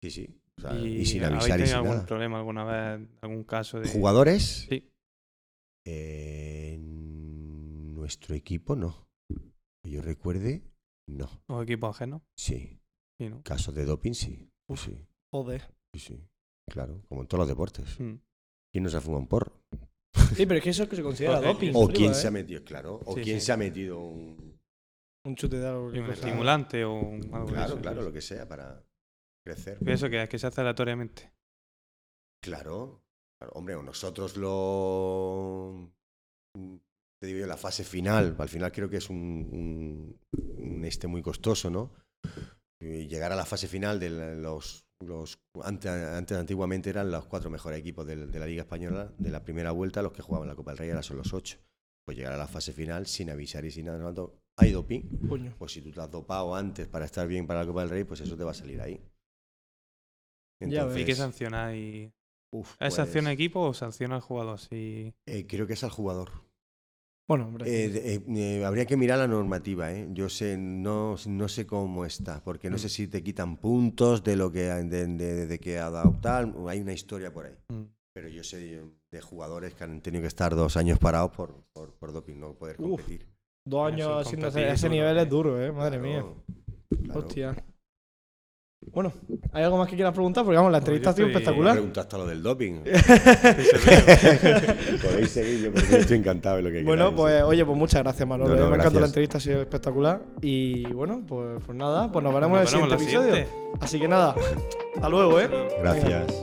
Sí, 0.02 0.12
sí. 0.12 0.40
O 0.58 0.62
sea, 0.62 0.76
y, 0.80 1.04
sin 1.06 1.24
¿habéis 1.24 1.42
avisar 1.42 1.60
y 1.60 1.66
sin 1.66 1.76
algún 1.76 1.90
nada. 1.96 2.06
problema 2.06 2.38
alguna 2.38 2.64
vez? 2.66 3.10
¿Algún 3.22 3.44
caso 3.44 3.80
de.? 3.80 3.90
¿Jugadores? 3.90 4.68
Sí. 4.70 4.92
Eh, 5.86 6.74
en 6.76 7.96
nuestro 7.96 8.36
equipo 8.36 8.76
no. 8.76 9.08
Que 9.84 9.90
yo 9.90 10.02
recuerde, 10.02 10.62
no. 11.10 11.30
¿O 11.48 11.64
equipos 11.64 11.96
ajenos? 11.96 12.22
Sí. 12.38 12.80
Sí, 13.20 13.30
¿no? 13.30 13.44
Casos 13.44 13.74
de 13.76 13.86
doping, 13.86 14.14
sí. 14.14 14.50
Uf. 14.70 14.86
Sí, 14.86 14.98
Joder. 15.32 15.62
sí, 15.94 16.00
sí. 16.00 16.28
Claro, 16.70 17.02
como 17.10 17.22
en 17.22 17.28
todos 17.28 17.40
los 17.40 17.48
deportes. 17.48 18.00
Mm. 18.00 18.16
¿Quién 18.72 18.84
no 18.84 18.90
se 18.90 19.02
fuma 19.02 19.18
un 19.18 19.28
porro? 19.28 19.62
Sí, 20.36 20.46
pero 20.46 20.58
es 20.58 20.64
que 20.64 20.70
eso 20.72 20.84
es 20.84 20.90
que 20.90 20.96
se 20.96 21.04
considera 21.04 21.40
doping. 21.42 21.72
O 21.76 21.88
quién 21.88 22.12
¿eh? 22.12 22.16
se 22.16 22.28
ha 22.28 22.32
metido, 22.32 22.64
claro. 22.64 23.00
O 23.06 23.16
Sí, 23.16 23.22
quién 23.22 23.40
sí. 23.40 23.46
se 23.48 23.52
ha 23.52 23.58
metido 23.58 24.00
un. 24.00 24.60
Un 25.26 25.36
chute 25.36 25.58
de 25.60 25.68
algo. 25.68 25.86
Un 25.88 25.96
estimulante 26.12 26.84
o 26.84 26.94
un- 26.94 27.34
algo 27.34 27.48
Claro, 27.48 27.80
claro, 27.80 28.02
lo 28.02 28.12
que 28.12 28.22
sea 28.22 28.48
para 28.48 28.84
crecer. 29.46 29.78
Eso 29.86 30.10
que 30.10 30.22
es 30.24 30.30
que 30.30 30.40
se 30.40 30.48
hace 30.48 30.62
aleatoriamente. 30.62 31.32
Claro. 32.44 33.04
claro. 33.40 33.54
Hombre, 33.56 33.76
o 33.76 33.84
nosotros 33.84 34.36
lo. 34.38 35.92
Te 37.22 37.28
digo 37.28 37.40
yo, 37.40 37.48
la 37.48 37.58
fase 37.58 37.84
final. 37.84 38.36
Al 38.38 38.50
final 38.50 38.72
creo 38.72 38.90
que 38.90 38.98
es 38.98 39.10
un, 39.10 39.18
un- 39.52 40.20
un 40.58 40.86
este 40.86 41.08
muy 41.08 41.22
costoso, 41.22 41.70
¿no? 41.70 41.92
Y 42.84 43.08
llegar 43.08 43.32
a 43.32 43.36
la 43.36 43.46
fase 43.46 43.68
final 43.68 44.00
de 44.00 44.10
los. 44.10 44.86
los 45.00 45.40
antes, 45.64 45.90
antes, 45.90 46.38
antiguamente 46.38 46.90
eran 46.90 47.12
los 47.12 47.26
cuatro 47.26 47.50
mejores 47.50 47.80
equipos 47.80 48.06
de, 48.06 48.16
la 48.16 48.46
Liga 48.46 48.64
Española, 48.64 49.14
de 49.18 49.32
la 49.32 49.44
primera 49.44 49.72
vuelta, 49.72 50.02
los 50.02 50.12
que 50.12 50.22
jugaban 50.22 50.48
la 50.48 50.56
Copa 50.56 50.72
del 50.72 50.80
Rey, 50.80 50.90
ahora 50.90 51.04
son 51.04 51.18
los 51.18 51.34
ocho. 51.34 51.58
Pues 52.06 52.18
llegar 52.18 52.34
a 52.34 52.38
la 52.38 52.48
fase 52.48 52.74
final 52.74 53.08
sin 53.08 53.30
avisar 53.30 53.64
y 53.64 53.72
sin 53.72 53.86
nada. 53.86 54.12
¿no? 54.12 54.34
Hay 54.58 54.72
doping. 54.72 55.28
Coño. 55.30 55.56
Pues 55.58 55.72
si 55.72 55.82
tú 55.82 55.92
te 55.92 56.02
has 56.02 56.12
dopado 56.12 56.54
antes 56.56 56.88
para 56.88 57.06
estar 57.06 57.28
bien 57.28 57.48
para 57.48 57.62
la 57.62 57.66
Copa 57.66 57.82
del 57.82 57.90
Rey, 57.90 58.04
pues 58.04 58.20
eso 58.20 58.36
te 58.36 58.44
va 58.44 58.52
a 58.52 58.56
salir 58.56 58.82
ahí. 58.82 59.02
Ya 60.60 60.86
ves. 60.86 60.98
¿Y 60.98 61.06
qué 61.06 61.16
sancionáis? 61.16 62.12
uf, 62.52 62.76
¿Es 62.80 62.94
sanción 62.94 63.26
pues, 63.26 63.34
equipo 63.34 63.62
o 63.62 63.74
sanción 63.74 64.12
al 64.12 64.22
jugador? 64.22 64.60
Si... 64.60 65.14
eh, 65.26 65.48
creo 65.48 65.66
que 65.66 65.74
es 65.74 65.84
al 65.84 65.90
jugador. 65.90 66.32
Bueno, 67.28 67.48
hombre. 67.48 67.66
Eh, 67.70 67.92
eh, 68.16 68.22
eh, 68.60 68.66
habría 68.66 68.86
que 68.86 68.98
mirar 68.98 69.18
la 69.20 69.28
normativa, 69.28 69.92
¿eh? 69.94 70.10
Yo 70.12 70.28
sé, 70.28 70.58
no, 70.58 71.16
no 71.26 71.48
sé 71.48 71.66
cómo 71.66 72.06
está, 72.06 72.44
porque 72.44 72.70
no 72.70 72.78
sé 72.78 72.90
si 72.90 73.08
te 73.08 73.24
quitan 73.24 73.58
puntos 73.58 74.24
de 74.24 74.36
lo 74.36 74.52
que 74.52 74.64
de, 74.64 75.08
de- 75.08 75.48
de 75.48 75.60
que 75.60 75.80
o 76.56 76.68
hay 76.68 76.82
una 76.82 76.92
historia 76.94 77.32
por 77.32 77.46
ahí. 77.46 77.56
Mm. 77.70 77.84
Pero 78.14 78.28
yo 78.28 78.44
sé 78.44 78.60
de, 78.60 79.22
jugadores 79.22 79.74
que 79.74 79.84
han 79.86 80.02
tenido 80.02 80.22
que 80.22 80.28
estar 80.28 80.54
dos 80.54 80.76
años 80.78 81.00
parados 81.00 81.32
por, 81.32 81.64
por, 81.74 81.94
por 81.96 82.12
doping, 82.14 82.36
no 82.40 82.54
poder 82.56 82.76
Uf. 82.80 82.90
competir. 82.90 83.28
Dos 83.66 83.88
sin 83.88 83.94
años 83.94 84.28
sin 84.28 84.40
ese, 84.74 84.90
nivel 84.90 85.18
es 85.18 85.30
duro, 85.30 85.62
¿eh? 85.62 85.72
Madre 85.72 86.00
Claro, 86.00 86.04
mía. 86.04 87.00
claro. 87.06 87.20
Hostia. 87.22 87.66
Bueno, 88.92 89.12
¿hay 89.52 89.64
algo 89.64 89.78
más 89.78 89.88
que 89.88 89.96
quieras 89.96 90.14
preguntar? 90.14 90.44
Porque 90.44 90.58
vamos, 90.58 90.72
la 90.72 90.78
entrevista 90.80 91.12
ha 91.12 91.14
sido 91.14 91.28
espectacular. 91.28 91.74
preguntaste 91.74 92.18
lo 92.18 92.26
del 92.28 92.44
doping. 92.44 92.74
Podéis 95.02 95.32
seguir, 95.32 95.62
yo 95.64 95.72
porque 95.74 95.98
estoy 95.98 96.18
encantado 96.18 96.58
de 96.58 96.62
lo 96.64 96.72
que 96.72 96.84
Bueno, 96.84 97.06
queráis. 97.10 97.22
pues 97.22 97.44
oye, 97.44 97.66
pues 97.66 97.78
muchas 97.78 98.04
gracias, 98.04 98.28
Manolo. 98.28 98.56
No, 98.56 98.62
no, 98.62 98.68
Me 98.68 98.74
ha 98.74 98.78
encantado 98.78 99.00
la 99.00 99.06
entrevista, 99.08 99.38
ha 99.38 99.42
sido 99.42 99.62
espectacular. 99.62 100.22
Y 100.42 100.86
bueno, 100.94 101.22
pues, 101.28 101.62
pues 101.66 101.78
nada, 101.78 102.12
pues 102.12 102.24
nos 102.24 102.34
veremos 102.34 102.60
Nos 102.60 102.74
en 102.74 102.80
el 102.82 103.00
siguiente 103.00 103.40
episodio. 103.40 103.48
Así 103.80 104.00
que 104.00 104.08
nada, 104.08 104.36
hasta 104.96 105.10
luego, 105.10 105.40
¿eh? 105.40 105.50
Gracias. 105.82 106.42